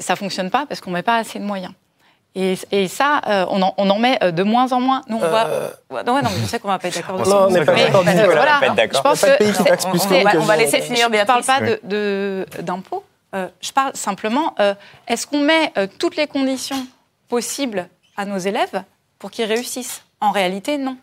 ça 0.00 0.14
fonctionne 0.16 0.49
pas 0.50 0.66
parce 0.66 0.80
qu'on 0.80 0.90
met 0.90 1.02
pas 1.02 1.16
assez 1.16 1.38
de 1.38 1.44
moyens. 1.44 1.72
Et, 2.36 2.56
et 2.70 2.86
ça, 2.86 3.20
euh, 3.26 3.44
on, 3.50 3.60
en, 3.60 3.74
on 3.76 3.90
en 3.90 3.98
met 3.98 4.16
euh, 4.22 4.30
de 4.30 4.44
moins 4.44 4.70
en 4.72 4.80
moins. 4.80 5.02
Nous, 5.08 5.16
on 5.16 5.28
voit. 5.28 5.46
Ouais, 5.90 6.04
non, 6.04 6.14
ouais, 6.14 6.22
non, 6.22 6.30
mais 6.32 6.40
je 6.42 6.46
sais 6.46 6.60
qu'on 6.60 6.68
va 6.68 6.78
pas 6.78 6.86
être 6.88 6.94
d'accord 6.94 7.18
dessus. 7.18 7.28
Non, 7.30 7.46
on 7.48 7.50
n'est 7.50 7.64
pas 7.64 7.72
Mais, 7.72 7.84
d'accord 7.86 8.00
euh, 8.06 8.12
voilà, 8.12 8.24
voilà, 8.24 8.40
on 8.40 8.54
va 8.54 8.60
pas 8.60 8.66
être 8.66 8.74
d'accord. 8.76 8.98
Je 8.98 9.02
pense 9.02 9.20
que 9.22 9.42
on- 9.88 9.90
on- 9.90 10.24
que 10.30 10.36
on 10.38 10.44
va 10.44 10.56
laisser 10.56 10.80
finir. 10.80 11.08
Je 11.12 11.24
parle 11.24 11.42
pas 11.44 11.58
Oui. 11.60 11.70
de- 11.70 11.80
de- 12.56 12.62
d'impôts. 12.62 13.04
Euh, 13.34 13.48
je 13.60 13.72
parle 13.72 13.92
simplement. 13.94 14.54
euh, 14.60 14.74
Est-ce 15.08 15.26
qu'on 15.26 15.40
met 15.40 15.72
euh, 15.76 15.86
toutes 15.98 16.16
les 16.16 16.26
conditions 16.28 16.86
possibles 17.28 17.88
à 18.16 18.24
nos 18.24 18.38
élèves 18.38 18.82
pour 19.18 19.30
qu'ils 19.32 19.46
réussissent? 19.46 20.02
En 20.20 20.30
réalité, 20.30 20.78
non. 20.78 20.96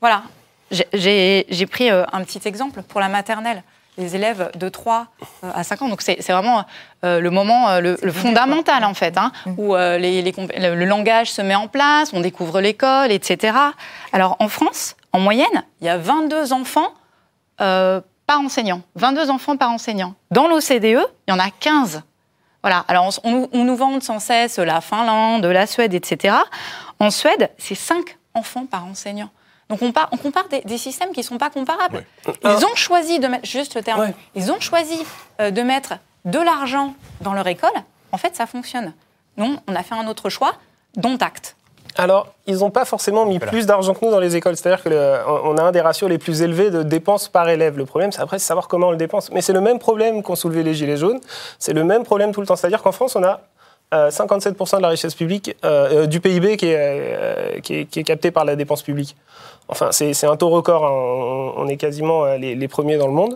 Voilà. 0.00 0.22
J'ai- 0.70 1.46
pris 1.66 1.90
euh, 1.90 2.04
un 2.12 2.22
petit 2.24 2.46
exemple 2.46 2.82
pour 2.82 3.00
la 3.00 3.08
maternelle. 3.08 3.62
Les 3.98 4.14
élèves 4.14 4.50
de 4.56 4.68
3 4.68 5.06
euh, 5.44 5.50
à 5.54 5.64
5 5.64 5.82
ans. 5.82 5.88
Donc, 5.88 6.02
c'est 6.02 6.20
vraiment 6.30 6.64
euh, 7.04 7.20
le 7.20 7.30
moment, 7.30 7.68
euh, 7.70 7.80
le, 7.80 7.98
le 8.02 8.12
fondamental, 8.12 8.84
en 8.84 8.94
fait, 8.94 9.16
hein, 9.16 9.32
où 9.56 9.74
euh, 9.74 9.96
les- 9.98 10.20
les 10.22 10.32
comp- 10.32 10.52
le, 10.56 10.74
le 10.74 10.84
langage 10.84 11.30
se 11.32 11.40
met 11.42 11.54
en 11.54 11.66
place, 11.68 12.10
on 12.12 12.20
découvre 12.20 12.60
l'école, 12.60 13.10
etc. 13.10 13.56
Alors, 14.12 14.36
en 14.38 14.48
France, 14.48 14.96
en 15.12 15.20
moyenne, 15.20 15.64
il 15.80 15.86
y 15.86 15.90
a 15.90 15.96
22 15.96 16.52
enfants 16.52 16.92
euh, 17.60 18.00
par 18.26 18.40
enseignant. 18.40 18.82
22 18.96 19.30
enfants 19.30 19.56
par 19.56 19.70
enseignant. 19.70 20.14
Dans 20.30 20.46
l'OCDE, 20.48 20.82
il 20.82 21.28
y 21.28 21.32
en 21.32 21.38
a 21.38 21.48
15. 21.50 22.02
Voilà. 22.62 22.84
Alors, 22.88 23.08
on, 23.24 23.30
on- 23.32 23.48
on 23.52 23.64
nous 23.64 23.76
vante 23.76 24.02
sans 24.02 24.18
cesse 24.18 24.58
la 24.58 24.80
Finlande, 24.80 25.44
la 25.46 25.66
Suède, 25.66 25.94
etc. 25.94 26.36
En 26.98 27.10
Suède, 27.10 27.50
c'est 27.58 27.74
5 27.74 28.18
enfants 28.34 28.66
par 28.66 28.84
enseignant. 28.84 29.30
Donc, 29.68 29.82
on, 29.82 29.90
par- 29.92 30.08
on 30.12 30.16
compare 30.16 30.46
des, 30.48 30.60
des 30.60 30.78
systèmes 30.78 31.10
qui 31.12 31.20
ne 31.20 31.24
sont 31.24 31.38
pas 31.38 31.50
comparables. 31.50 32.04
Ils 32.44 32.64
ont 32.64 32.74
choisi 32.76 33.18
de 33.18 33.26
mettre, 33.26 33.46
juste 33.46 33.74
le 33.74 33.82
terme, 33.82 34.00
Ouais. 34.00 34.14
ils 34.34 34.52
ont 34.52 34.60
choisi 34.60 34.98
euh, 35.40 35.50
de 35.50 35.62
mettre 35.62 35.94
de 36.24 36.38
l'argent 36.38 36.94
dans 37.20 37.32
leur 37.34 37.46
école. 37.48 37.70
En 38.12 38.18
fait, 38.18 38.36
ça 38.36 38.46
fonctionne. 38.46 38.92
Nous, 39.36 39.56
on 39.66 39.74
a 39.74 39.82
fait 39.82 39.94
un 39.94 40.06
autre 40.06 40.28
choix, 40.30 40.52
dont 40.96 41.16
acte. 41.16 41.56
Alors, 41.98 42.28
ils 42.46 42.58
n'ont 42.58 42.70
pas 42.70 42.84
forcément 42.84 43.24
mis 43.26 43.38
Voilà. 43.38 43.50
plus 43.50 43.64
d'argent 43.66 43.94
que 43.94 44.04
nous 44.04 44.10
dans 44.10 44.20
les 44.20 44.36
écoles. 44.36 44.56
C'est-à-dire 44.56 44.82
qu'on 44.84 45.56
a 45.56 45.62
un 45.62 45.72
des 45.72 45.80
ratios 45.80 46.08
les 46.10 46.18
plus 46.18 46.42
élevés 46.42 46.70
de 46.70 46.82
dépenses 46.82 47.28
par 47.28 47.48
élève. 47.48 47.78
Le 47.78 47.86
problème, 47.86 48.12
c'est 48.12 48.20
après, 48.20 48.38
c'est 48.38 48.46
savoir 48.46 48.68
comment 48.68 48.88
on 48.88 48.90
le 48.90 48.96
dépense. 48.98 49.30
Mais 49.32 49.40
c'est 49.40 49.54
le 49.54 49.62
même 49.62 49.78
problème 49.78 50.22
qu'ont 50.22 50.36
soulevé 50.36 50.62
les 50.62 50.74
Gilets 50.74 50.98
jaunes. 50.98 51.20
C'est 51.58 51.72
le 51.72 51.84
même 51.84 52.04
problème 52.04 52.32
tout 52.32 52.40
le 52.42 52.46
temps. 52.46 52.54
C'est-à-dire 52.56 52.82
qu'en 52.82 52.92
France, 52.92 53.16
on 53.16 53.24
a 53.24 53.40
euh, 53.94 54.10
57% 54.10 54.76
de 54.78 54.82
la 54.82 54.88
richesse 54.88 55.14
publique 55.14 55.54
euh, 55.64 56.02
euh, 56.02 56.06
du 56.06 56.20
PIB 56.20 56.56
qui 56.56 56.66
est, 56.66 56.76
euh, 56.76 57.60
qui, 57.60 57.74
est, 57.74 57.84
qui 57.84 58.00
est 58.00 58.04
capté 58.04 58.30
par 58.30 58.44
la 58.44 58.56
dépense 58.56 58.82
publique. 58.82 59.16
Enfin, 59.68 59.90
c'est 59.92 60.24
un 60.26 60.36
taux 60.36 60.50
record. 60.50 60.84
hein. 60.84 61.52
On, 61.56 61.68
est 61.68 61.76
quasiment 61.76 62.24
euh, 62.24 62.36
les 62.36 62.68
premiers 62.68 62.96
dans 62.98 63.06
le 63.06 63.12
monde. 63.12 63.34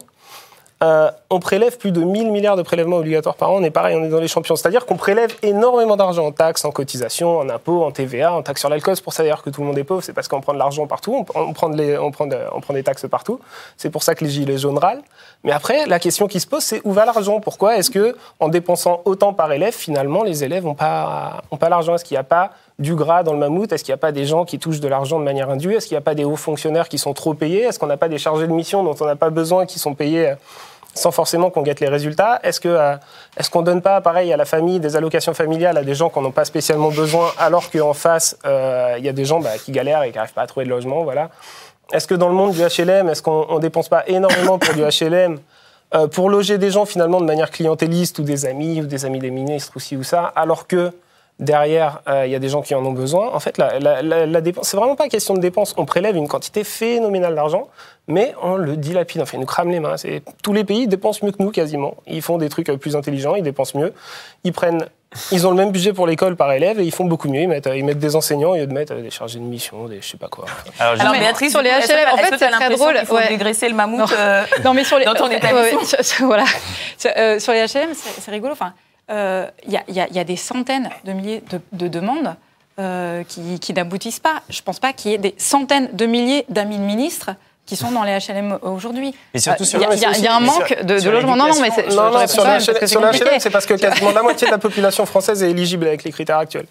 Euh, 0.82 1.10
on 1.28 1.40
prélève 1.40 1.76
plus 1.76 1.92
de 1.92 2.00
1000 2.00 2.30
milliards 2.32 2.56
de 2.56 2.62
prélèvements 2.62 2.96
obligatoires 2.96 3.34
par 3.34 3.50
an. 3.50 3.56
On 3.56 3.62
est 3.62 3.70
pareil, 3.70 3.94
on 4.00 4.02
est 4.02 4.08
dans 4.08 4.18
les 4.18 4.28
champions. 4.28 4.56
C'est-à-dire 4.56 4.86
qu'on 4.86 4.96
prélève 4.96 5.30
énormément 5.42 5.94
d'argent 5.94 6.24
en 6.26 6.32
taxes, 6.32 6.64
en 6.64 6.70
cotisations, 6.70 7.38
en 7.38 7.50
impôts, 7.50 7.84
en 7.84 7.90
TVA, 7.90 8.32
en 8.32 8.42
taxes 8.42 8.60
sur 8.60 8.70
l'alcool. 8.70 8.96
C'est 8.96 9.04
pour 9.04 9.12
ça 9.12 9.22
d'ailleurs 9.22 9.42
que 9.42 9.50
tout 9.50 9.60
le 9.60 9.66
monde 9.66 9.76
est 9.76 9.84
pauvre. 9.84 10.02
C'est 10.02 10.14
parce 10.14 10.26
qu'on 10.26 10.40
prend 10.40 10.54
de 10.54 10.58
l'argent 10.58 10.86
partout, 10.86 11.26
on, 11.34 11.52
prend 11.52 11.68
les- 11.68 11.98
des 12.72 12.82
taxes 12.82 13.06
partout. 13.10 13.40
C'est 13.76 13.90
pour 13.90 14.02
ça 14.02 14.14
que 14.14 14.24
les 14.24 14.30
gilets 14.30 14.56
jaunes 14.56 14.78
râlent. 14.78 15.02
Mais 15.44 15.52
après, 15.52 15.84
la 15.86 15.98
question 15.98 16.26
qui 16.28 16.40
se 16.40 16.46
pose, 16.46 16.62
c'est 16.62 16.80
où 16.84 16.92
va 16.92 17.04
l'argent? 17.04 17.40
Pourquoi 17.40 17.76
est-ce 17.76 17.90
que, 17.90 18.16
en 18.40 18.48
dépensant 18.48 19.02
autant 19.04 19.34
par 19.34 19.52
élève, 19.52 19.74
finalement, 19.74 20.22
les 20.22 20.44
élèves 20.44 20.64
n'ont 20.64 20.74
pas, 20.74 21.42
ont 21.50 21.58
pas 21.58 21.68
l'argent? 21.68 21.94
Est-ce 21.94 22.04
qu'il 22.06 22.14
n'y 22.14 22.20
a 22.20 22.24
pas 22.24 22.52
du 22.78 22.94
gras 22.94 23.22
dans 23.22 23.32
le 23.34 23.38
mammouth? 23.38 23.70
Est-ce 23.70 23.84
qu'il 23.84 23.92
n'y 23.92 23.96
a 23.96 23.98
pas 23.98 24.12
des 24.12 24.24
gens 24.24 24.46
qui 24.46 24.58
touchent 24.58 24.80
de 24.80 24.88
l'argent 24.88 25.18
de 25.18 25.24
manière 25.24 25.50
indue? 25.50 25.74
Est-ce 25.74 25.86
qu'il 25.86 25.94
n'y 25.94 26.02
a 26.02 26.04
pas 26.04 26.14
des 26.14 26.24
hauts 26.24 26.36
fonctionnaires 26.36 26.88
qui 26.88 26.96
sont 26.96 27.12
trop 27.12 27.34
payés? 27.34 27.64
Est-ce 27.64 27.78
qu'on 27.78 27.86
n'a 27.86 27.98
pas 27.98 28.08
des 28.08 28.18
chargés 28.18 28.46
de 28.46 28.52
mission 28.52 28.82
dont 28.82 28.96
on 28.98 29.04
n'a 29.04 29.16
pas 29.16 29.28
besoin 29.30 29.66
qui 29.66 29.78
sont 29.78 29.94
payés 29.94 30.32
sans 30.94 31.10
forcément 31.10 31.50
qu'on 31.50 31.62
guette 31.62 31.80
les 31.80 31.88
résultats 31.88 32.40
Est-ce 32.42 32.60
euh, 32.66 32.96
est-ce 33.36 33.50
qu'on 33.50 33.62
donne 33.62 33.82
pas, 33.82 34.00
pareil, 34.00 34.32
à 34.32 34.36
la 34.36 34.44
famille 34.44 34.80
des 34.80 34.96
allocations 34.96 35.34
familiales 35.34 35.78
à 35.78 35.84
des 35.84 35.94
gens 35.94 36.12
n'en 36.14 36.26
ont 36.26 36.30
pas 36.32 36.44
spécialement 36.44 36.90
besoin, 36.90 37.30
alors 37.38 37.70
qu'en 37.70 37.94
face, 37.94 38.36
euh, 38.44 38.96
il 38.98 39.04
y 39.04 39.08
a 39.08 39.12
des 39.12 39.24
gens 39.24 39.40
bah, 39.40 39.50
qui 39.64 39.72
galèrent 39.72 40.02
et 40.02 40.10
qui 40.10 40.16
n'arrivent 40.16 40.34
pas 40.34 40.42
à 40.42 40.46
trouver 40.46 40.66
de 40.66 40.70
logement 40.70 41.04
Voilà. 41.04 41.30
Est-ce 41.92 42.06
que 42.06 42.14
dans 42.14 42.28
le 42.28 42.34
monde 42.34 42.52
du 42.52 42.60
HLM, 42.60 43.08
est-ce 43.08 43.22
qu'on 43.22 43.54
ne 43.54 43.60
dépense 43.60 43.88
pas 43.88 44.04
énormément 44.06 44.58
pour 44.58 44.74
du 44.74 44.82
HLM 44.82 45.38
euh, 45.92 46.06
pour 46.06 46.30
loger 46.30 46.56
des 46.56 46.70
gens 46.70 46.84
finalement 46.84 47.20
de 47.20 47.26
manière 47.26 47.50
clientéliste 47.50 48.20
ou 48.20 48.22
des 48.22 48.46
amis 48.46 48.80
ou 48.80 48.86
des 48.86 49.04
amis 49.04 49.18
des 49.18 49.32
ministres 49.32 49.72
ou 49.74 49.80
ci 49.80 49.96
ou 49.96 50.04
ça, 50.04 50.24
alors 50.36 50.68
que 50.68 50.92
derrière 51.40 52.02
euh, 52.08 52.26
il 52.26 52.30
y 52.32 52.34
a 52.34 52.38
des 52.38 52.48
gens 52.48 52.62
qui 52.62 52.74
en 52.74 52.84
ont 52.84 52.92
besoin. 52.92 53.30
En 53.32 53.40
fait, 53.40 53.58
la, 53.58 53.78
la, 53.80 54.02
la, 54.02 54.26
la 54.26 54.40
dépense, 54.40 54.68
c'est 54.68 54.76
vraiment 54.76 54.94
pas 54.96 55.08
question 55.08 55.34
de 55.34 55.40
dépense. 55.40 55.74
On 55.76 55.84
prélève 55.86 56.14
une 56.16 56.28
quantité 56.28 56.62
phénoménale 56.62 57.34
d'argent, 57.34 57.68
mais 58.06 58.34
on 58.42 58.54
le 58.56 58.76
dilapide. 58.76 59.22
Enfin, 59.22 59.38
ils 59.38 59.40
nous 59.40 59.46
crament 59.46 59.70
les 59.72 59.80
mains. 59.80 59.96
C'est 59.96 60.22
tous 60.42 60.52
les 60.52 60.64
pays 60.64 60.86
dépensent 60.86 61.20
mieux 61.24 61.32
que 61.32 61.42
nous 61.42 61.50
quasiment. 61.50 61.94
Ils 62.06 62.22
font 62.22 62.38
des 62.38 62.48
trucs 62.48 62.70
plus 62.78 62.94
intelligents, 62.94 63.34
ils 63.34 63.42
dépensent 63.42 63.76
mieux. 63.78 63.92
Ils 64.44 64.52
prennent 64.52 64.86
ils 65.32 65.44
ont 65.44 65.50
le 65.50 65.56
même 65.56 65.72
budget 65.72 65.92
pour 65.92 66.06
l'école 66.06 66.36
par 66.36 66.52
élève 66.52 66.78
et 66.78 66.84
ils 66.84 66.92
font 66.92 67.04
beaucoup 67.04 67.28
mieux. 67.28 67.40
Ils 67.40 67.48
mettent, 67.48 67.68
ils 67.74 67.84
mettent 67.84 67.98
des 67.98 68.14
enseignants 68.14 68.50
au 68.50 68.54
lieu 68.54 68.66
de 68.68 68.72
mettre 68.72 68.94
des 68.94 69.10
chargés 69.10 69.40
de 69.40 69.44
mission, 69.44 69.86
des 69.88 70.00
je 70.00 70.06
sais 70.08 70.16
pas 70.16 70.28
quoi. 70.28 70.44
Alors, 70.78 71.00
Alors, 71.00 71.12
mais 71.14 71.18
Béatrice, 71.18 71.50
sur 71.50 71.62
les 71.62 71.70
HLM, 71.70 72.12
en 72.12 72.16
fait, 72.16 72.36
c'est 72.38 72.48
très 72.48 72.70
drôle, 72.70 72.94
qu'il 72.96 73.06
faut 73.06 73.16
ouais. 73.16 73.26
dégraisser 73.28 73.68
le 73.68 73.74
mammouth 73.74 73.98
Non. 73.98 74.06
euh, 74.16 74.44
Non, 74.64 74.72
mais 74.72 74.84
sur 74.84 75.00
les, 75.00 75.06
dans 75.06 75.14
ton 75.14 75.26
euh, 75.28 75.30
établissement. 75.32 75.80
ouais, 75.80 75.84
sur- 75.84 76.04
sur- 76.04 76.26
voilà. 76.26 76.44
Sur, 76.96 77.10
euh, 77.16 77.40
sur 77.40 77.52
les 77.52 77.58
HLM, 77.66 77.88
c'est 77.94 78.20
c'est 78.20 78.30
rigolo. 78.30 78.52
Enfin, 78.52 78.72
euh, 79.10 79.46
il 79.66 79.72
y, 79.72 79.76
a, 79.76 79.82
il 79.88 79.94
y 79.94 80.00
a- 80.00 80.06
il 80.08 80.14
y 80.16 80.18
a 80.18 80.24
des 80.24 80.36
centaines 80.36 80.88
de 81.04 81.12
milliers 81.12 81.42
de, 81.50 81.60
de 81.72 81.88
demandes 81.88 82.34
euh, 82.78 83.22
qui, 83.24 83.58
qui 83.60 83.72
n'aboutissent 83.74 84.20
pas. 84.20 84.42
Je 84.48 84.58
ne 84.60 84.62
pense 84.62 84.78
pas 84.78 84.92
qu'il 84.92 85.10
y 85.10 85.14
ait 85.14 85.18
des 85.18 85.34
centaines 85.38 85.90
de 85.92 86.06
milliers 86.06 86.44
d'amis 86.48 86.78
de 86.78 86.82
ministres 86.82 87.30
qui 87.66 87.76
sont 87.76 87.90
dans 87.92 88.02
les 88.02 88.18
HLM 88.18 88.58
aujourd'hui. 88.62 89.14
Surtout 89.36 89.62
Euh, 89.62 89.66
sur- 89.66 89.78
il 89.80 89.82
y 89.92 89.96
il 89.96 90.00
y, 90.02 90.04
a- 90.06 90.16
il 90.18 90.26
un 90.28 90.40
manque 90.40 90.66
sur- 90.66 90.84
de, 90.84 90.94
de 90.94 90.98
sur 90.98 91.12
logement. 91.12 91.36
Non, 91.36 91.46
non, 91.48 91.60
mais 91.60 91.68
Non, 91.94 92.10
non, 92.10 92.26
sur 92.26 92.44
le. 92.44 93.10
HLM, 93.12 93.38
c'est 93.40 93.50
parce 93.50 93.66
que 93.66 93.74
quasiment 93.74 94.10
la 94.12 94.22
moitié 94.22 94.46
de 94.46 94.52
la 94.52 94.58
population 94.66 95.06
française 95.06 95.42
est 95.42 95.50
éligible 95.50 95.86
avec 95.86 96.02
les 96.04 96.10
critères 96.12 96.38
actuels. 96.38 96.66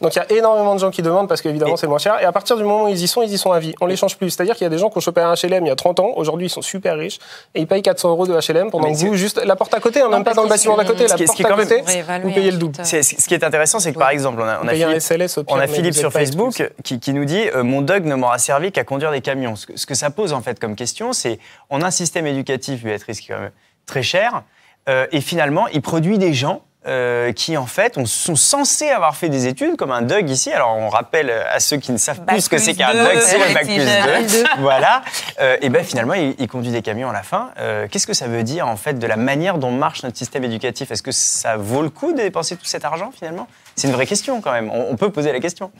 Donc 0.00 0.14
il 0.14 0.18
y 0.18 0.22
a 0.22 0.32
énormément 0.38 0.74
de 0.74 0.80
gens 0.80 0.90
qui 0.90 1.02
demandent 1.02 1.28
parce 1.28 1.42
qu'évidemment 1.42 1.74
Et- 1.74 1.76
c'est 1.76 1.86
moins 1.86 1.98
cher. 1.98 2.20
Et 2.20 2.24
à 2.24 2.32
partir 2.32 2.56
du 2.56 2.62
moment 2.64 2.84
où 2.84 2.88
ils 2.88 3.02
y 3.02 3.06
sont, 3.06 3.22
ils 3.22 3.32
y 3.32 3.38
sont 3.38 3.52
à 3.52 3.58
vie. 3.60 3.74
On 3.80 3.86
les 3.86 3.96
change 3.96 4.16
plus. 4.16 4.30
C'est-à-dire 4.30 4.54
qu'il 4.56 4.64
y 4.64 4.66
a 4.66 4.70
des 4.70 4.78
gens 4.78 4.88
qui 4.90 4.96
ont 4.98 5.00
chopé 5.00 5.20
un 5.20 5.34
HLM 5.34 5.66
il 5.66 5.68
y 5.68 5.70
a 5.70 5.76
30 5.76 6.00
ans. 6.00 6.12
Aujourd'hui, 6.16 6.46
ils 6.46 6.50
sont 6.50 6.62
super 6.62 6.96
riches 6.96 7.18
et 7.54 7.60
ils 7.60 7.66
payent 7.66 7.82
400 7.82 8.08
euros 8.10 8.26
de 8.26 8.32
HLM 8.32 8.70
pendant 8.70 8.90
que 8.90 8.96
vous, 8.96 9.14
juste 9.14 9.42
la 9.44 9.56
porte 9.56 9.74
à 9.74 9.80
côté, 9.80 10.00
hein, 10.00 10.04
Non, 10.04 10.16
même 10.16 10.24
pas 10.24 10.34
dans 10.34 10.42
le 10.44 10.48
bâtiment 10.48 10.76
d'à 10.76 10.84
côté, 10.84 11.04
ce 11.06 11.10
la 11.12 11.16
qui 11.16 11.22
est- 11.24 11.26
ce 11.26 11.32
porte 11.32 11.36
qui 11.36 11.44
à 11.44 11.48
côté, 11.82 12.20
vous 12.22 12.30
payez 12.32 12.50
le 12.50 12.56
double. 12.58 12.76
C'est- 12.84 13.02
Ce 13.02 13.28
qui 13.28 13.34
est 13.34 13.44
intéressant, 13.44 13.78
c'est 13.78 13.92
que 13.92 13.98
par 13.98 14.10
exemple, 14.10 14.40
on 14.40 14.44
a, 14.48 14.60
on 14.62 14.68
a 14.68 14.72
Philippe, 14.74 15.00
SLS 15.00 15.38
au 15.38 15.44
pire, 15.44 15.54
on 15.54 15.58
a 15.58 15.66
mais 15.66 15.72
Philippe 15.72 15.94
vous 15.94 16.00
sur. 16.00 16.12
Facebook 16.12 16.72
qui, 16.82 16.98
qui 17.00 17.12
nous 17.12 17.24
dit 17.24 17.42
euh, 17.54 17.62
Mon 17.62 17.82
dog 17.82 18.04
ne 18.04 18.14
m'aura 18.14 18.38
servi 18.38 18.72
qu'à 18.72 18.84
conduire 18.84 19.10
des 19.12 19.20
camions. 19.20 19.54
Ce 19.56 19.66
que, 19.66 19.76
ce 19.76 19.86
que 19.86 19.94
ça 19.94 20.10
pose 20.10 20.32
en 20.32 20.40
fait 20.40 20.58
comme 20.58 20.76
question, 20.76 21.12
c'est 21.12 21.38
on 21.68 21.82
a 21.82 21.86
un 21.86 21.90
système 21.90 22.26
éducatif, 22.26 22.82
Béatrice, 22.84 23.20
qui 23.20 23.30
est 23.30 23.34
quand 23.34 23.40
même 23.40 23.50
très 23.86 24.02
cher, 24.02 24.42
euh, 24.88 25.06
et 25.12 25.20
finalement, 25.20 25.68
il 25.68 25.82
produit 25.82 26.16
des 26.18 26.32
gens. 26.32 26.62
Euh, 26.86 27.32
qui 27.32 27.56
en 27.58 27.66
fait 27.66 27.98
on- 27.98 28.06
sont 28.06 28.36
censés 28.36 28.88
avoir 28.88 29.14
fait 29.14 29.28
des 29.28 29.46
études 29.46 29.76
comme 29.76 29.90
un 29.90 30.00
Doug 30.02 30.30
ici. 30.30 30.50
Alors 30.50 30.76
on 30.76 30.88
rappelle 30.88 31.30
à 31.30 31.60
ceux 31.60 31.76
qui 31.76 31.92
ne 31.92 31.98
savent 31.98 32.20
Bac 32.20 32.36
plus 32.36 32.42
ce 32.42 32.48
que 32.48 32.56
c'est 32.58 32.74
qu'un 32.74 32.92
Doug, 32.94 33.18
c'est 33.20 33.38
le 33.38 33.52
bac 33.54 33.64
plus 33.66 33.74
jeunes. 33.82 34.26
2. 34.44 34.44
Voilà. 34.60 35.02
Euh, 35.40 35.56
et 35.60 35.68
ben 35.68 35.84
finalement 35.84 36.14
il, 36.14 36.34
il 36.38 36.48
conduit 36.48 36.72
des 36.72 36.80
camions 36.82 37.10
à 37.10 37.12
la 37.12 37.22
fin. 37.22 37.50
Euh, 37.58 37.86
Qu'est-ce 37.90 38.06
que 38.06 38.14
ça 38.14 38.26
veut 38.28 38.42
dire 38.42 38.66
en 38.66 38.76
fait 38.76 38.98
de 38.98 39.06
la 39.06 39.16
manière 39.16 39.58
dont 39.58 39.70
marche 39.70 40.02
notre 40.04 40.16
système 40.16 40.44
éducatif? 40.44 40.90
Est-ce 40.90 41.02
que 41.02 41.12
ça 41.12 41.56
vaut 41.58 41.82
le 41.82 41.90
coup 41.90 42.12
de 42.12 42.16
dépenser 42.18 42.56
tout 42.56 42.64
cet 42.64 42.84
argent 42.86 43.10
finalement? 43.16 43.46
C'est 43.76 43.86
une 43.88 43.94
vraie 43.94 44.06
question 44.06 44.40
quand 44.40 44.52
même. 44.52 44.70
On, 44.72 44.86
on 44.90 44.96
peut 44.96 45.10
poser 45.10 45.32
la 45.32 45.40
question. 45.40 45.70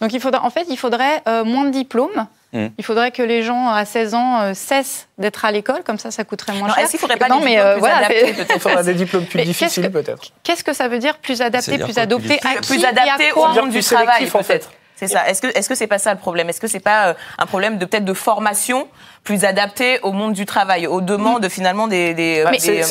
Donc 0.00 0.12
il 0.12 0.20
faudra, 0.20 0.44
en 0.44 0.50
fait, 0.50 0.66
il 0.68 0.76
faudrait 0.76 1.22
euh, 1.28 1.44
moins 1.44 1.64
de 1.64 1.70
diplômes. 1.70 2.26
Mm. 2.54 2.68
Il 2.78 2.84
faudrait 2.84 3.10
que 3.10 3.22
les 3.22 3.42
gens 3.42 3.68
à 3.68 3.84
16 3.84 4.14
ans 4.14 4.40
euh, 4.40 4.54
cessent 4.54 5.08
d'être 5.18 5.44
à 5.44 5.50
l'école, 5.52 5.82
comme 5.84 5.98
ça, 5.98 6.10
ça 6.10 6.24
coûterait 6.24 6.52
moins 6.52 6.68
Non, 6.68 6.74
cher. 6.74 6.84
Est-ce 6.84 6.92
qu'il 6.92 7.00
faudrait 7.00 7.16
pas 7.16 7.28
non, 7.28 7.40
des 7.40 7.44
mais 7.44 7.50
diplômes 7.56 7.66
euh, 7.66 7.72
plus 7.72 7.80
voilà, 7.80 7.96
adaptés, 7.96 8.34
Il 8.54 8.60
faudra 8.60 8.82
des 8.84 8.94
diplômes 8.94 9.26
plus 9.26 9.38
Mais 9.38 9.44
difficiles 9.44 9.82
que- 9.82 9.88
peut-être. 9.88 10.22
Qu'est-ce 10.42 10.64
que 10.64 10.72
ça 10.72 10.88
veut 10.88 10.98
dire 11.00 11.18
plus 11.18 11.42
adapté, 11.42 11.72
plus 11.72 11.78
quoi, 11.78 11.86
plus 11.86 11.98
adopté 11.98 12.40
à 12.44 12.60
plus 12.62 12.76
qui 12.78 12.86
adapté 12.86 13.32
au 13.32 13.46
monde 13.48 13.70
du 13.70 13.82
travail, 13.82 14.06
sélectif, 14.06 14.34
en 14.36 14.42
fait. 14.42 14.58
peut-être. 14.60 14.72
C'est 15.06 15.14
ça. 15.14 15.28
Est-ce 15.28 15.42
que 15.42 15.46
est-ce 15.48 15.68
que 15.68 15.74
c'est 15.74 15.86
pas 15.86 15.98
ça 15.98 16.12
le 16.12 16.18
problème? 16.20 16.48
Est-ce 16.48 16.60
que 16.60 16.66
c'est 16.66 16.80
pas 16.80 17.08
euh, 17.08 17.14
un 17.38 17.46
problème 17.46 17.78
de 17.78 17.84
peut-être 17.84 18.04
de 18.04 18.12
formation 18.14 18.88
plus 19.22 19.44
adapté 19.44 20.00
au 20.02 20.12
monde 20.12 20.32
du 20.34 20.44
travail, 20.46 20.86
aux 20.86 21.00
demandes 21.00 21.48
finalement 21.48 21.88
des 21.88 22.14
des, 22.14 22.44
Mais 22.46 22.52
des, 22.52 22.58
c'est- 22.58 22.80
euh, 22.82 22.86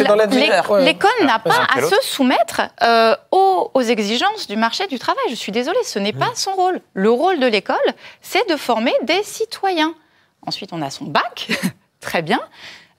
Ouais. 0.69 0.83
L'école 0.85 1.11
n'a 1.21 1.37
vas-y, 1.43 1.53
pas 1.55 1.67
à 1.77 1.81
se 1.81 1.95
soumettre 2.07 2.61
euh, 2.81 3.15
aux, 3.31 3.71
aux 3.73 3.81
exigences 3.81 4.47
du 4.47 4.55
marché 4.55 4.87
du 4.87 4.97
travail. 4.99 5.23
Je 5.29 5.35
suis 5.35 5.51
désolée, 5.51 5.83
ce 5.83 5.99
n'est 5.99 6.13
pas 6.13 6.29
son 6.35 6.51
rôle. 6.53 6.79
Le 6.93 7.09
rôle 7.11 7.39
de 7.39 7.47
l'école, 7.47 7.77
c'est 8.21 8.47
de 8.49 8.55
former 8.55 8.93
des 9.03 9.21
citoyens. 9.23 9.93
Ensuite, 10.45 10.71
on 10.73 10.81
a 10.81 10.89
son 10.89 11.05
bac, 11.05 11.47
très 12.01 12.21
bien. 12.21 12.39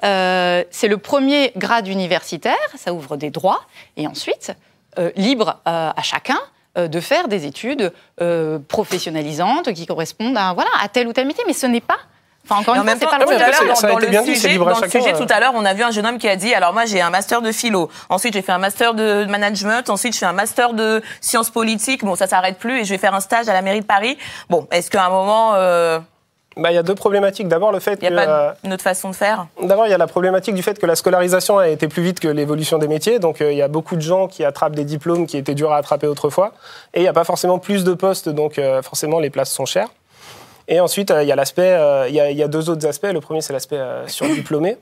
Euh, 0.02 0.64
c'est 0.70 0.88
le 0.88 0.98
premier 0.98 1.52
grade 1.56 1.86
universitaire, 1.88 2.56
ça 2.76 2.92
ouvre 2.92 3.16
des 3.16 3.30
droits. 3.30 3.62
Et 3.96 4.06
ensuite, 4.06 4.52
euh, 4.98 5.10
libre 5.16 5.60
euh, 5.66 5.90
à 5.96 6.02
chacun 6.02 6.36
euh, 6.36 6.53
de 6.76 7.00
faire 7.00 7.28
des 7.28 7.46
études 7.46 7.92
euh, 8.20 8.58
professionnalisantes 8.68 9.72
qui 9.72 9.86
correspondent 9.86 10.36
à, 10.36 10.52
voilà, 10.54 10.70
à 10.82 10.88
tel 10.88 11.08
ou 11.08 11.12
tel 11.12 11.26
métier. 11.26 11.44
Mais 11.46 11.52
ce 11.52 11.66
n'est 11.66 11.80
pas... 11.80 11.98
Enfin, 12.46 12.60
encore 12.60 12.74
une 12.74 12.82
fois, 12.82 12.92
c'est 13.00 13.06
pas 13.06 13.18
le 13.18 13.24
dans, 13.24 13.98
le 13.98 14.34
sujet, 14.34 14.58
dans 14.58 14.80
le 14.80 14.90
sujet 14.90 15.14
euh. 15.14 15.18
tout 15.18 15.26
à 15.30 15.40
l'heure, 15.40 15.52
on 15.54 15.64
a 15.64 15.72
vu 15.72 15.82
un 15.82 15.90
jeune 15.90 16.06
homme 16.06 16.18
qui 16.18 16.28
a 16.28 16.36
dit 16.36 16.52
alors 16.52 16.74
moi 16.74 16.84
j'ai 16.84 17.00
un 17.00 17.08
master 17.08 17.40
de 17.40 17.50
philo, 17.52 17.88
ensuite 18.10 18.34
j'ai 18.34 18.42
fait 18.42 18.52
un 18.52 18.58
master 18.58 18.92
de 18.92 19.24
management, 19.24 19.88
ensuite 19.88 20.12
je 20.12 20.18
fais 20.18 20.26
un 20.26 20.34
master 20.34 20.74
de 20.74 21.00
sciences 21.22 21.48
politiques. 21.48 22.04
Bon, 22.04 22.16
ça 22.16 22.26
s'arrête 22.26 22.58
plus 22.58 22.80
et 22.80 22.84
je 22.84 22.90
vais 22.90 22.98
faire 22.98 23.14
un 23.14 23.20
stage 23.20 23.48
à 23.48 23.54
la 23.54 23.62
mairie 23.62 23.80
de 23.80 23.86
Paris. 23.86 24.18
Bon, 24.50 24.68
est-ce 24.70 24.90
qu'à 24.90 25.06
un 25.06 25.08
moment 25.08 25.54
euh, 25.54 26.00
Bah, 26.56 26.70
il 26.70 26.74
y 26.74 26.78
a 26.78 26.82
deux 26.82 26.94
problématiques. 26.94 27.48
D'abord 27.48 27.72
le 27.72 27.80
fait 27.80 27.98
il 28.02 28.08
n'y 28.08 28.16
a 28.16 28.24
que 28.24 28.30
euh, 28.30 28.48
pas 28.50 28.56
une 28.64 28.72
autre 28.72 28.82
façon 28.82 29.10
de 29.10 29.14
faire 29.14 29.46
D'abord, 29.62 29.86
il 29.86 29.90
y 29.90 29.94
a 29.94 29.98
la 29.98 30.06
problématique 30.06 30.54
du 30.54 30.62
fait 30.62 30.78
que 30.78 30.86
la 30.86 30.94
scolarisation 30.94 31.58
a 31.58 31.68
été 31.68 31.88
plus 31.88 32.02
vite 32.02 32.20
que 32.20 32.28
l'évolution 32.28 32.78
des 32.78 32.86
métiers. 32.88 33.18
Donc, 33.18 33.40
euh, 33.40 33.50
il 33.52 33.58
y 33.58 33.62
a 33.62 33.68
beaucoup 33.68 33.96
de 33.96 34.00
gens 34.02 34.28
qui 34.28 34.44
attrapent 34.44 34.74
des 34.76 34.84
diplômes 34.84 35.26
qui 35.26 35.36
étaient 35.36 35.54
durs 35.54 35.72
à 35.72 35.78
attraper 35.78 36.06
autrefois. 36.06 36.52
Et 36.94 37.00
il 37.00 37.02
n'y 37.02 37.08
a 37.08 37.12
pas 37.12 37.24
forcément 37.24 37.58
plus 37.58 37.82
de 37.84 37.94
postes, 37.94 38.28
donc 38.28 38.58
euh, 38.58 38.82
forcément, 38.82 39.18
les 39.18 39.30
places 39.30 39.50
sont 39.50 39.66
chères. 39.66 39.88
Et 40.68 40.80
ensuite, 40.80 41.12
il 41.20 41.26
y 41.26 41.32
a 41.32 41.36
l'aspect, 41.36 41.76
il 42.08 42.14
y, 42.14 42.20
a- 42.20 42.30
il 42.30 42.36
y 42.38 42.42
a 42.42 42.48
deux 42.48 42.70
autres 42.70 42.86
aspects. 42.86 43.10
Le 43.12 43.20
premier, 43.20 43.40
c'est 43.42 43.52
l'aspect 43.52 43.80
surdiplômé. 44.06 44.78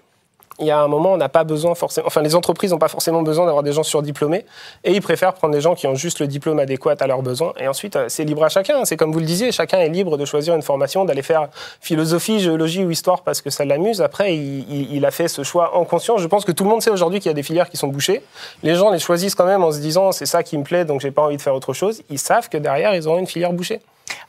Il 0.59 0.67
y 0.67 0.71
a 0.71 0.79
un 0.79 0.89
moment, 0.89 1.13
on 1.13 1.17
n'a 1.17 1.29
pas 1.29 1.45
besoin 1.45 1.75
forcément, 1.75 2.07
enfin, 2.07 2.23
les 2.23 2.35
entreprises 2.35 2.73
n'ont 2.73 2.79
pas 2.79 2.89
forcément 2.89 3.23
besoin 3.23 3.47
d'avoir 3.47 3.63
des 3.63 3.73
gens 3.73 3.83
surdiplômés, 3.83 4.45
et 4.85 4.93
ils 4.93 5.01
préfèrent 5.01 5.35
prendre 5.35 5.55
des 5.55 5.61
gens 5.61 5.75
qui 5.75 5.87
ont 5.87 5.95
juste 5.95 6.21
le 6.21 6.27
diplôme 6.27 6.59
adéquat 6.59 6.95
à 7.01 7.07
leurs 7.07 7.23
besoins. 7.23 7.53
Et 7.59 7.69
ensuite, 7.69 7.97
euh, 7.97 8.07
c'est 8.09 8.25
libre 8.25 8.45
à 8.45 8.49
chacun. 8.49 8.85
C'est 8.85 8.97
comme 8.97 9.13
vous 9.13 9.19
le 9.19 9.25
disiez, 9.25 9.53
chacun 9.53 9.79
est 9.79 9.89
libre 9.89 10.17
de 10.17 10.25
choisir 10.25 10.55
une 10.55 10.63
formation, 10.63 11.05
d'aller 11.05 11.23
faire 11.23 11.49
philosophie, 11.81 12.41
géologie 12.41 12.85
ou 12.85 12.91
histoire 12.91 13.23
parce 13.23 13.41
que 13.41 13.51
ça 13.51 13.65
l'amuse. 13.65 14.03
Après, 14.03 14.37
il 14.37 15.05
a 15.05 15.11
fait 15.11 15.29
ce 15.29 15.43
choix 15.43 15.77
en 15.77 15.85
conscience. 15.85 16.21
Je 16.21 16.27
pense 16.27 16.45
que 16.45 16.53
tout 16.53 16.65
le 16.65 16.71
monde 16.71 16.83
sait 16.83 16.91
aujourd'hui 16.91 17.21
qu'il 17.21 17.31
y 17.31 17.33
a 17.33 17.35
des 17.35 17.43
filières 17.43 17.71
qui 17.71 17.77
sont 17.77 17.89
bouchées. 17.89 18.23
Les 18.63 18.75
gens 18.75 18.91
les 18.91 18.99
choisissent 18.99 19.35
quand 19.35 19.47
même 19.47 19.65
en 19.65 19.73
se 19.73 19.79
disant 19.79 20.13
c'est 20.13 20.27
ça 20.27 20.43
qui 20.43 20.59
me 20.59 20.65
plaît, 20.65 20.85
donc 20.85 21.01
j'ai 21.01 21.11
pas 21.11 21.23
envie 21.23 21.37
de 21.37 21.43
faire 21.43 21.55
autre 21.55 21.73
chose. 21.73 22.03
Ils 22.11 22.19
savent 22.19 22.49
que 22.49 22.59
derrière, 22.59 22.95
ils 22.95 23.09
auront 23.09 23.19
une 23.19 23.27
filière 23.27 23.53
bouchée. 23.53 23.81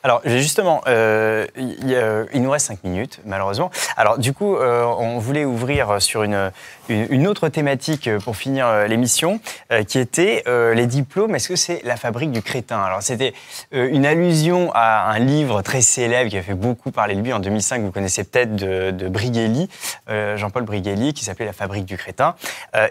Alors 0.04 0.20
justement, 0.26 0.82
euh, 0.86 1.46
il, 1.56 2.42
nous 2.42 2.50
reste 2.50 2.66
cinq 2.66 2.84
minutes, 2.84 3.20
malheureusement. 3.24 3.70
Alors 3.96 4.18
du 4.18 4.34
coup, 4.34 4.54
euh, 4.54 4.84
on 4.84 5.18
voulait 5.18 5.46
ouvrir 5.46 6.02
sur 6.02 6.24
une, 6.24 6.50
une, 6.88 7.26
autre 7.26 7.48
thématique 7.48 8.08
euh, 8.08 8.18
pour 8.18 8.36
finir 8.36 8.66
euh, 8.66 8.86
l'émission, 8.86 9.40
euh, 9.72 9.82
qui 9.82 9.98
était 9.98 10.44
les 10.46 10.86
diplômes. 10.86 11.34
Est-ce 11.34 11.48
que 11.48 11.56
c'est 11.56 11.80
la 11.84 11.96
fabrique 11.96 12.30
du 12.30 12.42
crétin? 12.42 12.80
Alors 12.82 13.02
c'était 13.02 13.32
une 13.72 14.06
allusion 14.06 14.70
à 14.74 15.10
un 15.10 15.18
livre 15.18 15.62
très 15.62 15.80
célèbre 15.80 16.30
qui 16.30 16.36
a 16.36 16.42
fait 16.42 16.54
beaucoup 16.54 16.90
parler 16.90 17.14
de 17.14 17.20
lui 17.20 17.32
en 17.32 17.40
2005. 17.40 17.82
Vous 17.82 17.90
connaissez 17.90 18.24
peut-être 18.24 18.54
de, 18.54 18.90
de 18.90 19.08
Brighelli, 19.08 19.68
euh, 20.08 20.36
Jean-Paul 20.36 20.64
Brighelli, 20.64 21.14
qui 21.14 21.24
s'appelait 21.24 21.46
La 21.46 21.52
fabrique 21.52 21.84
du 21.84 21.96
crétin. 21.96 22.34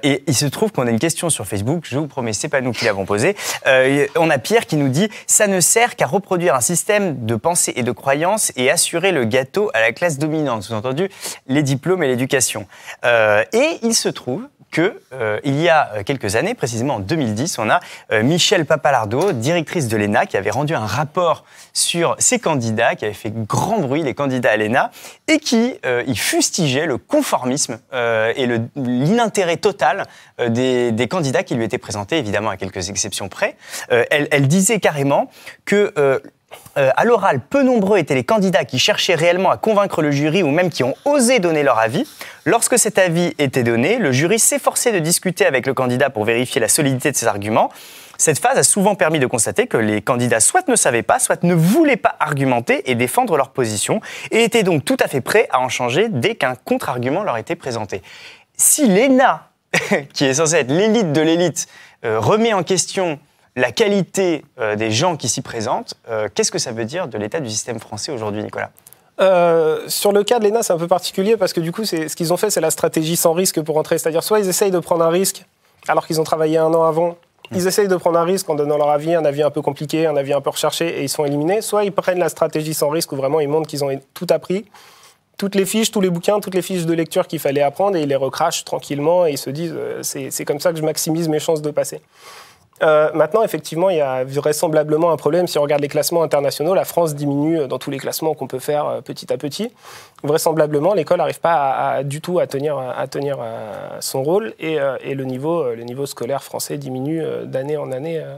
Et 0.04 0.24
il 0.28 0.36
se 0.36 0.46
trouve 0.46 0.72
qu'on 0.72 0.88
a 0.88 0.90
une 0.90 1.00
question 1.00 1.30
sur 1.30 1.46
Facebook. 1.46 1.84
Je 1.88 1.98
vous 1.98 2.08
promets, 2.08 2.34
c'est 2.34 2.50
pas 2.50 2.62
nous 2.62 2.72
qui 2.72 2.86
l'avons 2.86 3.06
posée. 3.06 3.36
On 4.16 4.30
a 4.30 4.38
Pierre 4.38 4.66
qui 4.66 4.76
nous 4.76 4.90
dit 4.90 5.10
ça 5.28 5.48
ne 5.48 5.60
sert 5.60 5.96
qu'à 5.96 6.08
reproduire 6.08 6.56
un 6.56 6.62
système 6.62 7.26
de 7.26 7.36
pensée 7.36 7.74
et 7.76 7.84
de 7.84 7.92
croyance 7.92 8.52
et 8.56 8.70
assurer 8.70 9.12
le 9.12 9.26
gâteau 9.26 9.70
à 9.74 9.82
la 9.82 9.92
classe 9.92 10.18
dominante. 10.18 10.64
Sous-entendu, 10.64 11.10
les 11.48 11.64
diplômes 11.64 12.04
et 12.04 12.08
l'éducation. 12.08 12.68
Euh, 13.06 13.44
et 13.54 13.80
il 13.84 13.94
se 13.94 14.10
trouve 14.10 14.48
que 14.72 15.00
euh, 15.14 15.40
il 15.44 15.62
y 15.62 15.70
a 15.70 16.04
quelques 16.04 16.36
années, 16.36 16.56
précisément 16.56 16.96
en 16.96 17.00
2010, 17.00 17.60
on 17.60 17.70
a 17.70 17.80
euh, 18.12 18.24
Michel 18.24 18.66
Papalardo, 18.66 19.32
directrice 19.32 19.88
de 19.88 19.96
l'ENA, 19.98 20.26
qui 20.26 20.36
avait 20.36 20.50
rendu 20.50 20.74
un 20.74 20.86
rapport 20.86 21.46
sur 21.74 22.16
ses 22.18 22.40
candidats, 22.40 22.96
qui 22.96 23.06
avait 23.06 23.14
fait 23.14 23.32
grand 23.32 23.80
bruit, 23.80 24.02
les 24.02 24.16
candidats 24.16 24.52
à 24.52 24.58
l'ENA, 24.58 24.92
et 25.28 25.38
qui 25.38 25.76
euh, 25.86 26.04
y 26.08 26.16
fustigeait 26.16 26.86
le 26.86 26.98
conformisme 26.98 27.80
euh, 27.94 28.34
et 28.36 28.48
l'inintérêt 28.76 29.58
total 29.58 30.06
euh, 30.40 30.50
des, 30.50 31.08
candidats 31.08 31.44
qui 31.44 31.56
lui 31.56 31.64
étaient 31.64 31.78
présentés, 31.78 32.18
évidemment 32.18 32.50
à 32.50 32.58
quelques 32.58 32.90
exceptions 32.90 33.30
près. 33.30 33.56
Euh, 33.92 34.06
elle, 34.10 34.28
elle 34.32 34.48
disait 34.48 34.80
carrément 34.80 35.30
que 35.66 35.94
euh, 36.78 36.90
à 36.96 37.06
l'oral, 37.06 37.40
peu 37.40 37.62
nombreux 37.62 38.00
étaient 38.00 38.16
les 38.16 38.24
candidats 38.24 38.66
qui 38.66 38.80
cherchaient 38.80 39.16
réellement 39.16 39.52
à 39.52 39.58
convaincre 39.58 40.02
le 40.02 40.10
jury 40.12 40.42
ou 40.42 40.50
même 40.50 40.70
qui 40.70 40.84
ont 40.84 40.96
osé 41.06 41.40
donner 41.40 41.62
leur 41.62 41.78
avis. 41.78 42.08
Lorsque 42.46 42.80
cet 42.80 42.98
avis 42.98 43.34
était 43.38 43.64
donné, 43.64 43.98
le 43.98 44.12
jury 44.12 44.40
s'efforçait 44.40 44.92
de 44.92 45.00
discuter 45.00 45.46
avec 45.46 45.68
le 45.68 45.74
candidat 45.74 46.10
pour 46.10 46.26
vérifier 46.26 46.60
la 46.60 46.68
solidité 46.68 47.12
de 47.12 47.16
ses 47.16 47.28
arguments. 47.28 47.70
Cette 48.18 48.40
phase 48.40 48.58
a 48.58 48.64
souvent 48.64 48.96
permis 48.96 49.20
de 49.20 49.28
constater 49.28 49.68
que 49.68 49.78
les 49.78 50.02
candidats 50.02 50.40
soit 50.40 50.68
ne 50.68 50.76
savaient 50.76 51.04
pas, 51.04 51.20
soit 51.20 51.44
ne 51.44 51.54
voulaient 51.54 51.98
pas 51.98 52.16
argumenter 52.20 52.90
et 52.90 52.96
défendre 52.96 53.38
leur 53.38 53.50
position, 53.50 54.02
et 54.32 54.44
étaient 54.44 54.64
donc 54.64 54.86
tout 54.86 54.98
à 55.00 55.08
fait 55.08 55.22
prêts 55.22 55.48
à 55.52 55.60
en 55.60 55.70
changer 55.70 56.08
dès 56.10 56.36
qu'un 56.36 56.56
contre-argument 56.56 57.24
leur 57.24 57.38
était 57.38 57.56
présenté. 57.56 58.02
Si 58.56 58.88
l'ENA, 58.88 59.50
qui 60.14 60.26
est 60.26 60.36
censée 60.36 60.58
être 60.58 60.72
l'élite 60.72 61.12
de 61.12 61.22
l'élite, 61.22 61.68
euh, 62.06 62.20
remet 62.20 62.54
en 62.54 62.64
question 62.64 63.20
la 63.56 63.72
qualité 63.72 64.44
euh, 64.60 64.76
des 64.76 64.92
gens 64.92 65.16
qui 65.16 65.30
s'y 65.30 65.42
présentent, 65.42 65.94
euh, 66.10 66.28
qu'est-ce 66.34 66.52
que 66.52 66.60
ça 66.60 66.72
veut 66.72 66.86
dire 66.86 67.08
de 67.08 67.18
l'état 67.18 67.40
du 67.40 67.50
système 67.50 67.80
français 67.80 68.12
aujourd'hui, 68.12 68.44
Nicolas? 68.44 68.72
Euh, 69.22 69.88
sur 69.88 70.12
le 70.12 70.24
cas 70.24 70.40
de 70.40 70.46
l'ENA, 70.46 70.64
c'est 70.64 70.74
un 70.74 70.78
peu 70.78 70.88
particulier 70.88 71.38
parce 71.38 71.54
que 71.54 71.60
du 71.60 71.72
coup, 71.72 71.86
ce 71.86 72.16
qu'ils 72.16 72.34
ont 72.34 72.38
fait, 72.38 72.50
c'est 72.50 72.62
la 72.62 72.72
stratégie 72.72 73.16
sans 73.16 73.34
risque 73.34 73.62
pour 73.62 73.78
entrer. 73.78 74.00
C'est-à-dire, 74.00 74.24
soit 74.24 74.40
ils 74.40 74.50
essayent 74.50 74.72
de 74.72 74.80
prendre 74.80 75.04
un 75.04 75.10
risque 75.10 75.46
alors 75.88 76.08
qu'ils 76.08 76.20
ont 76.20 76.24
travaillé 76.24 76.58
un 76.58 76.74
an 76.74 76.84
avant. 76.84 77.18
Ils 77.52 77.68
essayent 77.68 77.88
de 77.88 77.96
prendre 77.96 78.18
un 78.18 78.24
risque 78.24 78.50
en 78.50 78.56
donnant 78.56 78.78
leur 78.78 78.90
avis, 78.90 79.14
un 79.14 79.26
avis 79.26 79.44
un 79.44 79.52
peu 79.52 79.62
compliqué, 79.62 80.08
un 80.08 80.16
avis 80.16 80.34
un 80.34 80.42
peu 80.42 80.50
recherché, 80.50 81.00
et 81.00 81.04
ils 81.04 81.10
sont 81.10 81.26
éliminés. 81.26 81.62
Soit 81.62 81.84
ils 81.84 81.92
prennent 81.92 82.18
la 82.18 82.30
stratégie 82.30 82.74
sans 82.74 82.90
risque 82.90 83.12
où 83.12 83.16
vraiment 83.16 83.40
ils 83.40 83.50
montrent 83.50 83.68
qu'ils 83.68 83.84
ont 83.84 83.92
tout 84.16 84.26
appris, 84.32 84.66
toutes 85.38 85.54
les 85.54 85.66
fiches, 85.66 85.92
tous 85.92 86.02
les 86.02 86.10
bouquins, 86.10 86.40
toutes 86.40 86.56
les 86.56 86.64
fiches 86.64 86.86
de 86.86 86.94
lecture 86.94 87.28
qu'il 87.28 87.40
fallait 87.40 87.62
apprendre, 87.62 87.98
et 87.98 88.02
ils 88.02 88.10
les 88.10 88.16
recrachent 88.16 88.64
tranquillement, 88.64 89.28
et 89.28 89.32
ils 89.32 89.38
se 89.38 89.52
disent 89.52 89.76
c'est 90.02 90.46
comme 90.46 90.60
ça 90.60 90.72
que 90.72 90.80
je 90.80 90.84
maximise 90.84 91.28
mes 91.28 91.40
chances 91.40 91.62
de 91.62 91.70
passer. 91.70 92.02
Euh, 92.82 93.12
maintenant, 93.14 93.44
effectivement, 93.44 93.90
il 93.90 93.98
y 93.98 94.02
a 94.02 94.24
vraisemblablement 94.24 95.12
un 95.12 95.16
problème. 95.18 95.48
Si 95.48 95.58
on 95.60 95.62
regarde 95.62 95.82
les 95.82 95.88
classements 95.88 96.24
internationaux, 96.24 96.74
la 96.74 96.86
France 96.86 97.14
diminue 97.16 97.68
dans 97.68 97.78
tous 97.78 97.92
les 97.92 97.98
classements 98.00 98.34
qu'on 98.34 98.48
peut 98.48 98.60
faire 98.60 98.86
euh, 98.88 99.02
petit 99.02 99.32
à 99.32 99.38
petit. 99.38 99.72
Vraisemblablement, 100.24 100.94
l'école 100.94 101.18
n'arrive 101.20 101.40
pas 101.40 101.54
à, 101.54 101.90
à- 101.98 102.04
du 102.04 102.20
tout 102.22 102.40
à 102.40 102.48
tenir, 102.48 102.78
à 102.78 103.08
tenir 103.08 103.38
euh, 103.40 103.98
son 104.00 104.24
rôle 104.24 104.54
et, 104.60 104.80
euh, 104.80 104.98
et 105.02 105.14
le, 105.16 105.24
niveau, 105.26 105.62
euh, 105.64 105.76
le 105.76 105.84
niveau 105.84 106.06
scolaire 106.06 106.44
français 106.44 106.78
diminue 106.78 107.22
euh, 107.24 107.46
d'année 107.46 107.78
en 107.78 107.92
année 107.92 108.20
euh, 108.20 108.36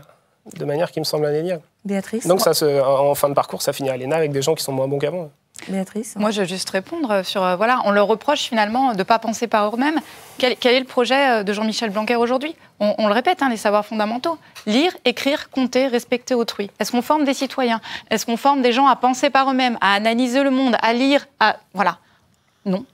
de 0.57 0.65
manière 0.65 0.91
qui 0.91 0.99
me 0.99 1.05
semble 1.05 1.25
indéniable. 1.25 1.61
Béatrice 1.85 2.27
Donc, 2.27 2.41
ça 2.41 2.53
se- 2.53 2.81
en 2.83 3.15
fin 3.15 3.29
de 3.29 3.33
parcours, 3.33 3.61
ça 3.61 3.73
finit 3.73 3.89
à 3.89 3.97
l'ENA 3.97 4.15
avec 4.15 4.31
des 4.31 4.41
gens 4.41 4.53
qui 4.55 4.63
sont 4.63 4.73
moins 4.73 4.87
bons 4.87 4.99
qu'avant. 4.99 5.29
Béatrice 5.69 6.15
Moi, 6.17 6.31
je 6.31 6.41
veux 6.41 6.47
juste 6.47 6.69
répondre 6.69 7.23
sur. 7.23 7.43
euh, 7.43 7.55
voilà, 7.55 7.81
on 7.85 7.91
leur 7.91 8.07
reproche 8.07 8.41
finalement 8.41 8.91
de 8.91 8.97
ne 8.99 9.03
pas 9.03 9.19
penser 9.19 9.47
par 9.47 9.73
eux-mêmes. 9.73 9.99
Quel, 10.37 10.57
quel 10.57 10.75
est 10.75 10.79
le 10.79 10.85
projet 10.85 11.39
euh, 11.39 11.43
de 11.43 11.53
Jean-Michel 11.53 11.89
Blanquer 11.89 12.17
aujourd'hui? 12.17 12.55
On, 12.79 12.93
on 12.97 13.07
le 13.07 13.13
répète, 13.13 13.41
hein, 13.41 13.49
les 13.49 13.57
savoirs 13.57 13.85
fondamentaux. 13.85 14.37
Lire, 14.65 14.91
écrire, 15.05 15.49
compter, 15.49 15.87
respecter 15.87 16.35
autrui. 16.35 16.69
Est-ce 16.79 16.91
qu'on 16.91 17.01
forme 17.01 17.23
des 17.23 17.33
citoyens? 17.33 17.79
Est-ce 18.11 18.25
qu'on 18.25 18.37
forme 18.37 18.61
des 18.61 18.73
gens 18.73 18.85
à 18.87 18.95
penser 18.95 19.29
par 19.29 19.49
eux-mêmes, 19.49 19.77
à 19.81 19.93
analyser 19.93 20.43
le 20.43 20.51
monde, 20.51 20.75
à 20.81 20.93
lire 20.93 21.25
à... 21.39 21.57
Voilà. 21.73 21.97
Non. 22.65 22.85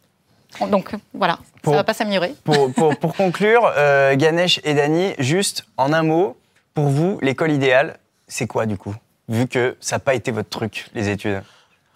Donc, 0.69 0.91
voilà. 1.13 1.39
Pour- 1.63 1.73
Ça 1.73 1.77
va 1.77 1.83
pas 1.83 1.93
s'améliorer. 1.93 2.35
Pour, 2.43 2.71
pour- 2.73 2.95
pour 2.97 3.13
conclure, 3.17 3.71
euh, 3.75 4.15
Ganesh 4.15 4.59
et 4.63 4.73
Dany, 4.75 5.13
juste 5.17 5.65
en 5.77 5.93
un 5.93 6.03
mot, 6.03 6.37
pour 6.73 6.87
vous, 6.89 7.17
l'école 7.21 7.51
idéale, 7.51 7.97
c'est 8.27 8.47
quoi 8.47 8.65
du 8.65 8.77
coup? 8.77 8.95
Vu 9.29 9.47
que 9.47 9.75
ça 9.81 9.95
n'a 9.95 9.99
pas 9.99 10.13
été 10.13 10.31
votre 10.31 10.49
truc, 10.49 10.87
les 10.93 11.09
études. 11.09 11.41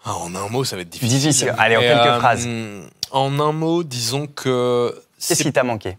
Ah, 0.06 0.16
en 0.18 0.36
un 0.36 0.48
mot, 0.50 0.64
ça 0.64 0.76
va 0.76 0.84
être 0.84 0.90
difficile. 0.90 1.18
Difficile. 1.20 1.56
Allez, 1.58 1.78
en 1.78 1.82
quelques 1.82 1.94
euh, 2.06 2.20
phrases. 2.20 2.48
En 3.12 3.40
un 3.40 3.52
mot, 3.52 3.84
disons 3.84 4.28
que. 4.28 4.96
Qu'est-ce 5.20 5.44
qui 5.44 5.52
t'a 5.52 5.64
manqué? 5.64 5.98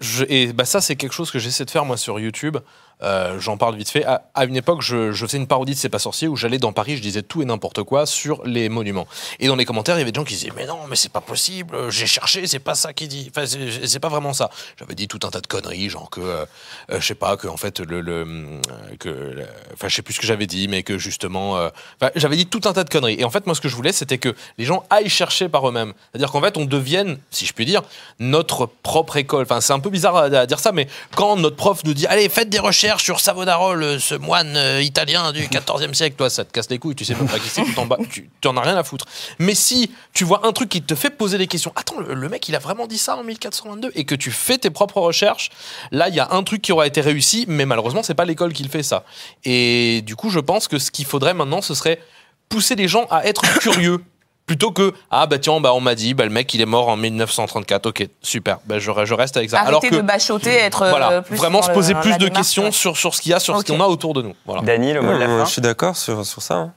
Je- 0.00 0.24
et 0.28 0.52
bah 0.52 0.64
ça, 0.64 0.80
c'est 0.80 0.96
quelque 0.96 1.12
chose 1.12 1.30
que 1.30 1.38
j'essaie 1.38 1.64
de 1.64 1.70
faire 1.70 1.84
moi 1.84 1.96
sur 1.96 2.18
YouTube. 2.18 2.56
Euh, 3.02 3.38
J'en 3.40 3.56
parle 3.56 3.76
vite 3.76 3.90
fait. 3.90 4.04
À, 4.04 4.44
une 4.44 4.56
époque, 4.56 4.82
je, 4.82 5.12
faisais 5.12 5.38
une 5.38 5.46
parodie 5.46 5.72
de 5.72 5.78
C'est 5.78 5.88
pas 5.88 5.98
sorcier 5.98 6.28
où 6.28 6.36
j'allais 6.36 6.58
dans 6.58 6.72
Paris, 6.72 6.96
je 6.96 7.02
disais 7.02 7.22
tout 7.22 7.42
et 7.42 7.44
n'importe 7.44 7.82
quoi 7.82 8.06
sur 8.06 8.44
les 8.44 8.68
monuments. 8.68 9.06
Et 9.40 9.48
dans 9.48 9.56
les 9.56 9.64
commentaires, 9.64 9.96
il 9.96 10.00
y 10.00 10.02
avait 10.02 10.12
des 10.12 10.20
gens 10.20 10.24
qui 10.24 10.34
disaient 10.34 10.52
Mais 10.56 10.66
non, 10.66 10.78
mais 10.88 10.96
c'est 10.96 11.12
pas 11.12 11.20
possible, 11.20 11.90
j'ai 11.90 12.06
cherché, 12.06 12.46
c'est 12.46 12.58
pas 12.58 12.74
ça 12.74 12.92
qui 12.92 13.08
dit. 13.08 13.30
Enfin, 13.34 13.46
c'est 13.46 14.00
pas 14.00 14.08
vraiment 14.08 14.32
ça. 14.32 14.50
J'avais 14.78 14.94
dit 14.94 15.08
tout 15.08 15.20
un 15.24 15.30
tas 15.30 15.40
de 15.40 15.46
conneries, 15.46 15.88
genre 15.88 16.10
que, 16.10 16.20
euh, 16.20 16.44
euh, 16.90 17.00
je 17.00 17.06
sais 17.06 17.14
pas, 17.14 17.36
que 17.36 17.48
en 17.48 17.56
fait, 17.56 17.80
le. 17.80 18.02
euh, 18.06 18.60
que, 18.98 19.44
enfin, 19.74 19.88
je 19.88 19.96
sais 19.96 20.02
plus 20.02 20.14
ce 20.14 20.20
que 20.20 20.26
j'avais 20.26 20.46
dit, 20.46 20.68
mais 20.68 20.82
que 20.82 20.98
justement. 20.98 21.56
euh, 21.56 21.70
j'avais 22.14 22.36
dit 22.36 22.46
tout 22.46 22.60
un 22.64 22.72
tas 22.72 22.84
de 22.84 22.90
conneries. 22.90 23.16
Et 23.18 23.24
en 23.24 23.30
fait, 23.30 23.46
moi, 23.46 23.54
ce 23.54 23.60
que 23.60 23.68
je 23.68 23.76
voulais, 23.76 23.92
c'était 23.92 24.18
que 24.18 24.34
les 24.58 24.64
gens 24.64 24.84
aillent 24.90 25.08
chercher 25.08 25.48
par 25.48 25.68
eux-mêmes. 25.68 25.92
C'est-à-dire 26.10 26.30
qu'en 26.30 26.40
fait, 26.40 26.56
on 26.56 26.64
devienne, 26.64 27.18
si 27.30 27.46
je 27.46 27.52
puis 27.52 27.64
dire, 27.64 27.82
notre 28.18 28.66
propre 28.66 29.16
école. 29.16 29.42
Enfin, 29.42 29.60
c'est 29.60 29.72
un 29.72 29.80
peu 29.80 29.90
bizarre 29.90 30.16
à 30.16 30.46
dire 30.46 30.60
ça, 30.60 30.72
mais 30.72 30.86
quand 31.14 31.36
notre 31.36 31.56
prof 31.56 31.82
nous 31.84 31.94
dit 31.94 32.06
Allez, 32.06 32.28
faites 32.28 32.48
des 32.48 32.58
recherches 32.58 32.91
sur 33.00 33.20
Savonarole, 33.20 34.00
ce 34.00 34.14
moine 34.14 34.56
euh, 34.56 34.82
italien 34.82 35.32
du 35.32 35.42
14e 35.42 35.94
siècle, 35.94 36.16
toi, 36.16 36.30
ça 36.30 36.44
te 36.44 36.52
casse 36.52 36.70
les 36.70 36.78
couilles, 36.78 36.94
tu 36.94 37.04
sais 37.04 37.14
même 37.14 37.28
pas 37.28 37.38
qui 37.38 37.48
c'est, 37.48 37.64
tu 37.64 37.74
t'en 37.74 37.86
tu 38.10 38.30
tu 38.40 38.48
en 38.48 38.56
as 38.56 38.60
rien 38.60 38.76
à 38.76 38.84
foutre. 38.84 39.06
Mais 39.38 39.54
si 39.54 39.90
tu 40.12 40.24
vois 40.24 40.46
un 40.46 40.52
truc 40.52 40.68
qui 40.68 40.82
te 40.82 40.94
fait 40.94 41.10
poser 41.10 41.38
des 41.38 41.46
questions, 41.46 41.72
attends, 41.76 42.00
le, 42.00 42.14
le 42.14 42.28
mec, 42.28 42.48
il 42.48 42.56
a 42.56 42.58
vraiment 42.58 42.86
dit 42.86 42.98
ça 42.98 43.16
en 43.16 43.24
1422, 43.24 43.92
et 43.94 44.04
que 44.04 44.14
tu 44.14 44.30
fais 44.30 44.58
tes 44.58 44.70
propres 44.70 45.00
recherches, 45.00 45.50
là, 45.90 46.08
il 46.08 46.14
y 46.14 46.20
a 46.20 46.28
un 46.32 46.42
truc 46.42 46.62
qui 46.62 46.72
aura 46.72 46.86
été 46.86 47.00
réussi, 47.00 47.44
mais 47.48 47.66
malheureusement, 47.66 48.02
c'est 48.02 48.14
pas 48.14 48.24
l'école 48.24 48.52
qui 48.52 48.62
le 48.62 48.68
fait 48.70 48.82
ça. 48.82 49.04
Et 49.44 50.02
du 50.02 50.16
coup, 50.16 50.30
je 50.30 50.40
pense 50.40 50.68
que 50.68 50.78
ce 50.78 50.90
qu'il 50.90 51.04
faudrait 51.04 51.34
maintenant, 51.34 51.62
ce 51.62 51.74
serait 51.74 52.00
pousser 52.48 52.74
les 52.74 52.88
gens 52.88 53.06
à 53.10 53.24
être 53.26 53.42
curieux. 53.60 54.04
Plutôt 54.52 54.70
que 54.70 54.92
ah 55.10 55.26
bah 55.26 55.38
tiens 55.38 55.60
bah 55.60 55.72
on 55.72 55.80
m'a 55.80 55.94
dit 55.94 56.12
bah 56.12 56.24
le 56.24 56.30
mec 56.30 56.52
il 56.52 56.60
est 56.60 56.66
mort 56.66 56.88
en 56.88 56.96
1934 56.98 57.86
ok 57.86 58.06
super 58.20 58.58
bah 58.66 58.78
je, 58.78 58.90
je 59.04 59.14
reste 59.14 59.38
avec 59.38 59.48
ça 59.48 59.56
Arrêter 59.60 59.68
alors 59.70 59.80
que 59.82 59.94
de 59.96 60.00
bachoter, 60.02 60.50
être 60.54 60.82
euh, 60.82 60.90
voilà 60.90 61.22
plus 61.22 61.36
vraiment 61.36 61.62
se 61.62 61.70
poser 61.70 61.94
plus 61.94 62.12
de 62.12 62.18
démarche, 62.18 62.36
questions 62.38 62.64
ouais. 62.64 62.70
sur 62.72 62.98
sur 62.98 63.14
ce 63.14 63.22
qu'il 63.22 63.30
y 63.30 63.34
a 63.34 63.40
sur 63.40 63.58
ce 63.58 63.64
qu'on 63.64 63.80
a 63.80 63.86
autour 63.86 64.12
de 64.12 64.20
nous 64.20 64.34
voilà 64.44 64.60
Dany, 64.60 64.92
le 64.92 65.00
mot 65.00 65.08
de 65.08 65.12
la 65.14 65.20
Ouais, 65.20 65.26
moi, 65.28 65.38
fin 65.38 65.44
je 65.46 65.50
suis 65.52 65.62
d'accord 65.62 65.96
sur, 65.96 66.26
sur 66.26 66.42
ça. 66.42 66.54
hein. 66.56 66.72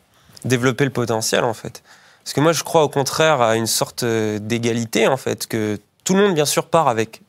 Développer 0.46 0.86
le 0.86 0.92
potentiel, 0.92 1.44
en 1.44 1.54
fait. 1.56 1.84
Parce 2.24 2.34
que 2.34 2.40
moi, 2.40 2.54
je 2.54 2.64
crois 2.64 2.84
au 2.84 2.90
contraire 2.90 3.42
à 3.42 3.56
une 3.56 3.68
sorte 3.68 4.04
euh, 4.04 4.38
d'égalité, 4.40 5.08
en 5.08 5.18
fait, 5.18 5.48
que 5.48 5.80
tout 6.04 6.14
le 6.14 6.22
monde, 6.22 6.34
bien 6.36 6.46
sûr, 6.46 6.68
part 6.68 6.88
avec 6.88 7.22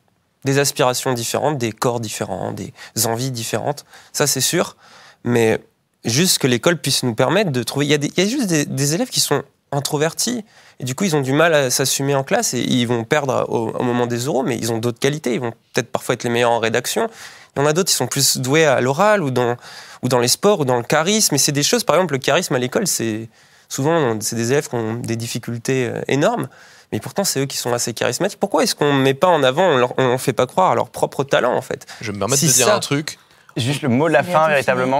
des 0.45 0.59
aspirations 0.59 1.13
différentes, 1.13 1.57
des 1.57 1.71
corps 1.71 1.99
différents, 1.99 2.51
des 2.53 2.73
envies 3.07 3.31
différentes. 3.31 3.85
Ça, 4.13 4.27
c'est 4.27 4.39
sûr. 4.41 4.77
Mais 5.23 5.59
juste 6.05 6.37
que 6.37 6.45
l'école 6.47 6.77
puisse 6.77 7.01
nous 7.03 7.15
permettre 7.15 7.51
de 7.51 7.63
trouver. 7.63 7.87
Il 7.87 7.89
y 7.89 7.95
a, 7.95 7.97
des- 7.97 8.11
il 8.15 8.23
y 8.23 8.27
a 8.27 8.29
juste 8.29 8.47
des, 8.47 8.65
des 8.65 8.93
élèves 8.93 9.09
qui 9.09 9.19
sont 9.19 9.41
introvertis. 9.71 10.43
Et 10.79 10.83
du 10.83 10.95
coup, 10.95 11.03
ils 11.05 11.15
ont 11.15 11.21
du 11.21 11.33
mal 11.33 11.53
à 11.53 11.69
s'assumer 11.69 12.15
en 12.15 12.23
classe 12.23 12.53
et 12.53 12.59
ils 12.61 12.85
vont 12.87 13.03
perdre 13.03 13.45
au, 13.49 13.69
au 13.71 13.83
moment 13.83 14.05
des 14.07 14.27
oraux, 14.27 14.43
mais 14.43 14.55
ils 14.57 14.71
ont 14.71 14.77
d'autres 14.77 14.99
qualités. 14.99 15.33
Ils 15.33 15.39
vont 15.41 15.51
peut-être 15.73 15.91
parfois 15.91 16.13
être 16.13 16.23
les 16.23 16.29
meilleurs 16.29 16.51
en 16.51 16.59
rédaction. 16.59 17.09
Il 17.55 17.59
y 17.59 17.63
en 17.63 17.65
a 17.65 17.73
d'autres 17.73 17.89
qui 17.89 17.95
sont 17.95 18.07
plus 18.07 18.37
doués 18.37 18.65
à 18.65 18.79
l'oral 18.81 19.23
ou 19.23 19.31
dans, 19.31 19.57
ou 20.03 20.07
dans 20.09 20.19
les 20.19 20.27
sports 20.27 20.59
ou 20.59 20.65
dans 20.65 20.77
le 20.77 20.83
charisme. 20.83 21.33
Et 21.35 21.37
c'est 21.39 21.51
des 21.51 21.63
choses, 21.63 21.83
par 21.83 21.95
exemple, 21.95 22.13
le 22.13 22.19
charisme 22.19 22.53
à 22.55 22.59
l'école, 22.59 22.85
c'est 22.87 23.27
souvent 23.69 24.17
c'est 24.21 24.35
des 24.35 24.51
élèves 24.51 24.69
qui 24.69 24.75
ont 24.75 24.93
des 24.93 25.15
difficultés 25.15 25.89
euh, 25.91 26.01
énormes. 26.07 26.47
Mais 26.93 26.99
pourtant, 27.01 27.23
c'est 27.25 27.41
eux 27.41 27.45
qui 27.47 27.57
sont 27.57 27.73
assez 27.73 27.93
charismatiques. 27.93 28.39
Pourquoi 28.39 28.63
est-ce 28.63 28.75
qu'on 28.75 28.93
ne 28.93 29.01
met 29.01 29.13
pas 29.15 29.27
en 29.27 29.43
avant, 29.43 29.63
on 29.71 29.77
leur- 29.77 29.93
on 29.97 30.13
ne 30.13 30.17
fait 30.17 30.31
pas 30.33 30.45
croire 30.45 30.71
à 30.71 30.75
leur 30.75 30.89
propre 30.89 31.23
talent, 31.25 31.53
en 31.53 31.61
fait? 31.61 31.85
Je 31.99 32.11
me 32.13 32.19
permets 32.19 32.37
Si 32.37 32.47
de 32.47 32.51
dire 32.53 32.67
ça- 32.67 32.75
un 32.75 32.79
truc 32.79 33.17
Juste 33.57 33.81
le 33.81 33.89
mot 33.89 34.07
de 34.07 34.13
la 34.13 34.21
fin, 34.23 34.45
fini. 34.75 34.91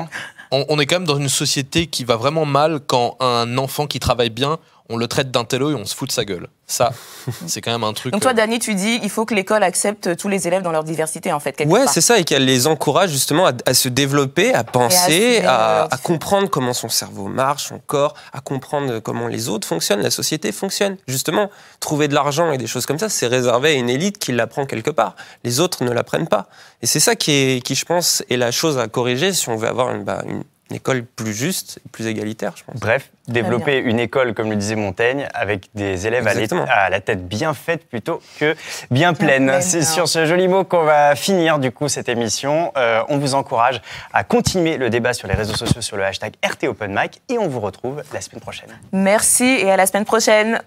On 0.51 0.79
est 0.79 0.85
quand 0.85 0.95
même 0.95 1.07
dans 1.07 1.17
une 1.17 1.29
société 1.29 1.87
qui 1.87 2.03
va 2.03 2.15
vraiment 2.15 2.45
mal 2.45 2.79
quand 2.85 3.17
un 3.19 3.57
enfant 3.57 3.87
qui 3.87 3.99
travaille 3.99 4.29
bien, 4.29 4.59
on 4.89 4.97
le 4.97 5.07
traite 5.07 5.31
d'intello 5.31 5.71
et 5.71 5.75
on 5.75 5.85
se 5.85 5.95
fout 5.95 6.07
de 6.07 6.13
sa 6.13 6.25
gueule. 6.25 6.47
Ça, 6.65 6.91
c'est 7.47 7.61
quand 7.61 7.71
même 7.71 7.83
un 7.83 7.93
truc. 7.93 8.13
Donc 8.13 8.21
toi, 8.21 8.31
euh, 8.31 8.35
Dani, 8.35 8.59
tu 8.59 8.75
dis 8.75 8.99
il 9.01 9.09
faut 9.09 9.25
que 9.25 9.33
l'école 9.33 9.63
accepte 9.63 10.15
tous 10.17 10.27
les 10.27 10.47
élèves 10.47 10.63
dans 10.63 10.71
leur 10.71 10.83
diversité, 10.83 11.31
en 11.31 11.39
fait. 11.39 11.53
quelque 11.53 11.69
Ouais, 11.69 11.85
c'est 11.87 12.01
ça, 12.01 12.19
et 12.19 12.23
qu'elle 12.23 12.45
les 12.45 12.67
encourage 12.67 13.09
justement 13.09 13.47
à, 13.47 13.53
à 13.65 13.73
se 13.73 13.89
développer, 13.89 14.53
à 14.53 14.63
penser, 14.63 15.41
à 15.45 15.89
comprendre 16.03 16.49
comment 16.49 16.73
son 16.73 16.89
cerveau 16.89 17.27
marche, 17.27 17.67
son 17.67 17.79
corps, 17.79 18.13
à 18.33 18.41
comprendre 18.41 18.99
comment 18.99 19.27
les 19.27 19.49
autres 19.49 19.67
fonctionnent, 19.67 20.01
la 20.01 20.11
société 20.11 20.51
fonctionne. 20.51 20.97
Justement, 21.07 21.49
trouver 21.79 22.07
de 22.07 22.13
l'argent 22.13 22.51
et 22.51 22.57
des 22.57 22.67
choses 22.67 22.85
comme 22.85 22.99
ça, 22.99 23.09
c'est 23.09 23.27
réservé 23.27 23.69
à 23.69 23.73
une 23.73 23.89
élite 23.89 24.17
qui 24.17 24.31
l'apprend 24.31 24.65
quelque 24.65 24.91
part. 24.91 25.15
Les 25.43 25.59
autres 25.59 25.83
ne 25.83 25.91
l'apprennent 25.91 26.27
pas. 26.27 26.47
Et 26.81 26.87
c'est 26.87 26.99
ça 26.99 27.15
qui, 27.15 27.31
est, 27.31 27.63
qui, 27.63 27.75
je 27.75 27.85
pense, 27.85 28.23
est 28.29 28.37
la 28.37 28.51
chose 28.51 28.77
à 28.77 28.87
corriger 28.87 29.33
si 29.33 29.49
on 29.49 29.55
veut 29.55 29.67
avoir 29.67 29.93
une, 29.93 30.03
bah, 30.03 30.23
une, 30.27 30.43
une 30.69 30.75
école 30.75 31.03
plus 31.03 31.33
juste, 31.33 31.79
plus 31.91 32.07
égalitaire, 32.07 32.53
je 32.55 32.63
pense. 32.63 32.79
Bref, 32.79 33.09
développer 33.27 33.77
une 33.77 33.99
école, 33.99 34.33
comme 34.33 34.49
le 34.49 34.55
disait 34.55 34.75
Montaigne, 34.75 35.27
avec 35.33 35.69
des 35.75 36.07
élèves 36.07 36.27
à, 36.27 36.89
la 36.89 36.99
tête 36.99 37.27
bien 37.27 37.53
faite 37.53 37.87
plutôt 37.87 38.21
que 38.39 38.55
bien 38.91 39.13
pleine. 39.13 39.47
pleine, 39.47 39.61
C'est 39.61 39.81
alors. 39.81 39.89
sur 39.89 40.07
ce 40.07 40.25
joli 40.25 40.47
mot 40.47 40.63
qu'on 40.63 40.83
va 40.83 41.15
finir 41.15 41.59
du 41.59 41.71
coup 41.71 41.87
cette 41.87 42.09
émission. 42.09 42.71
Euh, 42.77 43.01
on 43.09 43.17
vous 43.17 43.33
encourage 43.33 43.81
à 44.13 44.23
continuer 44.23 44.77
le 44.77 44.89
débat 44.89 45.13
sur 45.13 45.27
les 45.27 45.35
réseaux 45.35 45.55
sociaux 45.55 45.81
sur 45.81 45.97
le 45.97 46.03
hashtag 46.03 46.33
RT 46.43 46.67
Open 46.67 46.93
Mic 46.93 47.21
et 47.29 47.37
on 47.37 47.47
vous 47.47 47.59
retrouve 47.59 48.03
la 48.13 48.21
semaine 48.21 48.41
prochaine. 48.41 48.69
Merci 48.91 49.45
et 49.45 49.71
à 49.71 49.77
la 49.77 49.85
semaine 49.85 50.05
prochaine. 50.05 50.61